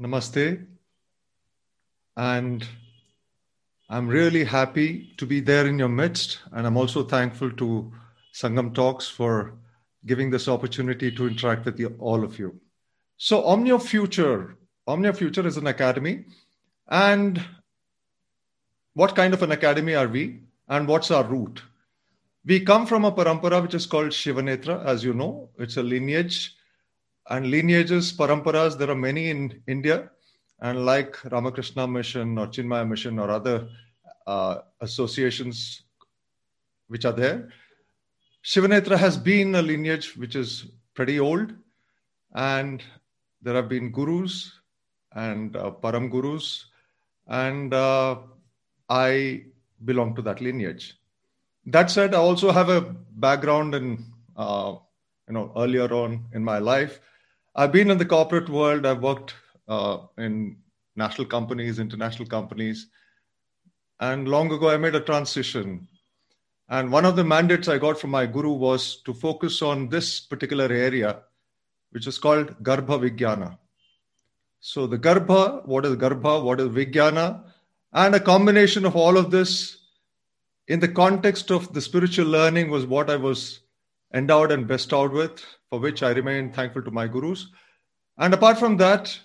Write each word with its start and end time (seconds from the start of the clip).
Namaste. 0.00 0.66
And 2.16 2.66
I'm 3.88 4.08
really 4.08 4.44
happy 4.44 5.14
to 5.16 5.26
be 5.26 5.40
there 5.40 5.66
in 5.66 5.78
your 5.78 5.88
midst. 5.88 6.40
And 6.52 6.66
I'm 6.66 6.76
also 6.76 7.04
thankful 7.04 7.50
to 7.52 7.92
Sangam 8.34 8.74
Talks 8.74 9.08
for 9.08 9.54
giving 10.04 10.30
this 10.30 10.48
opportunity 10.48 11.10
to 11.12 11.26
interact 11.26 11.64
with 11.64 11.78
you, 11.78 11.94
all 11.98 12.24
of 12.24 12.38
you. 12.38 12.58
So, 13.16 13.44
Omnia 13.44 13.78
Future, 13.78 14.56
Omnia 14.86 15.12
Future 15.12 15.46
is 15.46 15.56
an 15.56 15.66
academy. 15.66 16.24
And 16.88 17.42
what 18.94 19.14
kind 19.14 19.34
of 19.34 19.42
an 19.42 19.52
academy 19.52 19.94
are 19.94 20.08
we? 20.08 20.40
And 20.68 20.88
what's 20.88 21.10
our 21.10 21.24
route? 21.24 21.62
We 22.44 22.60
come 22.60 22.86
from 22.86 23.04
a 23.04 23.12
parampara 23.12 23.62
which 23.62 23.74
is 23.74 23.86
called 23.86 24.08
Shivanetra, 24.08 24.84
as 24.84 25.02
you 25.04 25.14
know. 25.14 25.50
It's 25.58 25.76
a 25.76 25.82
lineage. 25.82 26.55
And 27.28 27.50
lineages, 27.50 28.12
paramparas, 28.12 28.78
there 28.78 28.90
are 28.90 28.96
many 28.96 29.30
in 29.30 29.62
India. 29.66 30.10
And 30.60 30.86
like 30.86 31.22
Ramakrishna 31.24 31.86
Mission 31.86 32.38
or 32.38 32.46
Chinmaya 32.46 32.88
Mission 32.88 33.18
or 33.18 33.30
other 33.30 33.68
uh, 34.26 34.58
associations 34.80 35.82
which 36.88 37.04
are 37.04 37.12
there, 37.12 37.48
Shivanetra 38.44 38.96
has 38.96 39.16
been 39.16 39.54
a 39.56 39.62
lineage 39.62 40.16
which 40.16 40.36
is 40.36 40.66
pretty 40.94 41.18
old. 41.18 41.52
And 42.34 42.82
there 43.42 43.54
have 43.54 43.68
been 43.68 43.92
gurus 43.92 44.52
and 45.12 45.56
uh, 45.56 45.72
param 45.82 46.10
gurus. 46.10 46.66
And 47.26 47.74
uh, 47.74 48.18
I 48.88 49.44
belong 49.84 50.14
to 50.14 50.22
that 50.22 50.40
lineage 50.40 50.96
that 51.66 51.90
said, 51.90 52.14
I 52.14 52.18
also 52.18 52.52
have 52.52 52.68
a 52.68 52.80
background 52.80 53.74
in, 53.74 54.04
uh, 54.36 54.76
you 55.28 55.34
know, 55.34 55.52
earlier 55.56 55.92
on 55.92 56.24
in 56.32 56.42
my 56.42 56.58
life. 56.58 57.00
I've 57.58 57.72
been 57.72 57.90
in 57.90 57.96
the 57.96 58.04
corporate 58.04 58.50
world. 58.50 58.84
I've 58.84 59.00
worked 59.00 59.34
uh, 59.66 59.98
in 60.18 60.58
national 60.94 61.26
companies, 61.26 61.78
international 61.78 62.28
companies. 62.28 62.88
And 63.98 64.28
long 64.28 64.52
ago, 64.52 64.68
I 64.68 64.76
made 64.76 64.94
a 64.94 65.00
transition. 65.00 65.88
And 66.68 66.92
one 66.92 67.06
of 67.06 67.16
the 67.16 67.24
mandates 67.24 67.66
I 67.66 67.78
got 67.78 67.98
from 67.98 68.10
my 68.10 68.26
guru 68.26 68.52
was 68.52 69.00
to 69.04 69.14
focus 69.14 69.62
on 69.62 69.88
this 69.88 70.20
particular 70.20 70.66
area, 70.66 71.22
which 71.92 72.06
is 72.06 72.18
called 72.18 72.62
Garbha 72.62 73.00
Vijnana. 73.00 73.56
So, 74.60 74.86
the 74.86 74.98
Garbha, 74.98 75.66
what 75.66 75.86
is 75.86 75.96
Garbha, 75.96 76.42
what 76.42 76.60
is 76.60 76.68
Vijnana, 76.68 77.42
and 77.94 78.14
a 78.14 78.20
combination 78.20 78.84
of 78.84 78.96
all 78.96 79.16
of 79.16 79.30
this 79.30 79.78
in 80.68 80.80
the 80.80 80.88
context 80.88 81.50
of 81.50 81.72
the 81.72 81.80
spiritual 81.80 82.26
learning 82.26 82.68
was 82.68 82.84
what 82.84 83.08
I 83.08 83.16
was 83.16 83.60
endowed 84.12 84.52
and 84.52 84.66
bestowed 84.66 85.12
with, 85.12 85.42
for 85.70 85.78
which 85.78 86.02
I 86.02 86.10
remain 86.10 86.52
thankful 86.52 86.82
to 86.82 86.90
my 86.90 87.06
gurus. 87.06 87.48
And 88.18 88.32
apart 88.32 88.58
from 88.58 88.76
that, 88.78 89.18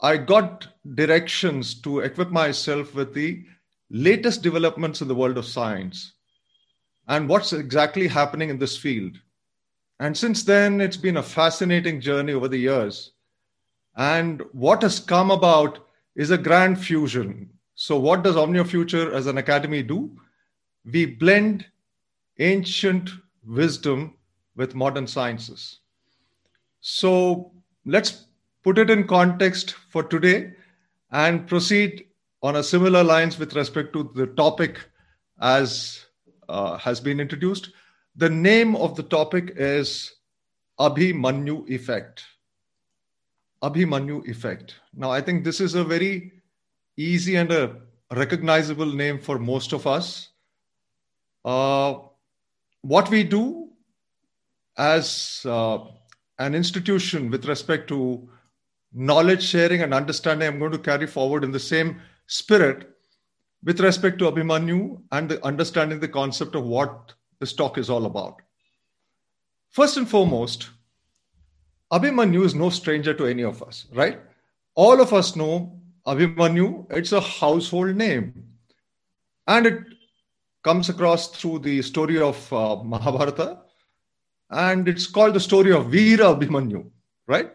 I 0.00 0.16
got 0.16 0.68
directions 0.94 1.80
to 1.82 2.00
equip 2.00 2.30
myself 2.30 2.94
with 2.94 3.14
the 3.14 3.44
latest 3.90 4.42
developments 4.42 5.00
in 5.00 5.08
the 5.08 5.14
world 5.14 5.38
of 5.38 5.46
science 5.46 6.12
and 7.08 7.28
what's 7.28 7.52
exactly 7.52 8.08
happening 8.08 8.50
in 8.50 8.58
this 8.58 8.76
field. 8.76 9.16
And 10.00 10.16
since 10.16 10.42
then, 10.42 10.80
it's 10.80 10.96
been 10.96 11.16
a 11.16 11.22
fascinating 11.22 12.00
journey 12.00 12.34
over 12.34 12.48
the 12.48 12.58
years. 12.58 13.12
And 13.96 14.42
what 14.52 14.82
has 14.82 15.00
come 15.00 15.30
about 15.30 15.86
is 16.14 16.30
a 16.30 16.36
grand 16.36 16.78
fusion 16.78 17.50
so, 17.78 17.98
what 17.98 18.22
does 18.22 18.38
Omnia 18.38 18.64
Future 18.64 19.14
as 19.14 19.26
an 19.26 19.36
academy 19.36 19.82
do? 19.82 20.10
We 20.90 21.04
blend 21.04 21.66
ancient 22.38 23.10
wisdom 23.46 24.15
with 24.56 24.74
modern 24.74 25.06
sciences. 25.06 25.80
So, 26.80 27.52
let's 27.84 28.26
put 28.62 28.78
it 28.78 28.90
in 28.90 29.06
context 29.06 29.76
for 29.90 30.02
today 30.02 30.52
and 31.12 31.46
proceed 31.46 32.06
on 32.42 32.56
a 32.56 32.62
similar 32.62 33.02
lines 33.04 33.38
with 33.38 33.54
respect 33.54 33.92
to 33.92 34.10
the 34.14 34.26
topic 34.26 34.78
as 35.40 36.06
uh, 36.48 36.76
has 36.78 37.00
been 37.00 37.20
introduced. 37.20 37.70
The 38.16 38.30
name 38.30 38.76
of 38.76 38.96
the 38.96 39.02
topic 39.02 39.52
is 39.56 40.14
Abhimanyu 40.78 41.68
effect. 41.68 42.24
Abhimanyu 43.62 44.28
effect. 44.28 44.76
Now, 44.94 45.10
I 45.10 45.20
think 45.20 45.44
this 45.44 45.60
is 45.60 45.74
a 45.74 45.84
very 45.84 46.32
easy 46.96 47.36
and 47.36 47.50
a 47.52 47.76
recognizable 48.12 48.86
name 48.86 49.18
for 49.18 49.38
most 49.38 49.72
of 49.72 49.86
us. 49.86 50.28
Uh, 51.44 51.98
what 52.82 53.10
we 53.10 53.22
do 53.22 53.65
as 54.78 55.42
uh, 55.44 55.78
an 56.38 56.54
institution 56.54 57.30
with 57.30 57.46
respect 57.46 57.88
to 57.88 58.28
knowledge 58.92 59.42
sharing 59.42 59.82
and 59.82 59.94
understanding, 59.94 60.48
I'm 60.48 60.58
going 60.58 60.72
to 60.72 60.78
carry 60.78 61.06
forward 61.06 61.44
in 61.44 61.50
the 61.50 61.60
same 61.60 62.00
spirit 62.26 62.90
with 63.64 63.80
respect 63.80 64.18
to 64.18 64.30
Abhimanyu 64.30 65.02
and 65.12 65.28
the 65.28 65.44
understanding 65.44 66.00
the 66.00 66.08
concept 66.08 66.54
of 66.54 66.64
what 66.64 67.14
this 67.40 67.52
talk 67.52 67.78
is 67.78 67.90
all 67.90 68.06
about. 68.06 68.40
First 69.70 69.96
and 69.96 70.08
foremost, 70.08 70.70
Abhimanyu 71.92 72.44
is 72.44 72.54
no 72.54 72.70
stranger 72.70 73.14
to 73.14 73.26
any 73.26 73.42
of 73.42 73.62
us, 73.62 73.86
right? 73.92 74.20
All 74.74 75.00
of 75.00 75.12
us 75.12 75.36
know 75.36 75.80
Abhimanyu, 76.06 76.86
it's 76.90 77.12
a 77.12 77.20
household 77.20 77.96
name. 77.96 78.44
And 79.46 79.66
it 79.66 79.84
comes 80.62 80.88
across 80.88 81.28
through 81.28 81.60
the 81.60 81.82
story 81.82 82.20
of 82.20 82.52
uh, 82.52 82.82
Mahabharata. 82.82 83.58
And 84.50 84.88
it's 84.88 85.06
called 85.06 85.34
the 85.34 85.40
story 85.40 85.72
of 85.72 85.86
Veera 85.86 86.36
Abhimanyu, 86.36 86.88
right? 87.26 87.52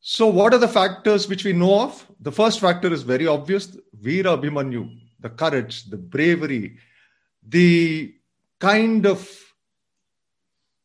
So, 0.00 0.26
what 0.26 0.54
are 0.54 0.58
the 0.58 0.68
factors 0.68 1.28
which 1.28 1.44
we 1.44 1.52
know 1.52 1.80
of? 1.80 2.06
The 2.20 2.32
first 2.32 2.60
factor 2.60 2.92
is 2.92 3.02
very 3.02 3.26
obvious 3.26 3.76
Veera 4.00 4.38
Abhimanyu, 4.38 5.00
the 5.20 5.30
courage, 5.30 5.84
the 5.84 5.96
bravery, 5.96 6.76
the 7.46 8.14
kind 8.60 9.06
of 9.06 9.28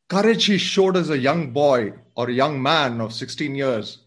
courage 0.07 0.45
he 0.45 0.57
showed 0.57 0.97
as 0.97 1.09
a 1.09 1.17
young 1.17 1.51
boy 1.51 1.93
or 2.15 2.29
a 2.29 2.33
young 2.33 2.61
man 2.61 2.99
of 2.99 3.13
16 3.13 3.55
years 3.55 3.99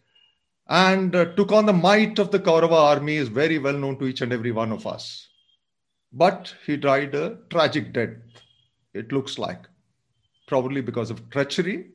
and 0.68 1.14
uh, 1.14 1.24
took 1.34 1.52
on 1.52 1.66
the 1.66 1.72
might 1.72 2.18
of 2.18 2.30
the 2.30 2.38
Kaurava 2.38 2.96
army 2.96 3.16
is 3.16 3.28
very 3.28 3.58
well 3.58 3.74
known 3.74 3.98
to 3.98 4.06
each 4.06 4.20
and 4.20 4.32
every 4.32 4.52
one 4.52 4.72
of 4.72 4.86
us. 4.86 5.28
But 6.12 6.54
he 6.66 6.76
died 6.76 7.14
a 7.14 7.38
tragic 7.50 7.92
death, 7.92 8.16
it 8.94 9.12
looks 9.12 9.38
like, 9.38 9.66
probably 10.46 10.80
because 10.80 11.10
of 11.10 11.28
treachery. 11.30 11.90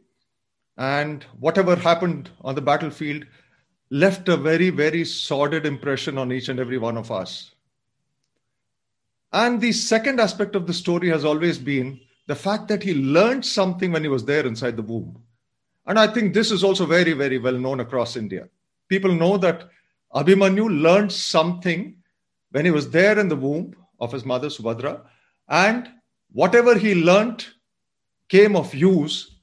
And 0.77 1.23
whatever 1.39 1.75
happened 1.75 2.29
on 2.41 2.55
the 2.55 2.61
battlefield 2.61 3.25
left 3.89 4.29
a 4.29 4.37
very, 4.37 4.69
very 4.69 5.03
sordid 5.03 5.65
impression 5.65 6.17
on 6.17 6.31
each 6.31 6.49
and 6.49 6.59
every 6.59 6.77
one 6.77 6.97
of 6.97 7.11
us. 7.11 7.51
And 9.31 9.59
the 9.59 9.71
second 9.71 10.19
aspect 10.19 10.55
of 10.55 10.67
the 10.67 10.73
story 10.73 11.09
has 11.09 11.25
always 11.25 11.57
been 11.57 11.99
the 12.27 12.35
fact 12.35 12.67
that 12.67 12.83
he 12.83 12.93
learned 12.93 13.45
something 13.45 13.91
when 13.91 14.03
he 14.03 14.09
was 14.09 14.25
there 14.25 14.45
inside 14.45 14.75
the 14.75 14.83
womb. 14.83 15.21
And 15.85 15.99
I 15.99 16.07
think 16.07 16.33
this 16.33 16.51
is 16.51 16.63
also 16.63 16.85
very, 16.85 17.13
very 17.13 17.37
well 17.37 17.57
known 17.57 17.79
across 17.79 18.15
India 18.15 18.47
people 18.89 19.13
know 19.13 19.37
that 19.37 19.69
Abhimanyu 20.13 20.81
learned 20.81 21.11
something 21.11 21.95
when 22.51 22.65
he 22.65 22.71
was 22.71 22.89
there 22.89 23.17
in 23.19 23.29
the 23.29 23.35
womb 23.35 23.75
of 23.99 24.11
his 24.11 24.25
mother 24.25 24.47
Subhadra, 24.47 25.01
and 25.47 25.89
whatever 26.31 26.77
he 26.77 26.95
learned 26.95 27.45
came 28.29 28.55
of 28.55 28.73
use 28.73 29.35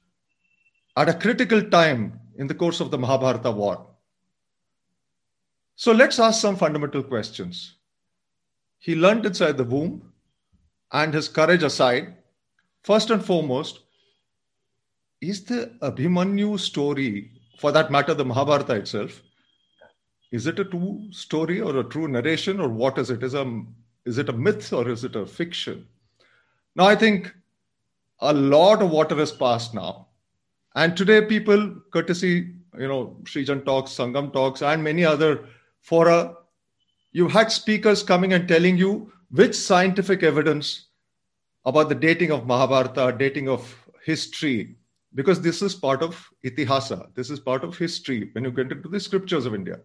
at 0.96 1.08
a 1.08 1.14
critical 1.14 1.62
time 1.62 2.18
in 2.36 2.46
the 2.46 2.54
course 2.54 2.80
of 2.80 2.90
the 2.90 2.98
Mahabharata 2.98 3.50
war. 3.50 3.86
So 5.74 5.92
let's 5.92 6.18
ask 6.18 6.40
some 6.40 6.56
fundamental 6.56 7.02
questions. 7.02 7.74
He 8.78 8.94
learned 8.94 9.26
inside 9.26 9.56
the 9.56 9.64
womb, 9.64 10.12
and 10.92 11.12
his 11.12 11.28
courage 11.28 11.62
aside, 11.62 12.16
first 12.82 13.10
and 13.10 13.22
foremost, 13.22 13.80
is 15.20 15.44
the 15.44 15.72
Abhimanyu 15.82 16.58
story, 16.58 17.32
for 17.58 17.72
that 17.72 17.90
matter, 17.90 18.14
the 18.14 18.24
Mahabharata 18.24 18.74
itself, 18.74 19.20
is 20.32 20.46
it 20.46 20.58
a 20.58 20.64
true 20.64 21.06
story 21.10 21.60
or 21.60 21.78
a 21.78 21.84
true 21.84 22.08
narration 22.08 22.60
or 22.60 22.68
what 22.68 22.98
is 22.98 23.10
it 23.10 23.22
is 23.22 23.34
a 23.34 23.62
is 24.04 24.18
it 24.18 24.28
a 24.28 24.32
myth 24.32 24.72
or 24.72 24.88
is 24.88 25.04
it 25.04 25.16
a 25.16 25.24
fiction 25.24 25.86
now 26.74 26.86
i 26.86 26.96
think 26.96 27.32
a 28.20 28.32
lot 28.32 28.82
of 28.82 28.90
water 28.90 29.16
has 29.16 29.32
passed 29.32 29.74
now. 29.74 30.08
And 30.74 30.96
today 30.96 31.24
people 31.24 31.74
courtesy 31.92 32.54
you 32.78 32.88
know 32.88 33.16
Srijan 33.24 33.64
talks 33.64 33.92
sangam 33.92 34.32
talks 34.32 34.62
and 34.62 34.82
many 34.82 35.04
other 35.04 35.46
fora 35.80 36.34
you 37.12 37.28
had 37.28 37.50
speakers 37.50 38.02
coming 38.02 38.34
and 38.34 38.46
telling 38.46 38.76
you 38.76 39.12
which 39.30 39.54
scientific 39.54 40.22
evidence 40.22 40.88
about 41.64 41.88
the 41.88 41.94
dating 41.94 42.30
of 42.30 42.46
mahabharata 42.46 43.16
dating 43.18 43.48
of 43.48 43.74
history 44.04 44.76
because 45.14 45.40
this 45.40 45.62
is 45.62 45.74
part 45.74 46.02
of 46.02 46.28
itihasa. 46.44 47.08
This 47.14 47.30
is 47.30 47.40
part 47.40 47.64
of 47.64 47.76
history 47.76 48.28
when 48.32 48.44
you 48.44 48.50
get 48.50 48.70
into 48.70 48.88
the 48.88 49.00
scriptures 49.00 49.46
of 49.46 49.54
india. 49.54 49.80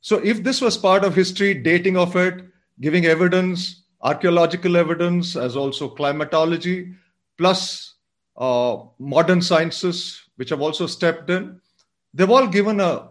So 0.00 0.18
if 0.18 0.44
this 0.44 0.60
was 0.60 0.76
part 0.76 1.04
of 1.04 1.16
history, 1.16 1.52
dating 1.52 1.96
of 1.96 2.14
it, 2.14 2.44
giving 2.80 3.06
evidence, 3.06 3.82
archaeological 4.02 4.76
evidence, 4.76 5.34
as 5.34 5.56
also 5.56 5.88
climatology, 5.88 6.94
plus 7.38 7.94
uh, 8.36 8.78
modern 8.98 9.40
sciences, 9.40 10.22
which 10.36 10.50
have 10.50 10.60
also 10.60 10.86
stepped 10.86 11.30
in, 11.30 11.60
they've 12.14 12.30
all 12.30 12.46
given 12.46 12.80
a 12.80 13.10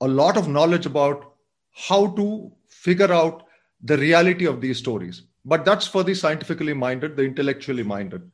a 0.00 0.08
lot 0.08 0.36
of 0.36 0.48
knowledge 0.48 0.86
about 0.86 1.34
how 1.72 2.08
to 2.08 2.50
figure 2.68 3.12
out 3.12 3.44
the 3.82 3.96
reality 3.96 4.46
of 4.46 4.60
these 4.60 4.78
stories. 4.78 5.22
But 5.44 5.64
that's 5.64 5.86
for 5.86 6.02
the 6.02 6.14
scientifically 6.14 6.74
minded, 6.74 7.16
the 7.16 7.24
intellectually 7.24 7.82
minded. 7.82 8.30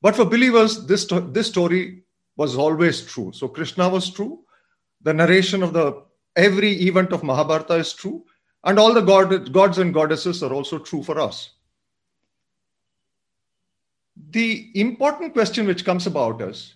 But 0.00 0.16
for 0.16 0.24
believers, 0.24 0.86
this, 0.86 1.06
this 1.30 1.46
story 1.46 2.02
was 2.36 2.56
always 2.56 3.02
true. 3.02 3.32
So 3.32 3.48
Krishna 3.48 3.88
was 3.88 4.10
true. 4.10 4.40
The 5.02 5.14
narration 5.14 5.62
of 5.62 5.72
the 5.72 6.02
every 6.36 6.72
event 6.82 7.12
of 7.12 7.22
Mahabharata 7.22 7.74
is 7.74 7.92
true. 7.92 8.24
And 8.64 8.78
all 8.78 8.94
the 8.94 9.00
god, 9.00 9.52
gods 9.52 9.78
and 9.78 9.92
goddesses 9.92 10.42
are 10.42 10.52
also 10.52 10.78
true 10.78 11.02
for 11.02 11.18
us. 11.20 11.50
The 14.16 14.70
important 14.74 15.32
question 15.32 15.66
which 15.66 15.84
comes 15.84 16.06
about 16.06 16.40
is 16.42 16.74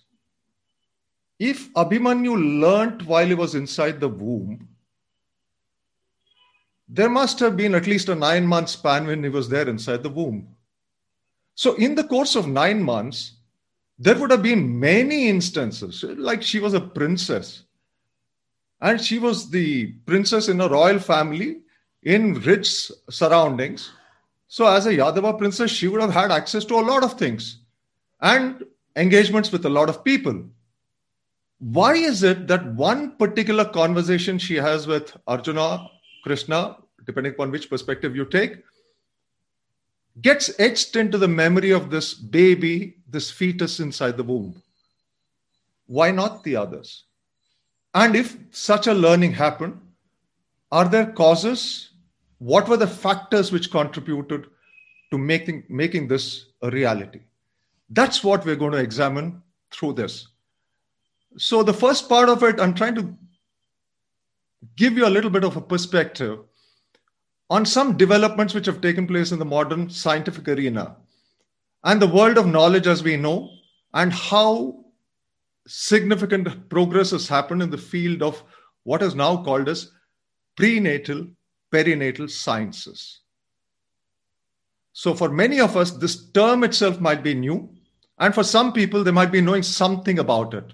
if 1.39 1.71
Abhimanyu 1.73 2.61
learnt 2.61 3.05
while 3.05 3.27
he 3.27 3.35
was 3.35 3.55
inside 3.55 3.99
the 3.99 4.09
womb, 4.09 4.67
there 6.89 7.09
must 7.09 7.39
have 7.39 7.57
been 7.57 7.75
at 7.75 7.85
least 7.85 8.09
a 8.09 8.15
nine 8.15 8.45
month 8.45 8.69
span 8.69 9.05
when 9.05 9.23
he 9.23 9.29
was 9.29 9.49
there 9.49 9.67
inside 9.67 10.03
the 10.03 10.09
womb. 10.09 10.55
So, 11.53 11.75
in 11.75 11.95
the 11.95 12.03
course 12.03 12.35
of 12.35 12.47
nine 12.47 12.81
months, 12.81 13.33
there 13.99 14.17
would 14.17 14.31
have 14.31 14.43
been 14.43 14.79
many 14.79 15.27
instances, 15.27 16.03
like 16.03 16.43
she 16.43 16.59
was 16.59 16.73
a 16.73 16.81
princess, 16.81 17.63
and 18.79 19.01
she 19.01 19.19
was 19.19 19.49
the 19.49 19.87
princess 20.05 20.49
in 20.49 20.61
a 20.61 20.69
royal 20.69 20.99
family 20.99 21.61
in 22.03 22.35
rich 22.41 22.91
surroundings. 23.09 23.91
So, 24.47 24.65
as 24.65 24.85
a 24.85 24.91
Yadava 24.91 25.37
princess, 25.37 25.71
she 25.71 25.87
would 25.87 26.01
have 26.01 26.13
had 26.13 26.31
access 26.31 26.63
to 26.65 26.75
a 26.75 26.87
lot 26.87 27.03
of 27.03 27.19
things 27.19 27.59
and 28.21 28.63
engagements 28.95 29.51
with 29.51 29.65
a 29.65 29.69
lot 29.69 29.89
of 29.89 30.03
people. 30.03 30.45
Why 31.59 31.95
is 31.95 32.23
it 32.23 32.47
that 32.47 32.65
one 32.75 33.17
particular 33.17 33.65
conversation 33.65 34.37
she 34.37 34.55
has 34.55 34.87
with 34.87 35.15
Arjuna, 35.27 35.89
Krishna, 36.23 36.77
depending 37.05 37.33
upon 37.33 37.51
which 37.51 37.69
perspective 37.69 38.15
you 38.15 38.25
take, 38.25 38.63
gets 40.21 40.59
etched 40.59 40.95
into 40.95 41.17
the 41.17 41.27
memory 41.27 41.71
of 41.71 41.89
this 41.89 42.13
baby, 42.13 42.97
this 43.09 43.29
fetus 43.29 43.79
inside 43.79 44.17
the 44.17 44.23
womb? 44.23 44.61
Why 45.87 46.11
not 46.11 46.43
the 46.43 46.55
others? 46.55 47.05
And 47.93 48.15
if 48.15 48.37
such 48.51 48.87
a 48.87 48.93
learning 48.93 49.33
happened, 49.33 49.79
are 50.71 50.87
there 50.87 51.11
causes? 51.11 51.89
What 52.39 52.67
were 52.69 52.77
the 52.77 52.87
factors 52.87 53.51
which 53.51 53.71
contributed 53.71 54.47
to 55.11 55.17
making, 55.17 55.63
making 55.69 56.07
this 56.07 56.45
a 56.61 56.69
reality? 56.69 57.21
That's 57.89 58.23
what 58.23 58.45
we're 58.45 58.55
going 58.55 58.73
to 58.73 58.77
examine 58.77 59.41
through 59.71 59.93
this. 59.93 60.27
So, 61.37 61.63
the 61.63 61.73
first 61.73 62.09
part 62.09 62.29
of 62.29 62.43
it, 62.43 62.59
I'm 62.59 62.73
trying 62.73 62.95
to 62.95 63.15
give 64.75 64.97
you 64.97 65.07
a 65.07 65.09
little 65.09 65.29
bit 65.29 65.43
of 65.43 65.55
a 65.55 65.61
perspective 65.61 66.39
on 67.49 67.65
some 67.65 67.95
developments 67.95 68.53
which 68.53 68.65
have 68.65 68.81
taken 68.81 69.07
place 69.07 69.31
in 69.31 69.39
the 69.39 69.45
modern 69.45 69.89
scientific 69.89 70.47
arena 70.47 70.97
and 71.83 72.01
the 72.01 72.07
world 72.07 72.37
of 72.37 72.47
knowledge 72.47 72.87
as 72.87 73.03
we 73.03 73.15
know, 73.15 73.49
and 73.93 74.11
how 74.11 74.83
significant 75.67 76.69
progress 76.69 77.11
has 77.11 77.27
happened 77.27 77.61
in 77.61 77.69
the 77.69 77.77
field 77.77 78.21
of 78.21 78.43
what 78.83 79.01
is 79.01 79.15
now 79.15 79.41
called 79.43 79.69
as 79.69 79.91
prenatal 80.55 81.27
perinatal 81.71 82.29
sciences. 82.29 83.21
So 84.93 85.13
for 85.13 85.29
many 85.29 85.59
of 85.59 85.77
us 85.77 85.91
this 85.91 86.29
term 86.31 86.63
itself 86.63 86.99
might 86.99 87.23
be 87.23 87.33
new 87.33 87.69
and 88.19 88.33
for 88.33 88.43
some 88.43 88.73
people 88.73 89.03
they 89.03 89.11
might 89.11 89.31
be 89.31 89.41
knowing 89.41 89.63
something 89.63 90.19
about 90.19 90.53
it. 90.53 90.73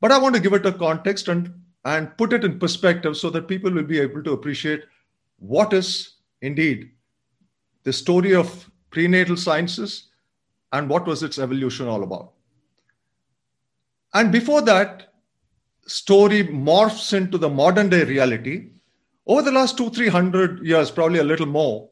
But 0.00 0.12
i 0.12 0.18
want 0.18 0.34
to 0.34 0.40
give 0.40 0.52
it 0.52 0.66
a 0.66 0.72
context 0.72 1.28
and 1.28 1.52
and 1.84 2.16
put 2.18 2.32
it 2.32 2.44
in 2.44 2.58
perspective 2.58 3.16
so 3.16 3.30
that 3.30 3.46
people 3.46 3.70
will 3.70 3.84
be 3.84 4.00
able 4.00 4.22
to 4.22 4.32
appreciate 4.32 4.82
what 5.38 5.72
is 5.72 6.14
indeed 6.42 6.90
the 7.84 7.92
story 7.92 8.34
of 8.34 8.68
prenatal 8.90 9.36
sciences 9.36 10.08
and 10.72 10.88
what 10.88 11.06
was 11.06 11.22
its 11.22 11.38
evolution 11.38 11.86
all 11.86 12.02
about. 12.02 12.32
And 14.14 14.32
before 14.32 14.62
that 14.62 15.12
story 15.86 16.42
morphs 16.44 17.12
into 17.12 17.38
the 17.38 17.48
modern 17.48 17.88
day 17.88 18.02
reality, 18.02 18.70
over 19.26 19.42
the 19.42 19.52
last 19.52 19.76
two, 19.76 19.90
three 19.90 20.08
hundred 20.08 20.64
years, 20.64 20.90
probably 20.90 21.18
a 21.18 21.24
little 21.24 21.46
more, 21.46 21.90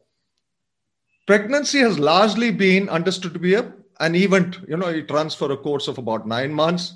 pregnancy 1.26 1.78
has 1.78 1.98
largely 1.98 2.50
been 2.50 2.88
understood 2.88 3.32
to 3.32 3.38
be 3.38 3.54
a, 3.54 3.72
an 4.00 4.14
event. 4.14 4.58
You 4.68 4.76
know, 4.76 4.88
it 4.88 5.10
runs 5.10 5.34
for 5.34 5.50
a 5.52 5.56
course 5.56 5.88
of 5.88 5.98
about 5.98 6.26
nine 6.26 6.52
months. 6.52 6.94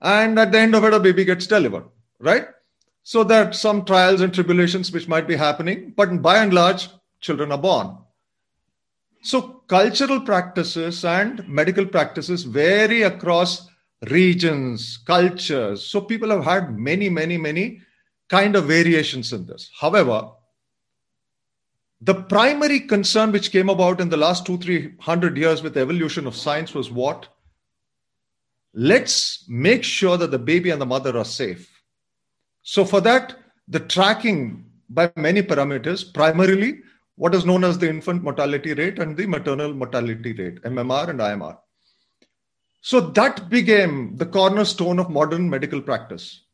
And 0.00 0.38
at 0.38 0.52
the 0.52 0.58
end 0.58 0.74
of 0.74 0.84
it, 0.84 0.92
a 0.92 1.00
baby 1.00 1.24
gets 1.24 1.46
delivered, 1.46 1.84
right? 2.18 2.48
So 3.02 3.24
there 3.24 3.48
are 3.48 3.52
some 3.52 3.84
trials 3.84 4.20
and 4.20 4.34
tribulations 4.34 4.92
which 4.92 5.08
might 5.08 5.26
be 5.26 5.36
happening, 5.36 5.94
but 5.96 6.20
by 6.20 6.38
and 6.38 6.52
large, 6.52 6.88
children 7.20 7.50
are 7.52 7.58
born. 7.58 7.96
So 9.22 9.62
cultural 9.68 10.20
practices 10.20 11.04
and 11.04 11.48
medical 11.48 11.86
practices 11.86 12.44
vary 12.44 13.02
across 13.02 13.68
regions, 14.10 14.98
cultures. 14.98 15.86
So 15.86 16.00
people 16.00 16.30
have 16.30 16.44
had 16.44 16.78
many, 16.78 17.08
many, 17.08 17.38
many 17.38 17.80
kind 18.28 18.56
of 18.56 18.64
variations 18.64 19.32
in 19.32 19.46
this. 19.46 19.70
However, 19.78 20.30
the 22.00 22.14
primary 22.14 22.80
concern 22.80 23.32
which 23.32 23.52
came 23.52 23.68
about 23.68 24.00
in 24.00 24.08
the 24.08 24.16
last 24.16 24.44
two, 24.44 24.58
three 24.58 24.94
hundred 25.00 25.36
years 25.36 25.62
with 25.62 25.74
the 25.74 25.80
evolution 25.80 26.26
of 26.26 26.36
science 26.36 26.74
was 26.74 26.90
what? 26.90 27.28
Let's 28.74 29.44
make 29.48 29.82
sure 29.82 30.16
that 30.18 30.30
the 30.30 30.38
baby 30.38 30.70
and 30.70 30.80
the 30.80 30.86
mother 30.86 31.16
are 31.16 31.24
safe. 31.24 31.70
So, 32.62 32.84
for 32.84 33.00
that, 33.00 33.36
the 33.68 33.80
tracking 33.80 34.66
by 34.88 35.10
many 35.16 35.42
parameters, 35.42 36.12
primarily 36.12 36.80
what 37.16 37.34
is 37.34 37.46
known 37.46 37.64
as 37.64 37.78
the 37.78 37.88
infant 37.88 38.22
mortality 38.22 38.74
rate 38.74 38.98
and 38.98 39.16
the 39.16 39.26
maternal 39.26 39.72
mortality 39.72 40.32
rate, 40.34 40.62
MMR 40.62 41.08
and 41.08 41.20
IMR. 41.20 41.58
So 42.82 43.00
that 43.00 43.48
became 43.48 44.16
the 44.16 44.26
cornerstone 44.26 45.00
of 45.00 45.10
modern 45.10 45.50
medical 45.50 45.80
practice. 45.80 46.45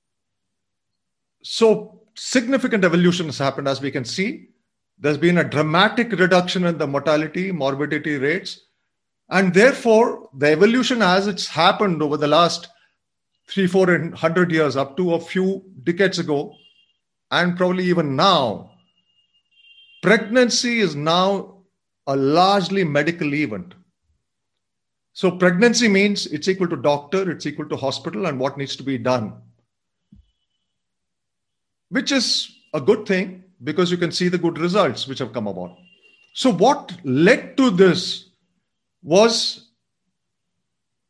So 1.43 2.00
significant 2.15 2.85
evolution 2.85 3.27
has 3.27 3.39
happened, 3.39 3.69
as 3.69 3.81
we 3.81 3.91
can 3.91 4.05
see. 4.05 4.49
There's 4.99 5.19
been 5.19 5.39
a 5.39 5.44
dramatic 5.44 6.12
reduction 6.12 6.65
in 6.65 6.79
the 6.79 6.87
mortality, 6.87 7.50
morbidity 7.50 8.17
rates. 8.17 8.61
And 9.29 9.53
therefore, 9.53 10.29
the 10.37 10.49
evolution 10.49 11.03
as 11.03 11.27
it's 11.27 11.49
happened 11.49 12.03
over 12.03 12.17
the 12.17 12.29
last 12.29 12.69
three, 13.49 13.66
four 13.66 14.12
hundred 14.14 14.52
years, 14.52 14.76
up 14.76 14.97
to 14.97 15.14
a 15.14 15.21
few 15.21 15.64
decades 15.83 16.19
ago, 16.19 16.55
and 17.31 17.57
probably 17.57 17.85
even 17.85 18.14
now, 18.14 18.71
pregnancy 20.02 20.81
is 20.81 20.95
now 20.95 21.59
a 22.07 22.14
largely 22.14 22.85
medical 22.85 23.35
event. 23.35 23.75
So 25.14 25.31
pregnancy 25.31 25.88
means 25.88 26.26
it's 26.26 26.49
equal 26.49 26.69
to 26.69 26.76
doctor, 26.76 27.31
it's 27.31 27.47
equal 27.47 27.69
to 27.69 27.76
hospital, 27.76 28.26
and 28.26 28.38
what 28.38 28.59
needs 28.59 28.76
to 28.76 28.83
be 28.83 28.99
done. 28.99 29.35
Which 31.92 32.11
is 32.11 32.50
a 32.75 32.80
good 32.80 33.06
thing 33.06 33.44
because 33.62 33.90
you 33.90 33.96
can 33.96 34.12
see 34.12 34.28
the 34.28 34.38
good 34.38 34.58
results 34.58 35.06
which 35.06 35.18
have 35.20 35.32
come 35.32 35.46
about. 35.46 35.76
So, 36.34 36.50
what 36.50 36.92
led 37.04 37.56
to 37.58 37.70
this 37.70 38.30
was 39.02 39.68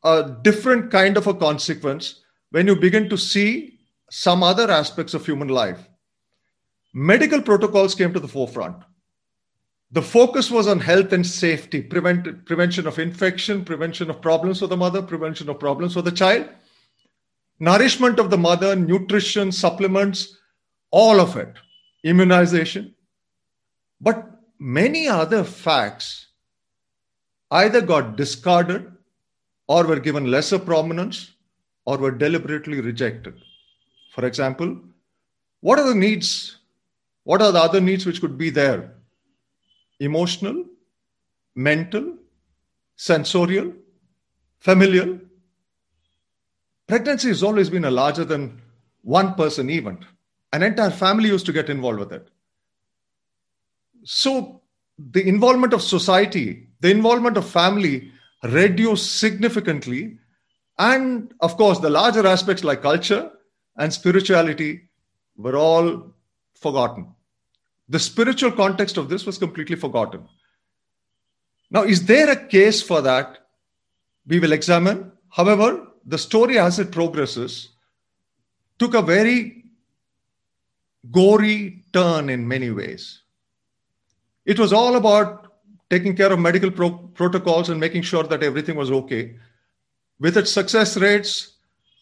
a 0.02 0.36
different 0.42 0.90
kind 0.90 1.16
of 1.16 1.26
a 1.26 1.34
consequence 1.34 2.20
when 2.50 2.66
you 2.66 2.76
begin 2.76 3.08
to 3.08 3.16
see 3.16 3.78
some 4.10 4.42
other 4.42 4.70
aspects 4.70 5.14
of 5.14 5.24
human 5.24 5.48
life. 5.48 5.88
Medical 6.92 7.40
protocols 7.40 7.94
came 7.94 8.12
to 8.12 8.20
the 8.20 8.28
forefront 8.28 8.76
the 9.92 10.02
focus 10.02 10.50
was 10.50 10.66
on 10.66 10.80
health 10.80 11.12
and 11.12 11.26
safety, 11.26 11.82
prevent, 11.82 12.46
prevention 12.46 12.86
of 12.86 12.98
infection, 12.98 13.62
prevention 13.62 14.08
of 14.08 14.22
problems 14.22 14.60
for 14.60 14.66
the 14.66 14.76
mother, 14.76 15.02
prevention 15.02 15.50
of 15.50 15.60
problems 15.60 15.92
for 15.92 16.00
the 16.00 16.10
child, 16.10 16.48
nourishment 17.60 18.18
of 18.18 18.30
the 18.30 18.38
mother, 18.38 18.74
nutrition, 18.74 19.52
supplements, 19.52 20.38
all 20.92 21.20
of 21.20 21.36
it, 21.36 21.52
immunization. 22.04 22.94
But 24.00 24.30
many 24.60 25.08
other 25.08 25.42
facts 25.42 26.28
either 27.50 27.80
got 27.80 28.16
discarded 28.16 28.92
or 29.66 29.84
were 29.84 29.98
given 29.98 30.30
lesser 30.30 30.60
prominence 30.60 31.32
or 31.84 31.98
were 31.98 32.12
deliberately 32.12 32.80
rejected. 32.80 33.34
For 34.14 34.24
example, 34.24 34.78
what 35.60 35.80
are 35.80 35.88
the 35.88 35.94
needs? 35.96 36.58
What 37.24 37.42
are 37.42 37.50
the 37.50 37.60
other 37.60 37.80
needs 37.80 38.06
which 38.06 38.20
could 38.20 38.38
be 38.38 38.50
there? 38.50 38.92
emotional, 40.02 40.64
mental, 41.54 42.16
sensorial, 42.96 43.72
familial. 44.58 45.20
Pregnancy 46.88 47.28
has 47.28 47.42
always 47.42 47.70
been 47.70 47.84
a 47.84 47.90
larger 47.90 48.24
than 48.24 48.60
one 49.02 49.34
person 49.34 49.70
event. 49.70 50.04
An 50.52 50.62
entire 50.62 50.90
family 50.90 51.28
used 51.28 51.46
to 51.46 51.52
get 51.52 51.70
involved 51.70 51.98
with 51.98 52.12
it. 52.12 52.28
So 54.04 54.60
the 54.98 55.26
involvement 55.26 55.72
of 55.72 55.82
society, 55.82 56.68
the 56.80 56.90
involvement 56.90 57.36
of 57.36 57.48
family 57.48 58.10
reduced 58.42 59.16
significantly. 59.16 60.18
And 60.78 61.32
of 61.40 61.56
course, 61.56 61.78
the 61.78 61.90
larger 61.90 62.26
aspects 62.26 62.64
like 62.64 62.82
culture 62.82 63.30
and 63.76 63.92
spirituality 63.92 64.88
were 65.36 65.56
all 65.56 66.14
forgotten. 66.54 67.14
The 67.88 67.98
spiritual 67.98 68.52
context 68.52 68.96
of 68.96 69.08
this 69.08 69.26
was 69.26 69.38
completely 69.38 69.76
forgotten. 69.76 70.28
Now, 71.70 71.84
is 71.84 72.04
there 72.04 72.30
a 72.30 72.36
case 72.36 72.82
for 72.82 73.00
that? 73.00 73.38
We 74.26 74.38
will 74.40 74.52
examine. 74.52 75.12
However, 75.30 75.86
the 76.04 76.18
story 76.18 76.58
as 76.58 76.78
it 76.78 76.90
progresses 76.90 77.70
took 78.78 78.94
a 78.94 79.02
very 79.02 79.61
gory 81.10 81.84
turn 81.92 82.30
in 82.30 82.46
many 82.46 82.70
ways. 82.70 83.22
It 84.44 84.58
was 84.58 84.72
all 84.72 84.96
about 84.96 85.52
taking 85.90 86.16
care 86.16 86.32
of 86.32 86.38
medical 86.38 86.70
pro- 86.70 86.98
protocols 87.14 87.68
and 87.68 87.78
making 87.78 88.02
sure 88.02 88.22
that 88.24 88.42
everything 88.42 88.76
was 88.76 88.90
okay. 88.90 89.36
With 90.20 90.36
its 90.36 90.50
success 90.50 90.96
rates, 90.96 91.56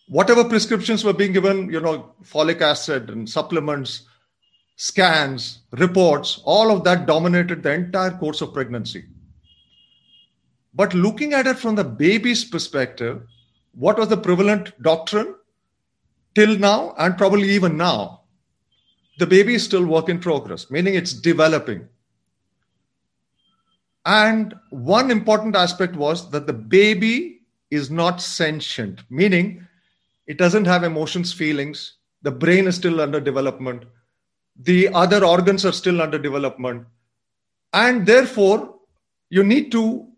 whatever 0.09 0.45
prescriptions 0.45 1.05
were 1.05 1.13
being 1.13 1.33
given, 1.33 1.71
you 1.73 1.81
know, 1.81 2.15
folic 2.23 2.61
acid 2.61 3.11
and 3.11 3.29
supplements, 3.29 4.03
scans, 4.77 5.61
reports, 5.73 6.41
all 6.45 6.71
of 6.71 6.85
that 6.85 7.07
dominated 7.07 7.63
the 7.63 7.73
entire 7.73 8.11
course 8.11 8.41
of 8.41 8.53
pregnancy. 8.53 9.05
But 10.75 10.95
looking 10.95 11.33
at 11.35 11.47
it 11.47 11.59
from 11.59 11.75
the 11.75 11.85
baby's 11.85 12.45
perspective, 12.45 13.23
what 13.73 13.99
was 13.99 14.09
the 14.09 14.17
prevalent 14.17 14.81
doctrine 14.83 15.35
till 16.35 16.57
now 16.59 16.95
and 16.99 17.19
probably 17.19 17.51
even 17.51 17.77
now? 17.77 18.20
The 19.21 19.27
baby 19.27 19.53
is 19.53 19.63
still 19.63 19.85
work 19.85 20.09
in 20.09 20.19
progress, 20.19 20.71
meaning 20.71 20.95
it's 20.95 21.13
developing. 21.13 21.87
And 24.07 24.55
one 24.71 25.11
important 25.11 25.55
aspect 25.55 25.95
was 25.95 26.31
that 26.31 26.47
the 26.47 26.55
baby 26.55 27.43
is 27.71 27.91
not 27.91 28.23
sentient, 28.23 29.03
meaning 29.11 29.69
it 30.27 30.39
doesn't 30.39 30.65
have 30.65 30.85
emotions, 30.85 31.35
feelings. 31.35 31.97
The 32.23 32.31
brain 32.31 32.67
is 32.67 32.77
still 32.77 32.99
under 33.03 33.21
development. 33.21 33.85
The 34.57 34.89
other 34.95 35.23
organs 35.23 35.67
are 35.67 35.73
still 35.73 36.01
under 36.01 36.19
development. 36.19 36.87
And 37.75 38.07
therefore, 38.07 38.77
you 39.29 39.45
need 39.45 39.71
to 39.73 40.09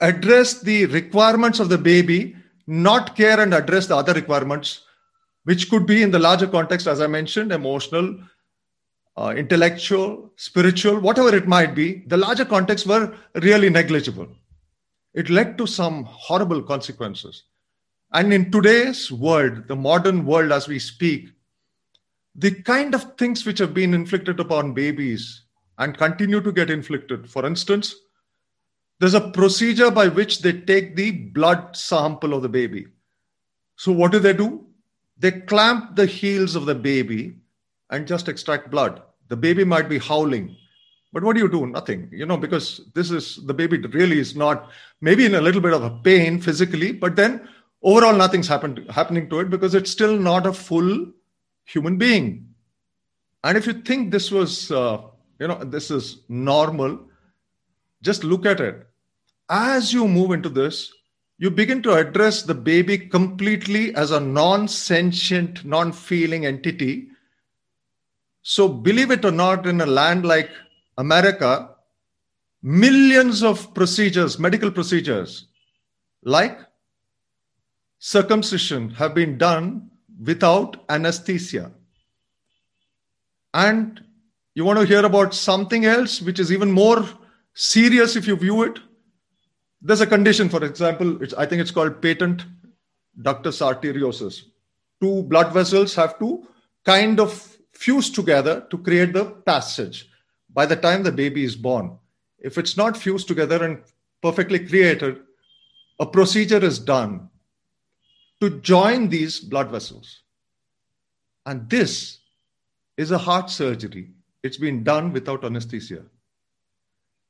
address 0.00 0.60
the 0.60 0.86
requirements 0.86 1.60
of 1.60 1.68
the 1.68 1.78
baby, 1.78 2.34
not 2.66 3.14
care 3.14 3.38
and 3.38 3.54
address 3.54 3.86
the 3.86 3.96
other 3.96 4.12
requirements, 4.12 4.80
which 5.44 5.70
could 5.70 5.86
be 5.86 6.02
in 6.02 6.10
the 6.10 6.18
larger 6.18 6.46
context, 6.46 6.86
as 6.86 7.00
I 7.00 7.06
mentioned, 7.06 7.52
emotional, 7.52 8.18
uh, 9.16 9.34
intellectual, 9.36 10.32
spiritual, 10.36 10.98
whatever 10.98 11.34
it 11.34 11.46
might 11.46 11.74
be. 11.74 12.04
The 12.06 12.16
larger 12.16 12.44
contexts 12.44 12.86
were 12.86 13.14
really 13.34 13.70
negligible. 13.70 14.28
It 15.12 15.30
led 15.30 15.56
to 15.58 15.66
some 15.66 16.04
horrible 16.04 16.62
consequences. 16.62 17.44
And 18.12 18.32
in 18.32 18.50
today's 18.50 19.12
world, 19.12 19.68
the 19.68 19.76
modern 19.76 20.24
world 20.24 20.52
as 20.52 20.66
we 20.66 20.78
speak, 20.78 21.28
the 22.34 22.50
kind 22.62 22.94
of 22.94 23.16
things 23.16 23.46
which 23.46 23.58
have 23.58 23.74
been 23.74 23.94
inflicted 23.94 24.40
upon 24.40 24.74
babies 24.74 25.42
and 25.78 25.96
continue 25.96 26.40
to 26.40 26.52
get 26.52 26.70
inflicted, 26.70 27.30
for 27.30 27.46
instance, 27.46 27.94
there's 28.98 29.14
a 29.14 29.30
procedure 29.30 29.90
by 29.90 30.08
which 30.08 30.40
they 30.40 30.52
take 30.52 30.96
the 30.96 31.10
blood 31.10 31.76
sample 31.76 32.34
of 32.34 32.42
the 32.42 32.48
baby. 32.48 32.86
So, 33.76 33.92
what 33.92 34.12
do 34.12 34.18
they 34.18 34.32
do? 34.32 34.63
They 35.18 35.30
clamp 35.30 35.96
the 35.96 36.06
heels 36.06 36.56
of 36.56 36.66
the 36.66 36.74
baby 36.74 37.36
and 37.90 38.06
just 38.06 38.28
extract 38.28 38.70
blood. 38.70 39.02
The 39.28 39.36
baby 39.36 39.64
might 39.64 39.88
be 39.88 39.98
howling, 39.98 40.56
but 41.12 41.22
what 41.22 41.34
do 41.34 41.40
you 41.40 41.48
do? 41.48 41.66
Nothing, 41.66 42.08
you 42.12 42.26
know, 42.26 42.36
because 42.36 42.80
this 42.94 43.10
is 43.10 43.36
the 43.46 43.54
baby 43.54 43.78
really 43.78 44.18
is 44.18 44.34
not 44.34 44.70
maybe 45.00 45.24
in 45.24 45.36
a 45.36 45.40
little 45.40 45.60
bit 45.60 45.72
of 45.72 45.84
a 45.84 45.90
pain 45.90 46.40
physically, 46.40 46.90
but 46.90 47.14
then 47.14 47.48
overall 47.82 48.16
nothing's 48.16 48.48
happened 48.48 48.84
happening 48.90 49.30
to 49.30 49.40
it 49.40 49.50
because 49.50 49.74
it's 49.74 49.90
still 49.90 50.18
not 50.18 50.46
a 50.46 50.52
full 50.52 51.06
human 51.64 51.98
being. 51.98 52.48
And 53.44 53.56
if 53.56 53.66
you 53.66 53.74
think 53.74 54.10
this 54.10 54.30
was, 54.30 54.70
uh, 54.72 55.02
you 55.38 55.46
know, 55.46 55.62
this 55.62 55.90
is 55.90 56.24
normal, 56.28 56.98
just 58.02 58.24
look 58.24 58.44
at 58.44 58.60
it. 58.60 58.86
As 59.48 59.92
you 59.92 60.08
move 60.08 60.32
into 60.32 60.48
this, 60.48 60.92
you 61.38 61.50
begin 61.50 61.82
to 61.82 61.94
address 61.94 62.42
the 62.42 62.54
baby 62.54 62.96
completely 62.96 63.94
as 63.94 64.10
a 64.10 64.20
non 64.20 64.68
sentient, 64.68 65.64
non 65.64 65.92
feeling 65.92 66.46
entity. 66.46 67.08
So, 68.42 68.68
believe 68.68 69.10
it 69.10 69.24
or 69.24 69.32
not, 69.32 69.66
in 69.66 69.80
a 69.80 69.86
land 69.86 70.24
like 70.24 70.50
America, 70.98 71.70
millions 72.62 73.42
of 73.42 73.74
procedures, 73.74 74.38
medical 74.38 74.70
procedures, 74.70 75.46
like 76.22 76.58
circumcision, 77.98 78.90
have 78.90 79.14
been 79.14 79.36
done 79.38 79.90
without 80.22 80.84
anesthesia. 80.88 81.72
And 83.52 84.02
you 84.54 84.64
want 84.64 84.78
to 84.78 84.86
hear 84.86 85.04
about 85.04 85.34
something 85.34 85.84
else, 85.84 86.20
which 86.20 86.38
is 86.38 86.52
even 86.52 86.70
more 86.70 87.04
serious 87.54 88.14
if 88.14 88.26
you 88.26 88.36
view 88.36 88.62
it. 88.62 88.78
There's 89.86 90.00
a 90.00 90.06
condition, 90.06 90.48
for 90.48 90.64
example, 90.64 91.18
I 91.36 91.44
think 91.44 91.60
it's 91.60 91.70
called 91.70 92.00
patent 92.00 92.46
ductus 93.20 93.60
arteriosus. 93.60 94.44
Two 94.98 95.22
blood 95.24 95.52
vessels 95.52 95.94
have 95.94 96.18
to 96.20 96.48
kind 96.86 97.20
of 97.20 97.58
fuse 97.72 98.08
together 98.08 98.66
to 98.70 98.78
create 98.78 99.12
the 99.12 99.26
passage 99.26 100.08
by 100.48 100.64
the 100.64 100.74
time 100.74 101.02
the 101.02 101.12
baby 101.12 101.44
is 101.44 101.54
born. 101.54 101.98
If 102.38 102.56
it's 102.56 102.78
not 102.78 102.96
fused 102.96 103.28
together 103.28 103.62
and 103.62 103.82
perfectly 104.22 104.60
created, 104.66 105.20
a 106.00 106.06
procedure 106.06 106.64
is 106.64 106.78
done 106.78 107.28
to 108.40 108.60
join 108.60 109.10
these 109.10 109.38
blood 109.38 109.70
vessels. 109.70 110.22
And 111.44 111.68
this 111.68 112.20
is 112.96 113.10
a 113.10 113.18
heart 113.18 113.50
surgery. 113.50 114.12
It's 114.42 114.56
been 114.56 114.82
done 114.82 115.12
without 115.12 115.44
anesthesia. 115.44 116.04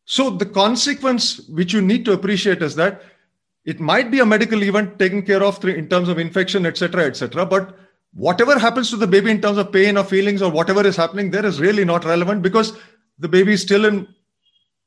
So 0.05 0.31
the 0.31 0.47
consequence 0.47 1.49
which 1.49 1.73
you 1.73 1.81
need 1.81 2.05
to 2.05 2.13
appreciate 2.13 2.63
is 2.63 2.75
that 2.77 3.03
it 3.65 3.81
might 3.81 4.11
be 4.11 4.21
a 4.21 4.27
medical 4.27 4.63
event 4.63 4.99
taken 4.99 5.23
care 5.23 5.43
of 5.43 5.65
in 5.65 5.89
terms 5.89 6.09
of 6.09 6.19
infection, 6.19 6.67
etc., 6.67 7.07
etc. 7.07 7.47
But 7.47 7.79
whatever 8.13 8.59
happens 8.59 8.91
to 8.91 8.97
the 8.97 9.07
baby 9.07 9.31
in 9.31 9.41
terms 9.41 9.59
of 9.59 9.73
pain 9.73 9.97
or 9.97 10.05
feelings 10.05 10.43
or 10.43 10.51
whatever 10.51 10.87
is 10.87 10.97
happening 10.97 11.31
there 11.31 11.45
is 11.45 11.61
really 11.61 11.85
not 11.85 12.05
relevant 12.05 12.43
because 12.43 12.77
the 13.19 13.29
baby 13.29 13.55
is 13.55 13.63
still 13.63 13.85
in 13.85 14.07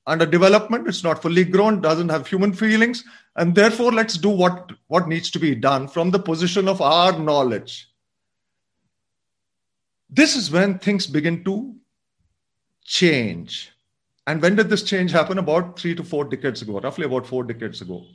under 0.06 0.26
development. 0.26 0.88
It's 0.88 1.04
not 1.04 1.22
fully 1.22 1.44
grown, 1.44 1.82
doesn't 1.82 2.10
have 2.10 2.28
human 2.28 2.54
feelings, 2.54 3.04
and 3.36 3.54
therefore 3.54 3.92
let's 3.92 4.18
do 4.18 4.30
what 4.30 4.72
what 4.88 5.08
needs 5.08 5.32
to 5.32 5.40
be 5.40 5.56
done 5.56 5.88
from 5.88 6.12
the 6.12 6.20
position 6.20 6.68
of 6.68 6.82
our 6.82 7.18
knowledge. 7.18 7.90
This 10.10 10.36
is 10.36 10.52
when 10.52 10.80
things 10.80 11.08
begin 11.08 11.44
to 11.44 11.76
change 12.86 13.72
and 14.28 14.42
when 14.42 14.58
did 14.58 14.70
this 14.70 14.84
change 14.84 15.12
happen? 15.12 15.38
About 15.38 15.80
three 15.80 15.96
to 15.96 16.04
four 16.04 16.26
decades 16.26 16.62
ago, 16.62 16.82
roughly 16.82 17.06
about 17.06 17.26
four 17.26 17.46
decades 17.46 17.82
ago. 17.82 18.06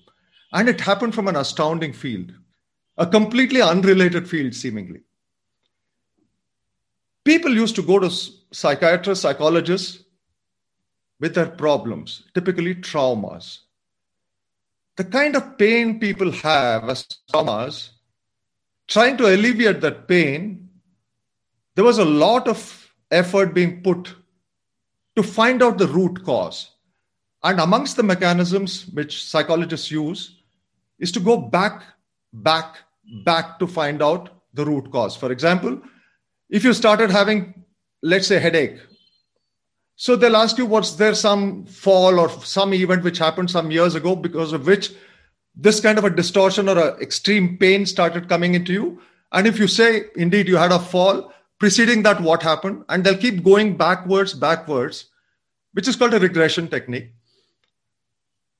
And 0.52 0.68
it 0.68 0.80
happened 0.80 1.14
from 1.14 1.26
an 1.26 1.36
astounding 1.36 1.94
field, 1.94 2.34
a 2.98 3.06
completely 3.06 3.62
unrelated 3.62 4.28
field, 4.28 4.54
seemingly. 4.54 5.00
People 7.24 7.54
used 7.54 7.74
to 7.76 7.82
go 7.82 7.98
to 7.98 8.10
psychiatrists, 8.52 9.22
psychologists 9.22 10.04
with 11.18 11.34
their 11.34 11.46
problems, 11.46 12.24
typically 12.34 12.74
traumas. 12.74 13.60
The 14.96 15.04
kind 15.04 15.34
of 15.34 15.56
pain 15.56 15.98
people 15.98 16.30
have 16.30 16.90
as 16.90 17.06
traumas, 17.32 17.90
trying 18.86 19.16
to 19.16 19.34
alleviate 19.34 19.80
that 19.80 20.08
pain, 20.08 20.68
there 21.74 21.84
was 21.84 21.96
a 21.96 22.04
lot 22.04 22.48
of 22.48 22.92
effort 23.10 23.54
being 23.54 23.82
put 23.82 24.14
to 25.16 25.22
find 25.22 25.62
out 25.62 25.78
the 25.78 25.88
root 25.88 26.24
cause. 26.24 26.70
And 27.42 27.60
amongst 27.60 27.96
the 27.96 28.02
mechanisms 28.02 28.86
which 28.92 29.24
psychologists 29.24 29.90
use 29.90 30.36
is 30.98 31.10
to 31.12 31.20
go 31.20 31.36
back, 31.36 31.82
back, 32.32 32.76
back 33.24 33.58
to 33.58 33.66
find 33.66 34.02
out 34.02 34.30
the 34.54 34.64
root 34.64 34.90
cause. 34.92 35.16
For 35.16 35.32
example, 35.32 35.80
if 36.48 36.64
you 36.64 36.72
started 36.72 37.10
having, 37.10 37.64
let's 38.02 38.28
say, 38.28 38.38
headache, 38.38 38.78
so 39.96 40.16
they'll 40.16 40.36
ask 40.36 40.58
you, 40.58 40.66
was 40.66 40.96
there 40.96 41.14
some 41.14 41.64
fall 41.66 42.18
or 42.18 42.28
some 42.28 42.74
event 42.74 43.04
which 43.04 43.18
happened 43.18 43.50
some 43.50 43.70
years 43.70 43.94
ago 43.94 44.16
because 44.16 44.52
of 44.52 44.66
which 44.66 44.92
this 45.54 45.80
kind 45.80 45.98
of 45.98 46.04
a 46.04 46.10
distortion 46.10 46.68
or 46.68 46.78
a 46.78 46.96
extreme 47.00 47.58
pain 47.58 47.86
started 47.86 48.28
coming 48.28 48.54
into 48.54 48.72
you? 48.72 49.00
And 49.32 49.46
if 49.46 49.58
you 49.58 49.66
say, 49.66 50.04
indeed, 50.16 50.48
you 50.48 50.56
had 50.56 50.72
a 50.72 50.78
fall, 50.78 51.32
preceding 51.62 52.02
that 52.02 52.20
what 52.20 52.42
happened 52.42 52.84
and 52.88 53.04
they'll 53.04 53.16
keep 53.16 53.44
going 53.44 53.76
backwards 53.76 54.34
backwards 54.34 55.04
which 55.74 55.86
is 55.86 55.94
called 55.94 56.12
a 56.12 56.18
regression 56.18 56.66
technique. 56.66 57.12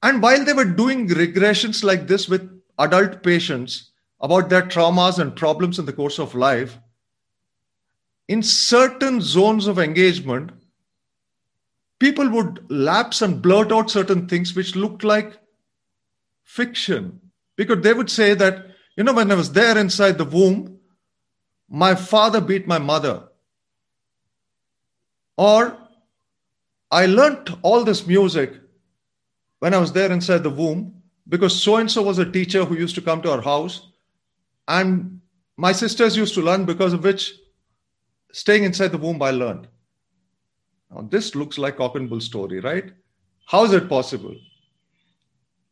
And 0.05 0.23
while 0.23 0.45
they 0.45 0.53
were 0.53 0.65
doing 0.65 1.09
regressions 1.09 1.83
like 1.83 2.07
this 2.07 2.29
with 2.29 2.49
adult 2.79 3.25
patients 3.25 3.91
about 4.21 4.49
their 4.49 4.63
traumas 4.63 5.19
and 5.19 5.35
problems 5.35 5.81
in 5.81 5.85
the 5.85 5.93
course 5.93 6.21
of 6.21 6.37
life 6.37 6.79
in 8.29 8.41
certain 8.41 9.21
zones 9.21 9.67
of 9.67 9.81
engagement 9.81 10.53
people 11.99 12.31
would 12.31 12.65
lapse 12.71 13.21
and 13.21 13.43
blurt 13.43 13.73
out 13.73 13.91
certain 13.91 14.29
things 14.29 14.55
which 14.55 14.77
looked 14.77 15.03
like 15.03 15.41
fiction 16.45 17.21
because 17.57 17.83
they 17.83 17.93
would 17.93 18.11
say 18.11 18.33
that 18.33 18.65
you 18.97 19.03
know 19.03 19.13
when 19.13 19.33
i 19.33 19.35
was 19.35 19.53
there 19.53 19.77
inside 19.77 20.19
the 20.19 20.25
womb 20.37 20.79
my 21.73 21.95
father 21.95 22.41
beat 22.41 22.67
my 22.69 22.79
mother 22.79 23.17
Or 25.37 25.77
I 26.91 27.07
learnt 27.07 27.51
all 27.63 27.85
this 27.85 28.07
music 28.07 28.53
when 29.61 29.75
I 29.75 29.79
was 29.79 29.93
there 29.93 30.13
inside 30.13 30.43
the 30.43 30.51
womb 30.51 31.03
because 31.29 31.61
so 31.61 31.77
and 31.77 31.91
so 31.91 32.03
was 32.03 32.19
a 32.19 32.31
teacher 32.31 32.65
who 32.65 32.77
used 32.77 32.95
to 32.97 33.01
come 33.01 33.23
to 33.23 33.33
our 33.33 33.41
house. 33.41 33.89
And 34.69 35.21
my 35.57 35.73
sisters 35.73 36.17
used 36.17 36.35
to 36.35 36.43
learn 36.43 36.65
because 36.65 36.93
of 36.93 37.03
which 37.03 37.33
staying 38.33 38.65
inside 38.65 38.89
the 38.89 38.99
womb 38.99 39.23
I 39.23 39.31
learned. 39.31 39.69
Now, 40.91 41.03
this 41.11 41.35
looks 41.35 41.57
like 41.59 41.79
cock 41.79 41.97
and 41.97 42.09
bull 42.09 42.21
story, 42.21 42.61
right? 42.61 42.93
How 43.47 43.65
is 43.65 43.73
it 43.73 43.89
possible? 43.89 44.37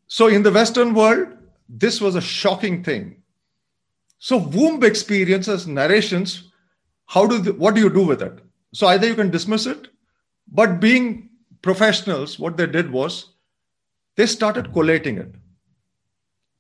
So, 0.07 0.29
in 0.29 0.43
the 0.43 0.51
Western 0.51 0.95
world, 0.95 1.37
this 1.69 2.01
was 2.01 2.17
a 2.17 2.21
shocking 2.21 2.83
thing. 2.83 3.20
So, 4.21 4.37
womb 4.37 4.85
experiences, 4.85 5.67
narrations, 5.67 6.53
how 7.07 7.27
do 7.27 7.39
the, 7.39 7.55
what 7.55 7.75
do 7.75 7.81
you 7.81 7.89
do 7.89 8.07
with 8.07 8.21
it? 8.23 8.39
So, 8.75 8.87
either 8.87 9.07
you 9.07 9.15
can 9.15 9.31
dismiss 9.31 9.65
it, 9.65 9.89
but 10.47 10.79
being 10.79 11.31
professionals, 11.63 12.39
what 12.39 12.59
they 12.59 12.67
did 12.67 12.93
was 12.93 13.31
they 14.17 14.27
started 14.27 14.75
collating 14.75 15.17
it. 15.17 15.35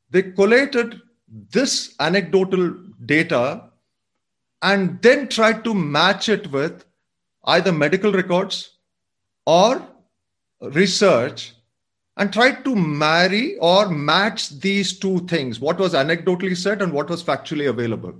They 0.09 0.23
collated 0.23 1.02
this 1.50 1.95
anecdotal 2.00 2.75
data 3.05 3.71
and 4.62 5.00
then 5.02 5.29
tried 5.29 5.62
to 5.64 5.75
match 5.75 6.31
it 6.31 6.50
with 6.50 6.87
either 7.45 7.73
medical 7.73 8.11
records 8.11 8.76
or 9.45 9.87
research 10.61 11.52
and 12.20 12.34
tried 12.34 12.62
to 12.64 12.76
marry 12.76 13.56
or 13.60 13.88
match 13.88 14.50
these 14.60 14.98
two 14.98 15.20
things 15.20 15.58
what 15.58 15.78
was 15.78 15.94
anecdotally 15.94 16.54
said 16.54 16.82
and 16.82 16.92
what 16.92 17.08
was 17.08 17.24
factually 17.24 17.70
available. 17.70 18.14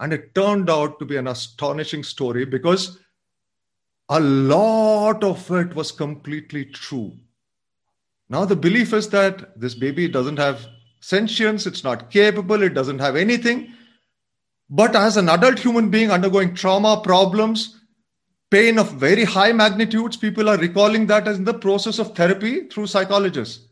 And 0.00 0.12
it 0.12 0.34
turned 0.34 0.68
out 0.68 0.98
to 0.98 1.04
be 1.04 1.16
an 1.16 1.28
astonishing 1.28 2.02
story 2.02 2.44
because 2.44 2.98
a 4.08 4.18
lot 4.18 5.22
of 5.22 5.48
it 5.52 5.76
was 5.76 5.92
completely 5.92 6.64
true. 6.64 7.12
Now, 8.28 8.44
the 8.44 8.56
belief 8.56 8.92
is 8.92 9.08
that 9.10 9.60
this 9.60 9.76
baby 9.76 10.08
doesn't 10.08 10.38
have 10.38 10.66
sentience, 10.98 11.66
it's 11.66 11.84
not 11.84 12.10
capable, 12.10 12.64
it 12.64 12.74
doesn't 12.74 12.98
have 12.98 13.14
anything. 13.14 13.72
But 14.68 14.96
as 14.96 15.16
an 15.16 15.28
adult 15.28 15.60
human 15.60 15.88
being 15.88 16.10
undergoing 16.10 16.52
trauma, 16.56 17.00
problems, 17.04 17.78
pain 18.52 18.78
of 18.78 18.92
very 18.92 19.24
high 19.24 19.50
magnitudes, 19.50 20.16
people 20.16 20.48
are 20.48 20.58
recalling 20.58 21.06
that 21.06 21.26
as 21.26 21.38
in 21.38 21.44
the 21.44 21.54
process 21.54 21.98
of 21.98 22.14
therapy 22.14 22.68
through 22.68 22.86
psychologists. 22.86 23.66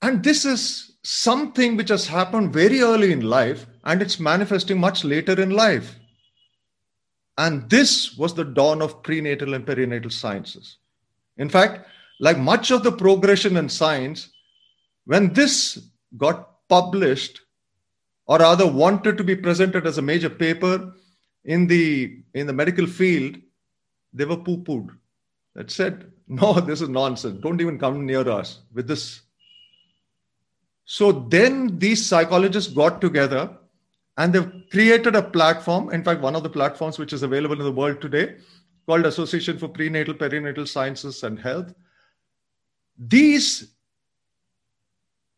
And 0.00 0.22
this 0.22 0.44
is 0.44 0.92
something 1.02 1.76
which 1.76 1.88
has 1.88 2.06
happened 2.06 2.52
very 2.52 2.82
early 2.82 3.12
in 3.12 3.22
life 3.22 3.66
and 3.84 4.00
it's 4.00 4.20
manifesting 4.20 4.78
much 4.78 5.04
later 5.04 5.40
in 5.40 5.50
life. 5.50 5.98
And 7.36 7.68
this 7.68 8.16
was 8.16 8.34
the 8.34 8.44
dawn 8.44 8.80
of 8.80 9.02
prenatal 9.02 9.54
and 9.54 9.66
perinatal 9.66 10.12
sciences. 10.12 10.78
In 11.36 11.48
fact, 11.48 11.86
like 12.20 12.38
much 12.38 12.70
of 12.70 12.84
the 12.84 12.92
progression 12.92 13.56
in 13.56 13.68
science, 13.68 14.30
when 15.04 15.32
this 15.32 15.80
got 16.16 16.68
published, 16.68 17.40
or 18.26 18.38
rather 18.38 18.70
wanted 18.70 19.18
to 19.18 19.24
be 19.24 19.34
presented 19.34 19.86
as 19.86 19.98
a 19.98 20.02
major 20.02 20.30
paper 20.30 20.92
in 21.44 21.66
the 21.66 22.22
in 22.34 22.46
the 22.46 22.52
medical 22.52 22.86
field, 22.86 23.36
they 24.12 24.24
were 24.24 24.36
poo-pooed. 24.36 24.90
That 25.54 25.70
said, 25.70 26.12
no, 26.28 26.60
this 26.60 26.80
is 26.80 26.88
nonsense. 26.88 27.40
Don't 27.40 27.60
even 27.60 27.78
come 27.78 28.06
near 28.06 28.28
us 28.28 28.60
with 28.72 28.86
this. 28.86 29.22
So 30.84 31.12
then 31.12 31.78
these 31.78 32.04
psychologists 32.04 32.72
got 32.72 33.00
together 33.00 33.56
and 34.16 34.32
they've 34.32 34.52
created 34.70 35.14
a 35.14 35.22
platform. 35.22 35.90
In 35.90 36.02
fact, 36.02 36.20
one 36.20 36.34
of 36.34 36.42
the 36.42 36.50
platforms 36.50 36.98
which 36.98 37.12
is 37.12 37.22
available 37.22 37.58
in 37.58 37.64
the 37.64 37.72
world 37.72 38.00
today 38.00 38.36
called 38.86 39.06
Association 39.06 39.56
for 39.56 39.68
Prenatal 39.68 40.14
Perinatal 40.14 40.66
Sciences 40.66 41.22
and 41.22 41.38
Health. 41.38 41.72
These, 42.98 43.68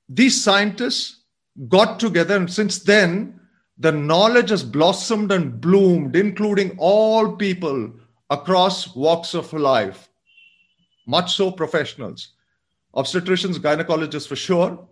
these 0.08 0.42
scientists 0.42 1.20
got 1.68 2.00
together, 2.00 2.36
and 2.36 2.50
since 2.50 2.78
then, 2.78 3.38
the 3.78 3.92
knowledge 3.92 4.50
has 4.50 4.62
blossomed 4.62 5.32
and 5.32 5.60
bloomed, 5.60 6.16
including 6.16 6.76
all 6.78 7.36
people 7.36 7.92
across 8.30 8.94
walks 8.94 9.34
of 9.34 9.52
life, 9.52 10.08
much 11.06 11.34
so 11.34 11.50
professionals, 11.50 12.34
obstetricians, 12.94 13.56
gynecologists 13.56 14.28
for 14.28 14.36
sure, 14.36 14.86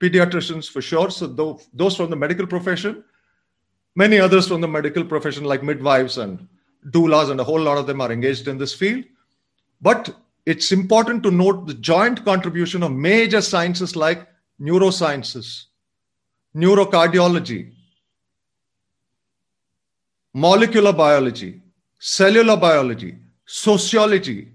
pediatricians 0.00 0.68
for 0.68 0.82
sure. 0.82 1.10
So, 1.10 1.58
those 1.72 1.96
from 1.96 2.10
the 2.10 2.16
medical 2.16 2.46
profession, 2.46 3.04
many 3.94 4.18
others 4.18 4.48
from 4.48 4.60
the 4.60 4.68
medical 4.68 5.04
profession, 5.04 5.44
like 5.44 5.62
midwives 5.62 6.18
and 6.18 6.48
doulas, 6.90 7.30
and 7.30 7.40
a 7.40 7.44
whole 7.44 7.60
lot 7.60 7.78
of 7.78 7.86
them 7.86 8.00
are 8.00 8.12
engaged 8.12 8.48
in 8.48 8.58
this 8.58 8.74
field. 8.74 9.04
But 9.80 10.14
it's 10.46 10.72
important 10.72 11.22
to 11.22 11.30
note 11.30 11.66
the 11.66 11.74
joint 11.74 12.24
contribution 12.24 12.82
of 12.82 12.92
major 12.92 13.40
sciences 13.40 13.96
like 13.96 14.28
neurosciences, 14.60 15.64
neurocardiology, 16.54 17.73
molecular 20.34 20.92
biology, 20.92 21.62
cellular 21.98 22.56
biology, 22.56 23.16
sociology. 23.46 24.48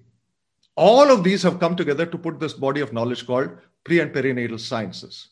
All 0.76 1.10
of 1.10 1.24
these 1.24 1.42
have 1.44 1.60
come 1.60 1.76
together 1.76 2.06
to 2.06 2.18
put 2.18 2.40
this 2.40 2.54
body 2.54 2.82
of 2.82 2.94
knowledge 2.94 3.26
called 3.26 3.50
pre 3.84 4.02
and 4.02 4.14
perinatal 4.14 4.60
sciences. 4.60 5.30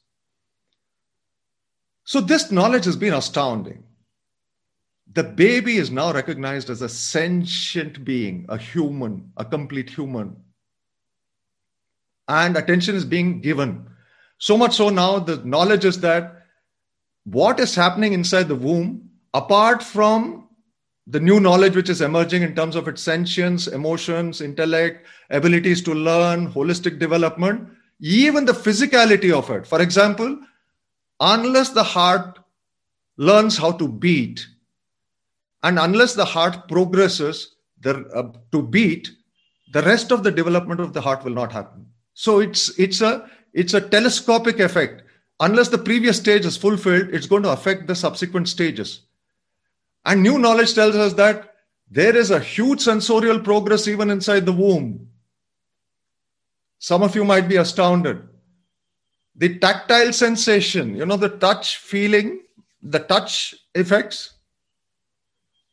So, 2.06 2.22
this 2.22 2.52
knowledge 2.52 2.86
has 2.86 2.96
been 2.96 3.14
astounding. 3.14 3.84
The 5.14 5.24
baby 5.24 5.78
is 5.78 5.92
now 5.92 6.14
recognized 6.14 6.70
as 6.70 6.82
a 6.82 6.90
sentient 6.90 8.04
being, 8.06 8.46
a 8.50 8.58
human, 8.58 9.32
a 9.38 9.44
complete 9.44 9.90
human. 9.90 10.36
And 12.28 12.58
attention 12.58 12.96
is 12.96 13.06
being 13.06 13.42
given. 13.42 13.88
So 14.38 14.58
much 14.58 14.76
so 14.76 14.90
now, 14.90 15.20
the 15.20 15.38
knowledge 15.38 15.86
is 15.86 16.00
that 16.02 16.46
what 17.24 17.60
is 17.60 17.74
happening 17.74 18.14
inside 18.14 18.48
the 18.48 18.56
womb, 18.56 19.07
apart 19.34 19.84
from 19.84 20.48
the 21.08 21.20
new 21.20 21.40
knowledge 21.40 21.76
which 21.76 21.90
is 21.90 22.02
emerging 22.02 22.42
in 22.42 22.54
terms 22.56 22.76
of 22.76 22.88
its 22.88 23.02
sentience, 23.02 23.68
emotions, 23.68 24.42
intellect, 24.42 25.06
abilities 25.30 25.82
to 25.82 25.94
learn, 25.94 26.52
holistic 26.52 27.00
development, 27.00 27.70
even 28.00 28.46
the 28.46 28.54
physicality 28.54 29.32
of 29.32 29.50
it. 29.50 29.66
For 29.66 29.82
example, 29.82 30.38
unless 31.20 31.70
the 31.70 31.84
heart 31.84 32.40
learns 33.16 33.58
how 33.58 33.72
to 33.72 33.88
beat, 33.88 34.46
and 35.64 35.80
unless 35.80 36.14
the 36.14 36.26
heart 36.26 36.68
progresses 36.68 37.56
the, 37.80 38.06
uh, 38.14 38.32
to 38.52 38.62
beat, 38.62 39.10
the 39.74 39.82
rest 39.84 40.12
of 40.12 40.24
the 40.24 40.32
development 40.32 40.80
of 40.80 40.94
the 40.94 41.02
heart 41.02 41.24
will 41.24 41.34
not 41.34 41.52
happen. 41.52 41.86
So 42.14 42.40
it's 42.40 42.78
it's 42.80 43.02
a 43.02 43.30
it's 43.54 43.74
a 43.74 43.82
telescopic 43.82 44.60
effect 44.60 45.04
unless 45.40 45.70
the 45.70 45.78
previous 45.78 46.18
stage 46.18 46.46
is 46.46 46.58
fulfilled, 46.58 47.10
it's 47.12 47.28
going 47.28 47.44
to 47.44 47.52
affect 47.52 47.88
the 47.88 47.96
subsequent 47.96 48.50
stages. 48.50 49.02
And 50.08 50.24
new 50.24 50.40
knowledge 50.40 50.74
tells 50.74 50.96
us 50.96 51.14
that 51.14 51.54
there 51.92 52.16
is 52.16 52.32
a 52.32 52.40
huge 52.40 52.80
sensorial 52.80 53.42
progress 53.42 53.90
even 53.90 54.10
inside 54.10 54.46
the 54.46 54.54
womb. 54.54 55.10
Some 56.80 57.04
of 57.04 57.14
you 57.14 57.26
might 57.26 57.50
be 57.50 57.58
astounded. 57.58 58.26
The 59.36 59.60
tactile 59.60 60.14
sensation, 60.14 60.96
you 60.96 61.06
know, 61.06 61.18
the 61.18 61.30
touch 61.30 61.78
feeling, 61.78 62.42
the 62.82 63.00
touch 63.00 63.54
effects, 63.76 64.34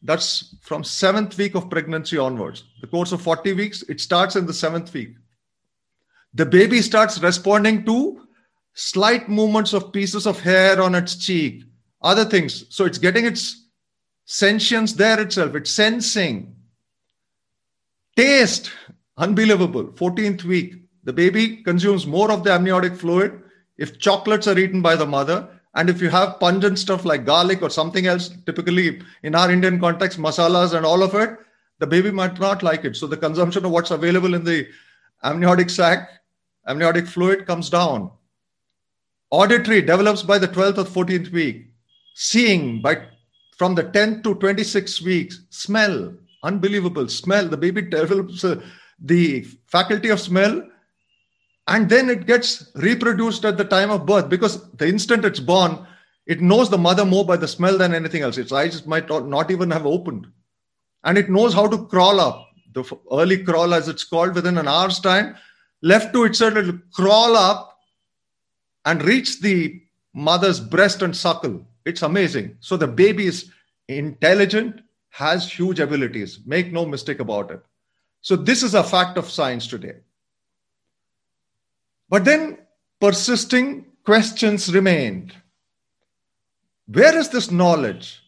that's 0.03 0.57
from 0.61 0.83
seventh 0.83 1.39
week 1.39 1.55
of 1.55 1.71
pregnancy 1.71 2.19
onwards. 2.19 2.65
The 2.81 2.89
course 2.89 3.13
of 3.13 3.23
40 3.23 3.53
weeks, 3.53 3.83
it 3.83 4.01
starts 4.01 4.35
in 4.35 4.47
the 4.47 4.53
seventh 4.53 4.93
week. 4.93 5.15
The 6.35 6.45
baby 6.45 6.83
starts 6.83 7.21
responding 7.21 7.87
to 7.87 8.27
slight 8.75 9.29
movements 9.29 9.73
of 9.73 9.93
pieces 9.93 10.27
of 10.27 10.41
hair 10.41 10.83
on 10.83 10.97
its 10.97 11.15
cheek, 11.15 11.63
other 12.03 12.25
things. 12.25 12.67
So 12.75 12.85
it's 12.85 12.99
getting 12.99 13.25
its 13.25 13.64
sentience 14.25 14.93
there 14.93 15.21
itself, 15.21 15.55
it's 15.55 15.71
sensing. 15.71 16.57
Taste, 18.17 18.71
unbelievable. 19.17 19.87
14th 19.87 20.45
week, 20.45 20.75
the 21.05 21.13
baby 21.13 21.59
consumes 21.59 22.07
more 22.07 22.31
of 22.31 22.45
the 22.45 22.53
amniotic 22.53 22.95
fluid 22.97 23.43
if 23.77 23.99
chocolates 23.99 24.47
are 24.47 24.59
eaten 24.59 24.81
by 24.81 24.97
the 24.97 25.07
mother. 25.07 25.49
And 25.75 25.91
if 25.91 26.01
you 26.01 26.09
have 26.09 26.39
pungent 26.39 26.79
stuff 26.79 27.05
like 27.05 27.25
garlic 27.25 27.61
or 27.61 27.69
something 27.69 28.07
else, 28.07 28.31
typically 28.47 29.03
in 29.25 29.35
our 29.35 29.51
Indian 29.51 29.81
context, 29.81 30.19
masalas 30.19 30.75
and 30.75 30.87
all 30.87 31.03
of 31.03 31.15
it, 31.15 31.37
the 31.81 31.87
baby 31.87 32.13
might 32.13 32.39
not 32.39 32.63
like 32.63 32.85
it. 32.85 32.97
So 32.97 33.07
the 33.09 33.17
consumption 33.17 33.65
of 33.65 33.73
what's 33.73 33.91
available 33.91 34.35
in 34.35 34.45
the 34.45 34.69
amniotic 35.25 35.71
sac, 35.71 36.09
amniotic 36.69 37.07
fluid 37.07 37.47
comes 37.47 37.69
down. 37.69 38.13
Auditory 39.31 39.83
develops 39.83 40.23
by 40.23 40.39
the 40.39 40.47
12th 40.47 40.79
or 40.79 41.05
14th 41.05 41.33
week. 41.33 41.67
Seeing 42.15 42.81
by 42.81 43.09
from 43.57 43.75
the 43.75 43.85
10th 43.85 44.23
to 44.25 44.35
26 44.37 45.03
weeks. 45.03 45.45
Smell, 45.51 46.15
unbelievable 46.43 47.09
smell. 47.09 47.49
The 47.49 47.57
baby 47.57 47.83
develops 47.83 48.45
uh, 48.45 48.61
the 49.01 49.43
faculty 49.67 50.09
of 50.11 50.21
smell 50.21 50.63
and 51.69 51.89
then 51.89 52.11
it 52.11 52.27
gets 52.27 52.71
reproduced 52.77 53.45
at 53.45 53.57
the 53.57 53.65
time 53.65 53.91
of 53.91 54.07
birth 54.07 54.29
because 54.29 54.71
the 54.73 54.87
instant 54.89 55.25
it's 55.25 55.41
born, 55.41 55.87
it 56.27 56.41
knows 56.41 56.71
the 56.71 56.79
mother 56.79 57.05
more 57.05 57.25
by 57.25 57.37
the 57.37 57.49
smell 57.49 57.79
than 57.79 57.95
anything 57.95 58.23
else. 58.23 58.39
Its 58.39 58.53
eyes 58.53 58.87
might 58.87 59.09
not 59.09 59.51
even 59.51 59.71
have 59.71 59.87
opened. 59.87 60.27
and 61.05 61.19
it 61.19 61.31
knows 61.31 61.55
how 61.55 61.67
to 61.69 61.87
crawl 61.87 62.21
up. 62.21 62.49
The 62.73 62.85
early 63.13 63.45
crawl, 63.45 63.75
as 63.75 63.89
it's 63.89 64.05
called, 64.05 64.35
within 64.35 64.59
an 64.59 64.69
hour's 64.69 64.99
time, 65.01 65.37
left 65.83 66.13
to 66.15 66.25
itself, 66.25 66.57
it 66.57 66.67
will 66.67 66.79
crawl 66.93 67.37
up 67.37 67.79
and 68.85 69.03
reach 69.03 69.41
the 69.41 69.81
mother's 70.15 70.61
breast 70.61 71.03
and 71.03 71.17
suckle. 71.17 71.67
It's 71.85 72.03
amazing. 72.03 72.57
So 72.61 72.77
the 72.77 72.87
baby 72.87 73.27
is 73.27 73.51
intelligent, 73.89 74.81
has 75.11 75.51
huge 75.51 75.81
abilities. 75.81 76.41
Make 76.47 76.73
no 76.73 76.87
mistake 76.87 77.21
about 77.21 77.51
it. 77.51 77.61
So 78.21 78.37
this 78.37 78.63
is 78.63 78.75
a 78.75 78.83
fact 78.83 79.19
of 79.19 79.31
science 79.31 79.67
today. 79.67 79.97
But 82.09 82.25
then 82.25 82.59
persisting 83.01 83.87
questions 84.05 84.73
remained. 84.73 85.35
Where 86.87 87.17
is 87.17 87.29
this 87.29 87.51
knowledge? 87.51 88.21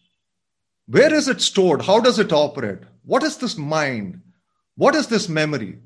Where 0.87 1.13
is 1.13 1.27
it 1.27 1.41
stored? 1.41 1.81
How 1.81 1.99
does 1.99 2.19
it 2.19 2.31
operate? 2.31 2.79
What 3.03 3.23
is 3.23 3.37
this 3.37 3.57
mind? 3.57 4.21
What 4.75 4.95
is 4.95 5.07
this 5.07 5.27
memory? 5.27 5.79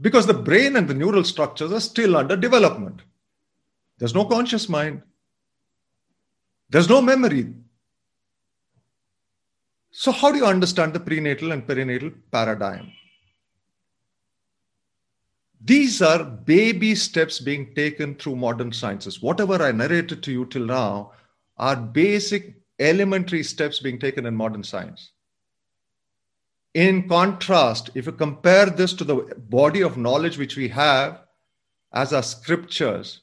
Because 0.00 0.26
the 0.26 0.34
brain 0.34 0.76
and 0.76 0.88
the 0.88 0.94
neural 0.94 1.24
structures 1.24 1.72
are 1.72 1.80
still 1.80 2.16
under 2.16 2.36
development. 2.36 3.00
There's 3.98 4.14
no 4.14 4.24
conscious 4.24 4.68
mind. 4.68 5.02
There's 6.74 6.88
no 6.88 7.00
memory. 7.00 7.54
So, 9.92 10.10
how 10.10 10.32
do 10.32 10.38
you 10.38 10.44
understand 10.44 10.92
the 10.92 10.98
prenatal 10.98 11.52
and 11.52 11.64
perinatal 11.64 12.12
paradigm? 12.32 12.90
These 15.64 16.02
are 16.02 16.24
baby 16.24 16.96
steps 16.96 17.38
being 17.38 17.76
taken 17.76 18.16
through 18.16 18.34
modern 18.34 18.72
sciences. 18.72 19.22
Whatever 19.22 19.62
I 19.62 19.70
narrated 19.70 20.24
to 20.24 20.32
you 20.32 20.46
till 20.46 20.66
now 20.66 21.12
are 21.58 21.76
basic 21.76 22.56
elementary 22.80 23.44
steps 23.44 23.78
being 23.78 24.00
taken 24.00 24.26
in 24.26 24.34
modern 24.34 24.64
science. 24.64 25.12
In 26.74 27.08
contrast, 27.08 27.90
if 27.94 28.06
you 28.06 28.12
compare 28.12 28.66
this 28.66 28.94
to 28.94 29.04
the 29.04 29.32
body 29.48 29.82
of 29.82 29.96
knowledge 29.96 30.38
which 30.38 30.56
we 30.56 30.66
have 30.70 31.20
as 31.92 32.12
our 32.12 32.24
scriptures, 32.24 33.20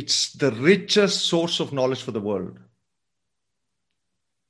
it's 0.00 0.32
the 0.32 0.50
richest 0.52 1.26
source 1.26 1.60
of 1.60 1.74
knowledge 1.74 2.02
for 2.02 2.10
the 2.10 2.20
world. 2.20 2.58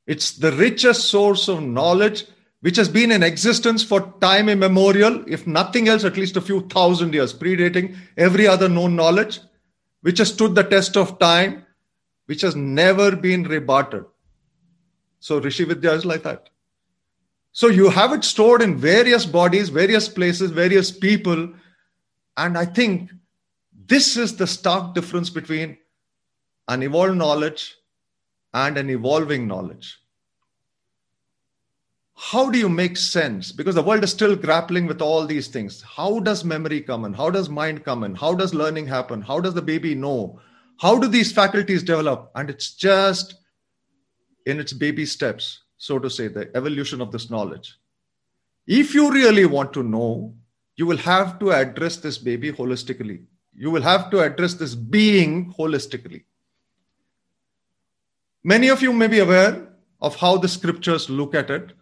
It's 0.06 0.30
the 0.36 0.52
richest 0.52 1.08
source 1.08 1.48
of 1.48 1.60
knowledge 1.60 2.24
which 2.60 2.76
has 2.76 2.88
been 2.88 3.10
in 3.10 3.24
existence 3.24 3.82
for 3.82 4.14
time 4.20 4.48
immemorial, 4.48 5.24
if 5.26 5.48
nothing 5.48 5.88
else, 5.88 6.04
at 6.04 6.16
least 6.16 6.36
a 6.36 6.40
few 6.40 6.60
thousand 6.68 7.14
years, 7.14 7.34
predating 7.34 7.96
every 8.16 8.46
other 8.46 8.68
known 8.68 8.94
knowledge, 8.94 9.40
which 10.02 10.18
has 10.18 10.32
stood 10.32 10.54
the 10.54 10.62
test 10.62 10.96
of 10.96 11.18
time, 11.18 11.66
which 12.26 12.42
has 12.42 12.54
never 12.54 13.16
been 13.16 13.42
rebutted. 13.42 14.04
So 15.18 15.40
Rishi 15.40 15.64
Vidya 15.64 15.94
is 15.94 16.04
like 16.04 16.22
that. 16.22 16.50
So 17.50 17.66
you 17.66 17.88
have 17.90 18.12
it 18.12 18.22
stored 18.22 18.62
in 18.62 18.76
various 18.76 19.26
bodies, 19.26 19.68
various 19.68 20.08
places, 20.08 20.52
various 20.52 20.92
people. 20.92 21.52
And 22.36 22.56
I 22.56 22.66
think 22.66 23.10
this 23.90 24.16
is 24.16 24.36
the 24.36 24.46
stark 24.46 24.94
difference 24.94 25.28
between 25.28 25.76
an 26.68 26.82
evolved 26.84 27.16
knowledge 27.16 27.74
and 28.54 28.78
an 28.78 28.88
evolving 28.88 29.48
knowledge. 29.48 29.98
How 32.14 32.48
do 32.50 32.58
you 32.58 32.68
make 32.68 32.96
sense? 32.96 33.50
Because 33.50 33.74
the 33.74 33.82
world 33.82 34.04
is 34.04 34.12
still 34.12 34.36
grappling 34.36 34.86
with 34.86 35.02
all 35.02 35.26
these 35.26 35.48
things. 35.48 35.82
How 35.82 36.20
does 36.20 36.44
memory 36.44 36.80
come 36.82 37.04
in? 37.04 37.12
How 37.12 37.30
does 37.30 37.48
mind 37.48 37.84
come 37.84 38.04
in? 38.04 38.14
How 38.14 38.32
does 38.32 38.54
learning 38.54 38.86
happen? 38.86 39.22
How 39.22 39.40
does 39.40 39.54
the 39.54 39.62
baby 39.62 39.96
know? 39.96 40.40
How 40.78 40.96
do 40.96 41.08
these 41.08 41.32
faculties 41.32 41.82
develop? 41.82 42.30
And 42.36 42.48
it's 42.48 42.74
just 42.74 43.34
in 44.46 44.60
its 44.60 44.72
baby 44.72 45.04
steps 45.04 45.62
so 45.78 45.98
to 45.98 46.08
say 46.08 46.28
the 46.28 46.54
evolution 46.54 47.00
of 47.00 47.10
this 47.10 47.28
knowledge. 47.28 47.76
If 48.66 48.94
you 48.94 49.10
really 49.10 49.46
want 49.46 49.72
to 49.72 49.82
know 49.82 50.36
you 50.76 50.86
will 50.86 50.98
have 50.98 51.40
to 51.40 51.50
address 51.50 51.96
this 51.96 52.18
baby 52.18 52.52
holistically 52.52 53.24
you 53.60 53.70
will 53.70 53.82
have 53.82 54.10
to 54.10 54.20
address 54.20 54.54
this 54.54 54.74
being 54.74 55.52
holistically. 55.52 56.24
Many 58.42 58.68
of 58.68 58.80
you 58.80 58.90
may 58.90 59.06
be 59.06 59.18
aware 59.18 59.68
of 60.00 60.16
how 60.16 60.38
the 60.38 60.48
scriptures 60.48 61.10
look 61.10 61.34
at 61.34 61.50
it. 61.50 61.72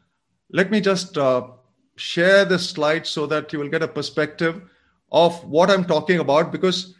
Let 0.50 0.72
me 0.72 0.80
just 0.80 1.16
uh, 1.16 1.46
share 1.94 2.44
this 2.44 2.68
slide 2.68 3.06
so 3.06 3.26
that 3.26 3.52
you 3.52 3.60
will 3.60 3.68
get 3.68 3.84
a 3.84 3.86
perspective 3.86 4.60
of 5.12 5.44
what 5.44 5.70
I'm 5.70 5.84
talking 5.84 6.18
about 6.18 6.50
because 6.50 6.96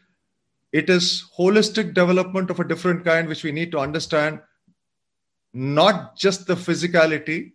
it 0.71 0.89
is 0.89 1.29
holistic 1.37 1.93
development 1.93 2.49
of 2.49 2.61
a 2.61 2.69
different 2.69 3.05
kind, 3.05 3.27
which 3.27 3.43
we 3.43 3.51
need 3.51 3.73
to 3.73 3.81
understand 3.81 4.39
not 5.53 6.17
just 6.17 6.47
the 6.47 6.55
physicality. 6.55 7.51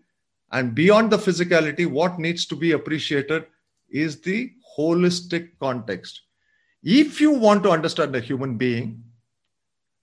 And 0.51 0.75
beyond 0.75 1.09
the 1.09 1.17
physicality, 1.17 1.89
what 1.89 2.19
needs 2.19 2.45
to 2.47 2.55
be 2.57 2.73
appreciated 2.73 3.45
is 3.89 4.19
the 4.19 4.51
holistic 4.77 5.51
context. 5.61 6.23
If 6.83 7.21
you 7.21 7.31
want 7.31 7.63
to 7.63 7.71
understand 7.71 8.15
a 8.15 8.19
human 8.19 8.57
being, 8.57 9.03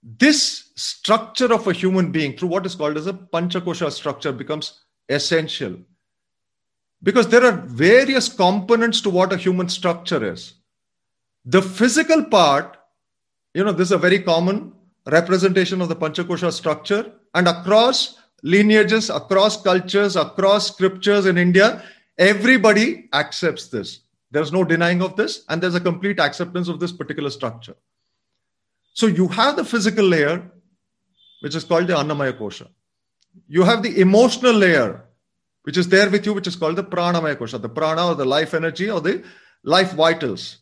this 0.03 0.71
structure 0.75 1.53
of 1.53 1.67
a 1.67 1.73
human 1.73 2.11
being 2.11 2.35
through 2.35 2.49
what 2.49 2.65
is 2.65 2.75
called 2.75 2.97
as 2.97 3.07
a 3.07 3.13
panchakosha 3.13 3.91
structure 3.91 4.31
becomes 4.31 4.81
essential. 5.09 5.75
Because 7.03 7.27
there 7.27 7.45
are 7.45 7.51
various 7.51 8.27
components 8.29 9.01
to 9.01 9.09
what 9.09 9.33
a 9.33 9.37
human 9.37 9.69
structure 9.69 10.23
is. 10.23 10.53
The 11.45 11.61
physical 11.61 12.25
part 12.25 12.77
you 13.53 13.63
know 13.63 13.71
this 13.71 13.89
is 13.89 13.91
a 13.91 13.97
very 13.97 14.19
common 14.19 14.71
representation 15.07 15.81
of 15.81 15.89
the 15.89 15.95
panchakosha 15.95 16.51
structure. 16.51 17.11
And 17.33 17.47
across 17.47 18.17
lineages 18.43 19.09
across 19.09 19.61
cultures 19.61 20.15
across 20.15 20.67
scriptures 20.67 21.25
in 21.25 21.37
india 21.37 21.83
everybody 22.17 23.07
accepts 23.13 23.67
this 23.67 23.99
there's 24.31 24.51
no 24.51 24.63
denying 24.63 25.01
of 25.01 25.15
this 25.15 25.43
and 25.49 25.61
there's 25.61 25.75
a 25.75 25.85
complete 25.89 26.19
acceptance 26.19 26.67
of 26.67 26.79
this 26.79 26.91
particular 26.91 27.29
structure 27.29 27.75
so 28.93 29.07
you 29.07 29.27
have 29.27 29.55
the 29.55 29.65
physical 29.65 30.05
layer 30.05 30.51
which 31.41 31.55
is 31.55 31.63
called 31.63 31.87
the 31.87 31.93
annamaya 31.93 32.33
kosha 32.33 32.67
you 33.47 33.63
have 33.63 33.83
the 33.83 33.99
emotional 33.99 34.53
layer 34.53 35.05
which 35.63 35.77
is 35.77 35.87
there 35.89 36.09
with 36.09 36.25
you, 36.25 36.33
which 36.33 36.47
is 36.47 36.55
called 36.55 36.75
the 36.75 36.83
pranamaya 36.83 37.35
kosha, 37.35 37.61
the 37.61 37.69
prana 37.69 38.07
or 38.07 38.15
the 38.15 38.25
life 38.25 38.53
energy 38.53 38.89
or 38.89 39.01
the 39.01 39.23
life 39.63 39.93
vitals. 39.93 40.57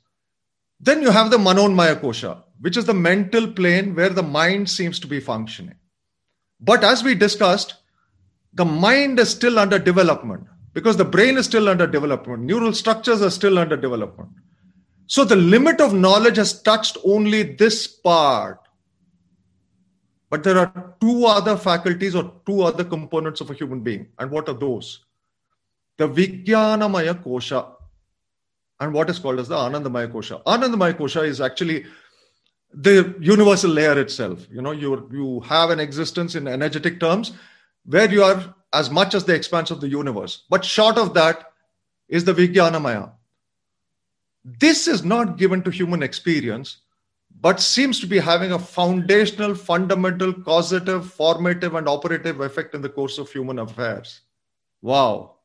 Then 0.79 1.01
you 1.01 1.11
have 1.11 1.31
the 1.31 1.37
manomaya 1.37 1.99
kosha, 1.99 2.43
which 2.59 2.77
is 2.77 2.85
the 2.85 2.93
mental 2.93 3.47
plane 3.47 3.95
where 3.95 4.09
the 4.09 4.23
mind 4.23 4.69
seems 4.69 4.99
to 4.99 5.07
be 5.07 5.19
functioning. 5.19 5.75
But 6.59 6.83
as 6.83 7.03
we 7.03 7.15
discussed, 7.15 7.75
the 8.53 8.65
mind 8.65 9.19
is 9.19 9.29
still 9.29 9.59
under 9.59 9.79
development 9.79 10.47
because 10.79 10.97
the 10.97 11.05
brain 11.05 11.37
is 11.37 11.45
still 11.45 11.69
under 11.69 11.87
development. 11.87 12.43
Neural 12.43 12.73
structures 12.73 13.21
are 13.21 13.29
still 13.29 13.59
under 13.59 13.77
development. 13.77 14.29
So 15.07 15.23
the 15.23 15.35
limit 15.35 15.81
of 15.81 15.93
knowledge 15.93 16.37
has 16.37 16.61
touched 16.61 16.97
only 17.03 17.43
this 17.43 17.87
part 17.87 18.59
but 20.29 20.43
there 20.43 20.57
are 20.57 20.95
two 21.01 21.25
other 21.25 21.57
faculties 21.57 22.15
or 22.15 22.31
two 22.45 22.61
other 22.61 22.83
components 22.83 23.41
of 23.41 23.49
a 23.49 23.53
human 23.53 23.79
being. 23.81 24.07
And 24.19 24.29
what 24.29 24.47
are 24.47 24.53
those? 24.53 25.03
The 25.97 26.07
Vijnanamaya 26.07 27.21
Kosha 27.23 27.71
and 28.79 28.93
what 28.93 29.09
is 29.09 29.19
called 29.19 29.39
as 29.39 29.47
the 29.47 29.55
Anandamaya 29.55 30.11
Kosha. 30.11 30.41
Anandamaya 30.43 30.93
Kosha 30.93 31.25
is 31.25 31.41
actually 31.41 31.85
the 32.71 33.15
universal 33.19 33.71
layer 33.71 33.99
itself. 33.99 34.47
You 34.51 34.61
know, 34.61 34.71
you, 34.71 35.09
you 35.11 35.39
have 35.41 35.71
an 35.71 35.79
existence 35.79 36.35
in 36.35 36.47
energetic 36.47 36.99
terms 36.99 37.31
where 37.85 38.09
you 38.09 38.23
are 38.23 38.55
as 38.73 38.89
much 38.89 39.15
as 39.15 39.23
the 39.23 39.33
expanse 39.33 39.71
of 39.71 39.81
the 39.81 39.87
universe. 39.87 40.43
But 40.49 40.65
short 40.65 40.97
of 40.97 41.13
that 41.15 41.51
is 42.07 42.23
the 42.23 42.33
Vijnanamaya. 42.33 43.11
This 44.43 44.87
is 44.87 45.03
not 45.03 45.37
given 45.37 45.63
to 45.63 45.71
human 45.71 46.03
experience 46.03 46.77
but 47.41 47.59
seems 47.59 47.99
to 47.99 48.07
be 48.07 48.19
having 48.19 48.51
a 48.51 48.59
foundational, 48.59 49.55
fundamental, 49.55 50.33
causative, 50.33 51.11
formative, 51.11 51.75
and 51.75 51.87
operative 51.87 52.41
effect 52.41 52.75
in 52.75 52.81
the 52.81 52.89
course 52.89 53.17
of 53.17 53.31
human 53.31 53.59
affairs. 53.59 54.21
Wow. 54.81 55.35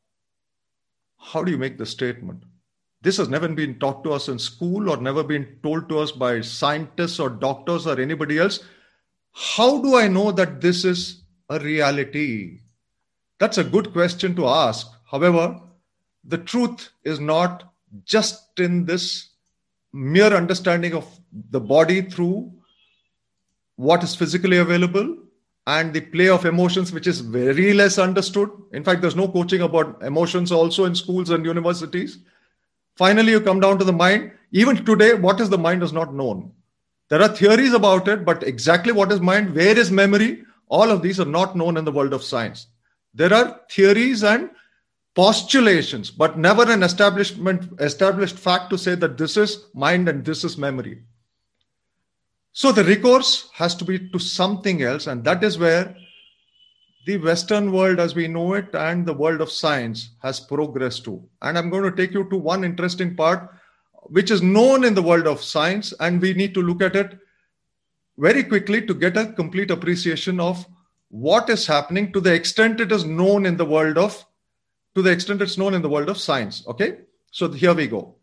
How 1.17 1.43
do 1.43 1.51
you 1.51 1.57
make 1.57 1.77
the 1.77 1.85
statement? 1.85 2.43
This 3.01 3.17
has 3.17 3.29
never 3.29 3.47
been 3.47 3.79
taught 3.79 4.03
to 4.03 4.11
us 4.11 4.27
in 4.27 4.39
school 4.39 4.89
or 4.89 4.97
never 4.97 5.23
been 5.23 5.57
told 5.63 5.87
to 5.89 5.99
us 5.99 6.11
by 6.11 6.41
scientists 6.41 7.19
or 7.19 7.29
doctors 7.29 7.87
or 7.87 7.99
anybody 7.99 8.39
else. 8.39 8.61
How 9.31 9.81
do 9.81 9.95
I 9.95 10.07
know 10.07 10.31
that 10.31 10.59
this 10.59 10.83
is 10.83 11.21
a 11.49 11.59
reality? 11.59 12.61
That's 13.39 13.57
a 13.57 13.63
good 13.63 13.91
question 13.91 14.35
to 14.35 14.47
ask. 14.47 14.87
However, 15.09 15.59
the 16.23 16.37
truth 16.37 16.89
is 17.03 17.19
not 17.19 17.71
just 18.05 18.59
in 18.59 18.85
this 18.85 19.29
mere 19.93 20.33
understanding 20.33 20.93
of 20.93 21.07
the 21.51 21.59
body 21.59 22.01
through 22.01 22.51
what 23.75 24.03
is 24.03 24.15
physically 24.15 24.57
available 24.57 25.17
and 25.67 25.93
the 25.93 26.01
play 26.01 26.29
of 26.29 26.45
emotions, 26.45 26.91
which 26.91 27.07
is 27.07 27.19
very 27.19 27.73
less 27.73 27.97
understood. 27.97 28.49
In 28.71 28.83
fact, 28.83 29.01
there's 29.01 29.15
no 29.15 29.27
coaching 29.27 29.61
about 29.61 30.01
emotions 30.03 30.51
also 30.51 30.85
in 30.85 30.95
schools 30.95 31.29
and 31.29 31.45
universities. 31.45 32.19
Finally, 32.95 33.31
you 33.31 33.41
come 33.41 33.59
down 33.59 33.77
to 33.79 33.85
the 33.85 33.93
mind. 33.93 34.31
Even 34.51 34.85
today, 34.85 35.13
what 35.13 35.41
is 35.41 35.49
the 35.49 35.57
mind 35.57 35.83
is 35.83 35.91
not 35.91 36.13
known. 36.13 36.51
There 37.09 37.21
are 37.21 37.27
theories 37.27 37.73
about 37.73 38.07
it, 38.07 38.25
but 38.25 38.43
exactly 38.43 38.91
what 38.91 39.11
is 39.11 39.19
mind, 39.19 39.53
where 39.55 39.77
is 39.77 39.91
memory, 39.91 40.43
all 40.67 40.89
of 40.89 41.01
these 41.01 41.19
are 41.19 41.25
not 41.25 41.55
known 41.55 41.77
in 41.77 41.85
the 41.85 41.91
world 41.91 42.13
of 42.13 42.23
science. 42.23 42.67
There 43.15 43.33
are 43.33 43.61
theories 43.71 44.23
and 44.23 44.51
postulations, 45.15 46.11
but 46.11 46.37
never 46.37 46.69
an 46.69 46.83
establishment 46.83 47.79
established 47.79 48.37
fact 48.37 48.69
to 48.71 48.77
say 48.77 48.95
that 48.95 49.17
this 49.17 49.37
is 49.37 49.67
mind 49.73 50.09
and 50.09 50.23
this 50.23 50.43
is 50.43 50.57
memory. 50.57 51.01
So 52.51 52.71
the 52.71 52.83
recourse 52.83 53.49
has 53.53 53.73
to 53.75 53.85
be 53.85 54.09
to 54.09 54.19
something 54.19 54.83
else, 54.83 55.07
and 55.07 55.23
that 55.23 55.43
is 55.43 55.57
where 55.57 55.95
the 57.05 57.17
Western 57.17 57.71
world 57.71 57.99
as 57.99 58.15
we 58.15 58.27
know 58.27 58.53
it 58.53 58.73
and 58.73 59.05
the 59.05 59.13
world 59.13 59.39
of 59.39 59.51
science 59.51 60.09
has 60.21 60.39
progressed 60.39 61.05
to. 61.05 61.23
And 61.41 61.57
I'm 61.57 61.69
going 61.69 61.83
to 61.83 61.95
take 61.95 62.13
you 62.13 62.27
to 62.29 62.37
one 62.37 62.63
interesting 62.63 63.15
part 63.15 63.49
which 64.07 64.31
is 64.31 64.41
known 64.41 64.83
in 64.83 64.93
the 64.93 65.01
world 65.01 65.25
of 65.25 65.41
science, 65.41 65.93
and 65.99 66.21
we 66.21 66.33
need 66.33 66.53
to 66.53 66.61
look 66.61 66.81
at 66.81 66.95
it 66.95 67.17
very 68.17 68.43
quickly 68.43 68.85
to 68.85 68.93
get 68.93 69.17
a 69.17 69.31
complete 69.33 69.71
appreciation 69.71 70.39
of 70.39 70.65
what 71.15 71.49
is 71.49 71.65
happening 71.65 72.11
to 72.11 72.19
the 72.19 72.33
extent 72.33 72.81
it 72.81 72.91
is 72.91 73.05
known 73.05 73.45
in 73.45 73.55
the 73.55 73.65
world 73.65 73.97
of 73.97 74.25
to 74.95 75.01
the 75.01 75.09
extent 75.09 75.41
it's 75.41 75.57
known 75.57 75.73
in 75.73 75.81
the 75.81 75.87
world 75.87 76.09
of 76.09 76.17
science 76.17 76.63
okay? 76.67 76.97
So 77.31 77.49
here 77.49 77.73
we 77.73 77.87
go. 77.87 78.15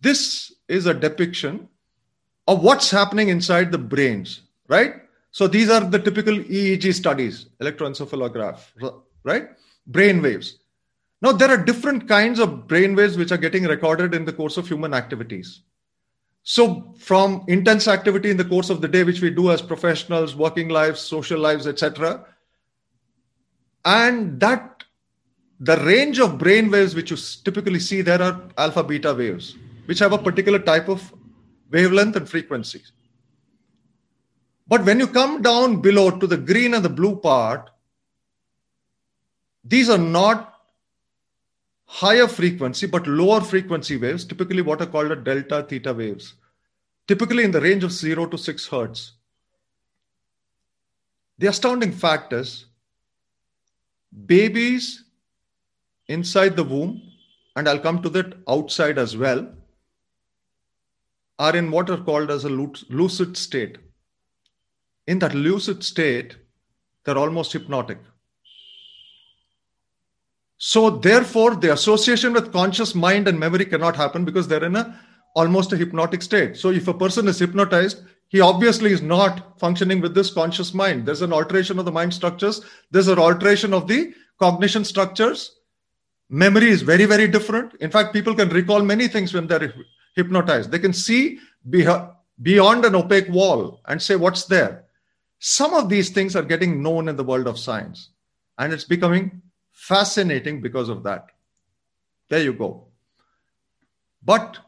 This 0.00 0.52
is 0.68 0.86
a 0.86 0.94
depiction 0.94 1.68
of 2.46 2.62
what's 2.62 2.90
happening 2.90 3.28
inside 3.28 3.70
the 3.70 3.78
brains 3.78 4.40
right? 4.68 4.94
So 5.32 5.46
these 5.46 5.68
are 5.68 5.80
the 5.80 5.98
typical 5.98 6.38
eeg 6.38 6.94
studies 6.94 7.46
electroencephalograph 7.60 8.60
right? 9.24 9.50
Brain 9.86 10.22
waves. 10.22 10.58
Now 11.20 11.32
there 11.32 11.50
are 11.50 11.62
different 11.62 12.08
kinds 12.08 12.38
of 12.38 12.66
brain 12.66 12.94
waves 12.94 13.18
which 13.18 13.32
are 13.32 13.38
getting 13.46 13.64
recorded 13.64 14.14
in 14.14 14.24
the 14.24 14.32
course 14.32 14.56
of 14.56 14.66
human 14.66 14.94
activities 14.94 15.60
so, 16.42 16.94
from 16.98 17.44
intense 17.48 17.88
activity 17.88 18.30
in 18.30 18.36
the 18.36 18.44
course 18.44 18.70
of 18.70 18.80
the 18.80 18.88
day, 18.88 19.04
which 19.04 19.20
we 19.20 19.30
do 19.30 19.50
as 19.50 19.60
professionals, 19.60 20.34
working 20.34 20.68
lives, 20.68 21.00
social 21.00 21.38
lives, 21.38 21.66
etc., 21.66 22.24
and 23.84 24.40
that 24.40 24.84
the 25.60 25.76
range 25.78 26.18
of 26.18 26.38
brain 26.38 26.70
waves 26.70 26.94
which 26.94 27.10
you 27.10 27.16
typically 27.44 27.80
see 27.80 28.00
there 28.00 28.22
are 28.22 28.48
alpha 28.56 28.82
beta 28.82 29.12
waves, 29.14 29.56
which 29.86 29.98
have 29.98 30.12
a 30.12 30.18
particular 30.18 30.58
type 30.58 30.88
of 30.88 31.12
wavelength 31.70 32.16
and 32.16 32.28
frequency. 32.28 32.82
But 34.66 34.84
when 34.84 35.00
you 35.00 35.06
come 35.06 35.42
down 35.42 35.80
below 35.80 36.10
to 36.10 36.26
the 36.26 36.36
green 36.36 36.74
and 36.74 36.84
the 36.84 36.90
blue 36.90 37.16
part, 37.16 37.70
these 39.64 39.88
are 39.88 39.98
not 39.98 40.57
higher 41.90 42.28
frequency 42.28 42.86
but 42.86 43.06
lower 43.06 43.40
frequency 43.40 43.96
waves, 43.96 44.24
typically 44.24 44.60
what 44.60 44.82
are 44.82 44.86
called 44.86 45.10
a 45.10 45.16
delta 45.16 45.62
theta 45.68 45.92
waves, 45.94 46.34
typically 47.06 47.44
in 47.44 47.50
the 47.50 47.60
range 47.60 47.82
of 47.82 47.90
0 47.90 48.26
to 48.26 48.36
6 48.36 48.66
hertz. 48.68 49.12
The 51.38 51.46
astounding 51.46 51.92
fact 51.92 52.32
is 52.34 52.66
babies 54.26 55.04
inside 56.08 56.56
the 56.56 56.64
womb, 56.64 57.00
and 57.56 57.68
I'll 57.68 57.78
come 57.78 58.02
to 58.02 58.10
that 58.10 58.34
outside 58.46 58.98
as 58.98 59.16
well, 59.16 59.48
are 61.38 61.56
in 61.56 61.70
what 61.70 61.88
are 61.88 61.96
called 61.96 62.30
as 62.30 62.44
a 62.44 62.48
lucid 62.48 63.36
state. 63.36 63.78
In 65.06 65.20
that 65.20 65.34
lucid 65.34 65.82
state, 65.82 66.36
they're 67.04 67.16
almost 67.16 67.52
hypnotic. 67.52 67.98
So, 70.58 70.90
therefore, 70.90 71.54
the 71.54 71.72
association 71.72 72.32
with 72.32 72.52
conscious 72.52 72.94
mind 72.94 73.28
and 73.28 73.38
memory 73.38 73.64
cannot 73.64 73.94
happen 73.94 74.24
because 74.24 74.48
they're 74.48 74.64
in 74.64 74.74
a 74.74 75.00
almost 75.36 75.72
a 75.72 75.76
hypnotic 75.76 76.20
state. 76.20 76.56
So, 76.56 76.70
if 76.70 76.88
a 76.88 76.94
person 76.94 77.28
is 77.28 77.38
hypnotized, 77.38 78.02
he 78.26 78.40
obviously 78.40 78.92
is 78.92 79.00
not 79.00 79.58
functioning 79.60 80.00
with 80.00 80.14
this 80.14 80.32
conscious 80.32 80.74
mind. 80.74 81.06
There's 81.06 81.22
an 81.22 81.32
alteration 81.32 81.78
of 81.78 81.84
the 81.84 81.92
mind 81.92 82.12
structures, 82.12 82.60
there's 82.90 83.08
an 83.08 83.18
alteration 83.18 83.72
of 83.72 83.86
the 83.86 84.12
cognition 84.38 84.84
structures. 84.84 85.54
Memory 86.28 86.68
is 86.68 86.82
very, 86.82 87.06
very 87.06 87.26
different. 87.26 87.74
In 87.80 87.90
fact, 87.90 88.12
people 88.12 88.34
can 88.34 88.50
recall 88.50 88.82
many 88.82 89.08
things 89.08 89.32
when 89.32 89.46
they're 89.46 89.72
hypnotized. 90.14 90.70
They 90.70 90.78
can 90.78 90.92
see 90.92 91.38
beyond 91.70 92.84
an 92.84 92.94
opaque 92.94 93.30
wall 93.30 93.80
and 93.86 94.02
say, 94.02 94.16
What's 94.16 94.44
there? 94.44 94.84
Some 95.38 95.72
of 95.72 95.88
these 95.88 96.10
things 96.10 96.34
are 96.34 96.42
getting 96.42 96.82
known 96.82 97.08
in 97.08 97.16
the 97.16 97.24
world 97.24 97.46
of 97.46 97.58
science, 97.58 98.10
and 98.58 98.72
it's 98.72 98.84
becoming 98.84 99.40
fascinating 99.88 100.60
because 100.60 100.90
of 100.90 101.02
that. 101.02 101.30
There 102.28 102.42
you 102.42 102.52
go. 102.52 102.88
But 104.22 104.58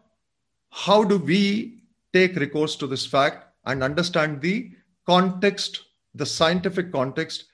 how 0.71 1.05
do 1.05 1.19
we 1.19 1.83
take 2.13 2.37
recourse 2.37 2.75
to 2.77 2.87
this 2.87 3.05
fact 3.05 3.45
and 3.67 3.83
understand 3.83 4.41
the 4.41 4.71
context, 5.07 5.83
the 6.15 6.25
scientific 6.25 6.91
context, 6.91 7.45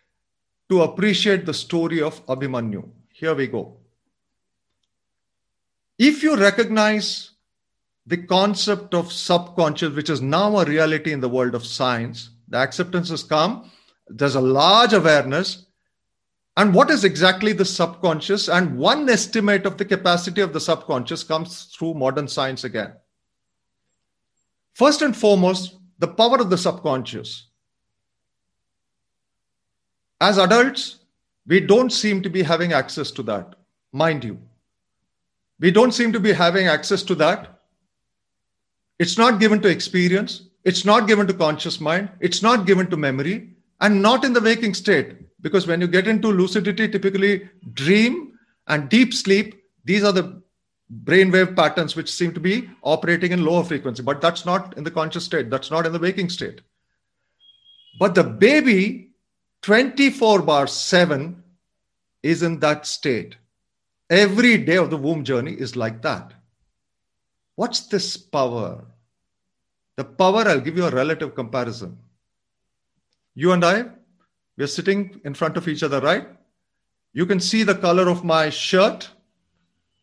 to 0.69 0.83
appreciate 0.83 1.45
the 1.45 1.55
story 1.55 2.01
of 2.01 2.25
Abhimanyu? 2.27 2.89
Here 3.13 3.35
we 3.35 3.49
go. 3.49 3.79
If 5.99 6.23
you 6.23 6.37
recognize 6.37 7.31
the 8.07 8.19
concept 8.19 8.95
of 8.95 9.11
subconscious, 9.11 9.95
which 9.95 10.11
is 10.11 10.21
now 10.21 10.59
a 10.59 10.65
reality 10.65 11.13
in 11.13 11.21
the 11.21 11.29
world 11.29 11.57
of 11.57 11.67
science, 11.67 12.31
the 12.49 12.59
acceptance 12.59 13.09
has 13.09 13.25
come, 13.25 13.71
there's 14.07 14.37
a 14.37 14.41
large 14.41 14.93
awareness, 14.93 15.66
and 16.57 16.73
what 16.73 16.91
is 16.91 17.05
exactly 17.05 17.53
the 17.53 17.67
subconscious? 17.67 18.49
And 18.49 18.79
one 18.79 19.09
estimate 19.11 19.67
of 19.67 19.77
the 19.77 19.85
capacity 19.85 20.41
of 20.41 20.55
the 20.55 20.61
subconscious 20.61 21.23
comes 21.23 21.65
through 21.65 21.95
modern 21.95 22.29
science 22.29 22.65
again. 22.65 22.95
First 24.73 25.03
and 25.03 25.15
foremost, 25.15 25.77
the 25.99 26.09
power 26.09 26.41
of 26.41 26.49
the 26.49 26.57
subconscious. 26.57 27.49
As 30.19 30.39
adults, 30.39 31.01
we 31.47 31.61
don't 31.61 31.91
seem 31.91 32.23
to 32.23 32.31
be 32.31 32.43
having 32.43 32.73
access 32.73 33.11
to 33.13 33.23
that, 33.25 33.55
mind 33.93 34.25
you. 34.25 34.39
We 35.61 35.71
don't 35.71 35.93
seem 35.93 36.13
to 36.15 36.21
be 36.21 36.33
having 36.33 36.69
access 36.69 37.03
to 37.05 37.15
that. 37.17 37.61
It's 38.99 39.19
not 39.19 39.41
given 39.41 39.61
to 39.61 39.69
experience, 39.69 40.49
it's 40.65 40.87
not 40.87 41.07
given 41.07 41.27
to 41.27 41.35
conscious 41.35 41.81
mind, 41.81 42.09
it's 42.21 42.43
not 42.43 42.67
given 42.67 42.89
to 42.89 42.97
memory, 42.97 43.51
and 43.83 44.01
not 44.01 44.25
in 44.25 44.33
the 44.33 44.41
waking 44.41 44.73
state 44.73 45.26
because 45.47 45.69
when 45.69 45.81
you 45.81 45.87
get 45.87 46.09
into 46.09 46.27
lucidity, 46.27 46.89
typically 46.89 47.49
dream 47.73 48.37
and 48.67 48.89
deep 48.89 49.15
sleep, 49.15 49.63
these 49.85 50.03
are 50.03 50.11
the 50.11 50.43
brainwave 51.05 51.55
patterns 51.55 51.95
which 51.95 52.11
seem 52.11 52.35
to 52.35 52.41
be 52.41 52.69
operating 52.83 53.31
in 53.31 53.45
lower 53.45 53.63
frequency. 53.63 54.03
But 54.03 54.21
that's 54.21 54.45
not 54.45 54.77
in 54.77 54.83
the 54.83 54.91
conscious 54.91 55.25
state, 55.25 55.49
that's 55.49 55.71
not 55.71 55.87
in 55.87 55.93
the 55.93 56.01
waking 56.01 56.31
state. 56.31 56.63
But 58.01 58.17
the 58.17 58.25
baby, 58.25 59.13
24 59.63 60.43
bar 60.43 60.67
7, 60.67 61.41
is 62.25 62.43
in 62.43 62.59
that 62.59 62.85
state. 62.85 63.37
Every 64.11 64.59
day 64.59 64.79
of 64.79 64.91
the 64.91 64.97
womb 64.97 65.23
journey 65.23 65.53
is 65.53 65.77
like 65.77 66.03
that. 66.03 66.33
What's 67.55 67.83
this 67.87 68.17
power? 68.17 68.85
The 69.97 70.03
power, 70.03 70.43
I'll 70.49 70.61
give 70.61 70.77
you 70.77 70.87
a 70.87 70.91
relative 70.91 71.37
comparison. 71.37 71.99
You 73.37 73.53
and 73.53 73.65
I, 73.65 73.85
we're 74.57 74.67
sitting 74.67 75.21
in 75.25 75.35
front 75.35 75.57
of 75.57 75.69
each 75.69 75.83
other, 75.83 76.01
right? 76.01 76.27
You 77.13 77.27
can 77.27 77.41
see 77.41 77.63
the 77.63 77.75
color 77.75 78.09
of 78.09 78.25
my 78.25 78.51
shirt. 78.51 79.11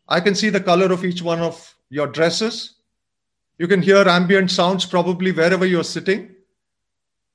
I 0.08 0.20
can 0.20 0.34
see 0.34 0.50
the 0.50 0.60
color 0.60 0.92
of 0.92 1.04
each 1.04 1.22
one 1.22 1.40
of 1.40 1.74
your 1.88 2.06
dresses. 2.06 2.74
You 3.58 3.68
can 3.68 3.82
hear 3.82 4.08
ambient 4.08 4.50
sounds 4.50 4.84
probably 4.84 5.32
wherever 5.32 5.64
you're 5.64 5.84
sitting. 5.84 6.34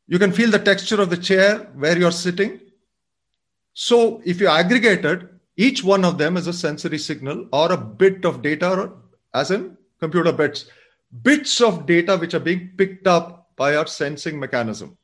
You 0.07 0.19
can 0.19 0.31
feel 0.31 0.51
the 0.51 0.59
texture 0.59 1.01
of 1.01 1.09
the 1.09 1.17
chair 1.17 1.69
where 1.75 1.97
you're 1.97 2.11
sitting. 2.11 2.59
So, 3.73 4.21
if 4.25 4.41
you 4.41 4.47
aggregate 4.47 5.05
it, 5.05 5.29
each 5.55 5.83
one 5.83 6.03
of 6.03 6.17
them 6.17 6.35
is 6.35 6.47
a 6.47 6.53
sensory 6.53 6.97
signal 6.97 7.47
or 7.53 7.71
a 7.71 7.77
bit 7.77 8.25
of 8.25 8.41
data, 8.41 8.91
as 9.33 9.51
in 9.51 9.77
computer 9.99 10.31
bits, 10.31 10.65
bits 11.21 11.61
of 11.61 11.85
data 11.85 12.17
which 12.17 12.33
are 12.33 12.39
being 12.39 12.71
picked 12.77 13.07
up 13.07 13.51
by 13.55 13.75
our 13.75 13.87
sensing 13.87 14.39
mechanism. 14.39 14.97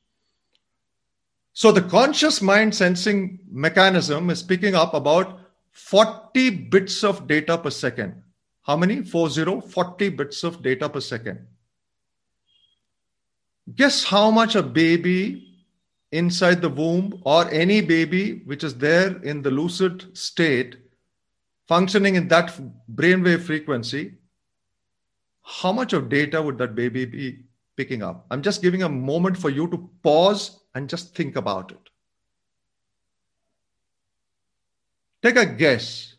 So 1.55 1.71
the 1.71 1.81
conscious 1.81 2.41
mind 2.41 2.75
sensing 2.75 3.39
mechanism 3.49 4.29
is 4.29 4.43
picking 4.43 4.75
up 4.75 4.93
about 4.93 5.39
40 5.71 6.49
bits 6.49 7.01
of 7.01 7.27
data 7.27 7.57
per 7.57 7.69
second. 7.69 8.21
How 8.63 8.75
many? 8.75 9.01
40, 9.03 9.61
40 9.61 10.09
bits 10.09 10.43
of 10.43 10.61
data 10.61 10.89
per 10.89 10.99
second. 10.99 11.47
Guess 13.73 14.03
how 14.03 14.31
much 14.31 14.55
a 14.55 14.61
baby 14.61 15.63
inside 16.11 16.61
the 16.61 16.67
womb 16.67 17.21
or 17.23 17.49
any 17.49 17.79
baby 17.79 18.41
which 18.45 18.65
is 18.65 18.75
there 18.75 19.15
in 19.23 19.41
the 19.41 19.49
lucid 19.49 20.15
state 20.15 20.75
functioning 21.69 22.15
in 22.15 22.27
that 22.27 22.59
brainwave 22.93 23.43
frequency, 23.43 24.15
how 25.41 25.71
much 25.71 25.93
of 25.93 26.09
data 26.09 26.41
would 26.41 26.57
that 26.57 26.75
baby 26.75 27.05
be 27.05 27.45
picking 27.77 28.03
up? 28.03 28.25
I'm 28.29 28.41
just 28.41 28.61
giving 28.61 28.83
a 28.83 28.89
moment 28.89 29.37
for 29.37 29.49
you 29.49 29.69
to 29.69 29.89
pause 30.03 30.59
and 30.75 30.89
just 30.89 31.15
think 31.15 31.37
about 31.37 31.71
it. 31.71 31.89
Take 35.23 35.37
a 35.37 35.45
guess. 35.45 36.15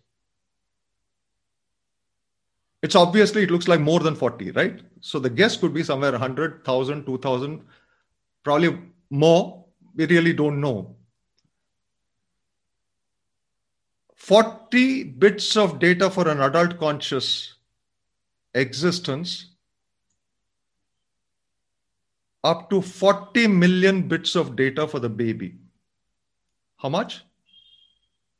It's 2.82 2.94
obviously, 2.94 3.42
it 3.42 3.50
looks 3.50 3.68
like 3.68 3.80
more 3.80 4.00
than 4.00 4.16
40, 4.16 4.50
right? 4.52 4.80
So 5.00 5.18
the 5.18 5.30
guess 5.30 5.56
could 5.56 5.74
be 5.74 5.84
somewhere 5.84 6.12
100, 6.12 6.52
1000, 6.66 7.04
2000, 7.04 7.62
probably 8.42 8.78
more. 9.10 9.64
We 9.94 10.06
really 10.06 10.32
don't 10.32 10.60
know. 10.60 10.96
40 14.14 15.04
bits 15.04 15.56
of 15.56 15.78
data 15.78 16.10
for 16.10 16.28
an 16.28 16.40
adult 16.40 16.78
conscious 16.78 17.54
existence 18.54 19.55
up 22.46 22.70
to 22.70 22.80
40 22.80 23.46
million 23.48 24.02
bits 24.08 24.36
of 24.36 24.54
data 24.56 24.86
for 24.86 25.00
the 25.00 25.08
baby. 25.08 25.54
How 26.76 26.88
much? 26.88 27.22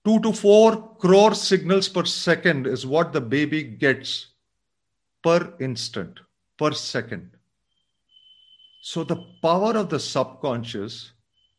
2 0.05 0.21
to 0.21 0.33
4 0.33 0.97
crore 0.99 1.35
signals 1.35 1.89
per 1.89 2.05
second 2.05 2.67
is 2.67 2.87
what 2.87 3.13
the 3.13 3.21
baby 3.21 3.63
gets 3.65 4.29
per 5.23 5.53
instant, 5.59 6.21
per 6.57 6.71
second. 6.73 7.31
So 8.83 9.03
the 9.03 9.17
power 9.43 9.73
of 9.77 9.89
the 9.89 9.99
subconscious 9.99 11.11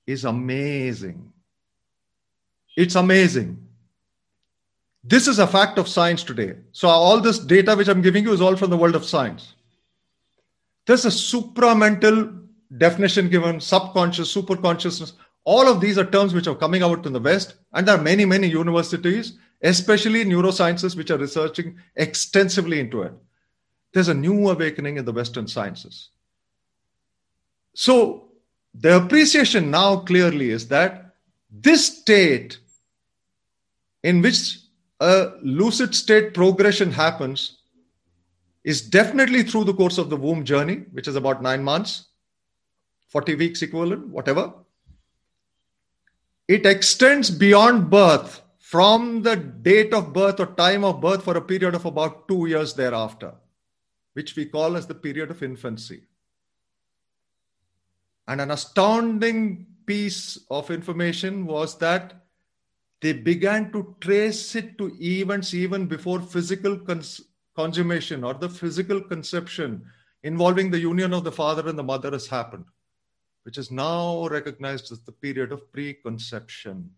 is 0.06 0.24
amazing. 0.24 1.34
It's 2.78 2.96
amazing. 2.96 3.62
This 5.04 5.28
is 5.28 5.40
a 5.40 5.48
fact 5.48 5.78
of 5.78 5.90
science 5.90 6.24
today. 6.24 6.56
So 6.72 6.88
all 6.88 7.20
this 7.20 7.40
data 7.40 7.76
which 7.76 7.90
I'm 7.90 8.02
giving 8.02 8.24
you 8.24 8.32
is 8.32 8.40
all 8.40 8.56
from 8.56 8.70
the 8.70 8.78
world 8.78 8.96
of 8.96 9.04
science. 9.04 9.56
There's 10.88 11.06
a 11.06 11.10
supramental 11.10 12.48
definition 12.78 13.30
given, 13.30 13.60
subconscious, 13.60 14.34
superconsciousness. 14.34 15.14
All 15.44 15.68
of 15.68 15.82
these 15.82 15.98
are 15.98 16.06
terms 16.06 16.34
which 16.34 16.48
are 16.48 16.56
coming 16.56 16.82
out 16.82 17.06
in 17.06 17.14
the 17.14 17.20
West, 17.20 17.56
and 17.74 17.88
there 17.88 17.98
are 17.98 18.02
many, 18.02 18.24
many 18.24 18.48
universities, 18.48 19.38
especially 19.62 20.24
neurosciences, 20.24 20.96
which 20.96 21.12
are 21.12 21.18
researching 21.18 21.78
extensively 21.98 22.80
into 22.80 23.02
it. 23.02 23.14
There's 23.94 24.08
a 24.08 24.14
new 24.14 24.50
awakening 24.50 24.96
in 24.96 25.04
the 25.04 25.12
Western 25.12 25.48
sciences. 25.48 26.10
So, 27.74 28.30
the 28.74 28.98
appreciation 28.98 29.70
now 29.70 29.98
clearly 29.98 30.52
is 30.52 30.70
that 30.70 31.16
this 31.50 31.98
state 32.00 32.60
in 34.04 34.22
which 34.22 34.60
a 35.00 35.32
lucid 35.42 35.96
state 35.96 36.34
progression 36.34 36.92
happens 36.92 37.57
is 38.68 38.82
definitely 38.82 39.44
through 39.44 39.64
the 39.64 39.74
course 39.74 39.98
of 39.98 40.10
the 40.10 40.18
womb 40.18 40.44
journey, 40.44 40.84
which 40.92 41.08
is 41.08 41.16
about 41.16 41.42
nine 41.42 41.64
months, 41.64 42.08
40 43.08 43.36
weeks 43.36 43.62
equivalent, 43.62 44.06
whatever. 44.10 44.54
It 46.50 46.66
extends 46.66 47.30
beyond 47.30 47.90
birth 47.90 48.42
from 48.60 49.22
the 49.22 49.38
date 49.38 49.94
of 49.94 50.12
birth 50.12 50.42
or 50.42 50.48
time 50.48 50.84
of 50.84 51.00
birth 51.00 51.24
for 51.24 51.38
a 51.38 51.42
period 51.42 51.76
of 51.76 51.86
about 51.86 52.28
two 52.28 52.48
years 52.48 52.74
thereafter, 52.74 53.36
which 54.16 54.36
we 54.36 54.44
call 54.44 54.76
as 54.76 54.86
the 54.86 54.96
period 54.96 55.32
of 55.32 55.42
infancy. 55.42 56.02
And 58.28 58.42
an 58.42 58.52
astounding 58.52 59.66
piece 59.86 60.40
of 60.52 60.72
information 60.72 61.46
was 61.46 61.78
that 61.78 62.22
they 63.00 63.14
began 63.14 63.72
to 63.72 63.96
trace 64.02 64.56
it 64.56 64.78
to 64.78 64.94
events 65.00 65.54
even 65.54 65.86
before 65.86 66.20
physical 66.20 66.78
cons- 66.78 67.22
consummation 67.58 68.24
or 68.24 68.36
the 68.36 68.48
physical 68.48 69.02
conception 69.02 69.84
involving 70.24 70.70
the 70.70 70.80
union 70.80 71.12
of 71.14 71.24
the 71.24 71.32
father 71.32 71.68
and 71.68 71.78
the 71.78 71.84
mother 71.84 72.12
has 72.12 72.28
happened, 72.28 72.66
which 73.44 73.58
is 73.58 73.72
now 73.72 74.28
recognized 74.28 74.92
as 74.92 75.00
the 75.02 75.12
period 75.12 75.52
of 75.52 75.72
preconception. 75.74 76.90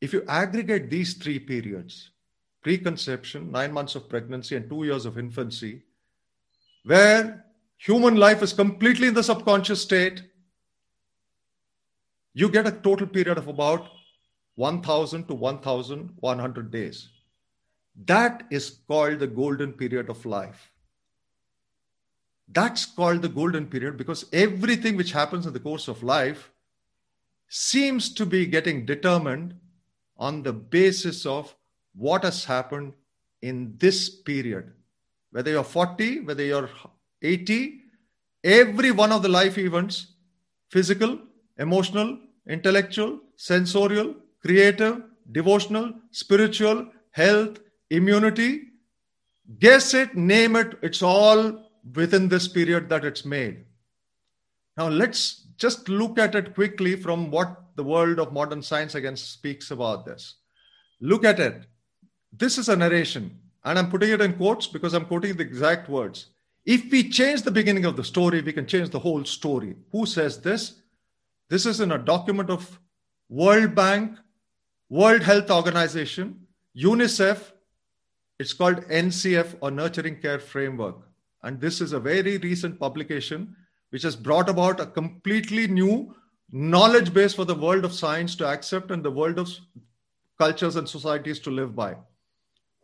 If 0.00 0.12
you 0.12 0.24
aggregate 0.28 0.90
these 0.90 1.14
three 1.14 1.38
periods, 1.38 2.10
preconception, 2.62 3.52
nine 3.52 3.72
months 3.72 3.94
of 3.94 4.08
pregnancy, 4.08 4.56
and 4.56 4.68
two 4.68 4.84
years 4.84 5.06
of 5.06 5.18
infancy, 5.18 5.82
where 6.84 7.44
human 7.76 8.16
life 8.16 8.42
is 8.42 8.52
completely 8.52 9.08
in 9.08 9.14
the 9.14 9.22
subconscious 9.22 9.82
state, 9.82 10.22
you 12.32 12.48
get 12.48 12.66
a 12.66 12.72
total 12.72 13.06
period 13.06 13.38
of 13.38 13.48
about 13.48 13.88
1000 14.56 15.28
to 15.28 15.34
1100 15.34 16.70
days. 16.70 17.08
That 18.04 18.44
is 18.50 18.78
called 18.86 19.20
the 19.20 19.26
golden 19.26 19.72
period 19.72 20.10
of 20.10 20.26
life. 20.26 20.70
That's 22.48 22.84
called 22.84 23.22
the 23.22 23.28
golden 23.28 23.66
period 23.66 23.96
because 23.96 24.26
everything 24.32 24.96
which 24.96 25.12
happens 25.12 25.46
in 25.46 25.52
the 25.52 25.60
course 25.60 25.88
of 25.88 26.02
life 26.02 26.50
seems 27.48 28.12
to 28.14 28.26
be 28.26 28.46
getting 28.46 28.84
determined 28.84 29.54
on 30.16 30.42
the 30.42 30.52
basis 30.52 31.26
of 31.26 31.54
what 31.94 32.24
has 32.24 32.44
happened 32.44 32.92
in 33.42 33.74
this 33.78 34.08
period. 34.08 34.72
Whether 35.30 35.52
you're 35.52 35.64
40, 35.64 36.20
whether 36.20 36.44
you're 36.44 36.70
80, 37.22 37.80
every 38.44 38.90
one 38.90 39.12
of 39.12 39.22
the 39.22 39.28
life 39.28 39.58
events 39.58 40.08
physical, 40.70 41.18
emotional, 41.58 42.18
intellectual, 42.48 43.20
sensorial, 43.36 44.14
creative, 44.40 45.02
devotional, 45.32 45.92
spiritual, 46.10 46.86
health, 47.10 47.58
immunity. 47.90 48.68
Guess 49.58 49.94
it, 49.94 50.16
name 50.16 50.56
it, 50.56 50.78
it's 50.82 51.02
all 51.02 51.70
within 51.94 52.28
this 52.28 52.48
period 52.48 52.88
that 52.88 53.04
it's 53.04 53.24
made. 53.24 53.64
Now, 54.76 54.88
let's 54.88 55.46
just 55.56 55.88
look 55.88 56.18
at 56.18 56.34
it 56.34 56.54
quickly 56.54 56.96
from 56.96 57.30
what 57.30 57.62
the 57.76 57.84
world 57.84 58.18
of 58.18 58.32
modern 58.32 58.62
science 58.62 58.94
again 58.94 59.16
speaks 59.16 59.70
about 59.70 60.04
this. 60.04 60.36
Look 61.00 61.24
at 61.24 61.40
it. 61.40 61.66
This 62.32 62.58
is 62.58 62.68
a 62.68 62.76
narration, 62.76 63.38
and 63.64 63.78
I'm 63.78 63.90
putting 63.90 64.10
it 64.10 64.20
in 64.20 64.34
quotes 64.34 64.66
because 64.66 64.92
I'm 64.92 65.06
quoting 65.06 65.36
the 65.36 65.42
exact 65.42 65.88
words. 65.88 66.26
If 66.64 66.90
we 66.90 67.08
change 67.08 67.42
the 67.42 67.50
beginning 67.50 67.84
of 67.84 67.96
the 67.96 68.04
story, 68.04 68.42
we 68.42 68.52
can 68.52 68.66
change 68.66 68.90
the 68.90 68.98
whole 68.98 69.24
story. 69.24 69.76
Who 69.92 70.04
says 70.04 70.40
this? 70.40 70.80
This 71.48 71.64
is 71.64 71.80
in 71.80 71.92
a 71.92 71.98
document 71.98 72.50
of 72.50 72.80
World 73.28 73.74
Bank, 73.74 74.18
World 74.90 75.22
Health 75.22 75.50
Organization, 75.50 76.46
UNICEF, 76.76 77.52
it's 78.38 78.52
called 78.52 78.82
NCF 78.88 79.56
or 79.60 79.70
Nurturing 79.70 80.20
Care 80.20 80.38
Framework. 80.38 80.96
And 81.42 81.60
this 81.60 81.80
is 81.80 81.92
a 81.92 82.00
very 82.00 82.38
recent 82.38 82.78
publication 82.78 83.56
which 83.90 84.02
has 84.02 84.16
brought 84.16 84.48
about 84.48 84.80
a 84.80 84.86
completely 84.86 85.66
new 85.66 86.14
knowledge 86.52 87.12
base 87.14 87.34
for 87.34 87.44
the 87.44 87.54
world 87.54 87.84
of 87.84 87.92
science 87.92 88.34
to 88.36 88.46
accept 88.46 88.90
and 88.90 89.02
the 89.02 89.10
world 89.10 89.38
of 89.38 89.48
cultures 90.38 90.76
and 90.76 90.88
societies 90.88 91.38
to 91.40 91.50
live 91.50 91.74
by. 91.74 91.96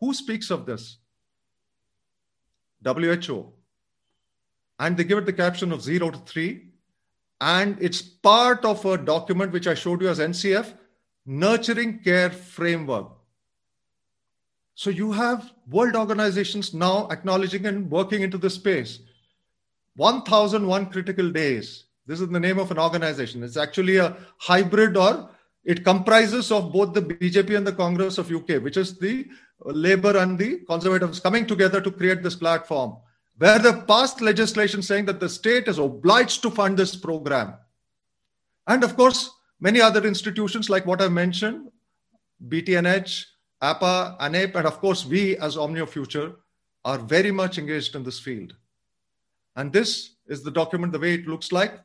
Who 0.00 0.14
speaks 0.14 0.50
of 0.50 0.66
this? 0.66 0.98
WHO. 2.84 3.52
And 4.78 4.96
they 4.96 5.04
give 5.04 5.18
it 5.18 5.26
the 5.26 5.32
caption 5.32 5.70
of 5.70 5.82
zero 5.82 6.10
to 6.10 6.18
three. 6.20 6.68
And 7.40 7.76
it's 7.80 8.00
part 8.00 8.64
of 8.64 8.84
a 8.84 8.96
document 8.96 9.52
which 9.52 9.66
I 9.66 9.74
showed 9.74 10.00
you 10.00 10.08
as 10.08 10.18
NCF, 10.18 10.74
Nurturing 11.26 12.00
Care 12.00 12.30
Framework. 12.30 13.12
So 14.82 14.90
you 14.90 15.12
have 15.12 15.52
world 15.70 15.94
organizations 15.94 16.74
now 16.74 17.06
acknowledging 17.08 17.66
and 17.66 17.88
working 17.88 18.22
into 18.22 18.36
this 18.36 18.54
space. 18.54 18.98
1001 19.94 20.86
critical 20.86 21.30
days. 21.30 21.84
This 22.04 22.20
is 22.20 22.28
the 22.28 22.40
name 22.40 22.58
of 22.58 22.72
an 22.72 22.80
organization. 22.80 23.44
It's 23.44 23.56
actually 23.56 23.98
a 23.98 24.16
hybrid 24.38 24.96
or 24.96 25.30
it 25.62 25.84
comprises 25.84 26.50
of 26.50 26.72
both 26.72 26.94
the 26.94 27.02
BJP 27.02 27.56
and 27.56 27.64
the 27.64 27.72
Congress 27.72 28.18
of 28.18 28.32
UK, 28.32 28.60
which 28.60 28.76
is 28.76 28.98
the 28.98 29.28
Labour 29.60 30.16
and 30.18 30.36
the 30.36 30.58
Conservatives 30.66 31.20
coming 31.20 31.46
together 31.46 31.80
to 31.80 31.92
create 31.92 32.24
this 32.24 32.34
platform 32.34 32.96
where 33.38 33.60
the 33.60 33.84
past 33.86 34.20
legislation 34.20 34.82
saying 34.82 35.04
that 35.04 35.20
the 35.20 35.28
state 35.28 35.68
is 35.68 35.78
obliged 35.78 36.42
to 36.42 36.50
fund 36.50 36.76
this 36.76 36.96
program. 36.96 37.54
And 38.66 38.82
of 38.82 38.96
course, 38.96 39.30
many 39.60 39.80
other 39.80 40.04
institutions 40.04 40.68
like 40.68 40.86
what 40.86 41.00
I 41.00 41.06
mentioned, 41.06 41.70
BTNH, 42.48 43.26
APA, 43.62 44.16
ANEP, 44.20 44.56
and 44.56 44.66
of 44.66 44.78
course, 44.80 45.06
we 45.06 45.36
as 45.38 45.56
Omnio 45.56 45.88
Future 45.88 46.34
are 46.84 46.98
very 46.98 47.30
much 47.30 47.58
engaged 47.58 47.94
in 47.94 48.02
this 48.02 48.18
field. 48.18 48.54
And 49.54 49.72
this 49.72 50.16
is 50.26 50.42
the 50.42 50.50
document, 50.50 50.92
the 50.92 50.98
way 50.98 51.14
it 51.14 51.28
looks 51.28 51.52
like, 51.52 51.78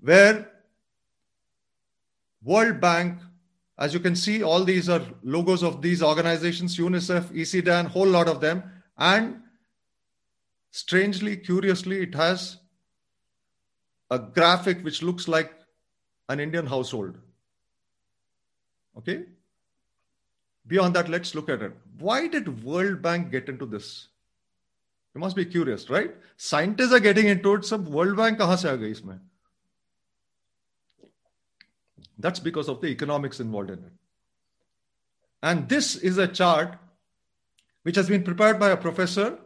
where 0.00 0.50
World 2.42 2.80
Bank, 2.80 3.20
as 3.78 3.94
you 3.94 4.00
can 4.00 4.16
see, 4.16 4.42
all 4.42 4.64
these 4.64 4.88
are 4.88 5.02
logos 5.22 5.62
of 5.62 5.80
these 5.80 6.02
organizations, 6.02 6.76
UNICEF, 6.76 7.30
ECDAN, 7.30 7.86
whole 7.86 8.06
lot 8.06 8.28
of 8.28 8.40
them. 8.40 8.62
And 8.98 9.40
strangely, 10.70 11.36
curiously, 11.36 12.02
it 12.02 12.14
has 12.14 12.58
a 14.10 14.18
graphic 14.18 14.84
which 14.84 15.02
looks 15.02 15.28
like 15.28 15.52
an 16.28 16.40
Indian 16.40 16.66
household. 16.66 17.18
Okay? 18.98 19.24
Beyond 20.66 20.94
that, 20.96 21.08
let's 21.08 21.34
look 21.34 21.48
at 21.48 21.62
it. 21.62 21.72
Why 21.98 22.26
did 22.26 22.64
World 22.64 23.02
Bank 23.02 23.30
get 23.30 23.48
into 23.48 23.66
this? 23.66 24.08
You 25.14 25.20
must 25.20 25.36
be 25.36 25.44
curious, 25.44 25.90
right? 25.90 26.14
Scientists 26.36 26.92
are 26.92 27.00
getting 27.00 27.28
into 27.28 27.54
it. 27.54 27.64
Some 27.64 27.84
World 27.84 28.16
Bank 28.16 28.38
kahan 28.38 28.58
se 28.58 28.68
aa 28.68 28.76
isme? 28.76 29.20
That's 32.18 32.40
because 32.40 32.68
of 32.68 32.80
the 32.80 32.88
economics 32.88 33.40
involved 33.40 33.70
in 33.70 33.78
it. 33.78 33.92
And 35.42 35.68
this 35.68 35.96
is 35.96 36.18
a 36.18 36.26
chart 36.26 36.76
which 37.82 37.96
has 37.96 38.08
been 38.08 38.22
prepared 38.22 38.58
by 38.58 38.70
a 38.70 38.76
professor 38.76 39.38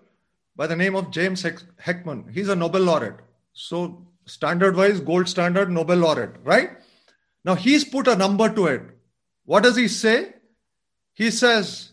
by 0.55 0.67
the 0.67 0.77
name 0.77 0.95
of 0.95 1.11
James 1.11 1.43
Heckman. 1.43 2.33
He's 2.33 2.49
a 2.49 2.57
Nobel 2.57 2.83
laureate. 2.83 3.21
So, 3.53 4.07
standard 4.27 4.77
wise, 4.77 5.01
gold 5.01 5.29
standard 5.29 5.71
Nobel 5.71 5.99
laureate, 5.99 6.37
right? 6.45 6.71
Now, 7.45 7.57
he's 7.57 7.85
put 7.85 8.07
a 8.07 8.15
number 8.15 8.49
to 8.49 8.67
it 8.67 8.83
What 9.45 9.63
does 9.63 9.77
he 9.77 9.89
say? 9.89 10.35
He 11.19 11.33
says 11.33 11.91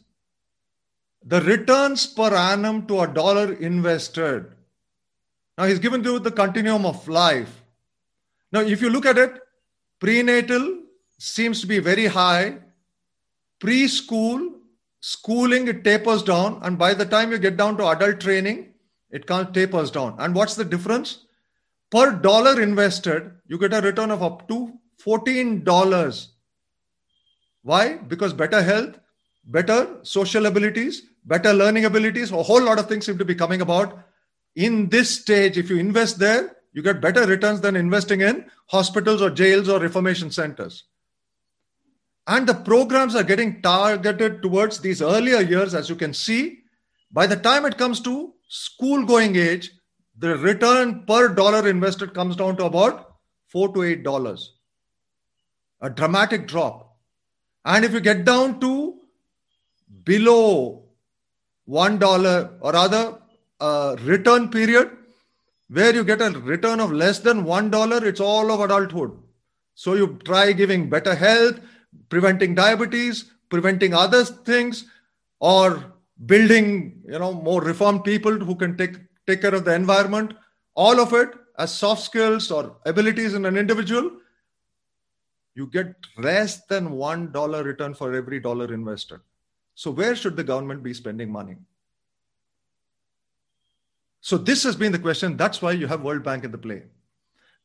the 1.26 1.42
returns 1.42 2.06
per 2.06 2.32
annum 2.36 2.86
to 2.88 3.00
a 3.02 3.08
dollar 3.08 3.54
invested. 3.54 4.52
Now 5.58 5.64
he's 5.66 5.80
given 5.80 6.04
you 6.04 6.20
the 6.20 6.32
continuum 6.32 6.86
of 6.86 7.08
life. 7.08 7.64
Now, 8.52 8.62
if 8.62 8.82
you 8.82 8.92
look 8.92 9.08
at 9.08 9.18
it, 9.18 9.40
prenatal 10.00 10.84
seems 11.18 11.60
to 11.62 11.68
be 11.68 11.80
very 11.80 12.06
high. 12.06 12.60
Preschool, 13.60 14.52
schooling, 15.00 15.68
it 15.68 15.84
tapers 15.84 16.22
down. 16.22 16.60
And 16.62 16.78
by 16.78 16.94
the 16.94 17.06
time 17.06 17.32
you 17.32 17.40
get 17.40 17.58
down 17.58 17.78
to 17.78 17.88
adult 17.88 18.20
training, 18.20 18.74
it 19.10 19.26
tapers 19.54 19.90
down. 19.90 20.18
And 20.20 20.36
what's 20.36 20.56
the 20.56 20.66
difference? 20.66 21.26
Per 21.90 22.12
dollar 22.12 22.62
invested, 22.62 23.32
you 23.48 23.58
get 23.58 23.74
a 23.74 23.82
return 23.82 24.12
of 24.12 24.22
up 24.22 24.48
to 24.50 24.78
$14. 25.04 26.28
Why? 27.64 27.98
Because 27.98 28.34
better 28.34 28.62
health, 28.62 29.00
better 29.46 30.00
social 30.04 30.46
abilities, 30.46 31.04
better 31.26 31.54
learning 31.54 31.86
abilities, 31.86 32.32
a 32.32 32.44
whole 32.44 32.64
lot 32.64 32.80
of 32.80 32.88
things 32.88 33.06
seem 33.06 33.18
to 33.18 33.26
be 33.26 33.36
coming 33.36 33.62
about. 33.62 34.00
In 34.56 34.90
this 34.90 35.22
stage, 35.22 35.58
if 35.58 35.70
you 35.70 35.78
invest 35.78 36.20
there, 36.20 36.56
you 36.74 36.82
get 36.82 37.02
better 37.02 37.26
returns 37.26 37.62
than 37.62 37.76
investing 37.76 38.22
in 38.22 38.50
hospitals 38.68 39.22
or 39.22 39.30
jails 39.30 39.70
or 39.70 39.80
reformation 39.80 40.32
centers. 40.32 40.86
And 42.28 42.48
the 42.48 42.56
programs 42.56 43.16
are 43.16 43.24
getting 43.24 43.62
targeted 43.62 44.42
towards 44.42 44.80
these 44.80 45.02
earlier 45.02 45.42
years, 45.42 45.74
as 45.76 45.90
you 45.90 45.96
can 45.96 46.14
see. 46.14 46.60
By 47.12 47.28
the 47.28 47.36
time 47.36 47.66
it 47.66 47.78
comes 47.78 48.00
to 48.02 48.34
school 48.48 49.06
going 49.06 49.36
age, 49.36 49.72
the 50.18 50.38
return 50.38 51.06
per 51.06 51.30
dollar 51.30 51.68
invested 51.68 52.14
comes 52.14 52.36
down 52.36 52.58
to 52.58 52.66
about 52.66 53.16
four 53.48 53.74
to 53.74 53.84
eight 53.84 54.04
dollars. 54.04 54.54
A 55.82 55.90
dramatic 55.90 56.48
drop. 56.48 56.98
And 57.64 57.86
if 57.86 57.94
you 57.94 58.00
get 58.00 58.26
down 58.26 58.60
to 58.62 58.95
below 60.06 60.84
one 61.66 61.98
dollar 62.00 62.52
or 62.62 62.72
rather 62.72 63.20
a 63.60 63.98
return 64.04 64.50
period, 64.50 64.92
where 65.70 65.94
you 65.94 66.04
get 66.04 66.22
a 66.22 66.30
return 66.30 66.80
of 66.80 66.92
less 66.92 67.20
than 67.20 67.44
one 67.44 67.70
dollar, 67.72 68.06
it's 68.06 68.20
all 68.20 68.52
of 68.52 68.60
adulthood. 68.60 69.12
So 69.74 69.96
you 69.96 70.20
try 70.24 70.52
giving 70.52 70.90
better 70.90 71.16
health, 71.16 71.60
preventing 72.10 72.56
diabetes, 72.56 73.32
preventing 73.50 73.94
other 73.94 74.24
things, 74.24 74.86
or 75.40 75.94
building 76.26 77.02
you 77.06 77.20
know 77.20 77.34
more 77.34 77.62
reformed 77.62 78.04
people 78.04 78.32
who 78.32 78.56
can 78.56 78.78
take 78.78 78.98
take 79.28 79.42
care 79.42 79.56
of 79.56 79.66
the 79.66 79.74
environment. 79.74 80.34
All 80.76 81.00
of 81.00 81.14
it 81.14 81.30
as 81.58 81.74
soft 81.74 82.04
skills 82.04 82.52
or 82.52 82.78
abilities 82.86 83.34
in 83.34 83.46
an 83.46 83.58
individual. 83.58 84.12
You 85.56 85.68
get 85.68 85.96
less 86.18 86.66
than 86.66 86.92
one 86.92 87.32
dollar 87.32 87.64
return 87.64 87.94
for 87.94 88.14
every 88.14 88.40
dollar 88.40 88.74
invested. 88.74 89.20
So 89.76 89.92
where 89.92 90.16
should 90.16 90.38
the 90.38 90.44
government 90.44 90.82
be 90.84 90.94
spending 90.94 91.32
money? 91.32 91.58
So 94.22 94.38
this 94.38 94.64
has 94.64 94.76
been 94.76 94.92
the 94.92 95.00
question. 95.00 95.38
That's 95.38 95.62
why 95.62 95.74
you 95.74 95.86
have 95.88 96.02
World 96.02 96.24
Bank 96.24 96.44
in 96.44 96.52
the 96.52 96.58
play. 96.58 96.84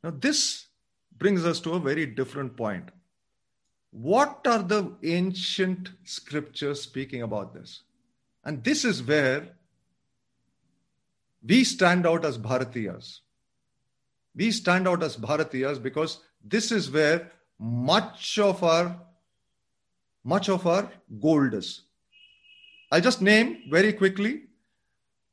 Now 0.04 0.11
this 0.11 0.66
brings 1.16 1.46
us 1.46 1.61
to 1.61 1.72
a 1.74 1.80
very 1.80 2.04
different 2.04 2.56
point. 2.56 2.90
What 3.92 4.46
are 4.46 4.62
the 4.62 4.92
ancient 5.02 5.90
scriptures 6.04 6.82
speaking 6.82 7.22
about 7.22 7.54
this? 7.54 7.82
And 8.44 8.62
this 8.62 8.84
is 8.84 9.02
where 9.02 9.48
we 11.42 11.64
stand 11.64 12.06
out 12.06 12.24
as 12.24 12.38
Bharatiyas. 12.38 13.20
We 14.34 14.50
stand 14.50 14.86
out 14.86 15.02
as 15.02 15.16
Bharatiyas 15.16 15.82
because 15.82 16.20
this 16.44 16.72
is 16.72 16.90
where 16.90 17.30
much 17.58 18.38
of 18.38 18.62
our 18.62 19.00
much 20.22 20.48
of 20.50 20.66
our 20.66 20.90
gold 21.20 21.54
is. 21.54 21.82
I'll 22.91 23.01
just 23.01 23.22
name 23.22 23.62
very 23.70 23.93
quickly 23.93 24.43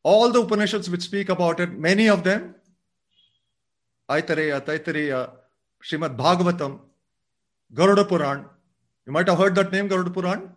all 0.04 0.32
the 0.32 0.42
Upanishads 0.42 0.90
which 0.90 1.02
speak 1.02 1.30
about 1.30 1.60
it, 1.60 1.72
many 1.78 2.08
of 2.08 2.24
them, 2.24 2.56
Aitareya, 4.10 4.62
Taittareya, 4.62 5.32
Srimad 5.84 6.16
Bhagavatam, 6.16 6.80
Garuda 7.74 8.06
Puran. 8.06 8.46
You 9.06 9.12
might 9.12 9.28
have 9.28 9.38
heard 9.38 9.56
that 9.56 9.72
name, 9.72 9.88
Garuda 9.88 10.12
Puran. 10.12 10.50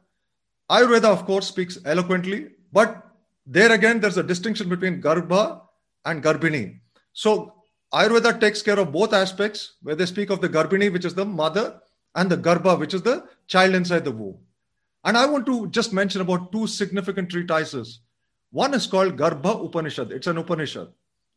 Ayurveda, 0.71 1.07
of 1.07 1.25
course, 1.25 1.49
speaks 1.49 1.79
eloquently, 1.85 2.51
but 2.73 3.05
there 3.45 3.73
again, 3.73 3.99
there's 3.99 4.19
a 4.19 4.23
distinction 4.23 4.69
between 4.69 5.03
Garbha 5.03 5.63
and 6.05 6.23
Garbhini. 6.23 6.79
So 7.13 7.55
Ayurveda 7.93 8.39
takes 8.41 8.63
care 8.63 8.79
of 8.79 8.93
both 8.93 9.13
aspects, 9.13 9.75
where 9.83 9.97
they 9.97 10.07
speak 10.07 10.31
of 10.31 10.41
the 10.41 10.49
Garbhini, 10.49 10.93
which 10.93 11.05
is 11.05 11.15
the 11.15 11.25
mother, 11.25 11.81
and 12.15 12.31
the 12.31 12.37
Garbha, 12.37 12.79
which 12.79 12.95
is 12.95 13.03
the 13.03 13.25
child 13.49 13.75
inside 13.75 14.05
the 14.05 14.13
womb. 14.13 14.39
And 15.05 15.17
I 15.17 15.27
want 15.27 15.47
to 15.47 15.69
just 15.69 15.93
mention 15.93 16.21
about 16.21 16.53
two 16.53 16.67
significant 16.67 17.31
treatises 17.31 18.01
one 18.51 18.75
is 18.75 18.87
called 18.87 19.17
Garbha 19.17 19.65
Upanishad. 19.65 20.11
It's 20.11 20.27
an 20.27 20.39
Upanishad 20.39 20.89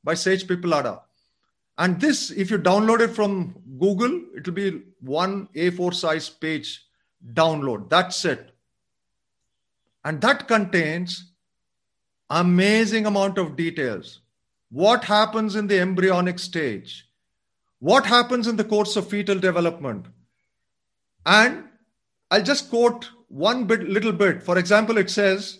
by 0.03 0.15
Sage 0.15 0.47
Pippalada. 0.47 1.01
And 1.77 1.99
this, 1.99 2.31
if 2.31 2.51
you 2.51 2.57
download 2.57 3.01
it 3.01 3.09
from 3.09 3.55
Google, 3.79 4.21
it 4.35 4.45
will 4.45 4.53
be 4.53 4.81
one 4.99 5.47
A4 5.55 5.93
size 5.93 6.29
page 6.29 6.85
download. 7.33 7.89
That's 7.89 8.25
it. 8.25 8.51
And 10.03 10.21
that 10.21 10.47
contains 10.47 11.31
amazing 12.29 13.05
amount 13.05 13.37
of 13.37 13.55
details. 13.55 14.21
What 14.69 15.03
happens 15.05 15.55
in 15.55 15.67
the 15.67 15.79
embryonic 15.79 16.39
stage? 16.39 17.07
What 17.79 18.05
happens 18.05 18.47
in 18.47 18.55
the 18.55 18.63
course 18.63 18.95
of 18.95 19.07
fetal 19.07 19.37
development? 19.37 20.07
And 21.25 21.65
I'll 22.31 22.43
just 22.43 22.69
quote 22.69 23.09
one 23.32 23.64
bit, 23.66 23.88
little 23.88 24.12
bit. 24.12 24.42
For 24.42 24.58
example, 24.58 24.98
it 24.98 25.10
says, 25.10 25.58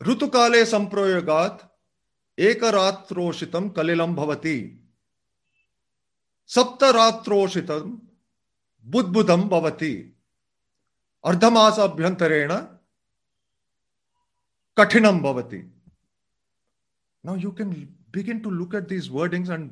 ऋतुकाले 0.00 0.64
संप्रयोगात् 0.66 1.62
एकरात्रोषितं 2.38 3.68
कलिलं 3.76 4.14
भवति 4.14 4.56
सप्तरात्रोषितं 6.54 7.90
बुद्बुदं 8.84 9.48
भवति 9.48 9.92
अर्धमासाभ्यन्तरेण 11.24 12.52
कठिनं 14.76 15.20
भवति 15.22 15.62
now 17.24 17.34
you 17.34 17.52
can 17.52 17.70
begin 18.10 18.42
to 18.42 18.50
look 18.50 18.74
at 18.74 18.88
these 18.88 19.08
wordings 19.08 19.48
and 19.48 19.70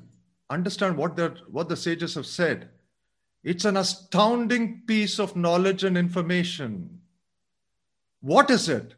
understand 0.48 0.96
what 0.96 1.16
the 1.16 1.26
what 1.48 1.68
the 1.68 1.76
sages 1.76 2.14
have 2.14 2.26
said 2.26 2.70
it's 3.51 3.65
an 3.71 3.77
astounding 3.81 4.63
piece 4.91 5.17
of 5.25 5.35
knowledge 5.47 5.83
and 5.89 5.97
information 5.97 6.77
what 8.35 8.55
is 8.59 8.69
it 8.77 8.95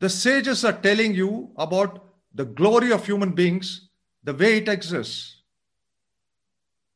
the 0.00 0.08
sages 0.08 0.64
are 0.64 0.72
telling 0.72 1.14
you 1.14 1.50
about 1.56 2.04
the 2.34 2.44
glory 2.44 2.92
of 2.92 3.04
human 3.04 3.32
beings, 3.32 3.88
the 4.22 4.34
way 4.34 4.58
it 4.58 4.68
exists. 4.68 5.42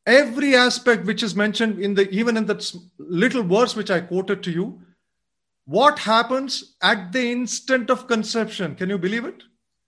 Every 0.06 0.54
aspect 0.54 1.04
which 1.04 1.22
is 1.22 1.34
mentioned 1.34 1.78
in 1.80 1.94
the 1.94 2.08
even 2.10 2.36
in 2.36 2.46
that 2.46 2.74
little 2.98 3.42
verse 3.42 3.76
which 3.76 3.90
I 3.90 4.00
quoted 4.00 4.42
to 4.44 4.50
you, 4.50 4.80
what 5.64 6.00
happens 6.00 6.74
at 6.82 7.12
the 7.12 7.30
instant 7.30 7.88
of 7.90 8.08
conception? 8.08 8.74
Can 8.74 8.88
you 8.88 8.98
believe 8.98 9.24
it? 9.24 9.42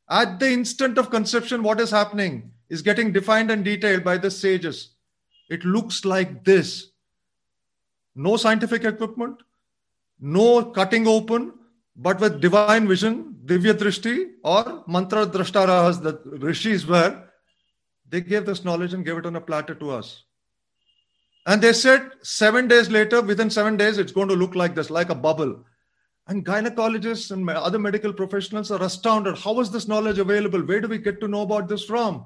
At 0.09 0.39
the 0.39 0.53
instant 0.53 0.99
of 0.99 1.11
conception, 1.11 1.63
what 1.63 1.81
is 1.81 1.91
happening 1.91 2.53
is 2.69 2.83
getting 2.83 3.13
defined 3.13 3.51
and 3.51 3.65
detailed 3.65 4.05
by 4.05 4.19
the 4.19 4.31
sages. 4.31 4.91
It 5.49 5.65
looks 5.65 6.05
like 6.05 6.45
this. 6.45 6.91
No 8.15 8.37
scientific 8.37 8.85
equipment, 8.85 9.43
no 10.21 10.65
cutting 10.65 11.07
open, 11.07 11.53
but 11.97 12.21
with 12.21 12.41
divine 12.41 12.89
vision, 12.89 13.37
Divya 13.45 13.75
Drishti 13.75 14.33
or 14.43 14.85
Mantra 14.87 15.27
Drashtarahas, 15.27 16.03
the 16.03 16.21
rishis 16.39 16.87
were, 16.87 17.25
they 18.09 18.21
gave 18.21 18.47
this 18.47 18.65
knowledge 18.65 18.95
and 18.95 19.05
gave 19.05 19.19
it 19.19 19.27
on 19.27 19.37
a 19.37 19.41
platter 19.41 19.75
to 19.75 19.91
us. 19.91 20.25
And 21.47 21.61
they 21.61 21.73
said 21.73 22.11
seven 22.23 22.69
days 22.69 22.89
later, 22.89 23.21
within 23.21 23.51
seven 23.51 23.77
days, 23.77 23.99
it's 23.99 24.13
going 24.13 24.29
to 24.29 24.35
look 24.35 24.55
like 24.55 24.75
this, 24.75 24.91
like 24.91 25.11
a 25.11 25.15
bubble. 25.15 25.65
And 26.27 26.45
gynecologists 26.45 27.33
and 27.33 27.49
other 27.51 27.79
medical 27.79 28.13
professionals 28.13 28.71
are 28.71 28.83
astounded. 28.83 29.37
How 29.37 29.61
is 29.61 29.71
this 29.71 29.87
knowledge 29.87 30.19
available? 30.19 30.61
Where 30.61 30.81
do 30.81 30.89
we 30.89 30.99
get 30.99 31.21
to 31.21 31.29
know 31.29 31.43
about 31.43 31.69
this 31.69 31.85
from? 31.85 32.25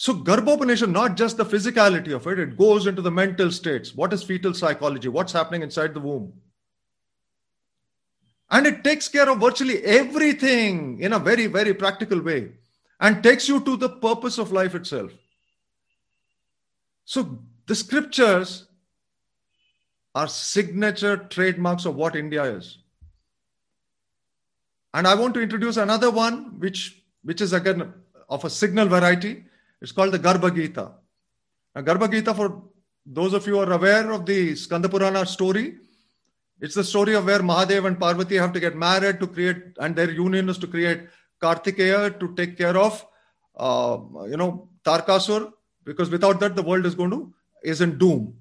So, 0.00 0.14
Garbhopanishad, 0.14 0.90
not 0.90 1.18
just 1.18 1.36
the 1.36 1.44
physicality 1.44 2.14
of 2.14 2.26
it, 2.26 2.38
it 2.38 2.56
goes 2.56 2.86
into 2.86 3.02
the 3.02 3.10
mental 3.10 3.52
states. 3.52 3.94
What 3.94 4.14
is 4.14 4.22
fetal 4.22 4.54
psychology? 4.54 5.08
What's 5.08 5.34
happening 5.34 5.60
inside 5.60 5.92
the 5.92 6.00
womb? 6.00 6.32
And 8.50 8.66
it 8.66 8.82
takes 8.82 9.08
care 9.08 9.28
of 9.28 9.40
virtually 9.40 9.84
everything 9.84 11.00
in 11.00 11.12
a 11.12 11.18
very, 11.18 11.48
very 11.48 11.74
practical 11.74 12.18
way 12.22 12.52
and 12.98 13.22
takes 13.22 13.46
you 13.46 13.60
to 13.60 13.76
the 13.76 13.90
purpose 13.90 14.38
of 14.38 14.52
life 14.52 14.74
itself. 14.74 15.12
So 17.04 17.42
the 17.66 17.74
scriptures 17.74 18.68
are 20.14 20.28
signature 20.28 21.18
trademarks 21.18 21.84
of 21.84 21.94
what 21.94 22.16
India 22.16 22.44
is. 22.44 22.78
And 24.94 25.06
I 25.06 25.14
want 25.14 25.34
to 25.34 25.42
introduce 25.42 25.76
another 25.76 26.10
one, 26.10 26.58
which, 26.58 27.02
which 27.22 27.42
is 27.42 27.52
again 27.52 27.92
of 28.30 28.46
a 28.46 28.48
signal 28.48 28.88
variety. 28.88 29.44
It's 29.80 29.92
called 29.92 30.12
the 30.12 30.18
Garbha 30.18 30.54
Gita. 30.54 30.92
Now, 31.74 31.82
Garbha 31.82 32.10
Gita, 32.10 32.34
for 32.34 32.62
those 33.06 33.32
of 33.32 33.46
you 33.46 33.54
who 33.54 33.60
are 33.60 33.72
aware 33.72 34.10
of 34.10 34.26
the 34.26 34.52
Skandapurana 34.52 35.26
story, 35.26 35.76
it's 36.60 36.74
the 36.74 36.84
story 36.84 37.14
of 37.14 37.24
where 37.24 37.40
Mahadev 37.40 37.86
and 37.86 37.98
Parvati 37.98 38.36
have 38.36 38.52
to 38.52 38.60
get 38.60 38.76
married 38.76 39.18
to 39.20 39.26
create, 39.26 39.62
and 39.78 39.96
their 39.96 40.10
union 40.10 40.48
is 40.50 40.58
to 40.58 40.66
create 40.66 41.08
Kartikeya 41.42 42.20
to 42.20 42.34
take 42.34 42.58
care 42.58 42.76
of, 42.76 43.04
uh, 43.56 43.98
you 44.28 44.36
know, 44.36 44.68
Tarkasur, 44.84 45.52
because 45.84 46.10
without 46.10 46.38
that, 46.40 46.54
the 46.54 46.62
world 46.62 46.84
is 46.84 46.94
going 46.94 47.10
to, 47.10 47.32
is 47.64 47.80
in 47.80 47.96
doom. 47.96 48.34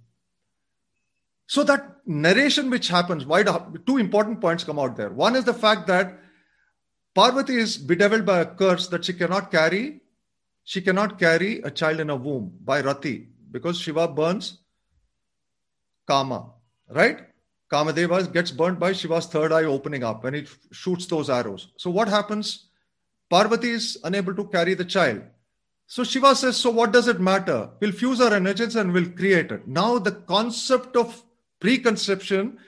So 1.48 1.64
that 1.64 1.96
narration 2.06 2.70
which 2.70 2.90
happens, 2.90 3.26
why 3.26 3.44
do, 3.44 3.82
two 3.88 3.98
important 3.98 4.42
points 4.42 4.66
come 4.66 4.78
out 4.78 4.98
there. 4.98 5.10
One 5.10 5.38
is 5.38 5.46
the 5.46 5.54
fact 5.54 5.88
that 5.88 6.20
Parvati 7.16 7.56
is 7.56 7.78
bedeviled 7.78 8.26
by 8.26 8.40
a 8.40 8.46
curse 8.46 8.88
that 8.90 9.06
she 9.06 9.14
cannot 9.14 9.50
carry, 9.50 10.02
she 10.72 10.82
cannot 10.82 11.18
carry 11.18 11.62
a 11.62 11.72
child 11.72 12.00
in 12.00 12.12
a 12.12 12.16
womb 12.16 12.52
by 12.64 12.80
Rati 12.82 13.28
because 13.50 13.80
Shiva 13.80 14.08
burns 14.08 14.60
Kama, 16.08 16.52
right? 16.90 17.22
Kamadeva 17.72 18.32
gets 18.32 18.52
burnt 18.52 18.78
by 18.78 18.94
Shiva's 18.94 19.26
third 19.26 19.52
eye 19.52 19.64
opening 19.64 20.04
up 20.04 20.24
when 20.24 20.36
he 20.36 20.46
shoots 20.72 21.08
those 21.08 21.28
arrows. 21.28 21.70
So 21.78 21.90
what 21.90 22.08
happens? 22.08 22.68
Parvati 23.32 23.72
is 23.72 23.98
unable 24.04 24.36
to 24.36 24.46
carry 24.46 24.76
the 24.76 24.86
child. 24.86 25.24
So 25.88 26.04
Shiva 26.04 26.36
says, 26.36 26.58
So 26.58 26.70
what 26.70 26.92
does 26.92 27.08
it 27.08 27.20
matter? 27.20 27.72
We'll 27.80 27.92
fuse 27.92 28.22
our 28.22 28.34
energies 28.34 28.76
and 28.76 28.94
we'll 28.94 29.10
create 29.10 29.52
it. 29.52 29.68
Now, 29.68 29.98
the 29.98 30.12
concept 30.12 30.96
of 30.96 31.24
preconception 31.60 32.60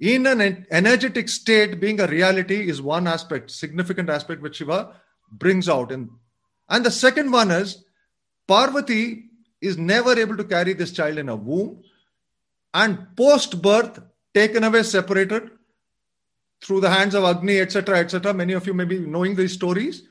in 0.00 0.26
an 0.26 0.66
energetic 0.70 1.30
state 1.30 1.80
being 1.80 1.98
a 1.98 2.06
reality 2.06 2.68
is 2.68 2.82
one 2.82 3.06
aspect, 3.06 3.50
significant 3.50 4.10
aspect 4.10 4.42
which 4.42 4.56
Shiva 4.56 4.96
brings 5.32 5.66
out. 5.66 5.92
And, 5.92 6.10
and 6.68 6.84
the 6.84 6.90
second 6.90 7.30
one 7.30 7.50
is 7.50 7.84
Parvati 8.46 9.24
is 9.60 9.76
never 9.76 10.18
able 10.18 10.36
to 10.36 10.44
carry 10.44 10.72
this 10.72 10.92
child 10.92 11.18
in 11.18 11.28
a 11.28 11.36
womb 11.36 11.82
and 12.74 13.06
post 13.16 13.60
birth 13.60 14.00
taken 14.34 14.64
away, 14.64 14.82
separated 14.82 15.50
through 16.62 16.80
the 16.80 16.90
hands 16.90 17.14
of 17.14 17.24
Agni, 17.24 17.60
etc., 17.60 17.98
etc. 17.98 18.34
Many 18.34 18.52
of 18.52 18.66
you 18.66 18.74
may 18.74 18.84
be 18.84 18.98
knowing 18.98 19.34
these 19.34 19.52
stories. 19.52 20.02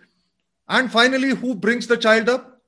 And 0.67 0.91
finally, 0.91 1.29
who 1.29 1.55
brings 1.55 1.87
the 1.87 1.97
child 1.97 2.29
up? 2.29 2.61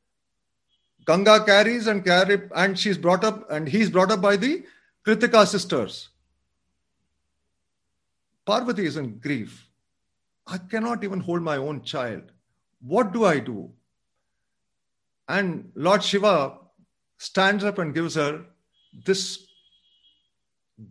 Ganga 1.05 1.43
carries 1.43 1.87
and 1.87 2.03
carry, 2.05 2.41
and 2.55 2.77
she's 2.77 2.97
brought 2.97 3.23
up, 3.23 3.49
and 3.49 3.67
he's 3.67 3.89
brought 3.89 4.11
up 4.11 4.21
by 4.21 4.35
the 4.35 4.63
Kritika 5.05 5.45
sisters. 5.47 6.09
Parvati 8.45 8.85
is 8.85 8.97
in 8.97 9.17
grief. 9.19 9.67
I 10.47 10.57
cannot 10.57 11.03
even 11.03 11.19
hold 11.19 11.41
my 11.41 11.57
own 11.57 11.83
child. 11.83 12.31
What 12.81 13.11
do 13.11 13.25
I 13.25 13.39
do? 13.39 13.71
And 15.29 15.71
Lord 15.75 16.03
Shiva 16.03 16.57
stands 17.19 17.63
up 17.63 17.77
and 17.77 17.93
gives 17.93 18.15
her 18.15 18.45
this 19.05 19.47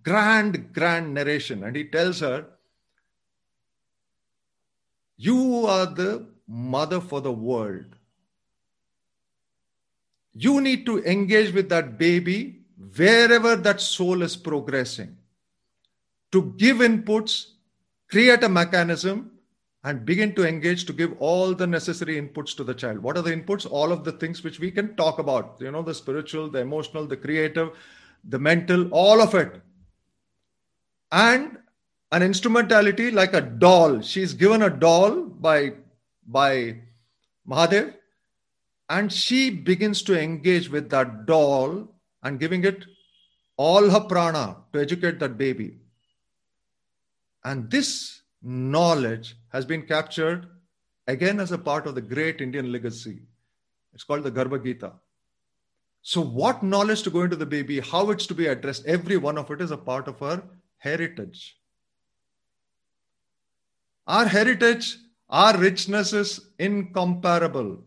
grand, 0.03 0.73
grand 0.73 1.13
narration. 1.13 1.65
And 1.65 1.75
he 1.75 1.85
tells 1.85 2.21
her, 2.21 2.47
You 5.17 5.67
are 5.67 5.87
the 5.87 6.29
mother 6.47 7.01
for 7.01 7.21
the 7.21 7.33
world. 7.33 7.97
You 10.35 10.61
need 10.61 10.87
to 10.87 11.03
engage 11.05 11.53
with 11.53 11.69
that 11.71 11.99
baby 11.99 12.61
wherever 12.97 13.57
that 13.57 13.81
soul 13.81 14.23
is 14.23 14.37
progressing 14.37 15.17
to 16.31 16.55
give 16.57 16.77
inputs, 16.77 17.47
create 18.09 18.45
a 18.45 18.49
mechanism, 18.49 19.33
and 19.89 20.05
begin 20.05 20.35
to 20.35 20.47
engage 20.47 20.85
to 20.85 20.93
give 20.93 21.15
all 21.19 21.55
the 21.55 21.67
necessary 21.67 22.21
inputs 22.21 22.55
to 22.57 22.65
the 22.65 22.75
child. 22.75 22.99
What 22.99 23.17
are 23.17 23.23
the 23.23 23.35
inputs? 23.35 23.67
All 23.71 23.93
of 23.93 24.05
the 24.05 24.13
things 24.13 24.45
which 24.45 24.61
we 24.61 24.71
can 24.71 24.95
talk 24.97 25.19
about, 25.19 25.57
you 25.61 25.71
know, 25.71 25.83
the 25.83 25.95
spiritual, 25.95 26.51
the 26.51 26.61
emotional, 26.61 27.07
the 27.07 27.17
creative, 27.17 27.71
the 28.35 28.39
mental, 28.39 28.89
all 28.91 29.23
of 29.23 29.35
it 29.35 29.63
and 31.11 31.59
an 32.13 32.23
instrumentality 32.23 33.11
like 33.11 33.35
a 33.35 33.41
doll. 33.41 34.01
She's 34.01 34.35
given 34.35 34.63
a 34.63 34.71
doll 34.71 35.23
by, 35.23 35.73
by 36.27 36.81
Mahadev, 37.49 37.95
and 38.89 39.13
she 39.13 39.51
begins 39.51 40.03
to 40.03 40.19
engage 40.19 40.69
with 40.71 40.91
that 40.91 41.27
doll 41.27 41.89
and 42.23 42.41
giving 42.41 42.65
it 42.65 42.85
all 43.57 43.91
her 43.91 44.01
prana 44.01 44.57
to 44.73 44.81
educate 44.81 45.19
that 45.21 45.37
baby. 45.37 45.79
And 47.45 47.71
this 47.71 48.18
knowledge 48.43 49.37
has 49.53 49.65
been 49.65 49.83
captured 49.83 50.47
again 51.07 51.41
as 51.41 51.53
a 51.53 51.59
part 51.59 51.87
of 51.87 51.95
the 51.95 52.01
great 52.01 52.41
Indian 52.41 52.71
legacy. 52.71 53.23
It's 53.95 54.05
called 54.05 54.23
the 54.23 54.31
Garbha 54.31 54.63
Gita. 54.63 54.93
So, 56.03 56.21
what 56.21 56.63
knowledge 56.63 57.03
to 57.03 57.11
go 57.11 57.23
into 57.23 57.37
the 57.37 57.47
baby, 57.47 57.81
how 57.81 58.11
it's 58.11 58.27
to 58.29 58.35
be 58.35 58.47
addressed, 58.47 58.87
every 58.87 59.17
one 59.17 59.37
of 59.37 59.51
it 59.51 59.61
is 59.61 59.71
a 59.71 59.77
part 59.77 60.09
of 60.09 60.23
our 60.23 60.43
heritage. 60.79 61.57
Our 64.07 64.27
heritage, 64.27 64.97
our 65.29 65.59
richness 65.59 66.13
is 66.13 66.41
incomparable. 66.59 67.85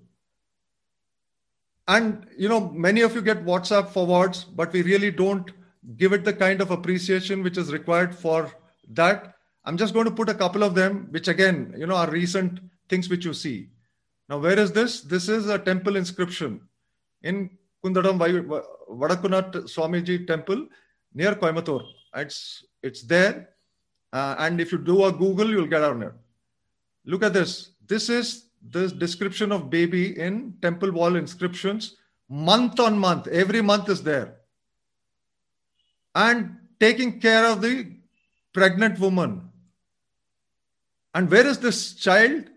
And, 1.87 2.27
you 2.37 2.47
know, 2.47 2.69
many 2.69 3.01
of 3.01 3.15
you 3.15 3.21
get 3.21 3.43
WhatsApp 3.43 3.89
forwards, 3.89 4.43
but 4.43 4.71
we 4.71 4.81
really 4.83 5.09
don't 5.11 5.49
give 5.97 6.13
it 6.13 6.23
the 6.23 6.33
kind 6.33 6.61
of 6.61 6.69
appreciation 6.69 7.41
which 7.41 7.57
is 7.57 7.71
required 7.73 8.13
for 8.13 8.51
that. 8.89 9.35
I'm 9.65 9.77
just 9.77 9.93
going 9.93 10.05
to 10.05 10.11
put 10.11 10.29
a 10.29 10.33
couple 10.33 10.63
of 10.63 10.75
them, 10.75 11.07
which 11.11 11.27
again, 11.27 11.73
you 11.77 11.85
know, 11.85 11.95
are 11.95 12.09
recent 12.09 12.59
things 12.89 13.09
which 13.09 13.25
you 13.25 13.33
see. 13.33 13.69
Now, 14.27 14.39
where 14.39 14.57
is 14.57 14.71
this? 14.71 15.01
This 15.01 15.29
is 15.29 15.47
a 15.49 15.59
temple 15.59 15.95
inscription 15.95 16.61
in 17.21 17.49
Kundadam 17.83 18.17
Vadakunath 18.89 19.53
Swamiji 19.73 20.25
temple 20.25 20.67
near 21.13 21.35
Coimbatore. 21.35 21.85
It's 22.15 22.63
it's 22.81 23.03
there. 23.03 23.49
Uh, 24.13 24.35
and 24.39 24.59
if 24.59 24.71
you 24.71 24.77
do 24.77 25.05
a 25.05 25.11
Google, 25.11 25.49
you'll 25.49 25.67
get 25.67 25.83
on 25.83 26.03
it. 26.03 26.13
Look 27.05 27.23
at 27.23 27.33
this. 27.33 27.71
This 27.87 28.09
is 28.09 28.45
the 28.69 28.87
description 28.87 29.51
of 29.51 29.69
baby 29.69 30.19
in 30.19 30.53
temple 30.61 30.91
wall 30.91 31.15
inscriptions, 31.15 31.95
month 32.29 32.79
on 32.79 32.97
month. 32.97 33.27
Every 33.27 33.61
month 33.61 33.89
is 33.89 34.03
there. 34.03 34.35
And 36.13 36.57
taking 36.79 37.19
care 37.19 37.45
of 37.45 37.61
the 37.61 37.87
pregnant 38.53 38.99
woman. 38.99 39.50
And 41.13 41.29
where 41.29 41.45
is 41.45 41.59
this 41.59 41.93
child? 41.93 42.49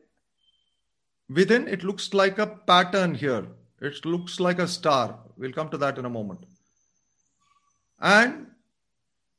Within, 1.29 1.67
it 1.69 1.83
looks 1.83 2.15
like 2.15 2.39
a 2.39 2.47
pattern 2.47 3.15
here. 3.15 3.47
It 3.81 4.05
looks 4.05 4.41
like 4.41 4.59
a 4.59 4.69
star. 4.69 5.19
We'll 5.37 5.53
come 5.53 5.69
to 5.71 5.79
that 5.79 5.99
in 5.99 6.05
a 6.05 6.11
moment. 6.11 6.41
And 8.01 8.47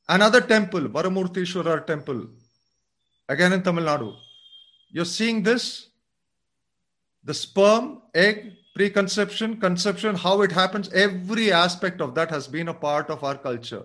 Another 0.08 0.40
temple, 0.40 0.82
Varamurtishwara 0.82 1.84
temple, 1.84 2.28
again 3.28 3.52
in 3.52 3.62
Tamil 3.62 3.84
Nadu. 3.84 4.14
You're 4.90 5.04
seeing 5.04 5.42
this 5.42 5.88
the 7.24 7.34
sperm, 7.34 8.02
egg, 8.14 8.52
preconception, 8.76 9.58
conception, 9.58 10.14
how 10.14 10.42
it 10.42 10.52
happens, 10.52 10.88
every 10.92 11.50
aspect 11.50 12.00
of 12.00 12.14
that 12.14 12.30
has 12.30 12.46
been 12.46 12.68
a 12.68 12.74
part 12.74 13.10
of 13.10 13.24
our 13.24 13.36
culture. 13.36 13.84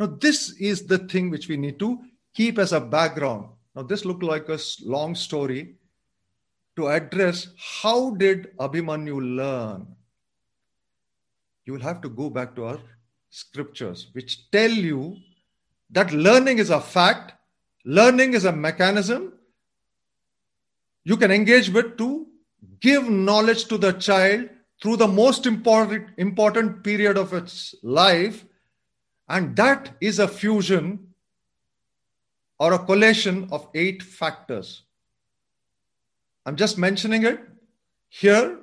Now, 0.00 0.06
this 0.06 0.50
is 0.58 0.86
the 0.88 0.98
thing 0.98 1.30
which 1.30 1.48
we 1.48 1.56
need 1.56 1.78
to 1.78 2.00
keep 2.34 2.58
as 2.58 2.72
a 2.72 2.80
background. 2.80 3.46
Now, 3.74 3.82
this 3.82 4.04
looked 4.04 4.22
like 4.22 4.48
a 4.48 4.58
long 4.84 5.14
story 5.14 5.76
to 6.76 6.88
address 6.88 7.48
how 7.82 8.10
did 8.14 8.56
Abhimanyu 8.58 9.36
learn? 9.36 9.86
You 11.64 11.74
will 11.74 11.80
have 11.80 12.00
to 12.02 12.08
go 12.08 12.28
back 12.28 12.54
to 12.56 12.64
our 12.64 12.78
scriptures 13.30 14.08
which 14.12 14.50
tell 14.50 14.70
you 14.70 15.16
that 15.90 16.12
learning 16.12 16.58
is 16.58 16.70
a 16.70 16.80
fact, 16.80 17.32
learning 17.84 18.34
is 18.34 18.44
a 18.44 18.52
mechanism 18.52 19.32
you 21.04 21.16
can 21.16 21.30
engage 21.30 21.68
with 21.70 21.96
to 21.98 22.26
give 22.80 23.08
knowledge 23.08 23.64
to 23.66 23.78
the 23.78 23.92
child 23.92 24.48
through 24.80 24.96
the 24.96 25.08
most 25.08 25.46
important, 25.46 26.08
important 26.16 26.82
period 26.84 27.16
of 27.16 27.32
its 27.32 27.74
life. 27.82 28.44
And 29.28 29.56
that 29.56 29.96
is 30.00 30.18
a 30.18 30.28
fusion 30.28 31.11
or 32.58 32.72
a 32.74 32.78
collation 32.78 33.48
of 33.50 33.68
eight 33.74 34.02
factors. 34.02 34.82
I'm 36.44 36.56
just 36.56 36.78
mentioning 36.78 37.24
it 37.24 37.40
here 38.08 38.58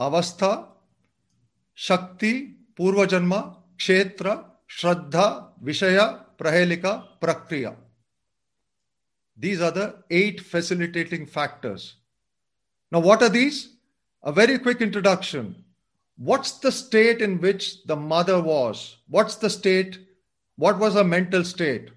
Avastha, 0.00 0.66
Shakti, 1.74 2.56
Purvajanma, 2.74 3.56
Kshetra, 3.78 4.44
Shraddha, 4.68 5.48
Vishaya, 5.62 6.24
Prahelika, 6.36 7.04
Prakriya. 7.20 7.76
These 9.36 9.60
are 9.60 9.70
the 9.70 10.02
eight 10.10 10.40
facilitating 10.40 11.26
factors. 11.26 11.96
Now, 12.90 13.00
what 13.00 13.22
are 13.22 13.28
these? 13.28 13.76
A 14.22 14.32
very 14.32 14.58
quick 14.58 14.80
introduction. 14.80 15.64
What's 16.16 16.52
the 16.58 16.70
state 16.70 17.22
in 17.22 17.40
which 17.40 17.84
the 17.84 17.96
mother 17.96 18.40
was? 18.40 18.98
What's 19.08 19.36
the 19.36 19.50
state? 19.50 19.98
What 20.56 20.78
was 20.78 20.94
her 20.94 21.04
mental 21.04 21.44
state? 21.44 21.90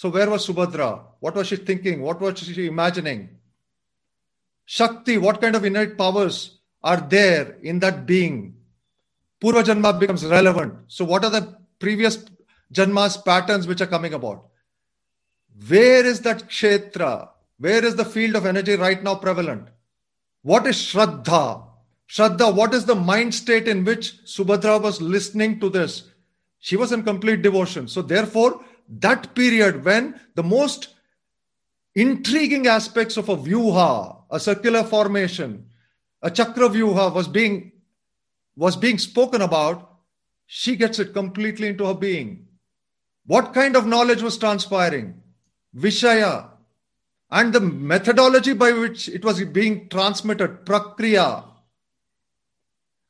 So 0.00 0.12
where 0.14 0.30
was 0.34 0.46
subhadra 0.48 0.90
what 1.26 1.40
was 1.40 1.48
she 1.50 1.58
thinking 1.70 2.06
what 2.06 2.20
was 2.26 2.46
she 2.46 2.66
imagining 2.74 3.20
shakti 4.76 5.16
what 5.26 5.40
kind 5.42 5.56
of 5.60 5.68
innate 5.70 5.94
powers 6.04 6.38
are 6.92 7.00
there 7.16 7.46
in 7.72 7.78
that 7.84 8.06
being 8.14 8.38
Purva 9.40 9.64
Janma 9.64 9.98
becomes 9.98 10.24
relevant. 10.24 10.74
So, 10.88 11.04
what 11.04 11.24
are 11.24 11.30
the 11.30 11.56
previous 11.78 12.24
Janmas 12.72 13.24
patterns 13.24 13.66
which 13.66 13.80
are 13.80 13.86
coming 13.86 14.14
about? 14.14 14.46
Where 15.68 16.04
is 16.04 16.20
that 16.20 16.48
Kshetra? 16.48 17.30
Where 17.58 17.84
is 17.84 17.96
the 17.96 18.04
field 18.04 18.36
of 18.36 18.46
energy 18.46 18.74
right 18.74 19.02
now 19.02 19.14
prevalent? 19.14 19.68
What 20.42 20.66
is 20.66 20.76
Shraddha? 20.76 21.64
Shraddha, 22.08 22.54
what 22.54 22.74
is 22.74 22.84
the 22.84 22.94
mind 22.94 23.34
state 23.34 23.68
in 23.68 23.84
which 23.84 24.24
Subhadra 24.24 24.80
was 24.80 25.00
listening 25.00 25.60
to 25.60 25.68
this? 25.70 26.04
She 26.58 26.76
was 26.76 26.92
in 26.92 27.02
complete 27.02 27.40
devotion. 27.40 27.88
So, 27.88 28.02
therefore, 28.02 28.62
that 28.98 29.34
period 29.34 29.84
when 29.84 30.20
the 30.34 30.42
most 30.42 30.94
intriguing 31.94 32.66
aspects 32.66 33.16
of 33.16 33.28
a 33.28 33.36
vyuha, 33.36 34.22
a 34.30 34.40
circular 34.40 34.82
formation, 34.82 35.66
a 36.22 36.30
chakra 36.30 36.68
vyuha 36.68 37.14
was 37.14 37.28
being 37.28 37.72
was 38.56 38.76
being 38.76 38.98
spoken 38.98 39.40
about, 39.40 39.98
she 40.46 40.76
gets 40.76 40.98
it 40.98 41.14
completely 41.14 41.68
into 41.68 41.86
her 41.86 41.94
being. 41.94 42.46
What 43.24 43.54
kind 43.54 43.76
of 43.76 43.86
knowledge 43.86 44.22
was 44.22 44.36
transpiring? 44.36 45.22
Vishaya. 45.74 46.48
And 47.30 47.52
the 47.52 47.60
methodology 47.60 48.52
by 48.52 48.72
which 48.72 49.08
it 49.08 49.24
was 49.24 49.42
being 49.44 49.88
transmitted, 49.88 50.66
prakriya. 50.66 51.44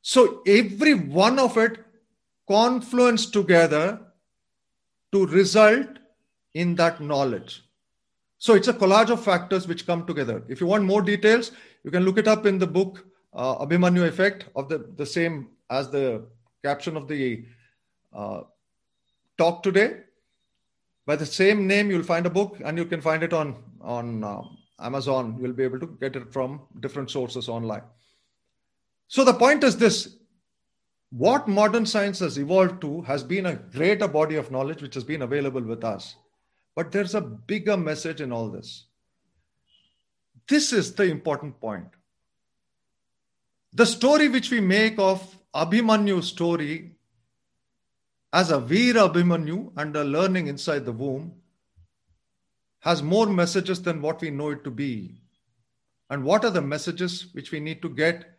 So 0.01 0.41
every 0.45 0.93
one 0.93 1.39
of 1.39 1.57
it 1.57 1.83
confluenced 2.47 3.33
together 3.33 3.99
to 5.11 5.25
result 5.27 5.87
in 6.53 6.75
that 6.75 7.01
knowledge. 7.01 7.63
So 8.37 8.55
it's 8.55 8.67
a 8.67 8.73
collage 8.73 9.09
of 9.09 9.23
factors 9.23 9.67
which 9.67 9.85
come 9.85 10.05
together. 10.05 10.43
If 10.47 10.61
you 10.61 10.67
want 10.67 10.83
more 10.83 11.01
details, 11.01 11.51
you 11.83 11.91
can 11.91 12.03
look 12.03 12.17
it 12.17 12.27
up 12.27 12.45
in 12.45 12.57
the 12.57 12.67
book 12.67 13.05
uh, 13.33 13.63
Abhimanyu 13.65 14.07
Effect 14.07 14.45
of 14.55 14.67
the, 14.67 14.89
the 14.97 15.05
same 15.05 15.49
as 15.69 15.89
the 15.89 16.25
caption 16.63 16.97
of 16.97 17.07
the 17.07 17.45
uh, 18.13 18.41
talk 19.37 19.63
today. 19.63 19.97
By 21.05 21.15
the 21.15 21.25
same 21.25 21.67
name, 21.67 21.89
you'll 21.89 22.03
find 22.03 22.25
a 22.25 22.29
book 22.29 22.61
and 22.63 22.77
you 22.77 22.85
can 22.85 23.01
find 23.01 23.23
it 23.23 23.33
on, 23.33 23.55
on 23.79 24.23
uh, 24.23 24.41
Amazon. 24.79 25.37
You'll 25.39 25.53
be 25.53 25.63
able 25.63 25.79
to 25.79 25.97
get 25.99 26.15
it 26.15 26.31
from 26.31 26.61
different 26.79 27.09
sources 27.09 27.47
online. 27.49 27.83
So 29.07 29.23
the 29.23 29.33
point 29.33 29.63
is 29.63 29.77
this 29.77 30.15
what 31.11 31.47
modern 31.47 31.85
science 31.85 32.19
has 32.19 32.37
evolved 32.37 32.81
to 32.81 33.01
has 33.01 33.23
been 33.23 33.45
a 33.45 33.55
greater 33.55 34.07
body 34.07 34.37
of 34.37 34.49
knowledge 34.49 34.81
which 34.81 34.95
has 34.95 35.03
been 35.03 35.21
available 35.21 35.61
with 35.61 35.83
us. 35.83 36.15
But 36.75 36.91
there's 36.91 37.15
a 37.15 37.21
bigger 37.21 37.75
message 37.75 38.21
in 38.21 38.31
all 38.31 38.49
this. 38.49 38.85
This 40.47 40.71
is 40.71 40.93
the 40.95 41.03
important 41.03 41.59
point. 41.59 41.87
The 43.73 43.85
story 43.85 44.29
which 44.29 44.51
we 44.51 44.61
make 44.61 44.97
of 44.99 45.37
Abhimanyu's 45.53 46.27
story 46.27 46.91
as 48.31 48.49
a 48.49 48.59
Veer 48.59 48.93
Abhimanyu 48.93 49.73
and 49.75 49.95
a 49.95 50.05
learning 50.05 50.47
inside 50.47 50.85
the 50.85 50.93
womb 50.93 51.33
has 52.79 53.03
more 53.03 53.27
messages 53.27 53.81
than 53.81 54.01
what 54.01 54.21
we 54.21 54.29
know 54.29 54.49
it 54.51 54.63
to 54.63 54.71
be. 54.71 55.21
And 56.09 56.23
what 56.23 56.45
are 56.45 56.51
the 56.51 56.61
messages 56.61 57.27
which 57.33 57.51
we 57.51 57.59
need 57.59 57.81
to 57.81 57.89
get? 57.89 58.30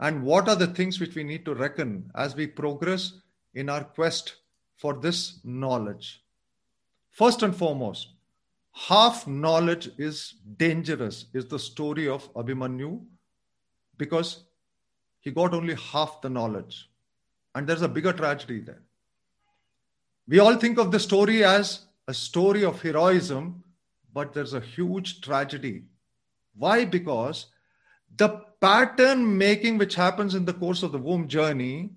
And 0.00 0.24
what 0.24 0.48
are 0.48 0.56
the 0.56 0.66
things 0.66 0.98
which 1.00 1.14
we 1.14 1.24
need 1.24 1.44
to 1.44 1.54
reckon 1.54 2.10
as 2.14 2.34
we 2.34 2.46
progress 2.46 3.12
in 3.54 3.68
our 3.68 3.84
quest 3.84 4.36
for 4.76 4.94
this 4.94 5.40
knowledge? 5.44 6.22
First 7.10 7.42
and 7.42 7.54
foremost, 7.54 8.08
half 8.72 9.26
knowledge 9.26 9.88
is 9.98 10.34
dangerous, 10.56 11.26
is 11.32 11.46
the 11.46 11.58
story 11.58 12.08
of 12.08 12.32
Abhimanyu 12.34 13.00
because 13.96 14.42
he 15.20 15.30
got 15.30 15.54
only 15.54 15.74
half 15.74 16.20
the 16.20 16.28
knowledge. 16.28 16.90
And 17.54 17.66
there's 17.66 17.82
a 17.82 17.88
bigger 17.88 18.12
tragedy 18.12 18.60
there. 18.60 18.82
We 20.26 20.40
all 20.40 20.56
think 20.56 20.78
of 20.78 20.90
the 20.90 20.98
story 20.98 21.44
as 21.44 21.86
a 22.08 22.14
story 22.14 22.64
of 22.64 22.82
heroism, 22.82 23.62
but 24.12 24.32
there's 24.32 24.54
a 24.54 24.60
huge 24.60 25.20
tragedy. 25.20 25.84
Why? 26.56 26.84
Because 26.84 27.46
the 28.16 28.44
pattern 28.64 29.36
making 29.36 29.76
which 29.76 29.94
happens 29.94 30.34
in 30.34 30.46
the 30.46 30.54
course 30.54 30.82
of 30.82 30.92
the 30.92 31.02
womb 31.06 31.28
journey 31.28 31.90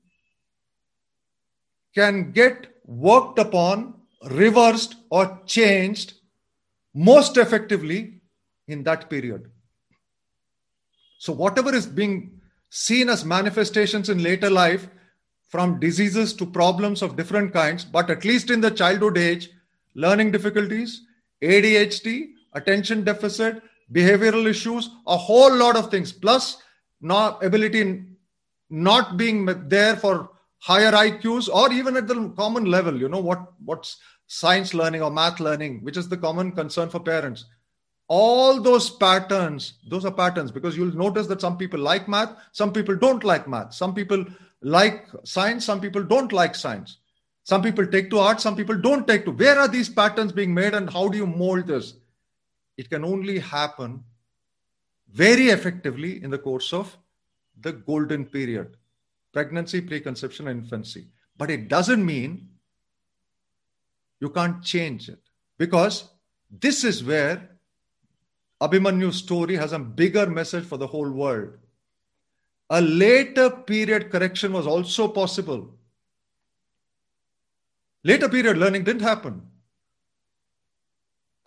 can 1.95 2.31
get 2.31 2.67
worked 2.85 3.39
upon, 3.39 3.93
reversed, 4.31 4.95
or 5.09 5.39
changed 5.45 6.13
most 6.93 7.37
effectively 7.37 8.19
in 8.67 8.83
that 8.83 9.09
period. 9.09 9.49
So, 11.19 11.31
whatever 11.31 11.73
is 11.73 11.85
being 11.85 12.41
seen 12.69 13.07
as 13.07 13.23
manifestations 13.23 14.09
in 14.09 14.21
later 14.21 14.49
life 14.49 14.89
from 15.47 15.79
diseases 15.79 16.33
to 16.33 16.45
problems 16.45 17.01
of 17.01 17.15
different 17.15 17.53
kinds, 17.53 17.85
but 17.85 18.09
at 18.09 18.25
least 18.25 18.51
in 18.51 18.59
the 18.59 18.71
childhood 18.71 19.17
age, 19.17 19.49
learning 19.95 20.31
difficulties, 20.31 21.01
ADHD, 21.41 22.31
attention 22.53 23.05
deficit, 23.05 23.63
behavioral 23.91 24.47
issues, 24.47 24.89
a 25.05 25.17
whole 25.17 25.55
lot 25.55 25.75
of 25.75 25.89
things, 25.89 26.11
plus 26.11 26.57
not 27.01 27.43
ability 27.43 28.03
not 28.69 29.17
being 29.17 29.45
there 29.69 29.95
for 29.95 30.29
higher 30.59 30.91
IQs 30.91 31.47
or 31.47 31.71
even 31.71 31.95
at 31.97 32.07
the 32.07 32.29
common 32.35 32.65
level, 32.65 32.97
you 32.97 33.09
know, 33.09 33.19
what 33.19 33.53
what's 33.63 33.97
science 34.27 34.73
learning 34.73 35.01
or 35.01 35.11
math 35.11 35.39
learning, 35.39 35.83
which 35.83 35.97
is 35.97 36.09
the 36.09 36.17
common 36.17 36.51
concern 36.51 36.89
for 36.89 36.99
parents. 36.99 37.45
All 38.09 38.61
those 38.61 38.89
patterns 38.89 39.73
those 39.89 40.05
are 40.05 40.11
patterns 40.11 40.51
because 40.51 40.77
you'll 40.77 40.95
notice 40.95 41.27
that 41.27 41.41
some 41.41 41.57
people 41.57 41.79
like 41.79 42.07
math 42.07 42.35
some 42.51 42.71
people 42.71 42.95
don't 42.95 43.23
like 43.23 43.47
math. 43.47 43.73
Some 43.73 43.93
people 43.93 44.25
like 44.61 45.07
science 45.23 45.65
some 45.65 45.81
people 45.81 46.03
don't 46.03 46.31
like 46.31 46.55
science. 46.55 46.97
Some 47.43 47.61
people 47.61 47.85
take 47.87 48.09
to 48.09 48.19
art 48.19 48.41
some 48.41 48.55
people 48.55 48.77
don't 48.77 49.07
take 49.07 49.25
to 49.25 49.31
where 49.31 49.57
are 49.59 49.67
these 49.67 49.89
patterns 49.89 50.31
being 50.31 50.53
made 50.53 50.73
and 50.73 50.89
how 50.89 51.07
do 51.07 51.17
you 51.17 51.27
mold 51.27 51.67
this 51.67 51.93
it 52.77 52.89
can 52.89 53.03
only 53.03 53.39
happen 53.39 54.03
very 55.11 55.49
effectively 55.49 56.23
in 56.23 56.29
the 56.29 56.37
course 56.37 56.73
of 56.73 56.97
the 57.61 57.71
golden 57.71 58.25
period 58.25 58.77
pregnancy 59.33 59.81
preconception 59.81 60.47
and 60.47 60.63
infancy 60.63 61.07
but 61.37 61.49
it 61.49 61.67
doesn't 61.67 62.05
mean 62.05 62.49
you 64.19 64.29
can't 64.29 64.63
change 64.63 65.09
it 65.09 65.19
because 65.57 66.09
this 66.49 66.83
is 66.83 67.03
where 67.03 67.49
Abhimanyu's 68.61 69.17
story 69.17 69.55
has 69.55 69.73
a 69.73 69.79
bigger 69.79 70.25
message 70.27 70.65
for 70.65 70.77
the 70.77 70.87
whole 70.87 71.09
world. 71.09 71.57
A 72.69 72.81
later 72.81 73.49
period 73.49 74.11
correction 74.11 74.51
was 74.51 74.65
also 74.65 75.07
possible. 75.07 75.73
Later 78.03 78.29
period 78.29 78.57
learning 78.57 78.83
didn't 78.83 79.03
happen. 79.03 79.46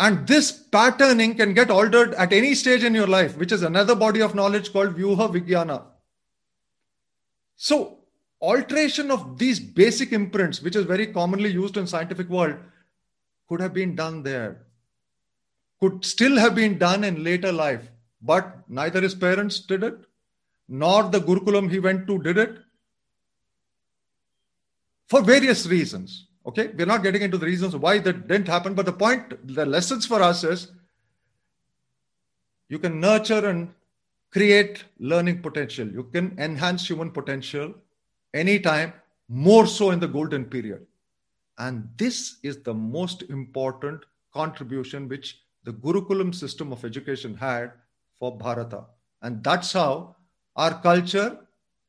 And 0.00 0.26
this 0.26 0.50
patterning 0.50 1.36
can 1.36 1.54
get 1.54 1.70
altered 1.70 2.14
at 2.14 2.32
any 2.32 2.54
stage 2.54 2.82
in 2.82 2.94
your 2.94 3.06
life, 3.06 3.36
which 3.36 3.52
is 3.52 3.62
another 3.62 3.94
body 3.94 4.20
of 4.22 4.34
knowledge 4.34 4.72
called 4.72 4.96
Vyuha 4.96 5.30
Vijnana. 5.32 5.82
So, 7.54 7.98
alteration 8.40 9.10
of 9.12 9.38
these 9.38 9.60
basic 9.60 10.12
imprints, 10.12 10.62
which 10.62 10.74
is 10.74 10.86
very 10.86 11.06
commonly 11.06 11.50
used 11.50 11.76
in 11.76 11.86
scientific 11.86 12.28
world, 12.28 12.56
could 13.48 13.60
have 13.60 13.74
been 13.74 13.94
done 13.94 14.22
there 14.24 14.62
could 15.80 16.04
still 16.04 16.36
have 16.36 16.54
been 16.54 16.78
done 16.78 17.04
in 17.04 17.24
later 17.24 17.50
life, 17.50 17.90
but 18.20 18.58
neither 18.68 19.00
his 19.00 19.14
parents 19.14 19.60
did 19.60 19.82
it, 19.82 19.98
nor 20.68 21.04
the 21.04 21.20
Gurukulam 21.20 21.70
he 21.70 21.80
went 21.80 22.06
to 22.06 22.22
did 22.22 22.36
it 22.38 22.58
for 25.06 25.22
various 25.22 25.66
reasons. 25.66 26.26
Okay, 26.46 26.68
we're 26.68 26.86
not 26.86 27.02
getting 27.02 27.22
into 27.22 27.36
the 27.36 27.46
reasons 27.46 27.76
why 27.76 27.98
that 27.98 28.26
didn't 28.26 28.48
happen, 28.48 28.74
but 28.74 28.86
the 28.86 28.92
point, 28.92 29.46
the 29.46 29.66
lessons 29.66 30.06
for 30.06 30.22
us 30.22 30.42
is 30.42 30.72
you 32.68 32.78
can 32.78 32.98
nurture 32.98 33.48
and 33.48 33.74
create 34.30 34.84
learning 34.98 35.42
potential. 35.42 35.86
You 35.88 36.04
can 36.04 36.34
enhance 36.38 36.88
human 36.88 37.10
potential 37.10 37.74
anytime, 38.32 38.94
more 39.28 39.66
so 39.66 39.90
in 39.90 40.00
the 40.00 40.08
golden 40.08 40.44
period. 40.44 40.86
And 41.58 41.88
this 41.96 42.38
is 42.42 42.62
the 42.62 42.72
most 42.72 43.22
important 43.24 44.04
contribution 44.32 45.08
which 45.08 45.40
the 45.64 45.72
Gurukulam 45.72 46.34
system 46.34 46.72
of 46.72 46.84
education 46.84 47.34
had 47.34 47.72
for 48.18 48.36
Bharata. 48.38 48.84
And 49.20 49.44
that's 49.44 49.72
how 49.72 50.16
our 50.56 50.80
culture, 50.80 51.38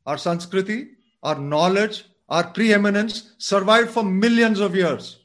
our 0.06 0.18
Sanskriti, 0.18 0.90
our 1.24 1.40
knowledge, 1.40 2.06
our 2.32 2.48
preeminence 2.48 3.34
survived 3.38 3.92
for 3.92 4.04
millions 4.04 4.62
of 4.62 4.74
years. 4.74 5.20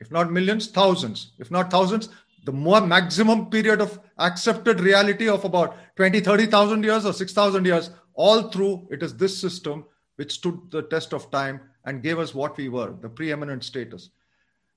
If 0.00 0.10
not 0.10 0.32
millions, 0.32 0.66
thousands. 0.66 1.32
If 1.38 1.50
not 1.50 1.70
thousands, 1.70 2.08
the 2.44 2.52
more 2.52 2.80
maximum 2.80 3.50
period 3.50 3.80
of 3.80 4.00
accepted 4.18 4.80
reality 4.80 5.28
of 5.28 5.44
about 5.44 5.76
20, 5.94 6.20
30,000 6.20 6.82
years 6.82 7.06
or 7.06 7.12
6,000 7.12 7.64
years, 7.64 7.90
all 8.14 8.50
through 8.50 8.88
it 8.90 9.02
is 9.02 9.16
this 9.16 9.38
system 9.38 9.84
which 10.16 10.32
stood 10.32 10.58
the 10.70 10.82
test 10.82 11.14
of 11.14 11.30
time 11.30 11.60
and 11.84 12.02
gave 12.02 12.18
us 12.18 12.34
what 12.34 12.56
we 12.56 12.68
were, 12.68 12.92
the 13.00 13.08
preeminent 13.08 13.62
status. 13.62 14.10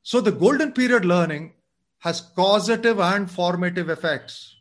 So 0.03 0.21
the 0.21 0.31
golden 0.31 0.73
period 0.73 1.05
learning 1.05 1.53
has 1.99 2.21
causative 2.21 2.99
and 2.99 3.31
formative 3.31 3.89
effects. 3.89 4.55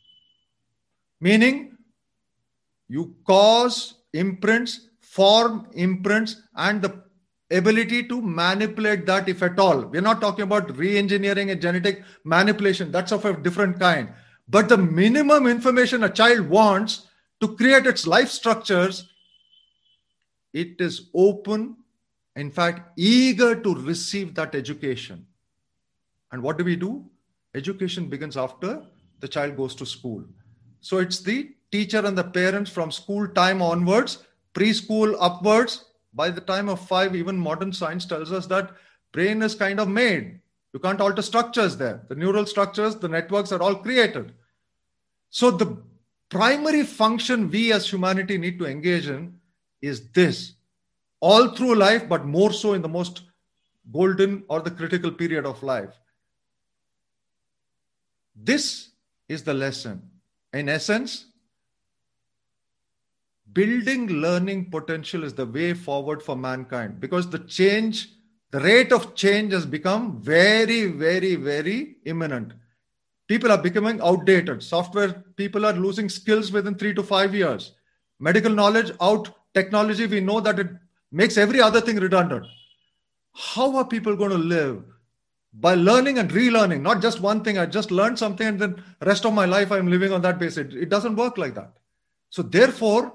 Meaning, 1.20 1.76
you 2.88 3.16
cause 3.26 3.94
imprints 4.12 4.88
form 5.12 5.66
imprints 5.74 6.40
and 6.56 6.80
the 6.80 7.02
ability 7.50 8.02
to 8.08 8.22
manipulate 8.22 9.04
that 9.04 9.28
if 9.28 9.42
at 9.42 9.58
all. 9.58 9.82
We're 9.82 10.00
not 10.00 10.22
talking 10.22 10.44
about 10.44 10.74
re-engineering 10.74 11.50
and 11.50 11.60
genetic 11.60 12.02
manipulation. 12.24 12.90
That's 12.90 13.12
of 13.12 13.26
a 13.26 13.36
different 13.36 13.78
kind. 13.78 14.08
But 14.48 14.70
the 14.70 14.78
minimum 14.78 15.46
information 15.46 16.04
a 16.04 16.08
child 16.08 16.48
wants 16.48 17.08
to 17.42 17.54
create 17.56 17.86
its 17.86 18.06
life 18.06 18.30
structures 18.30 19.06
it 20.54 20.80
is 20.80 21.08
open 21.14 21.76
in 22.36 22.50
fact 22.50 22.98
eager 22.98 23.54
to 23.54 23.74
receive 23.74 24.34
that 24.34 24.54
education. 24.54 25.26
And 26.30 26.42
what 26.42 26.56
do 26.56 26.64
we 26.64 26.76
do? 26.76 27.04
Education 27.54 28.08
begins 28.08 28.36
after 28.36 28.82
the 29.20 29.28
child 29.28 29.56
goes 29.56 29.74
to 29.76 29.86
school. 29.86 30.24
So 30.80 30.98
it's 30.98 31.20
the 31.20 31.50
teacher 31.70 32.04
and 32.04 32.16
the 32.16 32.24
parents 32.24 32.70
from 32.70 32.90
school 32.90 33.28
time 33.28 33.62
onwards 33.62 34.18
preschool 34.54 35.16
upwards 35.20 35.84
by 36.14 36.30
the 36.30 36.40
time 36.40 36.68
of 36.68 36.86
five 36.86 37.16
even 37.16 37.36
modern 37.36 37.72
science 37.72 38.04
tells 38.04 38.32
us 38.32 38.46
that 38.46 38.70
brain 39.12 39.42
is 39.42 39.54
kind 39.54 39.80
of 39.80 39.88
made. 39.88 40.40
You 40.72 40.80
can't 40.80 41.00
alter 41.00 41.22
structures 41.22 41.76
there. 41.76 42.02
The 42.08 42.14
neural 42.14 42.46
structures 42.46 42.96
the 42.96 43.08
networks 43.08 43.52
are 43.52 43.62
all 43.62 43.74
created. 43.74 44.32
So 45.30 45.50
the 45.50 45.78
primary 46.28 46.82
function 46.82 47.50
we 47.50 47.72
as 47.72 47.90
humanity 47.90 48.38
need 48.38 48.58
to 48.58 48.66
engage 48.66 49.08
in 49.08 49.38
is 49.80 50.10
this. 50.10 50.54
All 51.20 51.48
through 51.48 51.76
life 51.76 52.08
but 52.08 52.24
more 52.26 52.52
so 52.52 52.72
in 52.72 52.82
the 52.82 52.88
most 52.88 53.22
golden 53.90 54.44
or 54.48 54.60
the 54.60 54.70
critical 54.70 55.10
period 55.10 55.44
of 55.44 55.62
life. 55.62 55.94
This 58.34 58.90
is 59.28 59.42
the 59.42 59.54
lesson. 59.54 60.10
In 60.52 60.68
essence 60.68 61.26
building 63.52 64.08
learning 64.08 64.70
potential 64.70 65.24
is 65.24 65.34
the 65.34 65.46
way 65.46 65.74
forward 65.74 66.22
for 66.22 66.36
mankind 66.36 67.00
because 67.00 67.28
the 67.28 67.38
change 67.40 68.08
the 68.50 68.60
rate 68.60 68.92
of 68.92 69.14
change 69.14 69.52
has 69.52 69.66
become 69.66 70.20
very 70.20 70.86
very 70.86 71.34
very 71.34 71.96
imminent. 72.04 72.52
People 73.28 73.50
are 73.50 73.62
becoming 73.62 74.00
outdated. 74.02 74.62
Software 74.62 75.24
people 75.36 75.64
are 75.64 75.72
losing 75.72 76.08
skills 76.08 76.52
within 76.52 76.74
3 76.74 76.94
to 76.94 77.02
5 77.02 77.34
years. 77.34 77.72
Medical 78.20 78.52
knowledge 78.52 78.92
out 79.00 79.30
technology 79.54 80.06
we 80.06 80.20
know 80.20 80.40
that 80.40 80.58
it 80.58 80.68
makes 81.10 81.36
every 81.36 81.60
other 81.60 81.80
thing 81.80 81.96
redundant. 81.96 82.46
How 83.34 83.76
are 83.76 83.86
people 83.86 84.16
going 84.16 84.30
to 84.30 84.38
live? 84.38 84.84
By 85.54 85.74
learning 85.74 86.18
and 86.18 86.30
relearning 86.30 86.80
not 86.80 87.02
just 87.02 87.20
one 87.20 87.42
thing. 87.42 87.58
I 87.58 87.66
just 87.66 87.90
learned 87.90 88.18
something 88.18 88.46
and 88.46 88.58
then 88.58 88.84
rest 89.02 89.26
of 89.26 89.34
my 89.34 89.44
life 89.44 89.70
i'm 89.70 89.88
living 89.88 90.12
on 90.12 90.22
that 90.22 90.38
basis. 90.38 90.58
It, 90.58 90.74
it 90.74 90.88
doesn't 90.88 91.16
work 91.16 91.38
like 91.38 91.54
that. 91.54 91.72
So 92.30 92.42
therefore 92.42 93.14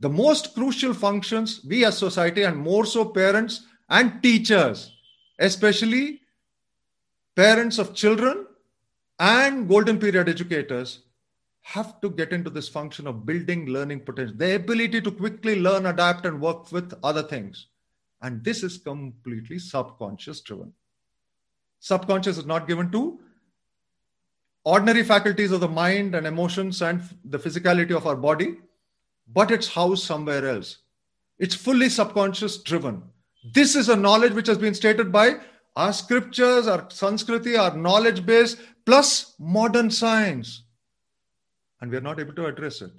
the 0.00 0.08
most 0.08 0.54
crucial 0.54 0.92
functions 0.92 1.60
we 1.66 1.84
as 1.84 1.96
society 1.96 2.42
and 2.42 2.56
more 2.56 2.84
so 2.84 3.04
parents 3.04 3.66
and 3.88 4.22
teachers 4.22 4.92
especially 5.38 6.20
parents 7.34 7.78
of 7.78 7.94
children 7.94 8.46
and 9.18 9.68
golden 9.68 9.98
period 9.98 10.28
educators 10.28 11.00
have 11.62 12.00
to 12.00 12.10
get 12.10 12.32
into 12.32 12.48
this 12.48 12.68
function 12.68 13.08
of 13.08 13.26
building 13.26 13.66
learning 13.66 13.98
potential. 13.98 14.36
The 14.36 14.54
ability 14.54 15.00
to 15.00 15.10
quickly 15.10 15.60
learn 15.60 15.86
adapt 15.86 16.24
and 16.24 16.40
work 16.40 16.70
with 16.70 16.94
other 17.02 17.24
things. 17.24 17.66
And 18.22 18.44
this 18.44 18.62
is 18.62 18.78
completely 18.78 19.58
subconscious 19.58 20.40
driven. 20.42 20.72
Subconscious 21.80 22.38
is 22.38 22.46
not 22.46 22.68
given 22.68 22.92
to 22.92 23.18
ordinary 24.64 25.02
faculties 25.02 25.50
of 25.50 25.60
the 25.60 25.68
mind 25.68 26.14
and 26.14 26.24
emotions 26.24 26.82
and 26.82 27.02
the 27.24 27.38
physicality 27.38 27.96
of 27.96 28.06
our 28.06 28.16
body 28.16 28.58
but 29.32 29.50
it's 29.50 29.68
housed 29.68 30.04
somewhere 30.04 30.46
else. 30.46 30.78
It's 31.38 31.54
fully 31.54 31.88
subconscious 31.88 32.58
driven. 32.58 33.02
This 33.52 33.76
is 33.76 33.88
a 33.88 33.96
knowledge 33.96 34.32
which 34.32 34.46
has 34.46 34.58
been 34.58 34.74
stated 34.74 35.12
by 35.12 35.36
our 35.76 35.92
scriptures, 35.92 36.66
our 36.66 36.82
Sanskriti, 36.86 37.58
our 37.58 37.76
knowledge 37.76 38.24
base, 38.24 38.56
plus 38.86 39.34
modern 39.38 39.90
science. 39.90 40.62
And 41.80 41.90
we 41.90 41.98
are 41.98 42.02
not 42.02 42.18
able 42.18 42.32
to 42.34 42.46
address 42.46 42.80
it. 42.80 42.92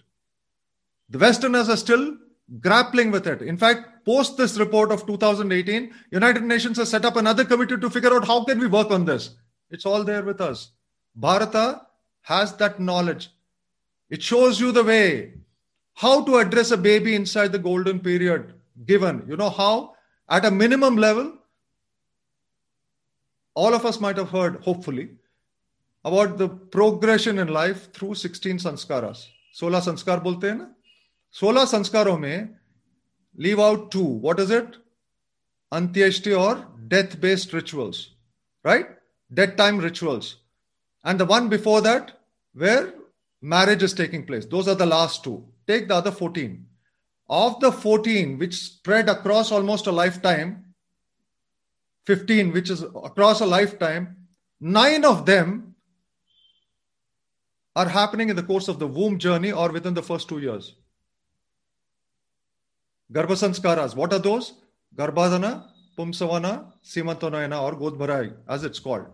The 1.10 1.18
Westerners 1.18 1.70
are 1.70 1.78
still 1.78 2.18
grappling 2.60 3.12
with 3.12 3.28
it. 3.28 3.42
In 3.42 3.58
fact, 3.58 4.06
post 4.06 4.38
this 4.38 4.58
report 4.58 4.92
of 4.92 5.08
2018, 5.08 5.92
United 6.12 6.44
Nations 6.44 6.78
has 6.78 6.90
set 6.90 7.06
up 7.06 7.16
another 7.16 7.44
committee 7.44 7.78
to 7.78 7.90
figure 7.90 8.14
out 8.14 8.28
how 8.28 8.44
can 8.44 8.60
we 8.60 8.68
work 8.68 8.92
on 8.92 9.06
this. 9.06 9.36
It's 9.70 9.86
all 9.86 10.04
there 10.04 10.24
with 10.24 10.40
us. 10.40 10.72
Bharata 11.16 11.82
has 12.22 12.56
that 12.58 12.80
knowledge. 12.80 13.30
It 14.10 14.22
shows 14.22 14.60
you 14.60 14.72
the 14.72 14.84
way 14.84 15.34
how 15.98 16.24
to 16.24 16.38
address 16.38 16.70
a 16.70 16.78
baby 16.78 17.16
inside 17.16 17.52
the 17.52 17.58
golden 17.58 18.00
period 18.00 18.54
given. 18.86 19.24
You 19.28 19.36
know 19.36 19.50
how? 19.50 19.96
At 20.30 20.46
a 20.46 20.52
minimum 20.52 20.96
level, 20.96 21.34
all 23.56 23.74
of 23.74 23.84
us 23.84 24.00
might 24.00 24.18
have 24.18 24.30
heard, 24.30 24.58
hopefully, 24.58 25.10
about 26.06 26.38
the 26.38 26.50
progression 26.50 27.40
in 27.40 27.48
life 27.48 27.92
through 27.94 28.14
16 28.14 28.60
sanskaras. 28.60 29.26
16 29.54 29.82
sanskar 29.88 30.24
bolte 30.24 30.48
hain 30.50 30.60
na? 30.60 30.68
16 31.32 31.66
sanskaron 31.74 32.20
mein 32.20 32.56
leave 33.36 33.60
out 33.60 33.90
two. 33.90 34.04
What 34.28 34.40
is 34.40 34.52
it? 34.52 34.78
Antyeshti 35.74 36.40
or 36.40 36.68
death 36.88 37.20
based 37.20 37.54
rituals, 37.54 38.12
right? 38.64 38.86
Death 39.34 39.56
time 39.56 39.80
rituals. 39.80 40.38
And 41.04 41.20
the 41.20 41.26
one 41.26 41.50
before 41.50 41.82
that, 41.82 42.20
where 42.54 42.94
marriage 43.42 43.82
is 43.82 43.94
taking 43.94 44.28
place. 44.28 44.46
Those 44.46 44.68
are 44.68 44.76
the 44.76 44.86
last 44.86 45.24
two. 45.24 45.44
Take 45.68 45.88
the 45.88 45.96
other 45.96 46.12
14. 46.12 46.66
Of 47.30 47.60
the 47.60 47.72
14, 47.72 48.38
which 48.38 48.56
spread 48.56 49.10
across 49.10 49.52
almost 49.52 49.88
a 49.88 49.92
lifetime, 49.92 50.64
15, 52.06 52.54
which 52.54 52.70
is 52.70 52.84
across 52.84 53.42
a 53.42 53.46
lifetime, 53.46 54.16
nine 54.62 55.04
of 55.04 55.26
them 55.26 55.76
are 57.76 57.90
happening 57.90 58.30
in 58.30 58.36
the 58.36 58.44
course 58.44 58.70
of 58.70 58.80
the 58.80 58.88
womb 58.88 59.20
journey 59.20 59.52
or 59.52 59.72
within 59.72 59.94
the 59.94 60.02
first 60.02 60.30
two 60.30 60.40
years. 60.40 60.76
Garbhasanskaras, 63.12 63.96
what 63.96 64.14
are 64.14 64.20
those? 64.20 64.54
Garbhadana, 64.96 65.66
Pumsavana, 65.98 66.72
Simantanayana, 66.84 67.62
or 67.62 67.76
Godbharai, 67.76 68.34
as 68.48 68.64
it's 68.64 68.80
called. 68.80 69.06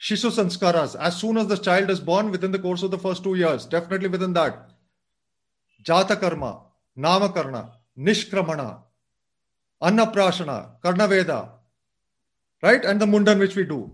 Shishu 0.00 0.30
Sanskaras, 0.30 0.94
as 1.00 1.16
soon 1.16 1.38
as 1.38 1.46
the 1.46 1.56
child 1.56 1.90
is 1.90 2.00
born 2.00 2.30
within 2.30 2.52
the 2.52 2.58
course 2.58 2.82
of 2.82 2.90
the 2.90 2.98
first 2.98 3.24
two 3.24 3.34
years, 3.34 3.64
definitely 3.64 4.08
within 4.08 4.34
that. 4.34 4.70
Karma, 5.86 6.62
Namakarna, 6.98 7.70
Nishkramana, 7.98 8.78
Annaprashana, 9.82 10.80
Karnaveda, 10.82 11.50
right? 12.62 12.84
And 12.84 13.00
the 13.00 13.06
Mundan 13.06 13.38
which 13.38 13.56
we 13.56 13.64
do. 13.64 13.90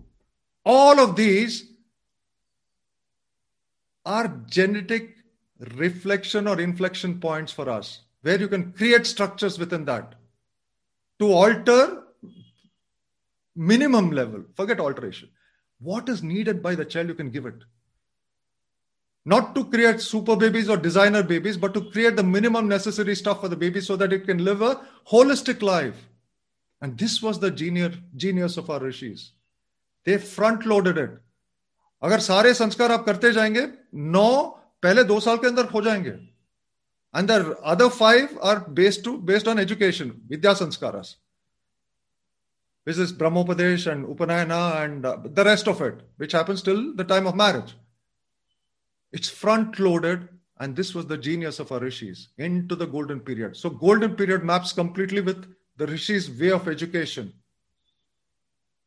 All 0.64 0.98
of 0.98 1.16
these 1.16 1.64
are 4.04 4.40
genetic 4.46 5.16
reflection 5.76 6.48
or 6.48 6.60
inflection 6.60 7.20
points 7.20 7.52
for 7.52 7.68
us, 7.68 8.00
where 8.22 8.40
you 8.40 8.48
can 8.48 8.72
create 8.72 9.06
structures 9.06 9.58
within 9.58 9.84
that 9.84 10.14
to 11.18 11.32
alter 11.32 12.02
minimum 13.54 14.10
level. 14.10 14.44
Forget 14.56 14.80
alteration 14.80 15.28
what 15.82 16.08
is 16.08 16.22
needed 16.22 16.62
by 16.62 16.74
the 16.74 16.84
child, 16.84 17.08
you 17.08 17.14
can 17.14 17.30
give 17.30 17.44
it 17.44 17.56
Not 19.25 19.53
to 19.55 19.65
create 19.65 19.99
super 20.01 20.35
babies 20.35 20.69
or 20.69 20.77
designer 20.77 21.21
babies, 21.21 21.57
but 21.57 21.73
to 21.73 21.81
create 21.81 22.15
the 22.15 22.23
minimum 22.23 22.67
necessary 22.67 23.15
stuff 23.15 23.41
for 23.41 23.49
the 23.49 23.57
baby 23.57 23.81
so 23.81 23.97
that 23.97 24.13
it 24.13 24.25
can 24.25 24.43
live 24.43 24.61
a 24.61 24.81
holistic 25.11 25.61
life. 25.61 26.07
And 26.81 26.97
this 26.97 27.21
was 27.21 27.39
the 27.39 27.51
genius, 27.51 27.95
genius 28.15 28.57
of 28.57 28.69
our 28.69 28.79
rishis. 28.79 29.31
They 30.05 30.17
front 30.17 30.65
loaded 30.65 30.97
it. 30.97 31.09
अगर 32.03 32.19
सारे 32.19 32.53
संस्कार 32.53 32.91
आप 32.91 33.05
करते 33.05 33.31
जाएंगे 33.33 33.67
नौ 34.15 34.31
पहले 34.83 35.03
दो 35.03 35.19
साल 35.19 35.37
के 35.37 35.47
अंदर 35.47 35.65
हो 35.65 35.81
जाएंगे 35.81 36.09
and 36.09 37.27
the 37.31 37.55
other 37.73 37.87
five 37.89 38.39
are 38.49 38.59
based 38.79 39.03
to 39.03 39.17
based 39.29 39.47
on 39.47 39.59
education 39.59 40.11
Vidya 40.29 40.53
samskaras 40.59 41.15
which 42.87 42.97
is 43.03 43.11
Brahmopadesh 43.11 43.85
and 43.91 44.05
Upanayana 44.07 44.85
and 44.85 45.05
uh, 45.05 45.17
the 45.21 45.43
rest 45.43 45.67
of 45.67 45.81
it, 45.81 45.95
which 46.15 46.31
happens 46.31 46.61
till 46.61 46.95
the 46.95 47.03
time 47.03 47.27
of 47.27 47.35
marriage. 47.35 47.75
it's 49.12 49.28
front 49.28 49.78
loaded, 49.78 50.28
and 50.58 50.74
this 50.74 50.94
was 50.94 51.06
the 51.06 51.18
genius 51.18 51.58
of 51.58 51.70
our 51.72 51.80
rishis 51.80 52.28
into 52.38 52.74
the 52.74 52.86
golden 52.86 53.20
period. 53.20 53.56
So, 53.56 53.70
golden 53.70 54.16
period 54.16 54.44
maps 54.44 54.72
completely 54.72 55.20
with 55.20 55.54
the 55.76 55.86
rishis' 55.86 56.30
way 56.30 56.50
of 56.50 56.68
education. 56.68 57.32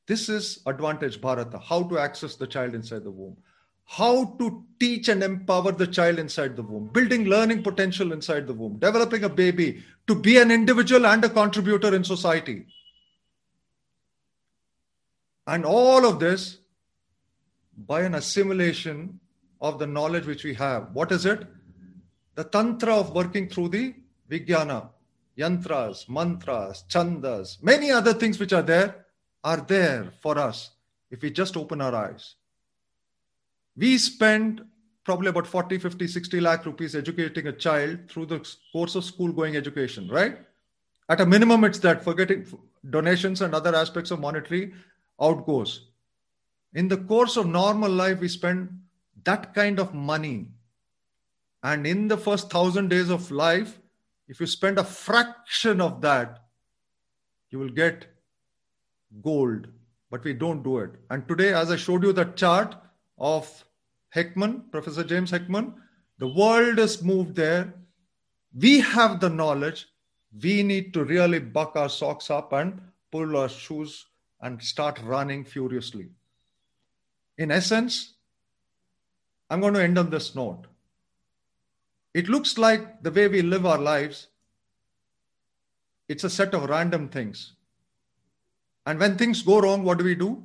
This 0.08 0.30
is 0.30 0.62
advantage 0.66 1.20
Bharata, 1.20 1.60
how 1.60 1.84
to 1.84 1.98
access 2.00 2.36
the 2.36 2.48
child 2.48 2.76
inside 2.76 3.04
the 3.04 3.12
womb, 3.12 3.38
how 3.86 4.36
to 4.40 4.64
teach 4.80 5.10
and 5.10 5.24
empower 5.24 5.72
the 5.72 5.88
child 5.88 6.20
inside 6.20 6.56
the 6.56 6.62
womb, 6.62 6.90
building 6.94 7.26
learning 7.26 7.64
potential 7.64 8.12
inside 8.12 8.46
the 8.48 8.54
womb, 8.54 8.78
developing 8.78 9.24
a 9.24 9.30
baby 9.30 9.84
to 10.08 10.16
be 10.16 10.38
an 10.38 10.52
individual 10.52 11.08
and 11.08 11.26
a 11.26 11.30
contributor 11.30 11.96
in 11.96 12.04
society 12.04 12.66
and 15.48 15.66
all 15.66 16.06
of 16.06 16.20
this 16.20 16.58
by 17.78 18.02
an 18.02 18.16
assimilation 18.16 19.20
of 19.66 19.80
the 19.80 19.88
knowledge 19.88 20.28
which 20.28 20.44
we 20.44 20.54
have. 20.54 20.92
What 20.94 21.12
is 21.12 21.26
it? 21.26 21.48
The 22.36 22.44
tantra 22.44 22.96
of 22.96 23.16
working 23.16 23.50
through 23.50 23.70
the 23.70 23.96
Vijnana, 24.30 24.90
yantras, 25.38 26.08
mantras, 26.08 26.84
chandas, 26.88 27.62
many 27.64 27.92
other 27.92 28.14
things 28.14 28.40
which 28.40 28.54
are 28.54 28.62
there 28.62 29.06
are 29.44 29.58
there 29.58 30.14
for 30.22 30.38
us 30.38 30.72
if 31.10 31.22
we 31.22 31.32
just 31.32 31.58
open 31.58 31.82
our 31.82 31.96
eyes. 31.96 32.36
We 33.76 33.98
spend 33.98 34.64
probably 35.04 35.30
about 35.30 35.48
40, 35.48 35.80
50, 35.80 36.08
60 36.08 36.40
lakh 36.42 36.66
rupees 36.66 36.96
educating 36.96 37.48
a 37.48 37.52
child 37.52 38.10
through 38.10 38.28
the 38.28 38.56
course 38.72 38.96
of 38.96 39.04
school 39.04 39.32
going 39.32 39.56
education, 39.56 40.08
right? 40.10 40.38
At 41.10 41.22
a 41.22 41.26
minimum, 41.26 41.64
it's 41.64 41.80
that 41.80 42.04
forgetting 42.04 42.48
donations 42.90 43.42
and 43.42 43.54
other 43.54 43.76
aspects 43.76 44.12
of 44.12 44.20
monetary 44.20 44.74
outgoes. 45.22 45.88
In 46.74 46.88
the 46.88 46.98
course 46.98 47.38
of 47.38 47.48
normal 47.48 47.92
life, 47.92 48.20
we 48.20 48.28
spend 48.28 48.70
that 49.26 49.54
kind 49.54 49.80
of 49.80 49.94
money. 49.94 50.48
And 51.64 51.86
in 51.86 52.08
the 52.08 52.18
first 52.18 52.50
thousand 52.50 52.90
days 52.90 53.10
of 53.10 53.32
life, 53.32 53.80
if 54.28 54.40
you 54.40 54.48
spend 54.48 54.80
a 54.80 54.84
fraction 54.84 55.82
of 55.82 56.02
that, 56.02 56.46
you 57.50 57.60
will 57.60 57.70
get 57.70 58.08
gold. 59.22 59.68
But 60.10 60.24
we 60.24 60.34
don't 60.34 60.64
do 60.64 60.80
it. 60.80 60.92
And 61.10 61.28
today, 61.28 61.54
as 61.54 61.72
I 61.72 61.76
showed 61.76 62.04
you 62.04 62.14
the 62.14 62.26
chart 62.26 62.76
of 63.18 63.66
Heckman, 64.16 64.72
Professor 64.72 65.04
James 65.04 65.32
Heckman, 65.32 65.74
the 66.18 66.28
world 66.28 66.78
has 66.78 67.04
moved 67.04 67.36
there. 67.36 67.74
We 68.58 68.80
have 68.80 69.20
the 69.20 69.30
knowledge. 69.30 69.88
We 70.42 70.64
need 70.64 70.94
to 70.94 71.04
really 71.04 71.40
buck 71.40 71.76
our 71.76 71.90
socks 71.90 72.30
up 72.30 72.54
and 72.54 72.80
pull 73.12 73.36
our 73.36 73.50
shoes 73.50 74.06
and 74.42 74.62
start 74.62 75.00
running 75.04 75.44
furiously. 75.44 76.10
In 77.38 77.52
essence, 77.52 78.15
I'm 79.49 79.61
going 79.61 79.75
to 79.75 79.83
end 79.83 79.99
on 79.99 80.11
this 80.11 80.35
note. 80.35 80.67
It 82.15 82.29
looks 82.29 82.59
like 82.59 83.03
the 83.03 83.11
way 83.11 83.29
we 83.29 83.43
live 83.43 83.67
our 83.67 83.79
lives, 83.79 84.29
it's 86.09 86.25
a 86.25 86.31
set 86.31 86.55
of 86.55 86.69
random 86.69 87.09
things. 87.09 87.55
And 88.87 88.99
when 88.99 89.17
things 89.17 89.43
go 89.43 89.61
wrong, 89.61 89.85
what 89.85 89.99
do 89.99 90.05
we 90.05 90.15
do? 90.15 90.45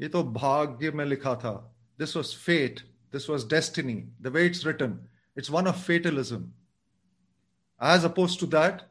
ये 0.00 0.08
तो 0.08 0.22
भाग्य 0.32 0.90
में 0.90 1.04
लिखा 1.04 1.40
था 1.40 1.54
this 1.96 2.14
was 2.14 2.32
fate. 2.32 2.82
This 3.10 3.28
was 3.28 3.44
destiny. 3.44 4.06
The 4.20 4.30
way 4.30 4.46
it's 4.46 4.64
written, 4.64 4.98
it's 5.36 5.50
one 5.50 5.66
of 5.66 5.80
fatalism. 5.80 6.52
As 7.80 8.04
opposed 8.04 8.40
to 8.40 8.46
that, 8.46 8.88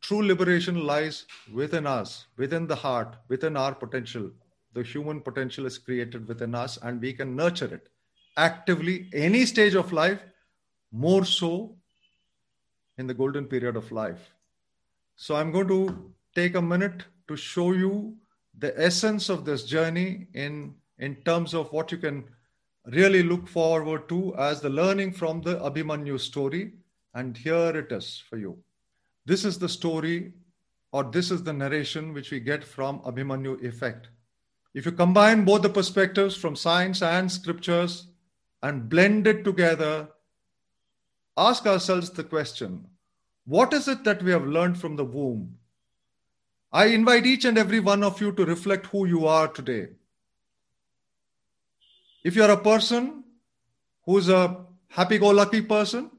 true 0.00 0.22
liberation 0.22 0.86
lies 0.86 1.24
within 1.52 1.86
us, 1.86 2.26
within 2.36 2.66
the 2.66 2.76
heart, 2.76 3.16
within 3.28 3.56
our 3.56 3.74
potential. 3.74 4.30
the 4.73 4.83
human 4.83 5.21
potential 5.21 5.65
is 5.65 5.77
created 5.77 6.27
within 6.27 6.55
us, 6.55 6.77
and 6.81 7.01
we 7.01 7.13
can 7.13 7.35
nurture 7.35 7.73
it 7.73 7.89
actively, 8.37 9.09
any 9.13 9.45
stage 9.45 9.75
of 9.75 9.91
life, 9.91 10.21
more 10.91 11.25
so 11.25 11.75
in 12.97 13.07
the 13.07 13.13
golden 13.13 13.45
period 13.45 13.75
of 13.75 13.91
life. 13.91 14.33
So, 15.15 15.35
I'm 15.35 15.51
going 15.51 15.67
to 15.67 16.13
take 16.35 16.55
a 16.55 16.61
minute 16.61 17.03
to 17.27 17.35
show 17.35 17.73
you 17.73 18.15
the 18.57 18.73
essence 18.81 19.29
of 19.29 19.45
this 19.45 19.63
journey 19.63 20.27
in 20.33 20.75
in 20.99 21.15
terms 21.23 21.53
of 21.53 21.71
what 21.71 21.91
you 21.91 21.97
can 21.97 22.23
really 22.85 23.23
look 23.23 23.47
forward 23.47 24.07
to 24.09 24.35
as 24.35 24.61
the 24.61 24.69
learning 24.69 25.11
from 25.11 25.41
the 25.41 25.55
Abhimanyu 25.57 26.19
story. 26.19 26.73
And 27.13 27.35
here 27.35 27.75
it 27.75 27.91
is 27.91 28.23
for 28.29 28.37
you. 28.37 28.57
This 29.25 29.43
is 29.45 29.59
the 29.59 29.69
story, 29.69 30.33
or 30.91 31.03
this 31.03 31.31
is 31.31 31.43
the 31.43 31.53
narration 31.53 32.13
which 32.13 32.31
we 32.31 32.39
get 32.39 32.63
from 32.63 32.99
Abhimanyu 32.99 33.63
effect. 33.63 34.09
If 34.73 34.85
you 34.85 34.91
combine 34.91 35.43
both 35.43 35.63
the 35.63 35.69
perspectives 35.69 36.35
from 36.35 36.55
science 36.55 37.01
and 37.01 37.31
scriptures 37.31 38.07
and 38.63 38.87
blend 38.87 39.27
it 39.27 39.43
together, 39.43 40.09
ask 41.37 41.65
ourselves 41.65 42.09
the 42.09 42.23
question 42.23 42.87
what 43.45 43.73
is 43.73 43.87
it 43.87 44.03
that 44.03 44.21
we 44.23 44.31
have 44.31 44.45
learned 44.45 44.79
from 44.79 44.95
the 44.95 45.03
womb? 45.03 45.57
I 46.71 46.85
invite 46.85 47.25
each 47.25 47.43
and 47.43 47.57
every 47.57 47.79
one 47.79 48.03
of 48.03 48.21
you 48.21 48.31
to 48.33 48.45
reflect 48.45 48.85
who 48.87 49.05
you 49.05 49.25
are 49.25 49.47
today. 49.47 49.89
If 52.23 52.35
you're 52.35 52.51
a 52.51 52.57
person 52.57 53.23
who's 54.05 54.29
a 54.29 54.65
happy 54.87 55.17
go 55.17 55.29
lucky 55.29 55.61
person, 55.61 56.11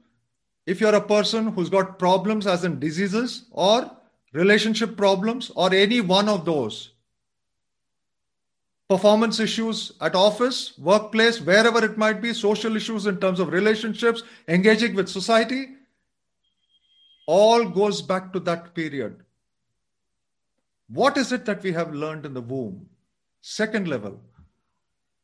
if 0.66 0.80
you're 0.80 0.94
a 0.94 1.00
person 1.00 1.48
who's 1.48 1.70
got 1.70 1.98
problems, 1.98 2.46
as 2.46 2.64
in 2.64 2.78
diseases 2.78 3.46
or 3.50 3.90
relationship 4.32 4.96
problems, 4.96 5.50
or 5.54 5.72
any 5.72 6.00
one 6.00 6.28
of 6.28 6.44
those, 6.44 6.91
performance 8.92 9.40
issues 9.40 9.92
at 10.02 10.14
office, 10.14 10.76
workplace, 10.78 11.40
wherever 11.40 11.82
it 11.82 11.96
might 11.96 12.20
be, 12.20 12.34
social 12.34 12.76
issues 12.76 13.06
in 13.06 13.18
terms 13.18 13.40
of 13.40 13.52
relationships, 13.52 14.22
engaging 14.48 14.94
with 14.94 15.08
society, 15.08 15.68
all 17.26 17.64
goes 17.64 18.02
back 18.02 18.32
to 18.34 18.40
that 18.40 18.74
period. 18.74 19.22
What 20.88 21.16
is 21.16 21.32
it 21.32 21.46
that 21.46 21.62
we 21.62 21.72
have 21.72 21.94
learned 21.94 22.26
in 22.26 22.34
the 22.34 22.42
womb? 22.42 22.86
Second 23.40 23.88
level, 23.88 24.20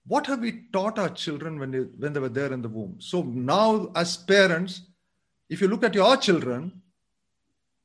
what 0.06 0.26
have 0.26 0.40
we 0.40 0.52
taught 0.72 0.98
our 0.98 1.10
children 1.10 1.58
when 1.58 1.70
they, 1.70 1.80
when 1.80 2.14
they 2.14 2.20
were 2.20 2.30
there 2.30 2.52
in 2.54 2.62
the 2.62 2.70
womb? 2.70 2.96
So 2.98 3.22
now, 3.22 3.90
as 3.94 4.16
parents, 4.16 4.80
if 5.50 5.60
you 5.60 5.68
look 5.68 5.84
at 5.84 5.94
your 5.94 6.16
children, 6.16 6.72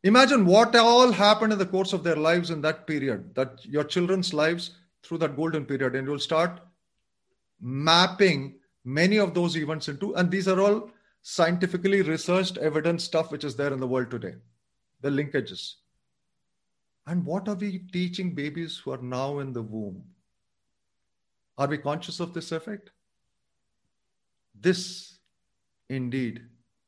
imagine 0.03 0.45
what 0.45 0.73
all 0.77 1.11
happened 1.11 1.51
in 1.51 1.59
the 1.59 1.65
course 1.65 1.91
of 1.91 2.05
their 2.05 2.15
lives 2.15 2.51
in 2.51 2.61
that 2.61 2.88
period, 2.88 3.36
that 3.36 3.65
your 3.65 3.84
children's 3.84 4.34
lives 4.34 4.71
through 5.04 5.18
that 5.20 5.36
golden 5.36 5.66
period, 5.66 5.95
and 5.95 6.08
you'll 6.08 6.20
start 6.20 6.60
mapping 7.62 8.56
many 8.86 9.18
of 9.18 9.34
those 9.34 9.56
events 9.58 9.88
into, 9.88 10.14
and 10.16 10.30
these 10.32 10.47
are 10.47 10.60
all 10.60 10.89
scientifically 11.22 12.01
researched 12.01 12.58
evidence 12.58 13.04
stuff 13.04 13.32
which 13.32 13.43
is 13.43 13.56
there 13.56 13.72
in 13.72 13.80
the 13.80 13.88
world 13.88 14.12
today, 14.12 14.36
the 15.01 15.10
linkages. 15.10 15.76
And 17.08 17.26
what 17.26 17.47
are 17.47 17.56
we 17.56 17.80
teaching 17.91 18.34
babies 18.34 18.78
who 18.78 18.91
are 18.91 19.01
now 19.01 19.39
in 19.39 19.54
the 19.54 19.62
womb? 19.62 20.04
Are 21.58 21.68
we 21.68 21.78
conscious 21.78 22.20
of 22.20 22.34
this 22.34 22.51
effect? 22.51 22.91
This 24.60 25.18
indeed 25.89 26.41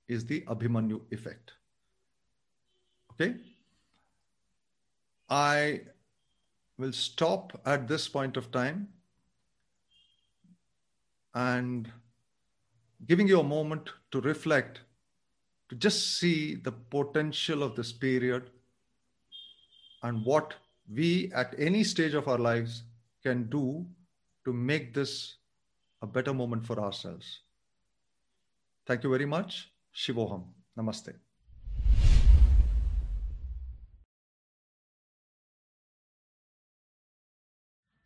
is 0.07 0.25
the 0.25 0.41
Abhimanyu 0.41 1.01
effect. 1.11 1.51
Okay? 3.11 3.35
I 5.29 5.81
will 6.77 6.91
stop 6.91 7.59
at 7.65 7.87
this 7.87 8.07
point 8.07 8.37
of 8.37 8.51
time 8.51 8.87
and 11.33 11.91
giving 13.07 13.27
you 13.27 13.39
a 13.39 13.43
moment 13.43 13.89
to 14.11 14.21
reflect, 14.21 14.81
to 15.69 15.75
just 15.75 16.17
see 16.17 16.55
the 16.55 16.71
potential 16.71 17.63
of 17.63 17.75
this 17.75 17.91
period 17.91 18.49
and 20.03 20.23
what 20.23 20.53
we 20.93 21.31
at 21.33 21.55
any 21.57 21.83
stage 21.83 22.13
of 22.13 22.27
our 22.27 22.37
lives 22.37 22.83
can 23.23 23.49
do 23.49 23.85
to 24.45 24.53
make 24.53 24.93
this 24.93 25.37
a 26.01 26.07
better 26.07 26.33
moment 26.33 26.65
for 26.65 26.79
ourselves. 26.79 27.41
Thank 28.85 29.03
you 29.03 29.09
very 29.09 29.25
much. 29.25 29.71
Shivoham. 29.95 30.43
Namaste. 30.77 31.15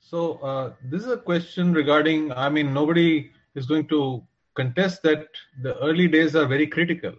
So 0.10 0.40
uh, 0.40 0.74
this 0.84 1.04
is 1.04 1.12
a 1.12 1.18
question 1.18 1.72
regarding. 1.72 2.32
I 2.32 2.50
mean, 2.50 2.74
nobody 2.74 3.30
is 3.54 3.68
going 3.68 3.88
to 3.90 4.24
contest 4.56 5.04
that 5.04 5.28
the 5.62 5.78
early 5.84 6.08
days 6.08 6.36
are 6.36 6.48
very 6.48 6.66
critical. 6.66 7.14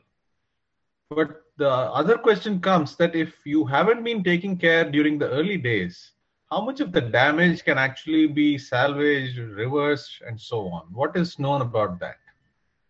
But 1.08 1.42
the 1.56 1.70
other 1.70 2.18
question 2.18 2.60
comes 2.60 2.96
that 2.96 3.14
if 3.14 3.32
you 3.44 3.64
haven't 3.64 4.02
been 4.02 4.24
taking 4.24 4.56
care 4.56 4.90
during 4.90 5.20
the 5.20 5.30
early 5.30 5.56
days, 5.56 6.10
how 6.50 6.62
much 6.62 6.80
of 6.80 6.90
the 6.90 7.00
damage 7.00 7.64
can 7.64 7.78
actually 7.78 8.26
be 8.26 8.58
salvaged, 8.58 9.38
reversed, 9.38 10.20
and 10.26 10.40
so 10.40 10.66
on? 10.68 10.86
What 10.92 11.16
is 11.16 11.38
known 11.38 11.60
about 11.60 12.00
that? 12.00 12.18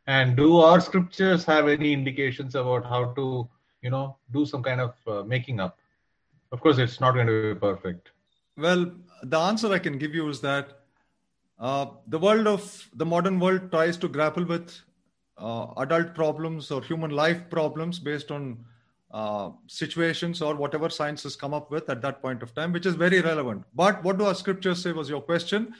And 0.06 0.34
do 0.34 0.60
our 0.60 0.80
scriptures 0.80 1.44
have 1.44 1.68
any 1.68 1.92
indications 1.92 2.54
about 2.54 2.86
how 2.86 3.12
to, 3.18 3.46
you 3.82 3.90
know, 3.90 4.16
do 4.32 4.46
some 4.46 4.62
kind 4.62 4.80
of 4.80 4.94
uh, 5.06 5.22
making 5.24 5.60
up? 5.60 5.78
Of 6.52 6.62
course, 6.62 6.78
it's 6.78 7.00
not 7.00 7.12
going 7.12 7.26
to 7.26 7.54
be 7.54 7.60
perfect. 7.60 8.12
Well, 8.56 8.92
the 9.22 9.38
answer 9.38 9.72
I 9.72 9.78
can 9.78 9.98
give 9.98 10.14
you 10.14 10.28
is 10.28 10.40
that 10.40 10.80
uh, 11.58 11.86
the 12.08 12.18
world 12.18 12.46
of 12.46 12.88
the 12.94 13.06
modern 13.06 13.38
world 13.38 13.70
tries 13.70 13.96
to 13.98 14.08
grapple 14.08 14.44
with 14.44 14.78
uh, 15.38 15.66
adult 15.78 16.14
problems 16.14 16.70
or 16.70 16.82
human 16.82 17.10
life 17.10 17.48
problems 17.50 17.98
based 17.98 18.30
on 18.30 18.64
uh, 19.10 19.50
situations 19.66 20.40
or 20.40 20.54
whatever 20.54 20.88
science 20.88 21.22
has 21.24 21.36
come 21.36 21.52
up 21.52 21.70
with 21.70 21.90
at 21.90 22.00
that 22.02 22.22
point 22.22 22.42
of 22.42 22.54
time, 22.54 22.72
which 22.72 22.86
is 22.86 22.94
very 22.94 23.20
relevant. 23.20 23.64
But 23.74 24.02
what 24.04 24.18
do 24.18 24.24
our 24.24 24.34
scriptures 24.34 24.82
say 24.82 24.92
was 24.92 25.08
your 25.08 25.20
question? 25.20 25.74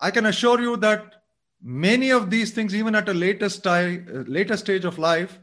I 0.00 0.10
can 0.10 0.26
assure 0.26 0.60
you 0.60 0.76
that 0.78 1.22
many 1.62 2.10
of 2.10 2.30
these 2.30 2.50
things, 2.50 2.74
even 2.74 2.94
at 2.94 3.08
a 3.08 3.14
later, 3.14 3.48
sti- 3.48 4.02
later 4.26 4.56
stage 4.56 4.84
of 4.84 4.98
life, 4.98 5.38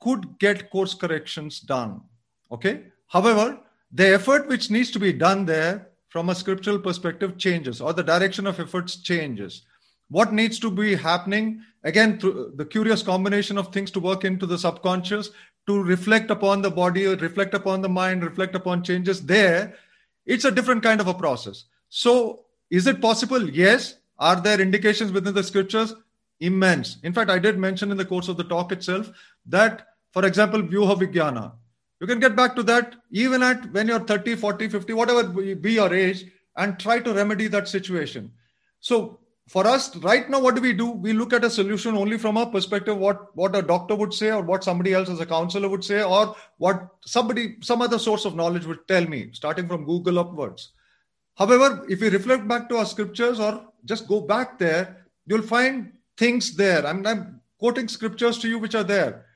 could 0.00 0.38
get 0.38 0.70
course 0.70 0.94
corrections 0.94 1.60
done. 1.60 2.02
Okay. 2.52 2.84
However, 3.08 3.58
the 3.92 4.14
effort 4.14 4.48
which 4.48 4.70
needs 4.70 4.90
to 4.90 4.98
be 4.98 5.12
done 5.12 5.44
there 5.46 5.88
from 6.08 6.28
a 6.28 6.34
scriptural 6.34 6.78
perspective 6.78 7.36
changes, 7.38 7.80
or 7.80 7.92
the 7.92 8.02
direction 8.02 8.46
of 8.46 8.60
efforts 8.60 8.96
changes. 8.96 9.62
what 10.10 10.32
needs 10.32 10.58
to 10.58 10.70
be 10.70 10.94
happening 10.94 11.62
again 11.84 12.18
through 12.18 12.52
the 12.56 12.64
curious 12.64 13.02
combination 13.02 13.58
of 13.58 13.66
things 13.72 13.90
to 13.90 14.00
work 14.00 14.24
into 14.24 14.46
the 14.46 14.58
subconscious 14.62 15.30
to 15.66 15.82
reflect 15.82 16.30
upon 16.30 16.62
the 16.62 16.70
body 16.70 17.02
reflect 17.06 17.52
upon 17.58 17.82
the 17.82 17.88
mind 17.96 18.24
reflect 18.24 18.54
upon 18.54 18.82
changes 18.82 19.20
there 19.32 19.74
it's 20.28 20.44
a 20.44 20.50
different 20.50 20.82
kind 20.82 21.00
of 21.00 21.08
a 21.08 21.14
process. 21.14 21.64
So 21.88 22.44
is 22.70 22.86
it 22.86 23.00
possible? 23.00 23.48
Yes. 23.48 23.96
Are 24.18 24.40
there 24.40 24.60
indications 24.60 25.10
within 25.10 25.34
the 25.34 25.42
scriptures? 25.42 25.94
Immense. 26.40 26.98
In 27.02 27.12
fact 27.12 27.30
i 27.30 27.38
did 27.38 27.58
mention 27.58 27.90
in 27.90 27.96
the 27.96 28.04
course 28.04 28.28
of 28.28 28.36
the 28.36 28.44
talk 28.44 28.70
itself 28.70 29.10
that 29.46 29.88
for 30.12 30.24
example 30.24 30.62
vyuha 30.62 30.96
vijnana 31.00 31.52
you 32.00 32.06
can 32.06 32.20
get 32.20 32.36
back 32.36 32.54
to 32.56 32.62
that 32.62 32.94
even 33.10 33.42
at 33.42 33.72
when 33.72 33.88
you're 33.88 34.00
30 34.00 34.36
40 34.36 34.68
50 34.68 34.92
whatever 34.92 35.24
be 35.24 35.72
your 35.72 35.92
age 35.92 36.24
and 36.56 36.78
try 36.78 36.98
to 36.98 37.14
remedy 37.14 37.46
that 37.48 37.68
situation. 37.68 38.32
So 38.80 39.20
for 39.48 39.66
us 39.66 39.96
right 39.96 40.28
now 40.28 40.40
what 40.40 40.54
do 40.54 40.60
we 40.60 40.72
do? 40.72 40.90
We 40.90 41.12
look 41.12 41.32
at 41.32 41.44
a 41.44 41.50
solution 41.50 41.96
only 41.96 42.18
from 42.18 42.36
a 42.36 42.46
perspective 42.50 42.96
what 42.96 43.34
what 43.36 43.56
a 43.56 43.62
doctor 43.62 43.94
would 43.94 44.14
say 44.14 44.30
or 44.30 44.42
what 44.42 44.64
somebody 44.64 44.94
else 44.94 45.08
as 45.08 45.20
a 45.20 45.26
counselor 45.26 45.68
would 45.68 45.84
say 45.84 46.02
or 46.02 46.36
what 46.58 46.88
somebody 47.04 47.56
some 47.62 47.82
other 47.82 47.98
source 47.98 48.24
of 48.24 48.36
knowledge 48.36 48.66
would 48.66 48.86
tell 48.88 49.06
me 49.06 49.30
starting 49.32 49.66
from 49.66 49.84
google 49.84 50.18
upwards. 50.18 50.72
However 51.34 51.86
if 51.88 52.00
we 52.00 52.08
reflect 52.10 52.46
back 52.46 52.68
to 52.68 52.78
our 52.78 52.86
scriptures 52.86 53.40
or 53.40 53.64
just 53.84 54.06
go 54.06 54.20
back 54.20 54.58
there 54.58 55.06
you'll 55.26 55.42
find 55.42 55.92
things 56.16 56.56
there. 56.56 56.86
I'm, 56.86 57.06
I'm 57.06 57.40
quoting 57.58 57.88
scriptures 57.88 58.38
to 58.38 58.48
you 58.48 58.58
which 58.58 58.74
are 58.74 58.84
there. 58.84 59.26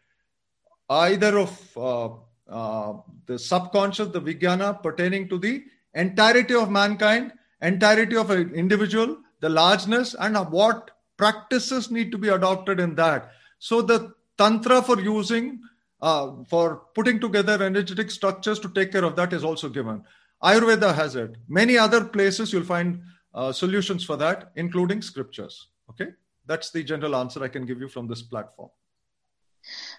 Either 0.89 1.39
of 1.39 1.79
uh, 1.79 2.09
uh, 2.53 2.93
the 3.27 3.39
subconscious 3.39 4.09
the 4.09 4.21
vijnana 4.21 4.83
pertaining 4.83 5.29
to 5.29 5.39
the 5.39 5.65
entirety 5.95 6.55
of 6.55 6.71
mankind 6.71 7.33
entirety 7.63 8.17
of 8.17 8.31
an 8.31 8.55
individual 8.55 9.17
the 9.43 9.49
largeness 9.49 10.15
and 10.19 10.37
what 10.51 10.91
practices 11.19 11.91
need 11.91 12.11
to 12.11 12.19
be 12.19 12.29
adopted 12.29 12.81
in 12.81 12.95
that. 12.95 13.33
So 13.59 13.83
the 13.83 14.15
tantra 14.39 14.81
for 14.83 14.99
using, 14.99 15.61
uh, 16.01 16.33
for 16.49 16.83
putting 16.95 17.21
together 17.21 17.63
energetic 17.63 18.11
structures 18.11 18.59
to 18.61 18.69
take 18.69 18.93
care 18.93 19.05
of 19.05 19.17
that 19.17 19.33
is 19.33 19.45
also 19.45 19.69
given. 19.69 20.03
Ayurveda 20.43 20.95
has 20.95 21.17
it. 21.17 21.37
Many 21.49 21.77
other 21.77 22.05
places 22.05 22.53
you'll 22.53 22.65
find 22.65 23.03
uh, 23.35 23.53
solutions 23.53 24.05
for 24.05 24.17
that, 24.17 24.53
including 24.57 25.03
scriptures. 25.03 25.69
Okay, 25.91 26.11
that's 26.47 26.71
the 26.71 26.83
general 26.83 27.15
answer 27.17 27.43
I 27.43 27.49
can 27.49 27.67
give 27.67 27.81
you 27.81 27.89
from 27.89 28.09
this 28.09 28.23
platform. 28.23 28.71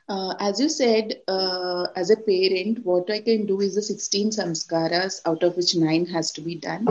Uh, 0.09 0.35
as 0.39 0.59
you 0.59 0.69
said, 0.69 1.21
uh, 1.27 1.87
as 1.95 2.09
a 2.09 2.17
parent, 2.17 2.85
what 2.85 3.09
I 3.09 3.21
can 3.21 3.45
do 3.45 3.61
is 3.61 3.75
the 3.75 3.81
16 3.81 4.31
samskaras, 4.31 5.21
out 5.25 5.43
of 5.43 5.55
which 5.55 5.75
nine 5.75 6.05
has 6.07 6.31
to 6.33 6.41
be 6.41 6.55
done 6.55 6.87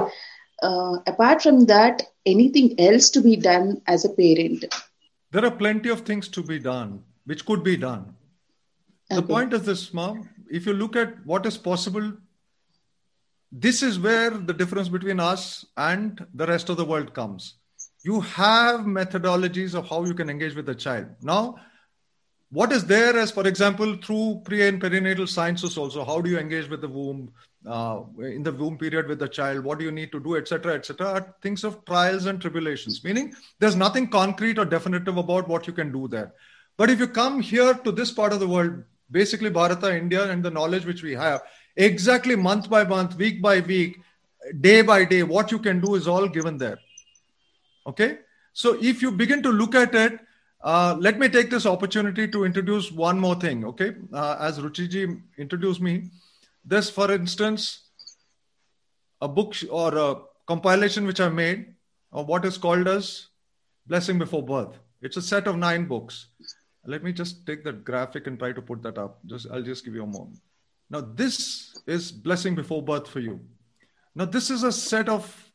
uh, 0.63 0.99
apart 1.07 1.43
from 1.43 1.67
that, 1.67 2.03
anything 2.25 2.79
else 2.79 3.11
to 3.11 3.21
be 3.21 3.37
done 3.37 3.83
as 3.87 4.05
a 4.05 4.09
parent? 4.09 4.65
There 5.33 5.45
are 5.45 5.51
plenty 5.51 5.89
of 5.89 6.03
things 6.03 6.29
to 6.29 6.43
be 6.43 6.59
done, 6.59 7.03
which 7.25 7.45
could 7.45 7.65
be 7.65 7.77
done. 7.77 8.15
Okay. 9.11 9.21
The 9.21 9.27
point 9.27 9.53
is 9.53 9.63
this, 9.63 9.93
mom. 9.93 10.29
If 10.51 10.67
you 10.67 10.73
look 10.73 10.97
at 10.97 11.27
what 11.27 11.47
is 11.47 11.59
possible, 11.59 12.13
this 13.51 13.83
is 13.83 13.99
where 13.99 14.31
the 14.31 14.53
difference 14.53 14.89
between 14.89 15.21
us 15.21 15.67
and 15.77 16.25
the 16.35 16.47
rest 16.47 16.69
of 16.69 16.77
the 16.77 16.85
world 16.85 17.13
comes. 17.13 17.55
You 18.05 18.21
have 18.21 18.81
methodologies 18.81 19.75
of 19.75 19.89
how 19.89 20.05
you 20.05 20.15
can 20.15 20.31
engage 20.31 20.55
with 20.55 20.67
the 20.67 20.75
child. 20.75 21.07
Now, 21.23 21.57
what 22.53 22.71
is 22.71 22.85
there 22.85 23.17
as 23.19 23.31
for 23.31 23.49
example 23.49 23.97
through 23.97 24.43
pre 24.45 24.69
and 24.69 24.81
perinatal 24.81 25.27
sciences 25.27 25.79
also? 25.79 26.05
How 26.05 26.21
do 26.21 26.29
you 26.29 26.39
engage 26.39 26.69
with 26.69 26.83
the 26.83 26.89
womb 26.89 27.33
uh, 27.67 28.03
in 28.19 28.43
the 28.43 28.53
womb 28.53 28.77
period 28.77 29.09
with 29.09 29.19
the 29.19 29.29
child? 29.29 29.65
What 29.65 29.79
do 29.79 29.87
you 29.87 29.91
need 29.91 30.13
to 30.13 30.21
do 30.21 30.37
etc 30.37 30.75
etc 30.75 31.35
things 31.41 31.65
of 31.65 31.83
trials 31.87 32.27
and 32.27 32.41
tribulations. 32.41 33.03
Meaning 33.03 33.35
there's 33.59 33.75
nothing 33.75 34.07
concrete 34.09 34.59
or 34.59 34.67
definitive 34.67 35.17
about 35.17 35.49
what 35.49 35.67
you 35.67 35.73
can 35.73 35.91
do 35.91 36.09
there. 36.09 36.35
But 36.77 36.91
if 36.91 37.01
you 37.01 37.09
come 37.09 37.41
here 37.41 37.73
to 37.73 37.91
this 37.91 38.13
part 38.13 38.35
of 38.35 38.41
the 38.41 38.49
world 38.49 38.83
basically 39.11 39.51
bharata 39.51 39.95
india 39.95 40.31
and 40.31 40.43
the 40.43 40.51
knowledge 40.51 40.87
which 40.87 41.03
we 41.03 41.13
have 41.13 41.43
exactly 41.77 42.35
month 42.35 42.69
by 42.71 42.83
month 42.83 43.15
week 43.17 43.43
by 43.43 43.61
week 43.61 43.99
day 44.61 44.81
by 44.83 45.05
day 45.05 45.23
what 45.23 45.51
you 45.51 45.59
can 45.59 45.81
do 45.81 45.95
is 45.95 46.07
all 46.07 46.29
given 46.29 46.59
there. 46.59 46.79
Okay? 47.87 48.19
So 48.53 48.77
if 48.83 49.01
you 49.01 49.11
begin 49.11 49.43
to 49.43 49.51
look 49.51 49.75
at 49.75 49.95
it 49.95 50.21
uh, 50.63 50.97
let 50.99 51.19
me 51.19 51.29
take 51.29 51.51
this 51.51 51.67
opportunity 51.67 52.29
to 52.29 52.45
introduce 52.45 52.93
one 52.93 53.19
more 53.19 53.35
thing, 53.35 53.65
okay? 53.65 53.95
Uh, 54.13 54.37
as 54.39 54.61
Ruchiji 54.61 55.21
introduced 55.37 55.81
me, 55.81 56.05
this, 56.65 56.89
for 56.89 57.11
instance, 57.11 57.89
a 59.21 59.29
book 59.29 59.55
or 59.71 59.97
a 59.97 60.17
compilation 60.47 61.07
which 61.07 61.21
I 61.21 61.29
made 61.29 61.75
of 62.13 62.29
what 62.29 62.45
is 62.45 62.59
called 62.59 62.87
as 62.87 63.29
Blessing 63.87 64.19
Before 64.19 64.43
Birth. 64.43 64.79
It's 65.01 65.17
a 65.17 65.23
set 65.23 65.49
of 65.49 65.57
nine 65.57 65.87
books. 65.87 66.29
Let 66.87 67.03
me 67.03 67.13
just 67.13 67.45
take 67.47 67.65
that 67.65 67.85
graphic 67.85 68.27
and 68.27 68.39
try 68.39 68.53
to 68.53 68.63
put 68.63 68.83
that 68.83 68.99
up. 68.99 69.19
Just 69.27 69.47
I'll 69.51 69.63
just 69.63 69.85
give 69.85 69.95
you 69.95 70.05
a 70.05 70.07
moment. 70.07 70.41
Now, 70.91 71.01
this 71.01 71.81
is 71.87 72.13
Blessing 72.13 72.55
Before 72.55 72.83
Birth 72.83 73.09
for 73.09 73.21
you. 73.21 73.41
Now, 74.15 74.27
this 74.27 74.51
is 74.51 74.63
a 74.63 74.71
set 74.71 75.09
of 75.09 75.53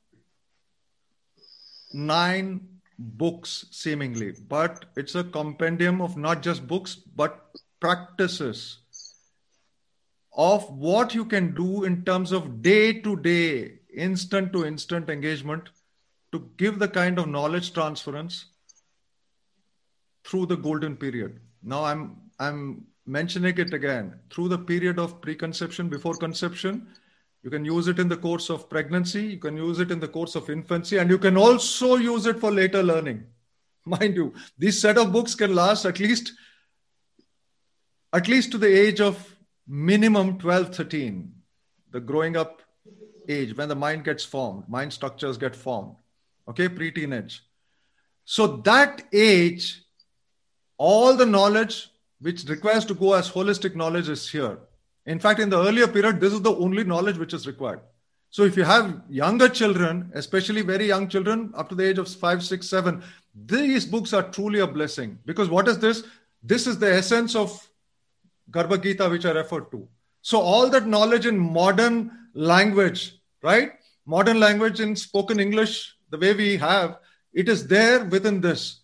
nine 1.93 2.76
books 2.97 3.65
seemingly 3.69 4.33
but 4.49 4.85
it's 4.95 5.15
a 5.15 5.23
compendium 5.23 6.01
of 6.01 6.17
not 6.17 6.41
just 6.41 6.67
books 6.67 6.95
but 6.95 7.47
practices 7.79 8.79
of 10.35 10.69
what 10.71 11.15
you 11.15 11.25
can 11.25 11.53
do 11.53 11.83
in 11.83 12.03
terms 12.03 12.31
of 12.31 12.61
day 12.61 12.93
to 12.93 13.15
day 13.17 13.79
instant 13.93 14.53
to 14.53 14.65
instant 14.65 15.09
engagement 15.09 15.69
to 16.31 16.49
give 16.57 16.77
the 16.79 16.87
kind 16.87 17.17
of 17.17 17.27
knowledge 17.27 17.73
transference 17.73 18.45
through 20.23 20.45
the 20.45 20.57
golden 20.57 20.95
period. 20.95 21.39
Now 21.63 21.83
i'm 21.83 22.17
i'm 22.39 22.85
mentioning 23.05 23.57
it 23.57 23.73
again. 23.73 24.19
Through 24.29 24.49
the 24.49 24.57
period 24.57 24.99
of 24.99 25.21
preconception 25.21 25.89
before 25.89 26.15
conception 26.15 26.87
you 27.43 27.49
can 27.49 27.63
use 27.63 27.88
it 27.88 27.99
in 27.99 28.07
the 28.07 28.17
course 28.17 28.49
of 28.49 28.69
pregnancy, 28.69 29.23
you 29.23 29.38
can 29.38 29.55
use 29.57 29.79
it 29.79 29.91
in 29.91 29.99
the 29.99 30.07
course 30.07 30.35
of 30.35 30.49
infancy, 30.49 30.97
and 30.97 31.09
you 31.09 31.17
can 31.17 31.38
also 31.38 31.95
use 31.95 32.25
it 32.25 32.39
for 32.39 32.51
later 32.51 32.83
learning. 32.83 33.25
Mind 33.85 34.15
you, 34.15 34.33
this 34.57 34.81
set 34.81 34.97
of 34.97 35.11
books 35.11 35.35
can 35.35 35.55
last 35.55 35.85
at 35.85 35.99
least 35.99 36.33
at 38.13 38.27
least 38.27 38.51
to 38.51 38.57
the 38.57 38.67
age 38.67 39.01
of 39.01 39.35
minimum 39.67 40.39
12, 40.39 40.75
13, 40.75 41.31
the 41.91 41.99
growing 41.99 42.38
up 42.38 42.61
age 43.27 43.55
when 43.55 43.67
the 43.67 43.75
mind 43.75 44.05
gets 44.05 44.23
formed, 44.23 44.67
mind 44.69 44.93
structures 44.93 45.38
get 45.38 45.55
formed. 45.55 45.95
Okay, 46.47 46.69
pre-teenage. 46.69 47.43
So 48.23 48.47
that 48.57 49.03
age, 49.11 49.83
all 50.77 51.15
the 51.15 51.25
knowledge 51.25 51.89
which 52.19 52.45
requires 52.45 52.85
to 52.85 52.93
go 52.93 53.13
as 53.13 53.29
holistic 53.29 53.75
knowledge 53.75 54.09
is 54.09 54.29
here. 54.29 54.57
In 55.08 55.20
fact, 55.20 55.39
in 55.39 55.49
the 55.49 55.58
earlier 55.58 55.88
period, 55.88 56.20
this 56.20 56.34
is 56.34 56.41
the 56.41 56.53
only 56.53 56.84
knowledge 56.84 57.18
which 57.18 57.34
is 57.34 57.47
required. 57.47 57.80
So 58.30 58.43
if 58.43 58.58
you 58.58 58.64
have 58.64 59.01
younger 59.10 59.47
children, 59.47 60.12
especially 60.14 60.62
very 60.62 60.86
young 60.86 61.08
children 61.08 61.53
up 61.55 61.70
to 61.70 61.76
the 61.76 61.88
age 61.88 61.97
of 61.97 62.10
five, 62.10 62.43
six, 62.43 62.68
seven, 62.70 63.01
these 63.45 63.86
books 63.86 64.12
are 64.12 64.24
truly 64.24 64.60
a 64.60 64.68
blessing. 64.68 65.18
Because 65.26 65.49
what 65.49 65.70
is 65.70 65.80
this? 65.80 66.03
This 66.43 66.68
is 66.68 66.78
the 66.78 66.93
essence 66.93 67.36
of 67.36 67.68
Garbha 68.51 68.84
Gita, 68.84 69.08
which 69.10 69.26
I 69.26 69.32
referred 69.32 69.72
to. 69.72 69.88
So 70.22 70.41
all 70.41 70.70
that 70.70 70.88
knowledge 70.88 71.26
in 71.26 71.38
modern 71.38 72.12
language, 72.34 73.18
right? 73.41 73.72
Modern 74.05 74.41
language 74.41 74.82
in 74.82 74.93
spoken 74.95 75.39
English, 75.39 75.95
the 76.10 76.18
way 76.18 76.34
we 76.34 76.58
have, 76.58 76.99
it 77.34 77.47
is 77.47 77.66
there 77.66 78.03
within 78.03 78.41
this. 78.41 78.82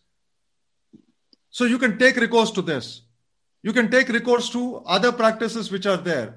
So 1.49 1.65
you 1.65 1.77
can 1.77 1.99
take 1.99 2.15
recourse 2.15 2.51
to 2.51 2.61
this 2.61 3.01
you 3.63 3.73
can 3.73 3.89
take 3.89 4.09
recourse 4.09 4.49
to 4.51 4.83
other 4.85 5.11
practices 5.11 5.71
which 5.71 5.85
are 5.85 5.97
there. 5.97 6.35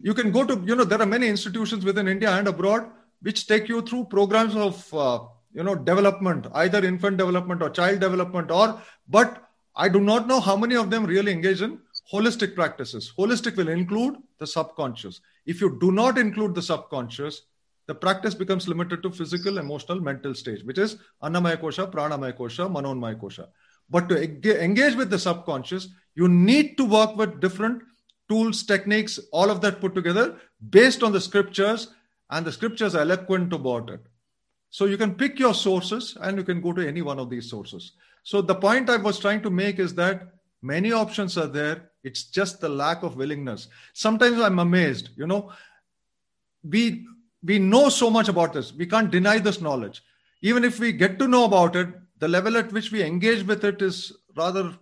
You 0.00 0.14
can 0.14 0.30
go 0.30 0.44
to 0.44 0.60
you 0.66 0.76
know 0.76 0.84
there 0.84 1.00
are 1.00 1.12
many 1.14 1.28
institutions 1.28 1.84
within 1.84 2.08
india 2.08 2.30
and 2.30 2.48
abroad 2.48 2.90
which 3.20 3.46
take 3.46 3.68
you 3.68 3.82
through 3.82 4.04
programs 4.04 4.54
of 4.66 4.94
uh, 4.94 5.18
you 5.52 5.62
know 5.62 5.74
development 5.74 6.46
either 6.54 6.84
infant 6.84 7.16
development 7.16 7.62
or 7.62 7.70
child 7.70 8.00
development 8.00 8.50
or 8.50 8.80
but 9.16 9.42
i 9.74 9.88
do 9.96 10.00
not 10.00 10.26
know 10.30 10.40
how 10.40 10.56
many 10.56 10.76
of 10.82 10.88
them 10.90 11.04
really 11.04 11.32
engage 11.32 11.60
in 11.60 11.78
holistic 12.12 12.54
practices. 12.54 13.12
Holistic 13.18 13.56
will 13.56 13.68
include 13.68 14.16
the 14.38 14.46
subconscious. 14.46 15.20
If 15.44 15.60
you 15.60 15.78
do 15.80 15.92
not 15.92 16.18
include 16.18 16.54
the 16.54 16.62
subconscious 16.62 17.42
the 17.88 17.94
practice 17.94 18.34
becomes 18.34 18.66
limited 18.66 19.00
to 19.04 19.10
physical 19.12 19.58
emotional 19.58 20.00
mental 20.00 20.34
stage 20.34 20.64
which 20.64 20.78
is 20.78 20.96
annamaya 21.22 21.56
kosha 21.56 21.90
pranamaya 21.90 22.36
kosha 22.36 22.68
manomaya 22.68 23.20
kosha. 23.20 23.46
But 23.88 24.08
to 24.08 24.62
engage 24.64 24.96
with 24.96 25.10
the 25.10 25.18
subconscious 25.18 25.88
you 26.16 26.28
need 26.28 26.76
to 26.78 26.84
work 26.84 27.16
with 27.16 27.40
different 27.40 27.82
tools, 28.28 28.64
techniques, 28.64 29.20
all 29.32 29.50
of 29.50 29.60
that 29.60 29.80
put 29.80 29.94
together 29.94 30.36
based 30.70 31.04
on 31.04 31.12
the 31.12 31.20
scriptures, 31.20 31.88
and 32.30 32.44
the 32.44 32.50
scriptures 32.50 32.96
are 32.96 33.02
eloquent 33.02 33.52
about 33.52 33.88
it. 33.88 34.00
So 34.70 34.86
you 34.86 34.96
can 34.96 35.14
pick 35.14 35.38
your 35.38 35.54
sources 35.54 36.16
and 36.20 36.36
you 36.36 36.42
can 36.42 36.60
go 36.60 36.72
to 36.72 36.86
any 36.86 37.02
one 37.02 37.20
of 37.20 37.30
these 37.30 37.48
sources. 37.48 37.92
So 38.24 38.42
the 38.42 38.56
point 38.56 38.90
I 38.90 38.96
was 38.96 39.20
trying 39.20 39.42
to 39.42 39.50
make 39.50 39.78
is 39.78 39.94
that 39.94 40.32
many 40.60 40.90
options 40.90 41.38
are 41.38 41.46
there. 41.46 41.90
It's 42.02 42.24
just 42.24 42.60
the 42.60 42.68
lack 42.68 43.04
of 43.04 43.16
willingness. 43.16 43.68
Sometimes 43.92 44.40
I'm 44.40 44.58
amazed, 44.58 45.10
you 45.16 45.26
know, 45.26 45.52
we 46.68 47.06
we 47.44 47.58
know 47.60 47.88
so 47.88 48.10
much 48.10 48.28
about 48.28 48.52
this. 48.52 48.72
We 48.72 48.86
can't 48.86 49.10
deny 49.10 49.38
this 49.38 49.60
knowledge. 49.60 50.02
Even 50.42 50.64
if 50.64 50.80
we 50.80 50.92
get 50.92 51.18
to 51.20 51.28
know 51.28 51.44
about 51.44 51.76
it, 51.76 51.88
the 52.18 52.26
level 52.26 52.56
at 52.56 52.72
which 52.72 52.90
we 52.90 53.02
engage 53.02 53.44
with 53.44 53.64
it 53.64 53.82
is 53.82 54.12
rather, 54.36 54.76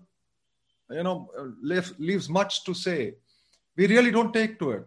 you 0.91 1.03
know, 1.03 1.30
leaves 1.62 2.28
much 2.28 2.64
to 2.64 2.74
say. 2.74 3.14
We 3.76 3.87
really 3.87 4.11
don't 4.11 4.32
take 4.32 4.59
to 4.61 4.70
it. 4.72 4.87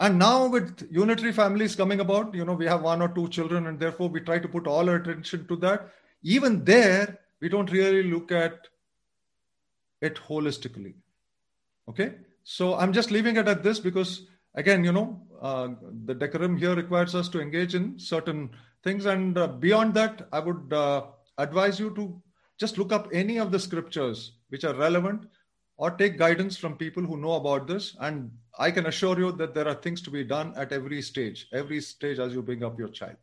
And 0.00 0.18
now 0.18 0.46
with 0.46 0.88
unitary 0.90 1.32
families 1.32 1.76
coming 1.76 2.00
about, 2.00 2.34
you 2.34 2.44
know, 2.44 2.54
we 2.54 2.64
have 2.66 2.82
one 2.82 3.02
or 3.02 3.08
two 3.08 3.28
children, 3.28 3.66
and 3.66 3.78
therefore 3.78 4.08
we 4.08 4.20
try 4.20 4.38
to 4.38 4.48
put 4.48 4.66
all 4.66 4.88
our 4.88 4.96
attention 4.96 5.46
to 5.48 5.56
that. 5.56 5.90
Even 6.22 6.64
there, 6.64 7.18
we 7.40 7.50
don't 7.50 7.70
really 7.70 8.04
look 8.04 8.32
at 8.32 8.66
it 10.00 10.16
holistically. 10.16 10.94
Okay, 11.88 12.14
so 12.44 12.76
I'm 12.76 12.92
just 12.94 13.10
leaving 13.10 13.36
it 13.36 13.46
at 13.46 13.62
this 13.62 13.78
because 13.78 14.26
again, 14.54 14.84
you 14.84 14.92
know, 14.92 15.20
uh, 15.40 15.68
the 16.06 16.14
decorum 16.14 16.56
here 16.56 16.74
requires 16.74 17.14
us 17.14 17.28
to 17.30 17.40
engage 17.40 17.74
in 17.74 17.98
certain 17.98 18.50
things, 18.82 19.04
and 19.04 19.36
uh, 19.36 19.48
beyond 19.48 19.92
that, 19.94 20.28
I 20.32 20.38
would 20.38 20.72
uh, 20.72 21.06
advise 21.36 21.78
you 21.78 21.94
to 21.96 22.22
just 22.58 22.78
look 22.78 22.92
up 22.92 23.08
any 23.12 23.38
of 23.38 23.52
the 23.52 23.58
scriptures 23.58 24.32
which 24.50 24.64
are 24.64 24.74
relevant 24.74 25.26
or 25.76 25.90
take 25.90 26.18
guidance 26.18 26.56
from 26.56 26.76
people 26.76 27.02
who 27.02 27.16
know 27.16 27.34
about 27.34 27.66
this 27.66 27.96
and 28.00 28.30
i 28.58 28.70
can 28.70 28.86
assure 28.86 29.18
you 29.18 29.32
that 29.32 29.54
there 29.54 29.68
are 29.68 29.78
things 29.86 30.02
to 30.02 30.10
be 30.10 30.24
done 30.24 30.52
at 30.56 30.72
every 30.72 31.02
stage 31.02 31.46
every 31.52 31.80
stage 31.80 32.18
as 32.18 32.34
you 32.34 32.42
bring 32.42 32.64
up 32.64 32.78
your 32.78 32.88
child 32.88 33.16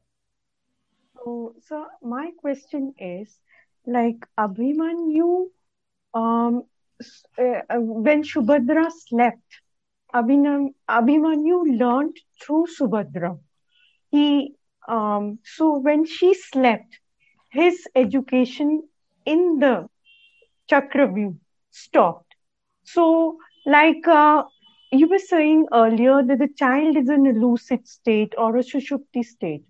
so 1.16 1.54
so 1.68 1.86
my 2.02 2.32
question 2.46 2.94
is 3.00 3.38
like 3.86 4.28
abhimanyu 4.46 5.30
um 6.14 6.64
uh, 7.38 7.62
when 7.78 8.24
Subhadra 8.24 8.92
slept, 8.92 9.62
Abhinam, 10.14 10.70
Abhimanyu 10.90 11.80
learned 11.80 12.18
through 12.42 12.68
Subhadra. 12.80 13.40
He 14.10 14.56
um, 14.88 15.40
so 15.44 15.78
when 15.80 16.06
she 16.06 16.34
slept, 16.34 17.00
his 17.52 17.88
education 17.96 18.88
in 19.26 19.60
the 19.60 19.90
Chakravyu 20.70 21.36
stopped. 21.72 22.36
So, 22.84 23.38
like 23.66 24.08
uh, 24.08 24.44
you 24.92 25.08
were 25.08 25.20
saying 25.20 25.68
earlier, 25.74 26.24
that 26.24 26.40
the 26.40 26.48
child 26.58 26.96
is 26.98 27.10
in 27.10 27.26
a 27.28 27.32
lucid 27.34 27.88
state 27.88 28.34
or 28.38 28.56
a 28.58 28.62
Sushupti 28.64 29.24
state. 29.24 29.64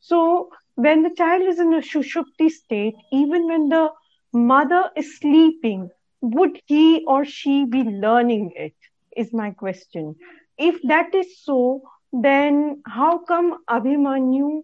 So, 0.00 0.50
when 0.74 1.02
the 1.02 1.10
child 1.10 1.42
is 1.42 1.58
in 1.60 1.72
a 1.74 1.80
Sushupti 1.80 2.50
state, 2.50 2.94
even 3.12 3.46
when 3.46 3.68
the 3.68 3.90
mother 4.32 4.90
is 4.96 5.18
sleeping, 5.18 5.90
would 6.20 6.60
he 6.66 7.04
or 7.06 7.24
she 7.24 7.64
be 7.64 7.82
learning 7.82 8.52
it? 8.56 8.74
Is 9.16 9.32
my 9.32 9.50
question. 9.50 10.16
If 10.58 10.80
that 10.82 11.14
is 11.14 11.42
so, 11.42 11.82
then 12.12 12.82
how 12.86 13.18
come 13.18 13.58
Abhimanyu, 13.68 14.62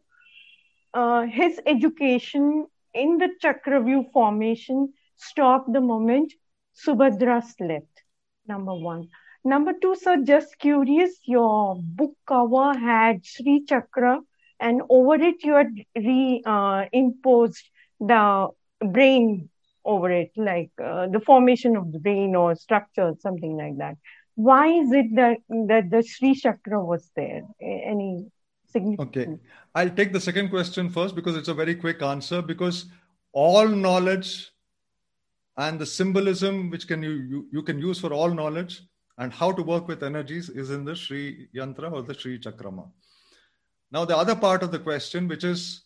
uh, 0.95 1.23
his 1.23 1.61
education 1.67 2.67
in 2.95 3.19
the 3.19 3.29
Chakravyu 3.43 4.11
formation 4.13 4.93
stopped 5.17 5.73
the 5.73 5.81
moment 5.81 6.33
Subhadra 6.75 7.43
slept? 7.43 8.03
Number 8.47 8.75
one. 8.75 9.09
Number 9.45 9.73
two, 9.81 9.95
sir, 9.95 10.19
just 10.25 10.59
curious, 10.59 11.21
your 11.25 11.77
book 11.81 12.15
cover 12.27 12.77
had 12.77 13.25
Sri 13.25 13.65
Chakra, 13.65 14.21
and 14.59 14.83
over 14.89 15.15
it 15.15 15.45
you 15.45 15.55
had 15.55 15.73
re 15.97 16.43
uh, 16.45 16.87
imposed 16.93 17.71
the 18.01 18.49
brain 18.81 19.49
over 19.85 20.11
it, 20.11 20.33
like 20.37 20.71
uh, 20.83 21.07
the 21.07 21.21
formation 21.21 21.77
of 21.77 21.93
the 21.93 22.01
brain 22.01 22.35
or 22.35 22.57
structure, 22.57 23.15
something 23.21 23.57
like 23.57 23.79
that. 23.79 23.97
Why 24.35 24.67
is 24.67 24.91
it 24.93 25.15
that 25.15 25.39
that 25.69 25.91
the 25.91 26.03
Sri 26.03 26.35
Chakra 26.35 26.85
was 26.85 27.09
there? 27.15 27.43
Any 27.61 28.27
significant? 28.71 29.17
Okay, 29.17 29.39
I'll 29.75 29.91
take 29.91 30.13
the 30.13 30.21
second 30.21 30.51
question 30.51 30.91
first 30.91 31.15
because 31.15 31.37
it's 31.37 31.49
a 31.49 31.55
very 31.55 31.75
quick 31.75 32.03
answer. 32.03 32.43
Because 32.43 32.87
all 33.33 33.69
knowledge 33.69 34.51
and 35.57 35.79
the 35.79 35.87
symbolism 35.87 36.71
which 36.71 36.87
can 36.87 37.03
you, 37.03 37.11
you, 37.11 37.49
you 37.53 37.63
can 37.63 37.79
use 37.79 37.99
for 37.99 38.13
all 38.13 38.31
knowledge 38.31 38.83
and 39.19 39.33
how 39.33 39.51
to 39.51 39.63
work 39.63 39.89
with 39.89 40.03
energies 40.03 40.49
is 40.51 40.71
in 40.71 40.85
the 40.85 40.95
Sri 40.95 41.49
Yantra 41.55 41.91
or 41.91 42.03
the 42.03 42.15
Sri 42.15 42.39
Chakrama. 42.39 42.91
Now, 43.91 44.05
the 44.05 44.17
other 44.17 44.37
part 44.37 44.63
of 44.63 44.73
the 44.73 44.79
question, 44.79 45.29
which 45.29 45.45
is 45.45 45.83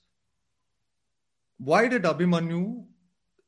why 1.59 1.87
did 1.87 2.03
Abhimanyu 2.03 2.85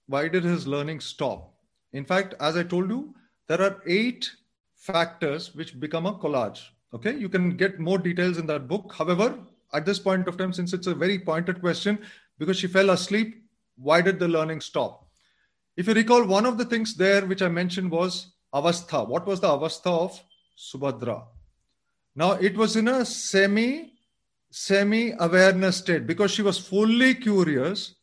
why 0.07 0.29
did 0.29 0.45
his 0.45 0.67
learning 0.67 1.01
stop? 1.01 1.55
In 1.93 2.05
fact, 2.05 2.35
as 2.41 2.57
I 2.57 2.63
told 2.65 2.91
you, 2.91 3.15
there 3.49 3.63
are 3.63 3.83
eight 3.87 4.31
factors 4.77 5.55
which 5.55 5.79
become 5.79 6.07
a 6.07 6.15
collage. 6.15 6.61
Okay, 6.93 7.17
you 7.17 7.29
can 7.29 7.57
get 7.57 7.79
more 7.79 7.99
details 7.99 8.37
in 8.37 8.47
that 8.49 8.69
book. 8.69 8.93
However, 8.95 9.39
at 9.73 9.87
this 9.87 9.99
point 9.99 10.29
of 10.29 10.37
time, 10.37 10.53
since 10.53 10.73
it's 10.73 10.87
a 10.87 10.95
very 10.95 11.19
pointed 11.19 11.61
question, 11.61 11.99
because 12.39 12.59
she 12.59 12.67
fell 12.67 12.91
asleep, 12.91 13.43
why 13.77 14.03
did 14.03 14.19
the 14.19 14.29
learning 14.29 14.61
stop? 14.61 15.02
If 15.77 15.89
you 15.89 15.95
recall, 15.95 16.25
one 16.27 16.47
of 16.47 16.59
the 16.59 16.65
things 16.65 16.95
there 16.95 17.25
which 17.25 17.43
I 17.43 17.49
mentioned 17.49 17.91
was 17.91 18.27
avastha. 18.55 19.09
What 19.09 19.27
was 19.27 19.41
the 19.41 19.49
avastha 19.49 19.87
of 19.87 20.21
Subhadra? 20.59 21.25
Now 22.15 22.33
it 22.33 22.57
was 22.57 22.77
in 22.77 22.89
a 22.89 23.05
semi 23.05 23.93
semi 24.51 25.15
awareness 25.19 25.79
state 25.79 26.07
because 26.07 26.31
she 26.31 26.43
was 26.43 26.59
fully 26.59 27.15
curious 27.15 27.95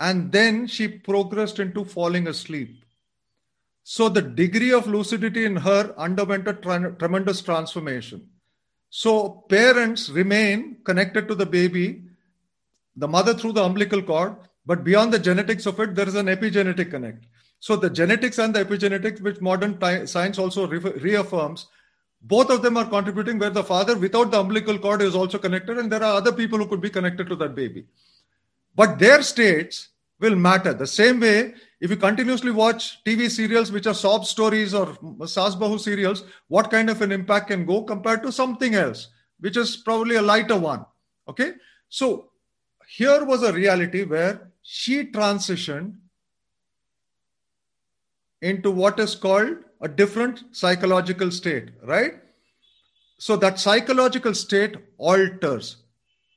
and 0.00 0.32
then 0.32 0.66
she 0.66 0.88
progressed 0.88 1.60
into 1.60 1.84
falling 1.84 2.26
asleep. 2.26 2.84
So 3.84 4.08
the 4.08 4.22
degree 4.22 4.72
of 4.72 4.88
lucidity 4.88 5.44
in 5.44 5.56
her 5.56 5.94
underwent 5.96 6.48
a 6.48 6.54
tremendous 6.54 7.42
transformation. 7.42 8.28
So 8.90 9.44
parents 9.48 10.08
remain 10.08 10.78
connected 10.84 11.28
to 11.28 11.34
the 11.34 11.46
baby, 11.46 12.02
the 12.96 13.06
mother 13.06 13.34
through 13.34 13.52
the 13.52 13.62
umbilical 13.62 14.02
cord, 14.02 14.36
but 14.66 14.84
beyond 14.84 15.12
the 15.12 15.18
genetics 15.18 15.66
of 15.66 15.78
it, 15.80 15.94
there 15.94 16.08
is 16.08 16.14
an 16.14 16.26
epigenetic 16.26 16.90
connect. 16.90 17.26
So 17.60 17.76
the 17.76 17.90
genetics 17.90 18.38
and 18.38 18.54
the 18.54 18.64
epigenetics, 18.64 19.20
which 19.20 19.40
modern 19.40 19.78
science 20.06 20.38
also 20.38 20.66
re- 20.66 20.78
reaffirms, 20.78 21.66
both 22.22 22.50
of 22.50 22.62
them 22.62 22.76
are 22.76 22.88
contributing 22.88 23.38
where 23.38 23.50
the 23.50 23.64
father 23.64 23.96
without 23.96 24.30
the 24.30 24.40
umbilical 24.40 24.78
cord 24.78 25.02
is 25.02 25.14
also 25.14 25.38
connected, 25.38 25.78
and 25.78 25.92
there 25.92 26.02
are 26.02 26.16
other 26.16 26.32
people 26.32 26.58
who 26.58 26.66
could 26.66 26.80
be 26.80 26.90
connected 26.90 27.28
to 27.28 27.36
that 27.36 27.54
baby. 27.54 27.84
But 28.74 28.98
their 28.98 29.22
states 29.22 29.90
will 30.20 30.34
matter. 30.34 30.72
The 30.72 30.86
same 30.86 31.20
way, 31.20 31.54
if 31.80 31.90
you 31.90 31.96
continuously 31.96 32.50
watch 32.50 33.04
TV 33.04 33.30
serials 33.30 33.70
which 33.70 33.86
are 33.86 33.94
sob 33.94 34.24
stories 34.24 34.72
or 34.72 34.86
sasbahu 35.36 35.78
serials, 35.78 36.24
what 36.48 36.70
kind 36.70 36.88
of 36.88 37.02
an 37.02 37.12
impact 37.12 37.48
can 37.48 37.66
go 37.66 37.82
compared 37.82 38.22
to 38.22 38.32
something 38.32 38.74
else, 38.74 39.08
which 39.40 39.56
is 39.56 39.76
probably 39.76 40.16
a 40.16 40.22
lighter 40.22 40.58
one. 40.58 40.86
Okay. 41.28 41.52
So 41.88 42.30
here 42.88 43.24
was 43.24 43.42
a 43.42 43.52
reality 43.52 44.04
where 44.04 44.50
she 44.64 45.04
transitioned 45.04 45.94
into 48.40 48.70
what 48.70 48.98
is 48.98 49.14
called 49.14 49.58
a 49.82 49.88
different 49.88 50.42
psychological 50.52 51.30
state, 51.30 51.70
right? 51.84 52.14
So 53.18 53.36
that 53.36 53.60
psychological 53.60 54.34
state 54.34 54.76
alters. 54.96 55.76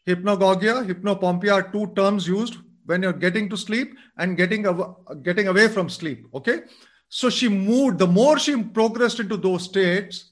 Hypnagogia, 0.06 0.86
hypnopompia 0.86 1.54
are 1.54 1.72
two 1.72 1.88
terms 1.96 2.28
used 2.28 2.58
when 2.86 3.02
you're 3.02 3.14
getting 3.14 3.50
to 3.50 3.58
sleep 3.58 3.96
and 4.18 4.38
getting 4.38 4.68
av- 4.68 5.24
getting 5.24 5.48
away 5.48 5.68
from 5.70 5.90
sleep. 5.90 6.28
Okay, 6.34 6.62
so 7.10 7.30
she 7.30 7.48
moved. 7.50 8.00
The 8.00 8.08
more 8.08 8.38
she 8.40 8.62
progressed 8.62 9.20
into 9.20 9.38
those 9.38 9.64
states, 9.64 10.32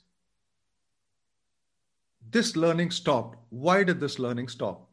this 2.30 2.56
learning 2.56 2.92
stopped. 2.92 3.38
Why 3.50 3.84
did 3.84 4.00
this 4.00 4.20
learning 4.20 4.50
stop? 4.50 4.85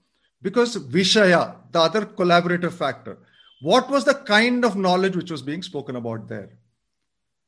Because 0.43 0.77
Vishaya, 0.77 1.57
the 1.71 1.81
other 1.81 2.05
collaborative 2.05 2.73
factor, 2.73 3.19
what 3.61 3.89
was 3.89 4.05
the 4.05 4.15
kind 4.15 4.65
of 4.65 4.77
knowledge 4.77 5.17
which 5.17 5.31
was 5.31 5.41
being 5.41 5.63
spoken 5.63 5.97
about 5.97 6.29
there? 6.29 6.51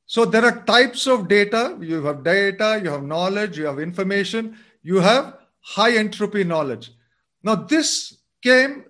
So 0.07 0.25
there 0.25 0.45
are 0.45 0.65
types 0.65 1.07
of 1.07 1.29
data. 1.29 1.77
You 1.81 2.05
have 2.05 2.23
data, 2.23 2.81
you 2.83 2.91
have 2.91 3.03
knowledge, 3.03 3.59
you 3.59 3.67
have 3.67 3.81
information, 3.81 4.57
you 4.83 5.01
have 5.01 5.39
high 5.61 5.97
entropy 5.97 6.45
knowledge. 6.45 6.93
Now, 7.43 7.55
this 7.57 8.19
came 8.43 8.85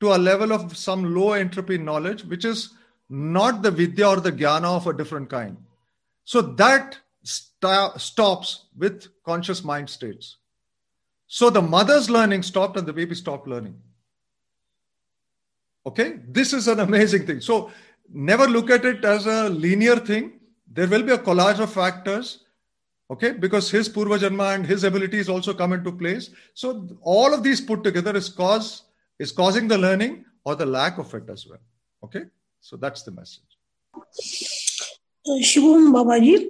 to 0.00 0.14
a 0.14 0.18
level 0.18 0.52
of 0.52 0.76
some 0.76 1.14
low 1.14 1.32
entropy 1.32 1.78
knowledge, 1.78 2.24
which 2.24 2.44
is 2.44 2.70
not 3.08 3.62
the 3.62 3.70
vidya 3.70 4.08
or 4.10 4.20
the 4.20 4.32
jnana 4.32 4.76
of 4.76 4.86
a 4.86 4.92
different 4.92 5.28
kind. 5.28 5.56
So 6.24 6.42
that 6.42 6.98
st- 7.22 8.00
stops 8.00 8.66
with 8.76 9.08
conscious 9.24 9.64
mind 9.64 9.88
states. 9.90 10.37
So 11.28 11.50
the 11.50 11.62
mother's 11.62 12.10
learning 12.10 12.42
stopped 12.42 12.76
and 12.76 12.86
the 12.86 12.92
baby 12.92 13.14
stopped 13.14 13.46
learning. 13.46 13.76
Okay, 15.86 16.20
this 16.26 16.52
is 16.52 16.66
an 16.68 16.80
amazing 16.80 17.26
thing. 17.26 17.40
So 17.40 17.70
never 18.12 18.48
look 18.48 18.70
at 18.70 18.84
it 18.84 19.04
as 19.04 19.26
a 19.26 19.48
linear 19.48 19.96
thing. 19.96 20.40
There 20.70 20.88
will 20.88 21.02
be 21.02 21.12
a 21.12 21.18
collage 21.18 21.60
of 21.60 21.72
factors 21.72 22.44
okay 23.10 23.32
because 23.32 23.70
his 23.70 23.88
purva 23.88 24.18
janma 24.18 24.54
and 24.54 24.66
his 24.66 24.84
abilities 24.84 25.28
also 25.28 25.54
come 25.54 25.72
into 25.72 25.92
place 25.92 26.30
so 26.54 26.86
all 27.02 27.32
of 27.32 27.42
these 27.42 27.60
put 27.60 27.82
together 27.82 28.14
is 28.16 28.28
cause 28.28 28.84
is 29.18 29.32
causing 29.32 29.68
the 29.68 29.78
learning 29.78 30.24
or 30.44 30.54
the 30.54 30.66
lack 30.66 30.98
of 30.98 31.14
it 31.14 31.30
as 31.30 31.46
well 31.46 31.60
okay 32.04 32.24
so 32.60 32.76
that's 32.76 33.02
the 33.02 33.10
message 33.10 33.56
uh, 35.28 35.40
Shivam 35.42 35.92
Babaji, 35.92 36.46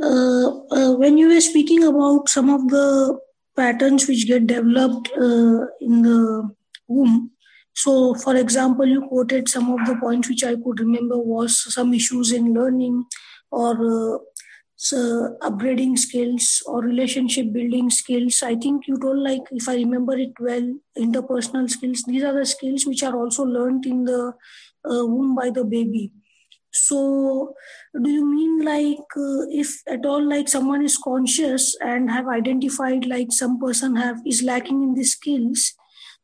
uh, 0.00 0.48
uh, 0.76 0.94
when 0.96 1.18
you 1.18 1.28
were 1.28 1.40
speaking 1.40 1.84
about 1.84 2.28
some 2.28 2.50
of 2.50 2.68
the 2.68 3.18
patterns 3.56 4.08
which 4.08 4.26
get 4.26 4.46
developed 4.46 5.10
uh, 5.16 5.66
in 5.80 6.02
the 6.02 6.50
womb, 6.88 7.30
So, 7.74 8.14
for 8.14 8.36
example, 8.36 8.86
you 8.86 9.02
quoted 9.08 9.48
some 9.48 9.70
of 9.72 9.86
the 9.86 9.96
points 9.96 10.28
which 10.28 10.44
I 10.44 10.56
could 10.56 10.80
remember 10.80 11.18
was 11.18 11.72
some 11.74 11.94
issues 11.94 12.32
in 12.32 12.52
learning 12.54 13.04
or 13.50 13.72
uh, 13.72 14.18
so 14.76 15.36
upgrading 15.40 15.98
skills 15.98 16.62
or 16.66 16.80
relationship 16.82 17.52
building 17.52 17.88
skills. 17.88 18.42
I 18.42 18.56
think 18.56 18.88
you 18.88 18.98
told 18.98 19.18
like 19.18 19.42
if 19.52 19.68
I 19.68 19.76
remember 19.76 20.18
it 20.18 20.32
well, 20.40 20.74
interpersonal 20.98 21.70
skills. 21.70 22.02
These 22.06 22.24
are 22.24 22.34
the 22.34 22.46
skills 22.46 22.84
which 22.86 23.02
are 23.02 23.16
also 23.16 23.44
learned 23.44 23.86
in 23.86 24.04
the 24.04 24.34
uh, 24.84 25.06
womb 25.06 25.34
by 25.34 25.50
the 25.50 25.64
baby. 25.64 26.12
So, 26.72 27.54
do 28.02 28.10
you 28.10 28.24
mean 28.24 28.64
like 28.64 29.16
uh, 29.16 29.46
if 29.50 29.82
at 29.86 30.06
all 30.06 30.22
like 30.26 30.48
someone 30.48 30.82
is 30.82 30.96
conscious 30.96 31.76
and 31.80 32.10
have 32.10 32.28
identified 32.28 33.06
like 33.06 33.30
some 33.30 33.60
person 33.60 33.96
have 33.96 34.16
is 34.26 34.42
lacking 34.42 34.82
in 34.82 34.94
these 34.94 35.12
skills? 35.12 35.74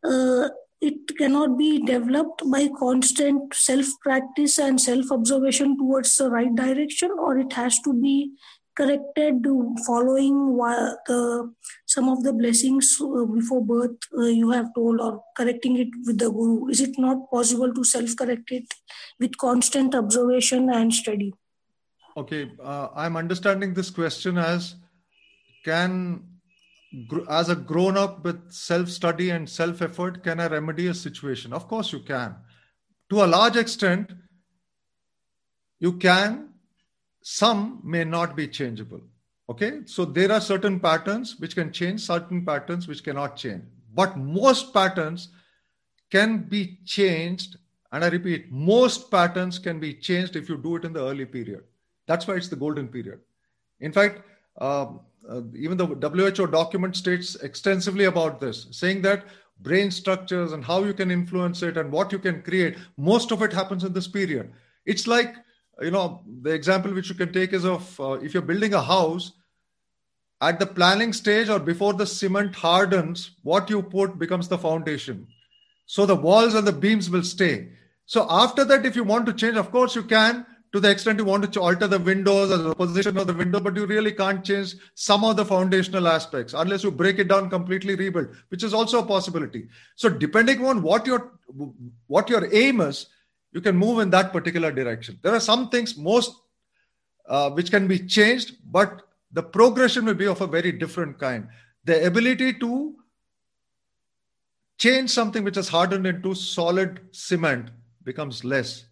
Uh, 0.03 0.49
it 0.81 1.17
cannot 1.19 1.59
be 1.59 1.81
developed 1.81 2.43
by 2.51 2.69
constant 2.79 3.53
self 3.53 3.87
practice 4.03 4.59
and 4.59 4.81
self 4.81 5.11
observation 5.11 5.77
towards 5.77 6.17
the 6.17 6.31
right 6.31 6.55
direction 6.55 7.11
or 7.19 7.37
it 7.37 7.53
has 7.53 7.81
to 7.81 7.93
be 7.93 8.33
corrected 8.81 9.47
following 9.87 10.37
the 11.11 11.21
some 11.87 12.09
of 12.09 12.23
the 12.23 12.33
blessings 12.33 12.89
uh, 13.01 13.25
before 13.25 13.65
birth 13.65 14.09
uh, 14.17 14.31
you 14.41 14.51
have 14.51 14.73
told 14.75 15.01
or 15.01 15.13
correcting 15.37 15.79
it 15.85 15.89
with 16.07 16.19
the 16.19 16.31
guru 16.31 16.69
is 16.69 16.81
it 16.81 16.99
not 17.07 17.31
possible 17.31 17.75
to 17.75 17.85
self 17.85 18.17
correct 18.23 18.51
it 18.61 18.75
with 19.19 19.37
constant 19.47 19.95
observation 19.95 20.71
and 20.71 20.95
study 21.03 21.33
okay 22.17 22.43
uh, 22.63 22.89
i'm 22.95 23.17
understanding 23.17 23.75
this 23.75 23.91
question 23.91 24.39
as 24.39 24.75
can 25.65 26.23
as 27.29 27.49
a 27.49 27.57
grown 27.57 27.97
up 27.97 28.25
with 28.25 28.51
self 28.51 28.89
study 28.89 29.31
and 29.31 29.49
self 29.49 29.83
effort, 29.83 30.23
can 30.25 30.41
I 30.41 30.47
remedy 30.47 30.87
a 30.87 30.95
situation? 30.95 31.53
Of 31.53 31.69
course, 31.69 31.93
you 31.93 32.01
can. 32.01 32.37
To 33.11 33.25
a 33.25 33.27
large 33.27 33.57
extent, 33.57 34.13
you 35.79 35.93
can. 35.95 36.48
Some 37.31 37.83
may 37.85 38.05
not 38.05 38.35
be 38.35 38.49
changeable. 38.49 39.03
Okay, 39.51 39.81
so 39.85 40.07
there 40.07 40.33
are 40.33 40.41
certain 40.41 40.81
patterns 40.81 41.39
which 41.39 41.55
can 41.55 41.71
change, 41.71 42.01
certain 42.01 42.43
patterns 42.43 42.89
which 42.89 43.05
cannot 43.05 43.37
change. 43.37 43.65
But 43.95 44.17
most 44.17 44.73
patterns 44.73 45.29
can 46.11 46.45
be 46.45 46.79
changed. 46.87 47.59
And 47.93 48.03
I 48.03 48.09
repeat, 48.09 48.51
most 48.51 49.11
patterns 49.11 49.59
can 49.59 49.79
be 49.79 49.93
changed 49.93 50.37
if 50.37 50.49
you 50.49 50.57
do 50.57 50.77
it 50.77 50.87
in 50.87 50.95
the 50.95 51.05
early 51.05 51.27
period. 51.27 51.65
That's 52.07 52.27
why 52.27 52.37
it's 52.37 52.49
the 52.49 52.57
golden 52.57 52.89
period. 52.89 53.21
In 53.81 53.93
fact, 53.93 54.23
um, 54.59 55.01
uh, 55.29 55.43
even 55.55 55.77
the 55.77 55.87
WHO 55.87 56.47
document 56.47 56.97
states 56.97 57.35
extensively 57.43 58.07
about 58.07 58.41
this, 58.41 58.69
saying 58.71 59.03
that 59.03 59.27
brain 59.61 59.91
structures 59.91 60.53
and 60.53 60.65
how 60.65 60.83
you 60.83 60.95
can 60.95 61.11
influence 61.11 61.63
it 61.63 61.77
and 61.77 61.93
what 61.93 62.11
you 62.11 62.19
can 62.19 62.41
create, 62.41 62.79
most 62.97 63.33
of 63.33 63.43
it 63.43 63.53
happens 63.53 63.85
in 63.85 63.93
this 63.93 64.09
period. 64.09 64.51
It's 64.87 65.07
like, 65.07 65.35
you 65.81 65.91
know, 65.91 66.23
the 66.43 66.51
example 66.51 66.93
which 66.93 67.09
you 67.09 67.15
can 67.15 67.33
take 67.33 67.53
is 67.53 67.65
of 67.65 68.01
uh, 68.01 68.13
if 68.13 68.35
you're 68.35 68.43
building 68.43 68.75
a 68.75 68.83
house, 68.83 69.33
at 70.41 70.59
the 70.59 70.67
planning 70.67 71.13
stage 71.13 71.49
or 71.49 71.59
before 71.59 71.93
the 71.95 72.07
cement 72.07 72.55
hardens, 72.55 73.33
what 73.43 73.69
you 73.69 73.83
put 73.83 74.19
becomes 74.19 74.49
the 74.49 74.59
foundation. 74.59 75.27
So 75.87 76.07
the 76.07 76.15
walls 76.15 76.55
and 76.55 76.67
the 76.67 76.73
beams 76.73 77.11
will 77.11 77.25
stay. 77.25 77.71
So 78.07 78.27
after 78.31 78.65
that, 78.65 78.87
if 78.87 78.95
you 78.95 79.05
want 79.05 79.27
to 79.27 79.33
change, 79.33 79.57
of 79.57 79.71
course 79.71 79.97
you 79.97 80.05
can, 80.05 80.47
to 80.73 80.81
the 80.81 80.91
extent 80.91 81.19
you 81.19 81.25
want 81.25 81.51
to 81.51 81.61
alter 81.61 81.87
the 81.87 81.99
windows 81.99 82.51
or 82.51 82.59
the 82.59 82.75
position 82.75 83.17
of 83.17 83.27
the 83.27 83.33
window, 83.33 83.59
but 83.59 83.75
you 83.75 83.87
really 83.87 84.13
can't 84.13 84.45
change 84.45 84.75
some 84.95 85.25
of 85.25 85.37
the 85.37 85.45
foundational 85.45 86.07
aspects 86.07 86.55
unless 86.55 86.85
you 86.85 86.91
break 86.91 87.19
it 87.19 87.29
down 87.29 87.49
completely 87.49 87.95
rebuild, 87.95 88.29
which 88.51 88.63
is 88.63 88.75
also 88.75 89.01
a 89.01 89.07
possibility. 89.07 89.69
So 89.97 90.09
depending 90.09 90.65
on 90.65 90.83
what 90.83 91.07
your 91.07 91.33
what 92.07 92.29
your 92.29 92.55
aim 92.55 92.83
is, 92.83 93.07
you 93.53 93.61
can 93.61 93.77
move 93.77 93.99
in 94.01 94.11
that 94.11 94.33
particular 94.33 94.71
direction. 94.73 95.19
There 95.23 95.35
are 95.35 95.41
some 95.41 95.69
things 95.71 95.97
most 95.97 96.33
uh, 97.29 97.51
which 97.51 97.71
can 97.71 97.87
be 97.87 97.99
changed, 97.99 98.57
but 98.71 99.03
the 99.33 99.43
progression 99.43 100.05
will 100.05 100.15
be 100.15 100.27
of 100.27 100.41
a 100.41 100.47
very 100.47 100.73
different 100.73 101.19
kind. 101.19 101.49
The 101.85 102.07
ability 102.07 102.55
to 102.55 102.95
change 104.79 105.11
something 105.11 105.45
which 105.45 105.57
is 105.57 105.69
hardened 105.69 106.07
into 106.07 106.35
solid 106.35 107.01
cement 107.13 107.71
becomes 108.05 108.45
less 108.45 108.85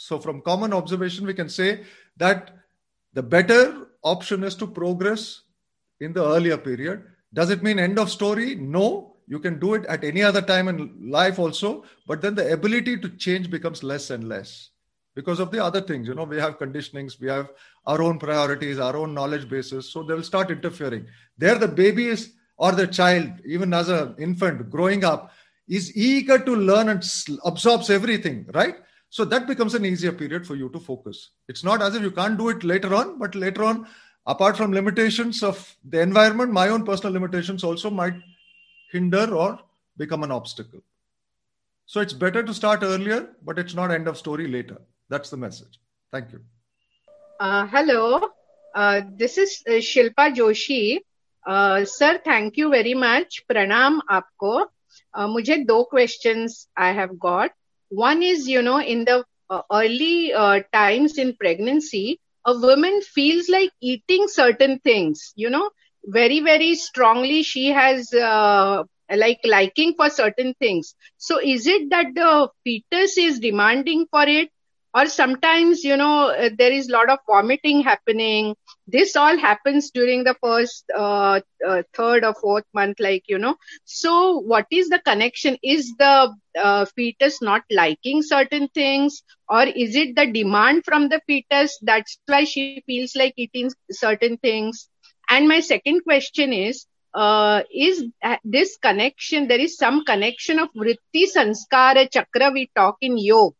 so, 0.00 0.18
from 0.18 0.40
common 0.40 0.72
observation, 0.72 1.26
we 1.26 1.34
can 1.34 1.50
say 1.50 1.84
that 2.16 2.56
the 3.12 3.22
better 3.22 3.88
option 4.02 4.42
is 4.44 4.54
to 4.54 4.66
progress 4.66 5.42
in 6.00 6.14
the 6.14 6.24
earlier 6.24 6.56
period. 6.56 7.04
Does 7.34 7.50
it 7.50 7.62
mean 7.62 7.78
end 7.78 7.98
of 7.98 8.10
story? 8.10 8.54
No. 8.54 9.09
You 9.30 9.38
can 9.38 9.60
do 9.60 9.74
it 9.74 9.86
at 9.86 10.02
any 10.02 10.24
other 10.24 10.42
time 10.42 10.66
in 10.66 11.08
life 11.08 11.38
also, 11.38 11.84
but 12.08 12.20
then 12.20 12.34
the 12.34 12.52
ability 12.52 12.96
to 12.96 13.08
change 13.10 13.48
becomes 13.48 13.84
less 13.84 14.10
and 14.10 14.28
less 14.28 14.70
because 15.14 15.38
of 15.38 15.52
the 15.52 15.62
other 15.62 15.80
things. 15.80 16.08
You 16.08 16.14
know, 16.14 16.24
we 16.24 16.36
have 16.38 16.58
conditionings, 16.58 17.20
we 17.20 17.28
have 17.28 17.52
our 17.86 18.02
own 18.02 18.18
priorities, 18.18 18.80
our 18.80 18.96
own 18.96 19.14
knowledge 19.14 19.48
bases. 19.48 19.92
So 19.92 20.02
they 20.02 20.14
will 20.14 20.24
start 20.24 20.50
interfering. 20.50 21.06
There, 21.38 21.54
the 21.54 21.68
baby 21.68 22.08
is 22.08 22.32
or 22.56 22.72
the 22.72 22.88
child, 22.88 23.30
even 23.46 23.72
as 23.72 23.88
an 23.88 24.16
infant 24.18 24.68
growing 24.68 25.04
up, 25.04 25.30
is 25.68 25.96
eager 25.96 26.38
to 26.40 26.56
learn 26.56 26.88
and 26.88 27.00
absorbs 27.44 27.88
everything, 27.88 28.46
right? 28.52 28.74
So 29.10 29.24
that 29.26 29.46
becomes 29.46 29.74
an 29.74 29.86
easier 29.86 30.12
period 30.12 30.44
for 30.44 30.56
you 30.56 30.70
to 30.70 30.80
focus. 30.80 31.30
It's 31.48 31.62
not 31.62 31.82
as 31.82 31.94
if 31.94 32.02
you 32.02 32.10
can't 32.10 32.36
do 32.36 32.48
it 32.48 32.64
later 32.64 32.96
on, 32.96 33.16
but 33.16 33.36
later 33.36 33.62
on, 33.62 33.86
apart 34.26 34.56
from 34.56 34.72
limitations 34.72 35.44
of 35.44 35.76
the 35.84 36.00
environment, 36.00 36.52
my 36.52 36.68
own 36.68 36.84
personal 36.84 37.12
limitations 37.12 37.62
also 37.62 37.90
might 37.90 38.14
hinder 38.90 39.34
or 39.34 39.58
become 39.96 40.22
an 40.22 40.30
obstacle. 40.30 40.80
So 41.86 42.00
it's 42.00 42.12
better 42.12 42.42
to 42.42 42.54
start 42.54 42.80
earlier, 42.82 43.28
but 43.42 43.58
it's 43.58 43.74
not 43.74 43.90
end 43.90 44.08
of 44.08 44.16
story 44.16 44.46
later. 44.46 44.80
That's 45.08 45.30
the 45.30 45.36
message. 45.36 45.80
Thank 46.12 46.32
you. 46.32 46.40
Uh, 47.40 47.66
hello, 47.66 48.28
uh, 48.74 49.00
this 49.16 49.38
is 49.38 49.62
uh, 49.66 49.72
Shilpa 49.72 50.34
Joshi. 50.34 50.98
Uh, 51.46 51.84
sir, 51.84 52.20
thank 52.24 52.56
you 52.56 52.70
very 52.70 52.94
much. 52.94 53.44
Pranam 53.50 54.00
aapko. 54.08 54.66
Uh, 55.14 55.26
mujhe 55.26 55.66
do 55.66 55.84
questions 55.90 56.68
I 56.76 56.92
have 56.92 57.18
got. 57.18 57.50
One 57.88 58.22
is, 58.22 58.46
you 58.46 58.62
know, 58.62 58.80
in 58.80 59.04
the 59.04 59.24
uh, 59.48 59.62
early 59.72 60.32
uh, 60.32 60.60
times 60.72 61.18
in 61.18 61.34
pregnancy, 61.34 62.20
a 62.44 62.56
woman 62.56 63.00
feels 63.02 63.48
like 63.48 63.70
eating 63.80 64.28
certain 64.28 64.78
things, 64.78 65.32
you 65.34 65.50
know, 65.50 65.70
very, 66.04 66.40
very 66.40 66.74
strongly. 66.74 67.42
She 67.42 67.68
has 67.70 68.12
uh, 68.12 68.84
like 69.14 69.40
liking 69.44 69.94
for 69.96 70.08
certain 70.10 70.54
things. 70.58 70.94
So 71.18 71.38
is 71.40 71.66
it 71.66 71.90
that 71.90 72.06
the 72.14 72.48
fetus 72.64 73.16
is 73.18 73.38
demanding 73.40 74.06
for 74.10 74.24
it? 74.26 74.50
or 74.94 75.06
sometimes 75.06 75.84
you 75.84 75.96
know 75.96 76.28
uh, 76.30 76.48
there 76.58 76.72
is 76.72 76.88
a 76.88 76.92
lot 76.92 77.08
of 77.10 77.18
vomiting 77.28 77.80
happening 77.82 78.54
this 78.86 79.14
all 79.16 79.36
happens 79.38 79.90
during 79.90 80.24
the 80.24 80.34
first 80.42 80.84
uh, 80.96 81.40
uh, 81.66 81.82
third 81.94 82.24
or 82.24 82.34
fourth 82.34 82.64
month 82.74 82.98
like 83.00 83.22
you 83.28 83.38
know 83.38 83.54
so 83.84 84.38
what 84.40 84.66
is 84.70 84.88
the 84.88 84.98
connection 85.00 85.56
is 85.62 85.92
the 85.98 86.34
uh, 86.62 86.84
fetus 86.96 87.40
not 87.42 87.62
liking 87.70 88.22
certain 88.22 88.68
things 88.74 89.22
or 89.48 89.62
is 89.64 89.94
it 89.96 90.14
the 90.16 90.26
demand 90.26 90.84
from 90.84 91.08
the 91.08 91.20
fetus 91.26 91.78
that's 91.82 92.18
why 92.18 92.44
she 92.44 92.64
feels 92.70 93.14
like 93.16 93.34
eating 93.36 93.70
certain 93.90 94.36
things 94.38 94.89
and 95.30 95.48
my 95.48 95.60
second 95.60 96.02
question 96.02 96.52
is 96.52 96.86
uh, 97.14 97.62
is 97.74 98.04
this 98.44 98.76
connection 98.76 99.48
there 99.48 99.60
is 99.60 99.76
some 99.76 100.04
connection 100.04 100.58
of 100.58 100.68
vritti 100.74 101.24
sanskara 101.36 102.10
chakra 102.10 102.50
we 102.50 102.70
talk 102.74 102.96
in 103.00 103.16
yoga 103.18 103.56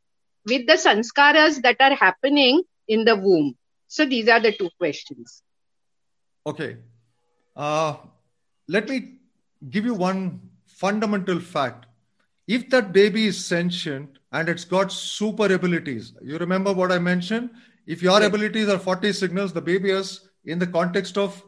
with 0.47 0.67
the 0.67 0.75
sanskaras 0.75 1.61
that 1.63 1.77
are 1.81 1.95
happening 1.95 2.63
in 2.89 3.05
the 3.05 3.17
womb? 3.17 3.57
So 3.87 4.07
these 4.07 4.29
are 4.29 4.41
the 4.41 4.53
two 4.53 4.71
questions. 4.79 5.43
Okay. 6.47 6.77
Uh, 7.57 7.97
let 8.69 8.89
me 8.89 9.19
give 9.69 9.85
you 9.85 9.95
one 9.95 10.41
fundamental 10.67 11.41
fact. 11.41 11.87
If 12.47 12.71
that 12.71 12.93
baby 12.93 13.27
is 13.27 13.45
sentient 13.45 14.19
and 14.33 14.49
it's 14.49 14.65
got 14.65 14.93
super 14.93 15.53
abilities, 15.53 16.15
you 16.23 16.39
remember 16.39 16.73
what 16.73 16.91
I 16.91 16.99
mentioned? 16.99 17.51
If 17.87 18.03
your 18.03 18.23
abilities 18.23 18.69
are 18.69 18.79
40 18.79 19.13
signals, 19.13 19.53
the 19.53 19.61
baby 19.61 19.91
has, 19.91 20.29
in 20.45 20.59
the 20.59 20.67
context 20.67 21.19
of 21.19 21.43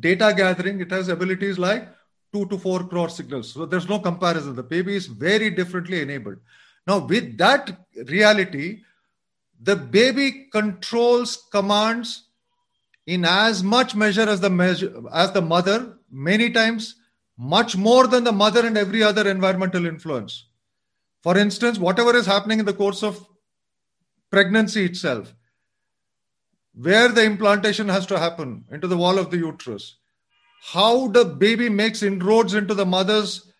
data 0.00 0.32
gathering, 0.36 0.80
it 0.80 0.90
has 0.90 1.08
abilities 1.08 1.58
like 1.58 1.88
two 2.32 2.46
to 2.46 2.58
four 2.58 2.86
crore 2.86 3.08
signals. 3.08 3.52
So 3.52 3.66
there's 3.66 3.88
no 3.88 3.98
comparison. 3.98 4.54
The 4.54 4.62
baby 4.62 4.96
is 4.96 5.06
very 5.06 5.50
differently 5.50 6.02
enabled. 6.02 6.38
Now, 6.86 6.98
with 6.98 7.36
that 7.38 7.86
reality, 8.06 8.82
the 9.60 9.76
baby 9.76 10.48
controls 10.52 11.48
commands 11.50 12.24
in 13.06 13.24
as 13.24 13.62
much 13.62 13.94
measure 13.94 14.28
as 14.28 14.40
the 14.40 14.50
measure 14.50 15.02
as 15.12 15.32
the 15.32 15.42
mother, 15.42 15.98
many 16.10 16.50
times 16.50 16.96
much 17.38 17.76
more 17.76 18.06
than 18.06 18.24
the 18.24 18.32
mother 18.32 18.66
and 18.66 18.76
every 18.76 19.02
other 19.02 19.28
environmental 19.28 19.86
influence. 19.86 20.46
For 21.22 21.36
instance, 21.36 21.78
whatever 21.78 22.14
is 22.16 22.26
happening 22.26 22.58
in 22.58 22.66
the 22.66 22.72
course 22.72 23.02
of 23.02 23.26
pregnancy 24.30 24.84
itself, 24.84 25.34
where 26.80 27.08
the 27.08 27.24
implantation 27.24 27.88
has 27.88 28.06
to 28.06 28.18
happen 28.18 28.64
into 28.70 28.86
the 28.86 28.96
wall 28.96 29.18
of 29.18 29.30
the 29.30 29.36
uterus, 29.36 29.96
how 30.62 31.08
the 31.08 31.24
baby 31.24 31.68
makes 31.68 32.02
inroads 32.02 32.54
into 32.54 32.72
the 32.72 32.86
mother's 32.86 33.52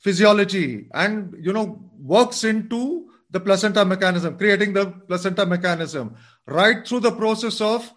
physiology 0.00 0.86
and 0.94 1.34
you 1.40 1.52
know 1.52 1.82
works 1.98 2.44
into 2.44 3.08
the 3.30 3.40
placenta 3.40 3.84
mechanism 3.84 4.36
creating 4.38 4.72
the 4.72 4.86
placenta 5.08 5.44
mechanism 5.44 6.14
right 6.46 6.86
through 6.86 7.00
the 7.00 7.10
process 7.12 7.60
of 7.60 7.92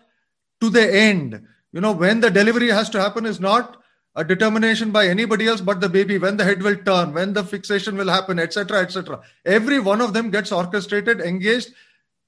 to 0.61 0.69
the 0.69 0.93
end. 0.93 1.41
You 1.73 1.81
know 1.81 1.91
when 1.91 2.21
the 2.21 2.31
delivery 2.31 2.69
has 2.69 2.89
to 2.91 2.99
happen 2.99 3.25
is 3.25 3.39
not 3.39 3.77
a 4.15 4.23
determination 4.23 4.91
by 4.91 5.07
anybody 5.07 5.47
else 5.47 5.61
but 5.61 5.79
the 5.79 5.89
baby. 5.89 6.17
When 6.17 6.37
the 6.37 6.43
head 6.43 6.61
will 6.61 6.77
turn 6.77 7.13
when 7.13 7.33
the 7.33 7.43
fixation 7.43 7.97
will 7.97 8.09
happen 8.09 8.39
etc 8.39 8.79
etc 8.79 9.21
every 9.45 9.79
one 9.79 10.01
of 10.01 10.13
them 10.13 10.31
gets 10.31 10.51
orchestrated 10.51 11.19
engaged 11.19 11.73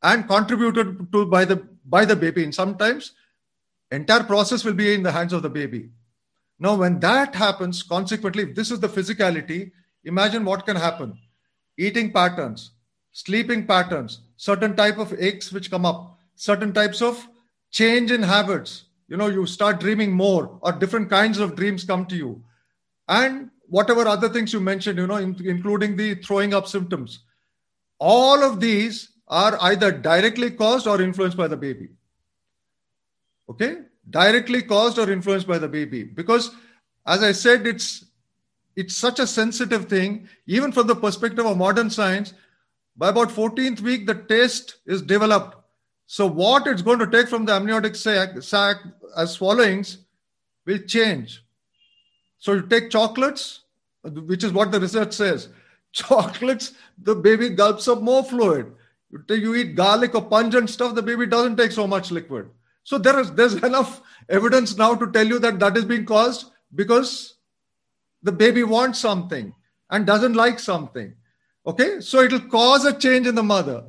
and 0.04 0.28
contributed 0.28 1.12
to 1.12 1.26
by 1.26 1.46
the 1.46 1.68
by 1.86 2.06
the 2.06 2.16
baby 2.16 2.44
and 2.44 2.54
sometimes 2.54 3.14
entire 3.92 4.24
process 4.24 4.64
will 4.64 4.74
be 4.74 4.94
in 4.94 5.04
the 5.04 5.12
hands 5.12 5.34
of 5.34 5.42
the 5.42 5.50
baby. 5.50 5.90
Now 6.60 6.76
when 6.76 7.00
that 7.00 7.36
happens 7.36 7.84
consequently 7.84 8.44
if 8.44 8.56
this 8.56 8.72
is 8.72 8.80
the 8.80 8.90
physicality. 8.90 9.72
Imagine 10.06 10.44
what 10.44 10.66
can 10.66 10.76
happen. 10.76 11.18
Eating 11.78 12.12
patterns 12.12 12.72
sleeping 13.14 13.66
patterns 13.66 14.22
certain 14.36 14.76
type 14.76 14.98
of 14.98 15.14
aches 15.20 15.52
which 15.54 15.70
come 15.72 15.86
up 15.86 16.18
certain 16.36 16.74
types 16.74 17.02
of 17.02 17.28
change 17.72 18.12
in 18.12 18.22
habits. 18.22 18.86
You 19.08 19.18
know 19.18 19.28
you 19.28 19.46
start 19.46 19.80
dreaming 19.80 20.12
more 20.12 20.58
or 20.62 20.72
different 20.74 21.10
kinds 21.10 21.40
of 21.40 21.56
dreams 21.56 21.84
come 21.84 22.06
to 22.08 22.16
you. 22.16 22.44
And 23.08 23.52
whatever 23.68 24.08
other 24.08 24.30
things 24.30 24.52
you 24.52 24.60
mentioned 24.60 24.98
you 24.98 25.08
know 25.08 25.18
in, 25.18 25.36
including 25.46 25.96
the 25.96 26.16
throwing 26.16 26.54
up 26.54 26.68
symptoms. 26.68 27.20
All 28.00 28.44
of 28.44 28.60
these 28.60 29.10
are 29.41 29.57
either 29.69 29.91
directly 30.07 30.49
caused 30.61 30.88
or 30.93 31.01
influenced 31.07 31.38
by 31.41 31.47
the 31.53 31.60
baby 31.65 31.89
okay 33.49 33.72
directly 34.18 34.61
caused 34.73 34.99
or 35.03 35.10
influenced 35.15 35.47
by 35.47 35.57
the 35.65 35.72
baby 35.76 36.03
because 36.19 36.51
as 37.15 37.23
i 37.30 37.31
said 37.31 37.68
it's 37.73 37.89
it's 38.84 38.97
such 39.07 39.19
a 39.19 39.27
sensitive 39.34 39.89
thing 39.95 40.27
even 40.60 40.72
from 40.77 40.88
the 40.88 40.99
perspective 41.07 41.51
of 41.51 41.57
modern 41.65 41.89
science 41.97 42.34
by 43.03 43.10
about 43.10 43.35
14th 43.39 43.81
week 43.89 44.07
the 44.11 44.19
taste 44.35 44.77
is 44.97 45.01
developed 45.14 45.57
so 46.05 46.27
what 46.27 46.68
it's 46.68 46.81
going 46.81 46.99
to 46.99 47.07
take 47.07 47.27
from 47.27 47.45
the 47.45 47.53
amniotic 47.53 47.95
sac, 47.95 48.41
sac 48.41 48.77
as 49.18 49.31
swallowings 49.31 49.99
will 50.65 50.80
change. 50.80 51.43
So 52.39 52.53
you 52.53 52.61
take 52.68 52.89
chocolates, 52.89 53.61
which 54.03 54.43
is 54.43 54.51
what 54.51 54.72
the 54.72 54.80
research 54.80 55.14
says. 55.14 55.49
Chocolates, 55.91 56.73
the 57.01 57.15
baby 57.15 57.49
gulps 57.49 57.88
up 57.88 58.01
more 58.01 58.23
fluid. 58.23 58.73
You, 59.30 59.56
eat 59.56 59.76
garlic 59.76 60.15
or 60.15 60.23
pungent 60.23 60.69
stuff, 60.69 60.95
the 60.95 61.02
baby 61.02 61.27
doesn't 61.27 61.57
take 61.57 61.72
so 61.72 61.85
much 61.85 62.11
liquid. 62.11 62.49
So 62.84 62.98
there 62.98 63.19
is 63.19 63.31
there's 63.31 63.53
enough 63.56 64.02
evidence 64.27 64.77
now 64.77 64.95
to 64.95 65.11
tell 65.11 65.26
you 65.26 65.40
that 65.40 65.60
that 65.60 65.77
is 65.77 65.85
being 65.85 66.06
caused 66.06 66.52
because 66.73 67.35
the 68.23 68.31
baby 68.31 68.64
wants 68.64 68.99
something 68.99 69.53
and 69.90 70.06
doesn't 70.06 70.34
like 70.34 70.60
something. 70.60 71.14
Okay, 71.65 72.02
so 72.02 72.22
it'll 72.22 72.40
cause 72.41 72.85
a 72.85 72.94
change 72.94 73.27
in 73.27 73.35
the 73.35 73.44
mother 73.44 73.84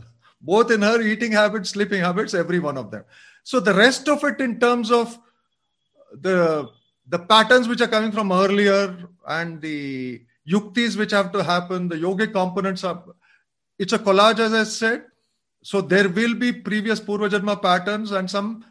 both 0.44 0.70
in 0.70 0.82
her 0.82 1.00
eating 1.00 1.32
habits, 1.32 1.70
sleeping 1.70 2.02
habits, 2.02 2.34
every 2.34 2.58
one 2.58 2.76
of 2.76 2.90
them. 2.90 3.04
So 3.42 3.60
the 3.60 3.74
rest 3.74 4.08
of 4.08 4.22
it, 4.24 4.40
in 4.40 4.60
terms 4.60 4.90
of 4.90 5.18
the 6.12 6.68
the 7.06 7.18
patterns 7.18 7.68
which 7.68 7.80
are 7.80 7.88
coming 7.88 8.12
from 8.12 8.32
earlier 8.32 8.96
and 9.26 9.60
the 9.60 10.22
yuktis 10.48 10.96
which 10.96 11.10
have 11.10 11.32
to 11.32 11.42
happen, 11.42 11.88
the 11.88 11.96
yogic 11.96 12.32
components 12.32 12.84
are. 12.84 13.02
It's 13.78 13.92
a 13.92 13.98
collage, 13.98 14.38
as 14.38 14.52
I 14.52 14.64
said. 14.64 15.04
So 15.64 15.80
there 15.80 16.10
will 16.10 16.34
be 16.34 16.52
previous 16.52 17.00
Purva 17.00 17.30
purvajanma 17.30 17.62
patterns 17.62 18.12
and 18.12 18.30
some 18.30 18.66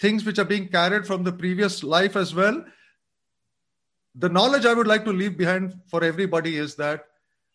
things 0.00 0.24
which 0.24 0.38
are 0.38 0.46
being 0.46 0.68
carried 0.68 1.06
from 1.06 1.22
the 1.22 1.30
previous 1.30 1.84
life 1.84 2.16
as 2.16 2.34
well. 2.34 2.64
The 4.14 4.30
knowledge 4.30 4.64
I 4.64 4.72
would 4.72 4.86
like 4.86 5.04
to 5.04 5.12
leave 5.12 5.36
behind 5.36 5.74
for 5.88 6.02
everybody 6.02 6.56
is 6.56 6.74
that 6.76 7.04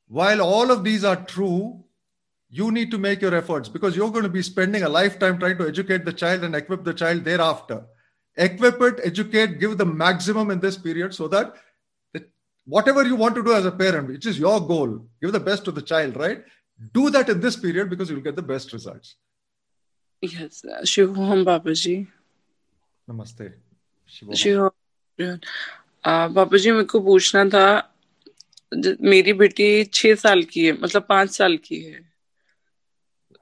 while 0.07 0.43
all 0.43 0.69
of 0.69 0.83
these 0.83 1.03
are 1.03 1.15
true, 1.15 1.83
you 2.49 2.69
need 2.69 2.91
to 2.91 2.99
make 2.99 3.19
your 3.19 3.33
efforts 3.33 3.67
because 3.67 3.95
you're 3.95 4.11
going 4.11 4.25
to 4.25 4.29
be 4.29 4.43
spending 4.43 4.83
a 4.83 4.89
lifetime 4.89 5.39
trying 5.39 5.57
to 5.57 5.67
educate 5.67 6.05
the 6.05 6.13
child 6.13 6.43
and 6.43 6.55
equip 6.55 6.83
the 6.83 6.93
child 6.93 7.23
thereafter. 7.23 7.83
Equip 8.37 8.79
it, 8.79 8.99
educate, 9.03 9.59
give 9.59 9.79
the 9.79 9.87
maximum 9.87 10.51
in 10.51 10.59
this 10.59 10.77
period 10.77 11.15
so 11.15 11.27
that 11.29 11.55
whatever 12.65 13.03
you 13.03 13.15
want 13.15 13.33
to 13.33 13.43
do 13.43 13.55
as 13.55 13.65
a 13.65 13.71
parent, 13.71 14.07
which 14.07 14.27
is 14.27 14.37
your 14.37 14.59
goal, 14.61 15.03
give 15.19 15.31
the 15.31 15.39
best 15.39 15.65
to 15.65 15.71
the 15.71 15.81
child, 15.81 16.15
right? 16.15 16.43
Do 16.91 17.09
that 17.09 17.29
in 17.29 17.39
this 17.39 17.55
period 17.55 17.89
because 17.89 18.09
you'll 18.09 18.21
get 18.21 18.35
the 18.35 18.41
best 18.41 18.73
results. 18.73 19.15
Yes, 20.23 20.63
Shivam 20.85 21.45
Babaji. 21.45 22.07
Namaste. 23.07 23.51
Shivam 24.35 24.69
बाबा 26.33 26.57
जी 26.57 26.71
मेरे 26.71 26.83
को 26.85 26.99
पूछना 26.99 27.43
था 27.49 27.65
मेरी 29.01 29.33
बेटी 29.33 29.83
छह 29.93 30.15
साल 30.15 30.43
की 30.43 30.65
है 30.65 30.71
मतलब 30.81 31.05
पाँच 31.09 31.29
साल 31.31 31.57
की 31.65 31.81
है 31.83 31.99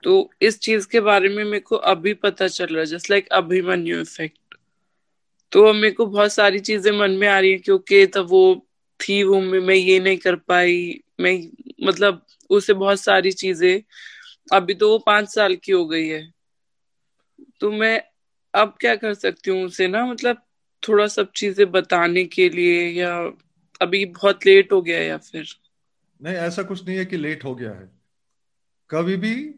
तो 0.03 0.29
इस 0.41 0.59
चीज़ 0.59 0.87
के 0.87 0.99
बारे 0.99 1.29
में 1.29 1.43
मेरे 1.43 1.59
को 1.59 1.75
अभी 1.93 2.13
पता 2.23 2.47
चल 2.47 2.65
रहा 2.65 2.79
है 2.79 2.85
जस्ट 2.85 3.09
लाइक 3.09 3.27
अभिमन्यु 3.39 3.99
इफ़ेक्ट 4.01 4.55
तो 5.51 5.73
मेरे 5.73 5.91
को 5.91 6.05
बहुत 6.05 6.33
सारी 6.33 6.59
चीज़ें 6.59 6.91
मन 6.99 7.11
में 7.11 7.27
आ 7.27 7.39
रही 7.39 7.51
है 7.51 7.57
क्योंकि 7.57 8.05
तब 8.15 8.27
वो 8.29 8.43
थी 8.99 9.23
वो 9.23 9.39
में 9.41 9.59
मैं 9.59 9.75
ये 9.75 9.99
नहीं 9.99 10.17
कर 10.17 10.35
पाई 10.35 11.01
मैं 11.19 11.35
मतलब 11.87 12.25
उसे 12.51 12.73
बहुत 12.73 13.01
सारी 13.01 13.31
चीज़ें। 13.31 13.81
अभी 14.53 14.73
तो 14.73 14.89
वो 14.89 14.99
पाँच 14.99 15.29
साल 15.29 15.55
की 15.55 15.71
हो 15.71 15.85
गई 15.85 16.07
है। 16.07 16.31
तो 17.59 17.71
मैं 17.71 18.01
अब 18.53 18.77
क्या 18.79 18.95
कर 18.95 19.13
सकती 19.13 19.51
हूँ 19.51 19.65
उसे 19.65 19.87
ना? 19.87 20.05
मतलब 20.05 20.41
थोड़ा 20.83 21.07
सब 21.07 21.31
चीज़ें 21.31 21.71
बताने 21.71 22.25
के 22.25 22.49
लिए 22.49 22.87
या 22.89 23.31
अभी 23.81 24.05
बहुत 24.05 24.45
लेट 24.45 24.71
हो 24.71 24.81
गया 24.81 24.99
या 24.99 25.17
फिर? 25.17 25.45
नहीं, 26.21 26.35
ऐसा 26.35 26.63
कुछ 26.63 26.87
नहीं 26.87 26.97
है 26.97 27.05
कि 27.05 27.17
लेट 27.17 27.43
हो 27.43 27.55
गया 27.55 27.71
है। 27.71 27.91
कभी 28.89 29.15
भी 29.15 29.55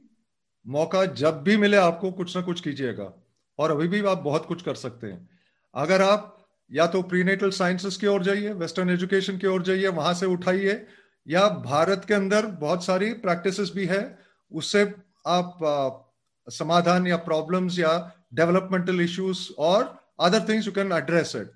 मौका 0.67 1.05
जब 1.05 1.43
भी 1.43 1.57
मिले 1.57 1.77
आपको 1.77 2.11
कुछ 2.11 2.35
ना 2.37 2.41
कुछ 2.41 2.61
कीजिएगा। 2.61 3.13
और 3.59 3.71
अभी 3.71 3.87
भी 3.87 4.05
आप 4.05 4.17
बहुत 4.17 4.45
कुछ 4.45 4.61
कर 4.61 4.75
सकते 4.75 5.07
हैं। 5.07 5.29
अगर 5.75 6.01
आप 6.01 6.47
या 6.71 6.87
तो 6.87 7.01
प्रीनेटल 7.01 7.49
साइंसेस 7.49 7.97
की 7.97 8.07
ओर 8.07 8.23
जाइए 8.23 8.53
वेस्टर्न 8.53 8.89
एजुकेशन 8.89 9.37
की 9.37 9.47
ओर 9.47 9.63
जाइए, 9.63 9.87
वहाँ 9.87 10.13
से 10.13 10.25
उठाइए 10.25 10.85
या 11.27 11.47
भारत 11.65 12.05
के 12.07 12.13
अंदर 12.13 12.45
बहुत 12.61 12.85
सारी 12.85 13.11
प्रैक्टिसेस 13.25 13.71
भी 13.75 13.85
है, 13.85 14.03
उससे 14.51 14.81
आप 15.27 15.59
समाधान 16.47 17.07
या 17.07 17.17
प्रॉब्लम्स 17.25 17.79
या 17.79 17.91
डेवलपमेंटल 18.35 19.01
इश्यूज़ 19.01 19.47
और 19.59 19.83
other 20.21 20.47
things 20.49 20.67
you 20.67 20.73
can 20.73 20.91
address 20.93 21.35
it 21.35 21.51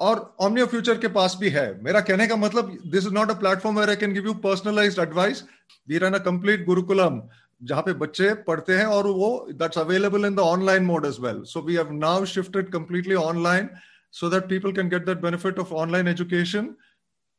और 0.00 0.18
ऑमनियो 0.40 0.66
फ्यूचर 0.66 0.98
के 0.98 1.08
पास 1.08 1.36
भी 1.40 1.48
है। 1.50 1.66
मेरा 1.84 2.00
कहने 2.00 2.26
का 2.26 2.36
मतलब 2.36 2.76
this 2.86 3.06
is 3.06 3.14
not 3.14 3.30
a 3.30 3.34
platform 3.40 3.78
where 3.78 3.90
I 3.90 3.96
can 3.96 4.12
give 4.12 4.26
you 4.26 4.34
personalise 4.46 4.98
advice 5.00 5.42
we 5.88 5.98
run 5.98 6.14
a 6.14 6.18
complete 6.24 6.64
gurukulam 6.66 7.20
जहाँ 7.62 7.82
पे 7.82 7.92
बच्चे 8.00 8.32
पढ़ते 8.48 8.76
हैं 8.76 8.86
और 8.86 9.06
वो 9.18 9.28
that's 9.52 9.78
available 9.78 10.26
in 10.26 10.34
the 10.34 10.40
online 10.40 10.84
mode 10.84 11.06
as 11.06 11.16
well 11.20 11.42
so 11.52 11.60
we 11.66 11.74
have 11.74 11.92
now 11.92 12.24
shifted 12.34 12.72
completely 12.72 13.14
online 13.14 13.68
so 14.14 14.30
that 14.30 14.48
people 14.48 14.72
can 14.72 14.88
get 14.88 15.06
that 15.06 15.22
benefit 15.22 15.58
of 15.58 15.72
online 15.74 16.14
education. 16.14 16.68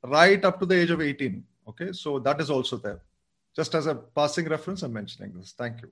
Right 0.03 0.43
up 0.45 0.59
to 0.59 0.65
the 0.65 0.75
age 0.75 0.91
of 0.91 1.01
18 1.01 1.43
okay 1.67 1.91
so 1.91 2.19
that 2.19 2.39
is 2.41 2.49
also 2.49 2.77
there. 2.77 3.01
Just 3.55 3.73
as 3.73 3.87
a 3.87 3.95
passing 3.95 4.47
reference 4.47 4.83
i'm 4.83 4.93
mentioning 4.93 5.33
this. 5.35 5.53
Thank 5.57 5.81
you. 5.81 5.89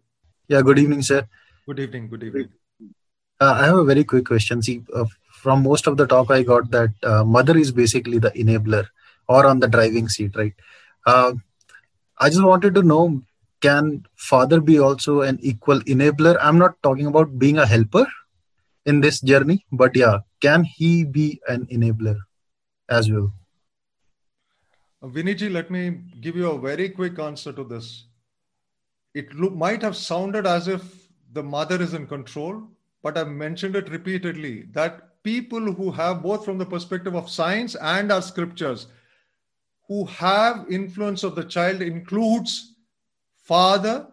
Yeah 0.47 0.61
good 0.61 0.79
evening 0.79 1.01
sir. 1.01 1.27
Good 1.65 1.79
evening 1.79 2.07
good 2.07 2.23
evening. 2.23 2.49
Uh, 3.41 3.53
i 3.61 3.65
have 3.65 3.77
a 3.77 3.83
very 3.83 4.03
quick 4.03 4.25
question. 4.25 4.61
See 4.61 4.83
uh, 4.93 5.05
from 5.31 5.63
most 5.63 5.87
of 5.87 5.97
the 5.97 6.07
talk 6.07 6.31
i 6.31 6.43
got 6.43 6.69
that 6.71 6.91
uh, 7.03 7.23
mother 7.23 7.57
is 7.57 7.71
basically 7.71 8.19
the 8.19 8.31
enabler 8.31 8.85
or 9.27 9.45
on 9.45 9.59
the 9.59 9.67
driving 9.67 10.07
seat 10.07 10.35
right? 10.35 10.53
Uh, 11.05 11.33
i 12.19 12.29
just 12.29 12.43
wanted 12.43 12.75
to 12.75 12.81
know 12.81 13.21
can 13.61 14.05
father 14.15 14.59
be 14.61 14.79
also 14.79 15.21
an 15.21 15.39
equal 15.41 15.79
enabler? 15.81 16.37
I'm 16.39 16.59
not 16.59 16.81
talking 16.83 17.07
about 17.07 17.39
being 17.39 17.57
a 17.57 17.65
helper 17.65 18.05
in 18.85 19.01
this 19.01 19.21
journey 19.21 19.65
but 19.71 19.95
yeah 19.95 20.19
can 20.39 20.63
he 20.63 21.03
be 21.03 21.41
an 21.47 21.65
enabler 21.67 22.17
as 22.89 23.11
well 23.11 23.33
Viniji, 25.11 25.51
let 25.51 25.69
me 25.69 26.01
give 26.21 26.35
you 26.35 26.49
a 26.51 26.59
very 26.59 26.89
quick 26.89 27.19
answer 27.19 27.53
to 27.53 27.63
this. 27.63 28.05
It 29.13 29.33
lo- 29.35 29.49
might 29.49 29.81
have 29.81 29.95
sounded 29.95 30.45
as 30.47 30.67
if 30.67 31.07
the 31.33 31.43
mother 31.43 31.81
is 31.81 31.93
in 31.93 32.07
control, 32.07 32.63
but 33.03 33.17
I've 33.17 33.29
mentioned 33.29 33.75
it 33.75 33.89
repeatedly 33.89 34.63
that 34.71 35.21
people 35.23 35.73
who 35.73 35.91
have 35.91 36.23
both 36.23 36.45
from 36.45 36.57
the 36.57 36.65
perspective 36.65 37.15
of 37.15 37.29
science 37.29 37.75
and 37.75 38.11
our 38.11 38.21
scriptures, 38.21 38.87
who 39.87 40.05
have 40.05 40.65
influence 40.69 41.23
of 41.23 41.35
the 41.35 41.43
child 41.43 41.81
includes 41.81 42.73
father, 43.35 44.07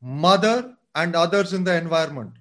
mother, 0.00 0.76
and 0.94 1.16
others 1.16 1.52
in 1.52 1.64
the 1.64 1.76
environment. 1.76 2.32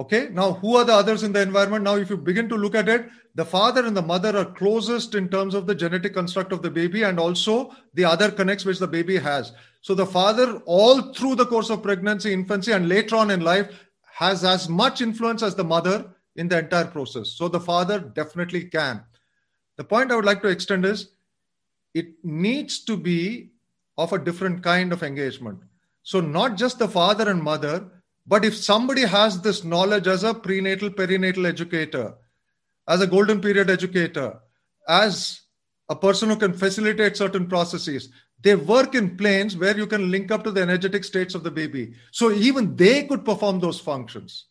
Okay, 0.00 0.30
now 0.32 0.54
who 0.54 0.76
are 0.76 0.84
the 0.84 0.94
others 0.94 1.24
in 1.24 1.32
the 1.34 1.42
environment? 1.42 1.84
Now, 1.84 1.96
if 1.96 2.08
you 2.08 2.16
begin 2.16 2.48
to 2.48 2.56
look 2.56 2.74
at 2.74 2.88
it, 2.88 3.10
the 3.34 3.44
father 3.44 3.84
and 3.84 3.94
the 3.94 4.00
mother 4.00 4.34
are 4.34 4.46
closest 4.46 5.14
in 5.14 5.28
terms 5.28 5.54
of 5.54 5.66
the 5.66 5.74
genetic 5.74 6.14
construct 6.14 6.52
of 6.52 6.62
the 6.62 6.70
baby 6.70 7.02
and 7.02 7.20
also 7.20 7.70
the 7.92 8.06
other 8.06 8.30
connects 8.30 8.64
which 8.64 8.78
the 8.78 8.86
baby 8.86 9.18
has. 9.18 9.52
So, 9.82 9.94
the 9.94 10.06
father, 10.06 10.62
all 10.64 11.12
through 11.12 11.34
the 11.34 11.44
course 11.44 11.68
of 11.68 11.82
pregnancy, 11.82 12.32
infancy, 12.32 12.72
and 12.72 12.88
later 12.88 13.14
on 13.14 13.30
in 13.30 13.42
life, 13.42 13.68
has 14.14 14.42
as 14.42 14.70
much 14.70 15.02
influence 15.02 15.42
as 15.42 15.54
the 15.54 15.64
mother 15.64 16.10
in 16.34 16.48
the 16.48 16.60
entire 16.60 16.86
process. 16.86 17.32
So, 17.32 17.48
the 17.48 17.60
father 17.60 17.98
definitely 18.00 18.64
can. 18.64 19.04
The 19.76 19.84
point 19.84 20.10
I 20.10 20.16
would 20.16 20.24
like 20.24 20.40
to 20.40 20.48
extend 20.48 20.86
is 20.86 21.10
it 21.92 22.06
needs 22.24 22.84
to 22.84 22.96
be 22.96 23.50
of 23.98 24.14
a 24.14 24.18
different 24.18 24.62
kind 24.62 24.94
of 24.94 25.02
engagement. 25.02 25.60
So, 26.04 26.22
not 26.22 26.56
just 26.56 26.78
the 26.78 26.88
father 26.88 27.28
and 27.28 27.42
mother, 27.42 27.90
but 28.26 28.44
if 28.44 28.56
somebody 28.56 29.02
has 29.02 29.40
this 29.40 29.64
knowledge 29.64 30.06
as 30.06 30.24
a 30.24 30.34
prenatal, 30.34 30.90
perinatal 30.90 31.46
educator, 31.46 32.14
as 32.88 33.00
a 33.00 33.06
golden 33.06 33.40
period 33.40 33.70
educator, 33.70 34.38
as 34.88 35.42
a 35.88 35.96
person 35.96 36.28
who 36.28 36.36
can 36.36 36.52
facilitate 36.52 37.16
certain 37.16 37.46
processes, 37.46 38.10
they 38.42 38.54
work 38.54 38.94
in 38.94 39.16
planes 39.16 39.56
where 39.56 39.76
you 39.76 39.86
can 39.86 40.10
link 40.10 40.30
up 40.30 40.44
to 40.44 40.50
the 40.50 40.62
energetic 40.62 41.04
states 41.04 41.34
of 41.34 41.42
the 41.42 41.50
baby. 41.50 41.94
So 42.10 42.30
even 42.30 42.76
they 42.76 43.04
could 43.04 43.24
perform 43.24 43.60
those 43.60 43.80
functions. 43.80 44.46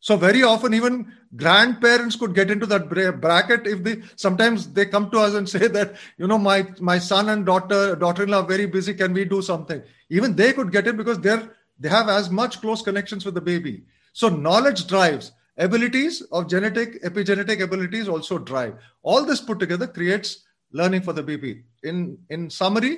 So 0.00 0.16
very 0.16 0.42
often, 0.42 0.74
even 0.74 1.12
grandparents 1.34 2.16
could 2.16 2.34
get 2.34 2.50
into 2.50 2.66
that 2.66 2.90
bracket 2.90 3.66
if 3.66 3.82
they 3.82 4.02
sometimes 4.16 4.68
they 4.72 4.84
come 4.84 5.10
to 5.10 5.18
us 5.18 5.32
and 5.34 5.48
say 5.54 5.66
that 5.66 5.96
you 6.18 6.26
know 6.26 6.36
my 6.36 6.66
my 6.78 6.98
son 6.98 7.30
and 7.30 7.46
daughter 7.46 7.96
daughter-in-law 7.96 8.40
are 8.42 8.46
very 8.46 8.66
busy. 8.66 8.92
Can 8.92 9.14
we 9.14 9.24
do 9.24 9.40
something? 9.40 9.82
Even 10.10 10.36
they 10.36 10.52
could 10.52 10.70
get 10.70 10.86
it 10.86 10.98
because 10.98 11.18
they're 11.20 11.50
they 11.84 11.90
have 11.92 12.08
as 12.08 12.30
much 12.30 12.60
close 12.60 12.82
connections 12.82 13.26
with 13.26 13.34
the 13.34 13.40
baby. 13.40 13.84
So 14.12 14.28
knowledge 14.28 14.86
drives 14.86 15.32
abilities 15.58 16.22
of 16.38 16.48
genetic 16.48 17.02
epigenetic 17.08 17.60
abilities 17.66 18.08
also 18.08 18.38
drive. 18.38 18.76
All 19.02 19.24
this 19.24 19.42
put 19.50 19.60
together 19.60 19.86
creates 19.86 20.32
learning 20.72 21.02
for 21.02 21.12
the 21.12 21.22
baby. 21.22 21.52
In 21.82 22.18
in 22.30 22.48
summary, 22.48 22.94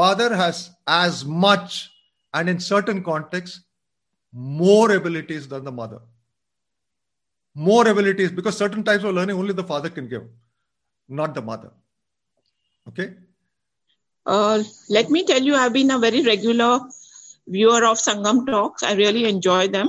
father 0.00 0.34
has 0.34 0.70
as 0.86 1.24
much 1.24 1.90
and 2.34 2.48
in 2.54 2.60
certain 2.60 3.02
contexts 3.04 3.60
more 4.32 4.90
abilities 4.96 5.48
than 5.54 5.64
the 5.70 5.72
mother 5.72 6.00
more 7.56 7.88
abilities 7.88 8.30
because 8.30 8.56
certain 8.56 8.84
types 8.84 9.02
of 9.02 9.14
learning 9.14 9.36
only 9.36 9.54
the 9.54 9.64
father 9.64 9.88
can 9.88 10.08
give, 10.08 10.24
not 11.08 11.34
the 11.34 11.40
mother. 11.40 11.70
Okay? 12.88 13.14
Uh, 14.26 14.62
let 14.90 15.08
me 15.08 15.24
tell 15.24 15.40
you, 15.40 15.54
I've 15.54 15.72
been 15.72 15.90
a 15.90 15.98
very 15.98 16.22
regular 16.22 16.80
viewer 17.46 17.84
of 17.84 17.98
Sangam 17.98 18.46
talks. 18.46 18.82
I 18.82 18.94
really 18.94 19.24
enjoy 19.24 19.68
them 19.68 19.88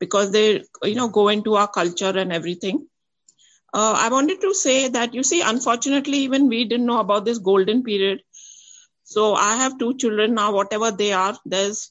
because 0.00 0.32
they, 0.32 0.62
you 0.82 0.94
know, 0.94 1.08
go 1.08 1.28
into 1.28 1.54
our 1.56 1.68
culture 1.68 2.16
and 2.16 2.32
everything. 2.32 2.86
Uh, 3.72 3.94
I 3.96 4.08
wanted 4.10 4.40
to 4.42 4.54
say 4.54 4.88
that 4.88 5.14
you 5.14 5.22
see, 5.22 5.42
unfortunately, 5.42 6.18
even 6.18 6.48
we 6.48 6.64
didn't 6.64 6.86
know 6.86 7.00
about 7.00 7.24
this 7.24 7.38
golden 7.38 7.82
period. 7.82 8.20
So 9.04 9.34
I 9.34 9.56
have 9.56 9.78
two 9.78 9.96
children 9.96 10.34
now, 10.34 10.52
whatever 10.52 10.90
they 10.90 11.12
are. 11.12 11.36
There's, 11.44 11.90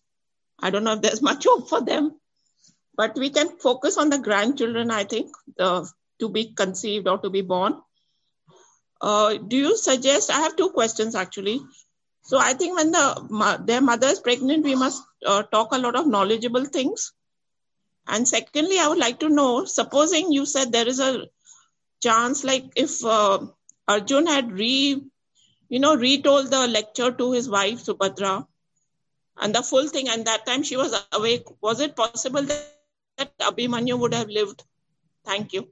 I 0.61 0.69
don't 0.69 0.83
know 0.83 0.93
if 0.93 1.01
there's 1.01 1.21
much 1.31 1.45
hope 1.45 1.69
for 1.69 1.81
them 1.81 2.13
but 2.95 3.15
we 3.15 3.29
can 3.29 3.49
focus 3.59 3.97
on 3.97 4.09
the 4.09 4.19
grandchildren 4.19 4.91
i 4.91 5.03
think 5.03 5.29
uh, 5.59 5.83
to 6.19 6.29
be 6.29 6.53
conceived 6.61 7.07
or 7.07 7.17
to 7.17 7.29
be 7.29 7.41
born 7.41 7.75
uh, 9.01 9.33
do 9.35 9.57
you 9.57 9.77
suggest 9.77 10.31
i 10.31 10.39
have 10.41 10.55
two 10.55 10.69
questions 10.69 11.15
actually 11.15 11.59
so 12.23 12.39
i 12.39 12.53
think 12.53 12.77
when 12.77 12.91
the 12.91 13.05
their 13.67 13.81
mother 13.81 14.07
is 14.07 14.19
pregnant 14.19 14.63
we 14.63 14.75
must 14.75 15.03
uh, 15.25 15.43
talk 15.55 15.73
a 15.73 15.81
lot 15.85 15.95
of 15.95 16.07
knowledgeable 16.07 16.65
things 16.65 17.13
and 18.07 18.27
secondly 18.27 18.79
i 18.79 18.87
would 18.87 19.03
like 19.05 19.19
to 19.19 19.29
know 19.29 19.65
supposing 19.65 20.31
you 20.31 20.45
said 20.45 20.71
there 20.71 20.87
is 20.87 20.99
a 20.99 21.11
chance 22.01 22.43
like 22.43 22.65
if 22.75 23.03
uh, 23.05 23.39
arjun 23.87 24.27
had 24.35 24.51
re 24.51 25.01
you 25.69 25.79
know 25.79 25.95
retold 25.95 26.51
the 26.51 26.67
lecture 26.67 27.11
to 27.11 27.31
his 27.31 27.49
wife 27.49 27.83
subhadra 27.89 28.35
and 29.41 29.55
the 29.55 29.63
full 29.63 29.87
thing 29.87 30.09
and 30.09 30.25
that 30.25 30.45
time 30.45 30.63
she 30.63 30.77
was 30.83 30.95
awake 31.21 31.47
was 31.61 31.79
it 31.87 31.95
possible 31.95 32.43
that 32.53 32.73
that 33.17 33.37
Abhimanyu 33.39 33.99
would 33.99 34.13
have 34.13 34.29
lived? 34.29 34.63
Thank 35.25 35.53
you. 35.53 35.67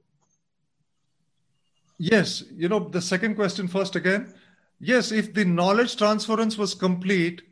Yes, 1.98 2.42
you 2.54 2.68
know, 2.68 2.80
the 2.80 3.00
second 3.00 3.34
question 3.36 3.68
first 3.68 3.96
again. 3.96 4.32
Yes, 4.84 5.12
if 5.12 5.32
the 5.32 5.44
knowledge 5.44 5.94
transference 5.96 6.58
was 6.58 6.74
complete, 6.74 7.42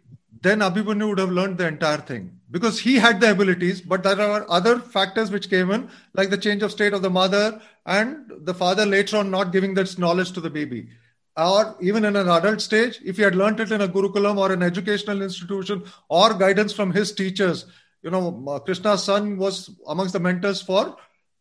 then 0.43 0.59
Abhimanyu 0.59 1.11
would 1.11 1.19
have 1.21 1.31
learned 1.31 1.59
the 1.59 1.69
entire 1.69 1.99
thing 1.99 2.41
because 2.51 2.81
he 2.81 2.97
had 2.97 3.21
the 3.21 3.31
abilities, 3.31 3.81
but 3.81 4.03
there 4.03 4.21
are 4.21 4.45
other 4.51 4.81
factors 4.81 5.31
which 5.31 5.49
came 5.49 5.71
in, 5.71 5.89
like 6.13 6.31
the 6.31 6.37
change 6.37 6.65
of 6.65 6.73
state 6.73 6.93
of 6.93 7.03
the 7.03 7.11
mother 7.11 7.63
and 7.87 8.33
the 8.41 8.53
father 8.53 8.85
later 8.85 9.19
on 9.19 9.31
not 9.31 9.53
giving 9.53 9.75
that 9.75 9.97
knowledge 9.97 10.33
to 10.33 10.41
the 10.41 10.51
baby. 10.51 10.89
Or 11.37 11.77
even 11.81 12.05
in 12.05 12.17
an 12.17 12.29
adult 12.29 12.61
stage, 12.61 13.01
if 13.05 13.17
he 13.17 13.23
had 13.23 13.37
learned 13.37 13.61
it 13.61 13.71
in 13.71 13.81
a 13.81 13.89
Gurukulam 13.89 14.37
or 14.37 14.51
an 14.51 14.65
educational 14.65 15.23
institution 15.23 15.85
or 16.09 16.35
guidance 16.35 16.73
from 16.73 16.91
his 16.91 17.13
teachers, 17.13 17.67
you 18.03 18.11
know, 18.11 18.61
Krishna's 18.65 19.05
son 19.05 19.37
was 19.37 19.71
amongst 19.87 20.15
the 20.15 20.21
mentors 20.21 20.61
for 20.63 20.97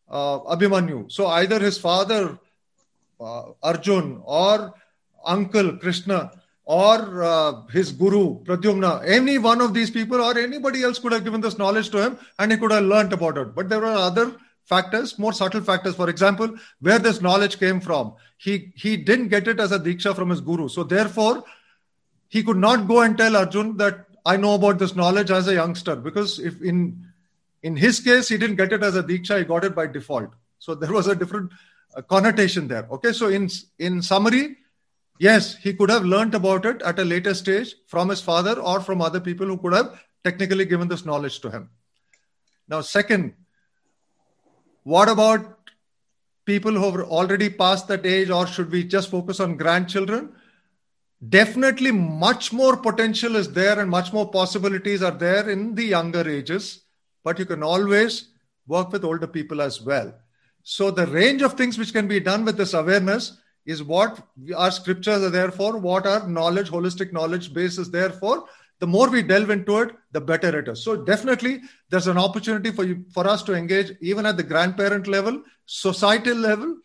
uh, 0.08 0.38
Abhimanyu. 0.40 1.10
So 1.10 1.26
either 1.26 1.58
his 1.58 1.78
father, 1.78 2.38
uh, 3.20 3.42
Arjun, 3.60 4.20
or 4.24 4.74
uncle 5.24 5.76
Krishna, 5.76 6.32
or 6.64 7.22
uh, 7.24 7.66
his 7.72 7.90
guru 7.92 8.42
Pradyumna, 8.44 9.02
any 9.04 9.38
one 9.38 9.60
of 9.60 9.74
these 9.74 9.90
people 9.90 10.20
or 10.20 10.38
anybody 10.38 10.82
else 10.82 10.98
could 10.98 11.12
have 11.12 11.24
given 11.24 11.40
this 11.40 11.58
knowledge 11.58 11.90
to 11.90 12.02
him 12.02 12.18
and 12.38 12.52
he 12.52 12.58
could 12.58 12.70
have 12.70 12.84
learnt 12.84 13.12
about 13.12 13.36
it. 13.38 13.54
But 13.54 13.68
there 13.68 13.80
were 13.80 13.86
other 13.86 14.36
factors, 14.64 15.18
more 15.18 15.32
subtle 15.32 15.62
factors. 15.62 15.96
For 15.96 16.08
example, 16.08 16.54
where 16.80 17.00
this 17.00 17.20
knowledge 17.20 17.58
came 17.58 17.80
from. 17.80 18.14
He 18.38 18.72
he 18.76 18.96
didn't 18.96 19.28
get 19.28 19.48
it 19.48 19.58
as 19.58 19.72
a 19.72 19.80
diksha 19.80 20.14
from 20.14 20.30
his 20.30 20.40
guru. 20.40 20.68
So 20.68 20.84
therefore, 20.84 21.42
he 22.28 22.42
could 22.42 22.56
not 22.56 22.86
go 22.86 23.00
and 23.00 23.18
tell 23.18 23.36
Arjun 23.36 23.76
that 23.78 24.06
I 24.24 24.36
know 24.36 24.54
about 24.54 24.78
this 24.78 24.94
knowledge 24.94 25.30
as 25.30 25.48
a 25.48 25.54
youngster 25.54 25.96
because 25.96 26.38
if 26.38 26.62
in 26.62 27.04
in 27.62 27.76
his 27.76 28.00
case 28.00 28.28
he 28.28 28.38
didn't 28.38 28.56
get 28.56 28.72
it 28.72 28.82
as 28.82 28.96
a 28.96 29.02
diksha, 29.02 29.38
he 29.38 29.44
got 29.44 29.64
it 29.64 29.74
by 29.74 29.86
default. 29.86 30.30
So 30.58 30.74
there 30.74 30.92
was 30.92 31.08
a 31.08 31.16
different 31.16 31.50
uh, 31.96 32.02
connotation 32.02 32.68
there. 32.68 32.86
Okay, 32.92 33.12
so 33.12 33.28
in 33.28 33.50
in 33.78 34.02
summary, 34.02 34.56
yes, 35.20 35.54
he 35.56 35.72
could 35.72 35.90
have 35.90 36.04
learnt 36.04 36.34
about 36.34 36.66
it 36.66 36.82
at 36.82 36.98
a 36.98 37.04
later 37.04 37.34
stage 37.34 37.74
from 37.86 38.08
his 38.08 38.20
father 38.20 38.58
or 38.58 38.80
from 38.80 39.00
other 39.00 39.20
people 39.20 39.46
who 39.46 39.58
could 39.58 39.74
have 39.74 40.00
technically 40.24 40.64
given 40.64 40.88
this 40.88 41.04
knowledge 41.04 41.38
to 41.40 41.50
him. 41.50 41.70
Now, 42.68 42.80
second, 42.80 43.34
what 44.82 45.08
about 45.08 45.70
people 46.44 46.72
who 46.72 46.90
have 46.90 47.08
already 47.08 47.50
passed 47.50 47.88
that 47.88 48.04
age, 48.04 48.30
or 48.30 48.46
should 48.46 48.72
we 48.72 48.82
just 48.82 49.10
focus 49.10 49.38
on 49.38 49.56
grandchildren? 49.56 50.32
definitely 51.28 51.92
much 51.92 52.52
more 52.52 52.76
potential 52.76 53.36
is 53.36 53.52
there 53.52 53.78
and 53.78 53.90
much 53.90 54.12
more 54.12 54.30
possibilities 54.30 55.02
are 55.02 55.10
there 55.10 55.50
in 55.50 55.74
the 55.74 55.84
younger 55.84 56.26
ages 56.28 56.84
but 57.22 57.38
you 57.38 57.44
can 57.44 57.62
always 57.62 58.28
work 58.66 58.90
with 58.90 59.04
older 59.04 59.26
people 59.26 59.60
as 59.60 59.82
well 59.82 60.14
so 60.62 60.90
the 60.90 61.06
range 61.08 61.42
of 61.42 61.54
things 61.54 61.76
which 61.76 61.92
can 61.92 62.08
be 62.08 62.20
done 62.20 62.44
with 62.44 62.56
this 62.56 62.72
awareness 62.72 63.38
is 63.66 63.82
what 63.82 64.26
our 64.56 64.70
scriptures 64.70 65.22
are 65.22 65.30
there 65.30 65.50
for 65.50 65.76
what 65.76 66.06
our 66.06 66.26
knowledge 66.28 66.70
holistic 66.70 67.12
knowledge 67.12 67.52
base 67.52 67.78
is 67.78 67.90
there 67.90 68.10
for 68.10 68.44
the 68.78 68.86
more 68.86 69.10
we 69.10 69.22
delve 69.22 69.50
into 69.50 69.78
it 69.78 69.94
the 70.12 70.20
better 70.20 70.58
it 70.58 70.68
is 70.68 70.82
so 70.82 70.96
definitely 70.96 71.60
there's 71.90 72.06
an 72.06 72.18
opportunity 72.18 72.70
for 72.70 72.84
you 72.84 73.04
for 73.12 73.26
us 73.28 73.42
to 73.42 73.54
engage 73.54 73.92
even 74.00 74.24
at 74.24 74.36
the 74.36 74.42
grandparent 74.42 75.06
level 75.06 75.42
societal 75.66 76.36
level 76.36 76.76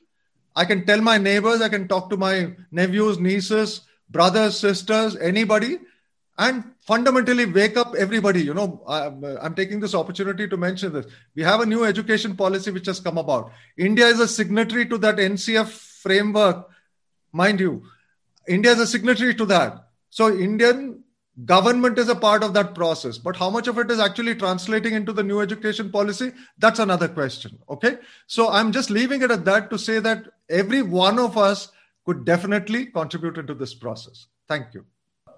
i 0.56 0.66
can 0.66 0.86
tell 0.86 1.02
my 1.02 1.18
neighbors 1.18 1.62
i 1.62 1.70
can 1.70 1.88
talk 1.88 2.10
to 2.10 2.18
my 2.18 2.54
nephews 2.72 3.20
nieces 3.20 3.82
brothers, 4.10 4.60
sisters, 4.60 5.16
anybody, 5.16 5.80
and 6.38 6.64
fundamentally 6.80 7.46
wake 7.46 7.78
up 7.78 7.96
everybody. 7.96 8.42
You 8.42 8.54
know, 8.54 8.84
I'm, 8.88 9.24
I'm, 9.42 9.56
taking 9.56 9.80
this 9.80 9.96
opportunity 9.96 10.48
to 10.48 10.58
mention 10.58 10.94
this. 10.94 11.06
We 11.36 11.44
have 11.44 11.62
a 11.62 11.66
new 11.66 11.86
education 11.86 12.36
policy 12.36 12.72
which 12.72 12.88
has 12.88 13.00
come 13.00 13.18
about. 13.18 13.52
India 13.78 14.06
is 14.08 14.20
a 14.20 14.28
signatory 14.28 14.86
to 14.88 14.98
that 15.00 15.16
NCF 15.16 15.68
framework, 16.06 16.68
mind 17.32 17.60
you. 17.60 17.74
India 18.48 18.72
is 18.72 18.80
a 18.80 18.88
signatory 18.88 19.34
to 19.42 19.46
that. 19.54 19.88
So, 20.10 20.30
Indian 20.48 21.04
government 21.46 21.98
is 22.04 22.08
a 22.08 22.16
part 22.16 22.44
of 22.46 22.54
that 22.58 22.74
process 22.74 23.18
but 23.24 23.36
how 23.36 23.50
much 23.56 23.68
of 23.72 23.78
it 23.78 23.90
is 23.92 24.00
actually 24.04 24.34
translating 24.34 24.94
into 24.94 25.12
the 25.18 25.26
new 25.30 25.42
education 25.46 25.90
policy 25.96 26.32
that's 26.60 26.80
another 26.84 27.10
question 27.10 27.58
okay 27.70 27.98
so 28.36 28.46
i'm 28.60 28.72
just 28.78 28.90
leaving 28.98 29.22
it 29.22 29.34
at 29.36 29.44
that 29.50 29.70
to 29.70 29.78
say 29.78 30.00
that 30.00 30.30
every 30.62 30.82
one 30.82 31.20
of 31.20 31.38
us 31.38 31.66
could 32.06 32.24
definitely 32.24 32.86
contribute 32.86 33.38
into 33.38 33.54
this 33.54 33.74
process. 33.74 34.28
Thank 34.48 34.74
you. 34.74 34.86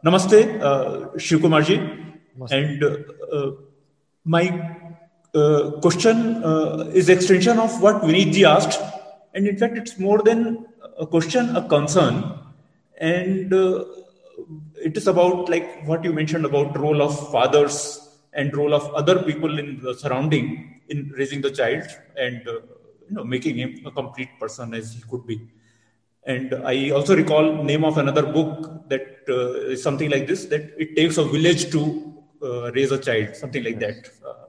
Namaste, 0.05 0.61
uh, 0.61 1.17
Shiv 1.17 1.39
Kumarji. 1.39 1.77
And 2.51 2.83
uh, 2.83 3.51
my 4.25 4.75
uh, 5.33 5.71
question 5.81 6.43
uh, 6.43 6.91
is 6.93 7.09
extension 7.09 7.57
of 7.57 7.81
what 7.81 8.01
Vinitji 8.03 8.43
asked. 8.43 8.79
And 9.37 9.47
in 9.47 9.55
fact, 9.55 9.77
it's 9.77 9.99
more 9.99 10.23
than 10.23 10.65
a 10.97 11.05
question, 11.05 11.55
a 11.55 11.67
concern. 11.67 12.39
And 12.97 13.53
uh, 13.53 13.85
it 14.83 14.97
is 14.97 15.05
about 15.07 15.47
like 15.47 15.85
what 15.85 16.03
you 16.03 16.11
mentioned 16.11 16.45
about 16.45 16.75
role 16.77 17.03
of 17.03 17.13
fathers 17.31 17.77
and 18.33 18.57
role 18.57 18.73
of 18.73 18.91
other 18.95 19.21
people 19.21 19.59
in 19.59 19.79
the 19.83 19.93
surrounding 19.93 20.81
in 20.89 21.13
raising 21.17 21.41
the 21.41 21.51
child 21.51 21.85
and 22.15 22.47
uh, 22.47 22.53
you 23.07 23.15
know 23.15 23.23
making 23.23 23.57
him 23.57 23.85
a 23.85 23.91
complete 23.91 24.29
person 24.39 24.73
as 24.73 24.93
he 24.93 25.01
could 25.11 25.27
be 25.27 25.37
and 26.25 26.53
I 26.73 26.89
also 26.91 27.15
recall 27.15 27.63
name 27.63 27.83
of 27.83 27.97
another 27.97 28.23
book 28.37 28.89
that 28.89 29.07
uh, 29.29 29.71
is 29.73 29.81
something 29.81 30.09
like 30.09 30.27
this: 30.27 30.45
that 30.45 30.73
it 30.77 30.95
takes 30.95 31.17
a 31.17 31.23
village 31.23 31.71
to 31.71 31.81
uh, 32.43 32.71
raise 32.71 32.91
a 32.91 32.99
child, 32.99 33.35
something 33.35 33.63
like 33.63 33.79
that. 33.79 34.09
Uh, 34.25 34.47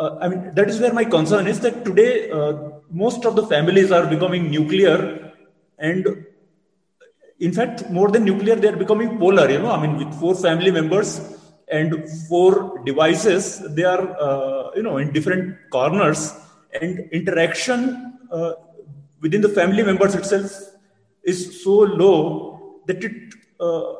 uh, 0.00 0.18
I 0.20 0.28
mean, 0.28 0.54
that 0.54 0.70
is 0.70 0.80
where 0.80 0.92
my 0.92 1.04
concern 1.04 1.48
is 1.48 1.58
that 1.60 1.84
today 1.84 2.30
uh, 2.30 2.69
most 2.90 3.24
of 3.24 3.36
the 3.36 3.46
families 3.46 3.92
are 3.92 4.06
becoming 4.06 4.50
nuclear, 4.50 5.32
and 5.78 6.26
in 7.38 7.52
fact, 7.52 7.90
more 7.90 8.10
than 8.10 8.24
nuclear, 8.24 8.56
they 8.56 8.68
are 8.68 8.76
becoming 8.76 9.18
polar. 9.18 9.50
You 9.50 9.60
know, 9.60 9.70
I 9.70 9.80
mean, 9.80 9.96
with 9.96 10.12
four 10.20 10.34
family 10.34 10.70
members 10.70 11.20
and 11.68 12.08
four 12.28 12.82
devices, 12.84 13.62
they 13.74 13.84
are 13.84 14.16
uh, 14.20 14.70
you 14.74 14.82
know 14.82 14.98
in 14.98 15.12
different 15.12 15.56
corners, 15.70 16.34
and 16.80 17.00
interaction 17.12 18.18
uh, 18.30 18.52
within 19.20 19.40
the 19.40 19.48
family 19.48 19.82
members 19.82 20.14
itself 20.14 20.52
is 21.22 21.62
so 21.62 21.72
low 21.72 22.80
that 22.86 23.02
it 23.04 23.34
uh, 23.60 23.94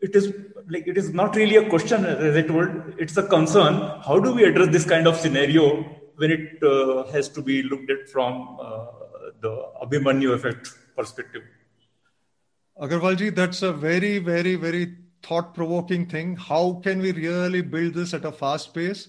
it 0.00 0.14
is 0.14 0.32
like 0.68 0.86
it 0.86 0.98
is 0.98 1.12
not 1.12 1.36
really 1.36 1.56
a 1.56 1.68
question 1.68 2.04
as 2.04 2.36
I 2.36 2.42
told. 2.42 2.68
It's 2.98 3.16
a 3.16 3.22
concern. 3.22 3.74
How 4.04 4.18
do 4.18 4.34
we 4.34 4.44
address 4.44 4.68
this 4.68 4.84
kind 4.84 5.06
of 5.06 5.16
scenario 5.16 5.84
when 6.16 6.30
it 6.30 6.62
uh, 6.62 7.04
has 7.12 7.28
to 7.30 7.42
be 7.42 7.62
looked 7.62 7.90
at 7.90 8.08
from 8.08 8.58
uh, 8.60 8.86
the 9.40 9.68
Abhimanyu 9.82 10.34
effect 10.34 10.68
perspective? 10.96 11.42
Agarwalji, 12.80 13.34
that's 13.34 13.62
a 13.62 13.72
very, 13.72 14.18
very, 14.18 14.56
very 14.56 14.96
thought-provoking 15.22 16.06
thing. 16.06 16.36
How 16.36 16.80
can 16.82 17.00
we 17.00 17.12
really 17.12 17.62
build 17.62 17.94
this 17.94 18.14
at 18.14 18.24
a 18.24 18.32
fast 18.32 18.74
pace? 18.74 19.08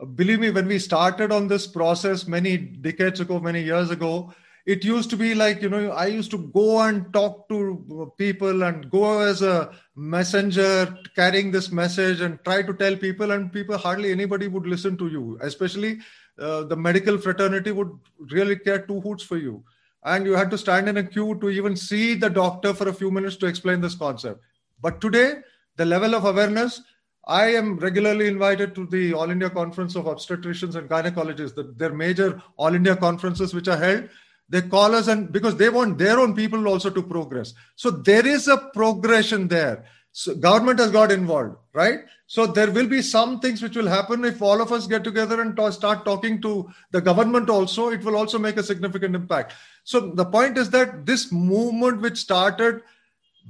Uh, 0.00 0.06
believe 0.06 0.40
me, 0.40 0.50
when 0.50 0.66
we 0.66 0.78
started 0.78 1.30
on 1.30 1.48
this 1.48 1.66
process 1.66 2.26
many 2.26 2.56
decades 2.56 3.20
ago, 3.20 3.38
many 3.38 3.62
years 3.62 3.90
ago, 3.90 4.32
it 4.64 4.84
used 4.84 5.10
to 5.10 5.16
be 5.16 5.34
like 5.34 5.60
you 5.60 5.68
know 5.68 5.90
i 5.90 6.06
used 6.06 6.30
to 6.30 6.38
go 6.38 6.80
and 6.82 7.12
talk 7.12 7.48
to 7.48 8.12
people 8.16 8.62
and 8.62 8.90
go 8.90 9.20
as 9.20 9.42
a 9.42 9.72
messenger 9.96 10.96
carrying 11.16 11.50
this 11.50 11.72
message 11.72 12.20
and 12.20 12.38
try 12.44 12.62
to 12.62 12.74
tell 12.74 12.96
people 12.96 13.32
and 13.32 13.52
people 13.52 13.76
hardly 13.76 14.12
anybody 14.12 14.48
would 14.48 14.66
listen 14.66 14.96
to 14.96 15.08
you 15.08 15.38
especially 15.42 15.98
uh, 16.38 16.64
the 16.64 16.76
medical 16.76 17.18
fraternity 17.18 17.72
would 17.72 17.90
really 18.30 18.56
care 18.56 18.86
two 18.86 19.00
hoots 19.00 19.22
for 19.22 19.36
you. 19.36 19.62
And 20.04 20.26
you 20.26 20.32
had 20.32 20.50
to 20.50 20.58
stand 20.58 20.88
in 20.88 20.96
a 20.96 21.04
queue 21.04 21.38
to 21.40 21.50
even 21.50 21.76
see 21.76 22.14
the 22.14 22.30
doctor 22.30 22.74
for 22.74 22.88
a 22.88 22.94
few 22.94 23.10
minutes 23.10 23.36
to 23.36 23.46
explain 23.46 23.80
this 23.80 23.94
concept. 23.94 24.40
But 24.80 25.00
today 25.00 25.36
the 25.76 25.84
level 25.84 26.14
of 26.14 26.24
awareness 26.24 26.80
i 27.26 27.46
am 27.46 27.78
regularly 27.78 28.26
invited 28.26 28.74
to 28.74 28.86
the 28.86 29.12
all 29.14 29.30
india 29.30 29.48
conference 29.48 29.94
of 29.94 30.06
obstetricians 30.06 30.74
and 30.74 30.88
gynecologists 30.88 31.54
the, 31.54 31.72
their 31.76 31.92
major 31.92 32.42
all 32.56 32.74
india 32.74 32.96
conferences 32.96 33.54
which 33.54 33.68
are 33.68 33.76
held. 33.76 34.08
They 34.48 34.60
call 34.60 34.94
us 34.94 35.08
and 35.08 35.32
because 35.32 35.56
they 35.56 35.70
want 35.70 35.96
their 35.96 36.20
own 36.20 36.34
people 36.34 36.68
also 36.68 36.90
to 36.90 37.02
progress. 37.02 37.54
So 37.76 37.90
there 37.90 38.26
is 38.26 38.48
a 38.48 38.58
progression 38.74 39.48
there 39.48 39.86
so 40.12 40.34
government 40.34 40.78
has 40.78 40.90
got 40.90 41.10
involved 41.10 41.56
right? 41.74 42.00
So 42.26 42.46
there 42.46 42.70
will 42.70 42.86
be 42.86 43.02
some 43.02 43.40
things 43.40 43.62
which 43.62 43.76
will 43.76 43.88
happen 43.88 44.24
if 44.24 44.40
all 44.40 44.60
of 44.60 44.72
us 44.72 44.86
get 44.86 45.04
together 45.04 45.40
and 45.40 45.58
start 45.72 46.04
talking 46.04 46.40
to 46.42 46.70
the 46.90 47.00
government 47.00 47.50
also 47.50 47.90
it 47.90 48.04
will 48.04 48.16
also 48.16 48.38
make 48.38 48.56
a 48.56 48.62
significant 48.62 49.14
impact. 49.14 49.54
So 49.84 50.00
the 50.00 50.24
point 50.24 50.58
is 50.58 50.70
that 50.70 51.06
this 51.06 51.32
movement 51.32 52.00
which 52.00 52.18
started 52.18 52.82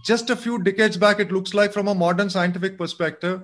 just 0.05 0.31
a 0.31 0.37
few 0.37 0.63
decades 0.63 0.97
back 0.97 1.21
it 1.21 1.33
looks 1.33 1.53
like 1.53 1.73
from 1.73 1.89
a 1.89 1.95
modern 1.95 2.31
scientific 2.31 2.79
perspective 2.79 3.43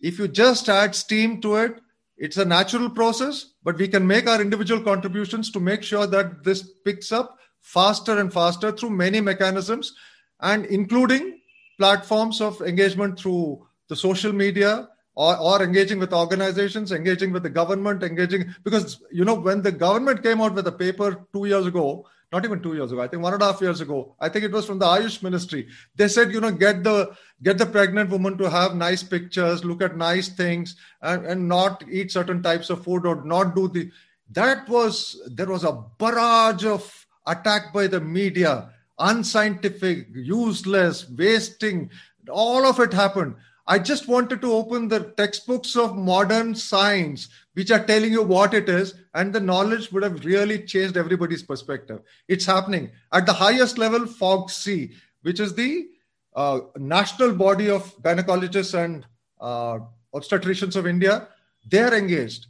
if 0.00 0.18
you 0.18 0.28
just 0.28 0.68
add 0.68 0.94
steam 0.94 1.40
to 1.40 1.56
it 1.56 1.80
it's 2.16 2.38
a 2.38 2.44
natural 2.44 2.88
process, 2.88 3.52
but 3.62 3.76
we 3.76 3.88
can 3.88 4.06
make 4.06 4.26
our 4.26 4.40
individual 4.40 4.80
contributions 4.80 5.50
to 5.50 5.60
make 5.60 5.82
sure 5.82 6.06
that 6.06 6.44
this 6.44 6.62
picks 6.84 7.12
up 7.12 7.38
faster 7.60 8.18
and 8.18 8.32
faster 8.32 8.72
through 8.72 8.90
many 8.90 9.20
mechanisms 9.20 9.94
and 10.40 10.64
including 10.66 11.35
platforms 11.78 12.40
of 12.40 12.60
engagement 12.62 13.18
through 13.18 13.66
the 13.88 13.96
social 13.96 14.32
media 14.32 14.88
or, 15.14 15.36
or 15.38 15.62
engaging 15.62 15.98
with 15.98 16.12
organizations, 16.12 16.92
engaging 16.92 17.32
with 17.32 17.42
the 17.42 17.50
government, 17.50 18.02
engaging 18.02 18.54
because 18.64 19.02
you 19.10 19.24
know 19.24 19.34
when 19.34 19.62
the 19.62 19.72
government 19.72 20.22
came 20.22 20.40
out 20.40 20.54
with 20.54 20.66
a 20.66 20.72
paper 20.72 21.26
two 21.32 21.46
years 21.46 21.66
ago, 21.66 22.06
not 22.32 22.44
even 22.44 22.60
two 22.60 22.74
years 22.74 22.92
ago 22.92 23.00
i 23.00 23.08
think 23.08 23.22
one 23.22 23.32
and 23.32 23.42
a 23.42 23.46
half 23.46 23.60
years 23.60 23.80
ago 23.80 24.14
i 24.20 24.28
think 24.28 24.44
it 24.44 24.52
was 24.52 24.66
from 24.66 24.78
the 24.78 24.84
ayush 24.84 25.22
ministry 25.22 25.68
they 25.94 26.08
said 26.08 26.32
you 26.32 26.40
know 26.40 26.50
get 26.50 26.82
the 26.82 27.10
get 27.42 27.58
the 27.58 27.66
pregnant 27.66 28.10
woman 28.10 28.36
to 28.36 28.50
have 28.50 28.74
nice 28.74 29.02
pictures 29.02 29.64
look 29.64 29.82
at 29.82 29.96
nice 29.96 30.28
things 30.28 30.76
and, 31.02 31.24
and 31.24 31.48
not 31.48 31.84
eat 31.90 32.10
certain 32.10 32.42
types 32.42 32.70
of 32.70 32.82
food 32.82 33.06
or 33.06 33.24
not 33.24 33.54
do 33.54 33.68
the 33.68 33.90
that 34.30 34.68
was 34.68 35.20
there 35.28 35.46
was 35.46 35.64
a 35.64 35.80
barrage 35.98 36.64
of 36.64 37.06
attack 37.26 37.72
by 37.72 37.86
the 37.86 38.00
media 38.00 38.70
unscientific 38.98 40.08
useless 40.14 41.08
wasting 41.10 41.90
all 42.28 42.66
of 42.66 42.80
it 42.80 42.92
happened 42.92 43.34
I 43.68 43.80
just 43.80 44.06
wanted 44.06 44.40
to 44.42 44.52
open 44.52 44.86
the 44.86 45.12
textbooks 45.16 45.74
of 45.74 45.96
modern 45.96 46.54
science, 46.54 47.28
which 47.54 47.72
are 47.72 47.84
telling 47.84 48.12
you 48.12 48.22
what 48.22 48.54
it 48.54 48.68
is, 48.68 48.94
and 49.14 49.32
the 49.32 49.40
knowledge 49.40 49.90
would 49.90 50.04
have 50.04 50.24
really 50.24 50.62
changed 50.62 50.96
everybody's 50.96 51.42
perspective. 51.42 52.00
It's 52.28 52.46
happening 52.46 52.92
at 53.12 53.26
the 53.26 53.32
highest 53.32 53.76
level, 53.76 54.00
FOGSI, 54.00 54.94
which 55.22 55.40
is 55.40 55.54
the 55.54 55.88
uh, 56.36 56.60
national 56.76 57.32
body 57.32 57.68
of 57.68 58.00
gynecologists 58.02 58.78
and 58.78 59.04
uh, 59.40 59.80
obstetricians 60.14 60.76
of 60.76 60.86
India. 60.86 61.26
They're 61.68 61.94
engaged. 61.94 62.46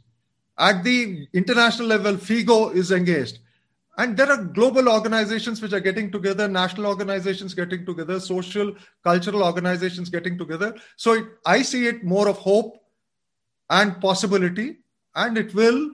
At 0.59 0.83
the 0.83 1.27
international 1.33 1.87
level, 1.87 2.13
FIGO 2.13 2.75
is 2.75 2.91
engaged 2.91 3.39
and 3.97 4.15
there 4.15 4.31
are 4.31 4.43
global 4.43 4.89
organizations 4.89 5.61
which 5.61 5.73
are 5.73 5.79
getting 5.79 6.11
together 6.11 6.47
national 6.47 6.85
organizations 6.85 7.53
getting 7.53 7.85
together 7.85 8.19
social 8.19 8.73
cultural 9.03 9.43
organizations 9.43 10.09
getting 10.09 10.37
together. 10.37 10.75
So 10.95 11.13
it, 11.13 11.25
i 11.45 11.61
see 11.61 11.87
it 11.87 12.03
more 12.03 12.27
of 12.27 12.37
hope 12.37 12.77
and 13.69 13.99
possibility 13.99 14.77
and 15.15 15.37
it 15.37 15.53
will 15.53 15.91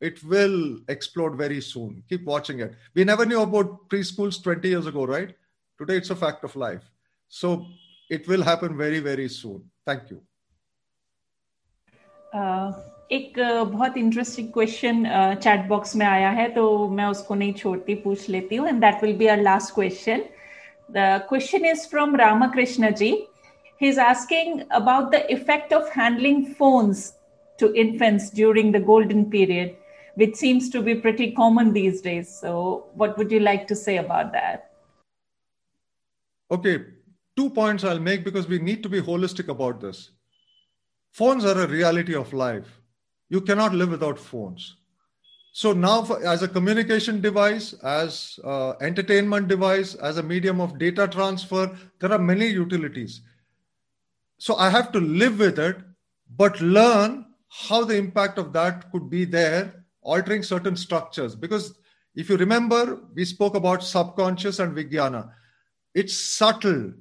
it 0.00 0.22
will 0.22 0.78
explode 0.88 1.38
very 1.38 1.62
soon. 1.62 2.02
Keep 2.10 2.24
watching 2.24 2.60
it. 2.60 2.74
We 2.94 3.04
never 3.04 3.24
knew 3.24 3.40
about 3.40 3.88
preschools 3.88 4.42
20 4.42 4.68
years 4.68 4.86
ago 4.86 5.06
right? 5.06 5.34
Today 5.78 5.96
it's 5.96 6.10
a 6.10 6.16
fact 6.16 6.44
of 6.44 6.54
life. 6.56 6.82
So 7.28 7.66
it 8.10 8.28
will 8.28 8.42
happen 8.42 8.76
very 8.76 9.00
very 9.00 9.28
soon. 9.28 9.70
Thank 9.86 10.10
you. 10.10 10.20
Uh... 12.34 12.72
एक 13.11 13.33
बहुत 13.71 13.97
interesting 13.97 14.47
question 14.53 15.03
chat 15.43 15.67
box 15.67 15.95
में 15.95 16.05
आया 16.05 16.29
है 16.39 16.47
तो 16.53 16.67
मैं 16.99 17.05
उसको 17.05 17.35
नहीं 17.35 17.53
छोड़ती 17.63 17.95
पूछ 18.03 18.29
लेती 18.29 18.55
हूँ 18.55 18.67
and 18.67 18.79
that 18.81 19.03
will 19.03 19.17
be 19.17 19.27
our 19.33 19.41
last 19.41 19.73
question 19.75 20.23
the 20.91 21.19
question 21.29 21.65
is 21.71 21.87
from 21.89 22.15
Ramakrishna 22.25 22.91
ji 23.01 23.11
he 23.81 23.87
is 23.87 23.97
asking 23.97 24.63
about 24.69 25.11
the 25.11 25.19
effect 25.33 25.73
of 25.73 25.89
handling 25.89 26.53
phones 26.53 27.13
to 27.57 27.73
infants 27.73 28.29
during 28.29 28.71
the 28.71 28.79
golden 28.79 29.29
period, 29.29 29.75
which 30.15 30.35
seems 30.35 30.69
to 30.69 30.81
be 30.83 30.93
pretty 30.95 31.31
common 31.31 31.73
these 31.73 32.01
days. 32.01 32.29
So, 32.29 32.85
what 32.93 33.17
would 33.17 33.31
you 33.31 33.39
like 33.39 33.67
to 33.69 33.75
say 33.75 33.97
about 33.97 34.31
that? 34.33 34.69
Okay, 36.51 36.83
two 37.35 37.49
points 37.49 37.83
I'll 37.83 37.99
make 37.99 38.23
because 38.23 38.47
we 38.47 38.59
need 38.59 38.83
to 38.83 38.89
be 38.89 39.01
holistic 39.01 39.47
about 39.47 39.81
this. 39.81 40.11
Phones 41.15 41.43
are 41.43 41.59
a 41.61 41.67
reality 41.67 42.13
of 42.13 42.31
life 42.33 42.67
you 43.28 43.40
cannot 43.40 43.74
live 43.74 43.90
without 43.90 44.18
phones. 44.18 44.76
So 45.52 45.72
now 45.72 46.02
for, 46.02 46.22
as 46.22 46.42
a 46.42 46.48
communication 46.48 47.20
device 47.20 47.72
as 47.82 48.38
entertainment 48.80 49.48
device 49.48 49.94
as 49.94 50.18
a 50.18 50.22
medium 50.22 50.60
of 50.60 50.78
data 50.78 51.08
transfer 51.08 51.74
there 51.98 52.12
are 52.12 52.18
many 52.18 52.46
utilities. 52.46 53.22
So 54.38 54.56
i 54.56 54.68
have 54.68 54.92
to 54.92 55.00
live 55.00 55.38
with 55.38 55.58
it 55.58 55.78
but 56.36 56.60
learn 56.60 57.24
how 57.48 57.84
the 57.84 57.96
impact 57.96 58.38
of 58.38 58.52
that 58.52 58.92
could 58.92 59.08
be 59.08 59.24
there 59.24 59.84
altering 60.02 60.42
certain 60.42 60.76
structures. 60.76 61.34
Because 61.34 61.78
if 62.14 62.28
you 62.28 62.36
remember 62.36 63.00
we 63.14 63.24
spoke 63.24 63.54
about 63.54 63.82
subconscious 63.82 64.58
and 64.58 64.76
vijnana. 64.76 65.30
It's 65.94 66.14
subtle 66.14 66.92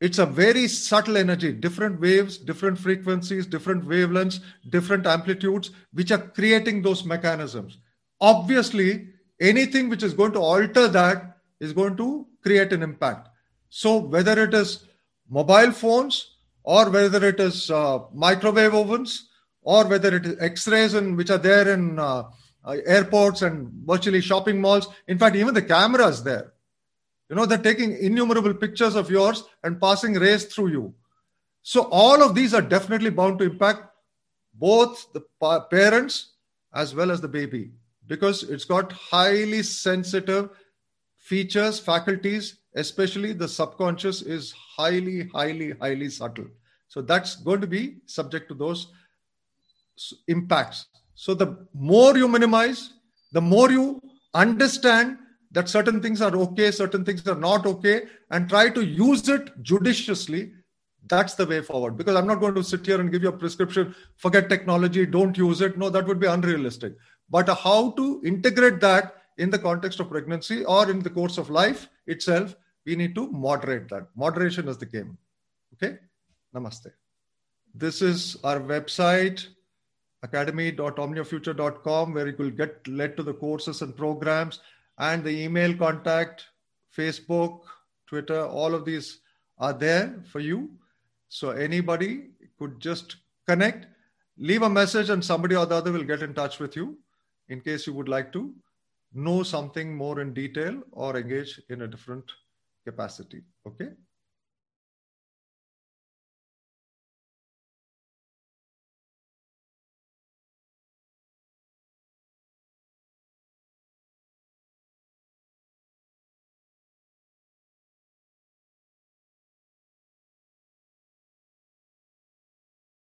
it's 0.00 0.18
a 0.18 0.26
very 0.26 0.68
subtle 0.68 1.16
energy. 1.16 1.52
Different 1.52 2.00
waves 2.00 2.36
different 2.36 2.78
frequencies 2.78 3.46
different 3.46 3.86
wavelengths 3.86 4.40
different 4.70 5.06
amplitudes 5.06 5.70
which 5.92 6.10
are 6.10 6.18
creating 6.18 6.82
those 6.82 7.04
mechanisms. 7.04 7.78
Obviously 8.20 9.08
anything 9.40 9.88
which 9.88 10.02
is 10.02 10.14
going 10.14 10.32
to 10.32 10.40
alter 10.40 10.88
that 10.88 11.38
is 11.60 11.72
going 11.72 11.96
to 11.96 12.26
create 12.42 12.72
an 12.72 12.82
impact. 12.82 13.28
So 13.68 13.96
whether 13.96 14.42
it 14.42 14.54
is 14.54 14.84
mobile 15.28 15.72
phones 15.72 16.36
or 16.62 16.90
whether 16.90 17.26
it 17.26 17.40
is 17.40 17.70
uh, 17.70 18.00
microwave 18.12 18.74
ovens 18.74 19.28
or 19.62 19.86
whether 19.86 20.14
it 20.14 20.26
is 20.26 20.36
x-rays 20.40 20.94
and 20.94 21.16
which 21.16 21.30
are 21.30 21.38
there 21.38 21.72
in 21.72 21.98
uh, 21.98 22.24
uh, 22.64 22.76
airports 22.84 23.42
and 23.42 23.70
virtually 23.86 24.20
shopping 24.20 24.60
malls. 24.60 24.88
In 25.08 25.18
fact 25.18 25.36
even 25.36 25.54
the 25.54 25.62
cameras 25.62 26.22
there 26.22 26.52
you 27.28 27.36
know, 27.36 27.46
they're 27.46 27.58
taking 27.58 27.96
innumerable 27.96 28.54
pictures 28.54 28.94
of 28.94 29.10
yours 29.10 29.44
and 29.64 29.80
passing 29.80 30.14
rays 30.14 30.44
through 30.44 30.68
you. 30.68 30.94
So 31.62 31.88
all 31.90 32.22
of 32.22 32.34
these 32.34 32.54
are 32.54 32.62
definitely 32.62 33.10
bound 33.10 33.38
to 33.40 33.44
impact 33.44 33.90
both 34.54 35.12
the 35.12 35.22
parents 35.70 36.34
as 36.74 36.94
well 36.94 37.10
as 37.10 37.20
the 37.20 37.28
baby 37.28 37.70
because 38.06 38.44
it's 38.44 38.64
got 38.64 38.92
highly 38.92 39.62
sensitive 39.62 40.50
features, 41.18 41.80
faculties, 41.80 42.58
especially 42.76 43.32
the 43.32 43.48
subconscious 43.48 44.22
is 44.22 44.52
highly, 44.52 45.28
highly, 45.34 45.72
highly 45.80 46.08
subtle. 46.08 46.46
So 46.88 47.02
that's 47.02 47.36
going 47.36 47.60
to 47.60 47.66
be 47.66 47.96
subject 48.06 48.48
to 48.48 48.54
those 48.54 48.92
impacts. 50.28 50.86
So 51.14 51.34
the 51.34 51.66
more 51.74 52.16
you 52.16 52.28
minimize, 52.28 52.92
the 53.32 53.40
more 53.40 53.70
you 53.70 54.00
understand 54.34 55.18
that 55.56 55.70
certain 55.70 56.02
things 56.02 56.20
are 56.20 56.36
okay, 56.36 56.70
certain 56.70 57.02
things 57.02 57.26
are 57.26 57.34
not 57.34 57.64
okay, 57.64 58.02
and 58.30 58.46
try 58.46 58.68
to 58.68 58.84
use 58.84 59.26
it 59.30 59.50
judiciously. 59.62 60.52
That's 61.08 61.32
the 61.32 61.46
way 61.46 61.62
forward. 61.62 61.96
Because 61.96 62.14
I'm 62.14 62.26
not 62.26 62.40
going 62.40 62.54
to 62.56 62.62
sit 62.62 62.84
here 62.84 63.00
and 63.00 63.10
give 63.10 63.22
you 63.22 63.30
a 63.30 63.38
prescription, 63.44 63.94
forget 64.16 64.50
technology, 64.50 65.06
don't 65.06 65.34
use 65.38 65.62
it. 65.62 65.78
No, 65.78 65.88
that 65.88 66.06
would 66.06 66.20
be 66.20 66.26
unrealistic. 66.26 66.92
But 67.30 67.48
how 67.48 67.92
to 67.92 68.20
integrate 68.22 68.80
that 68.80 69.14
in 69.38 69.48
the 69.48 69.58
context 69.58 69.98
of 69.98 70.10
pregnancy 70.10 70.62
or 70.66 70.90
in 70.90 71.00
the 71.00 71.08
course 71.08 71.38
of 71.38 71.48
life 71.48 71.88
itself, 72.06 72.54
we 72.84 72.94
need 72.94 73.14
to 73.14 73.30
moderate 73.30 73.88
that. 73.88 74.08
Moderation 74.14 74.68
is 74.68 74.76
the 74.76 74.84
game. 74.84 75.16
Okay? 75.72 75.96
Namaste. 76.54 76.92
This 77.74 78.02
is 78.02 78.36
our 78.44 78.60
website, 78.60 79.46
academy.omniafuture.com, 80.22 82.12
where 82.12 82.28
you 82.28 82.36
will 82.38 82.50
get 82.50 82.86
led 82.86 83.16
to 83.16 83.22
the 83.22 83.32
courses 83.32 83.80
and 83.80 83.96
programs 83.96 84.60
and 84.98 85.22
the 85.22 85.30
email 85.30 85.76
contact, 85.76 86.44
Facebook, 86.96 87.60
Twitter, 88.06 88.46
all 88.46 88.74
of 88.74 88.84
these 88.84 89.20
are 89.58 89.72
there 89.72 90.14
for 90.24 90.40
you. 90.40 90.70
So 91.28 91.50
anybody 91.50 92.28
could 92.58 92.80
just 92.80 93.16
connect, 93.46 93.86
leave 94.38 94.62
a 94.62 94.70
message, 94.70 95.10
and 95.10 95.24
somebody 95.24 95.56
or 95.56 95.66
the 95.66 95.74
other 95.74 95.92
will 95.92 96.04
get 96.04 96.22
in 96.22 96.34
touch 96.34 96.58
with 96.58 96.76
you 96.76 96.98
in 97.48 97.60
case 97.60 97.86
you 97.86 97.92
would 97.92 98.08
like 98.08 98.32
to 98.32 98.54
know 99.12 99.42
something 99.42 99.94
more 99.94 100.20
in 100.20 100.34
detail 100.34 100.82
or 100.92 101.16
engage 101.16 101.60
in 101.68 101.82
a 101.82 101.88
different 101.88 102.24
capacity. 102.84 103.42
Okay. 103.66 103.90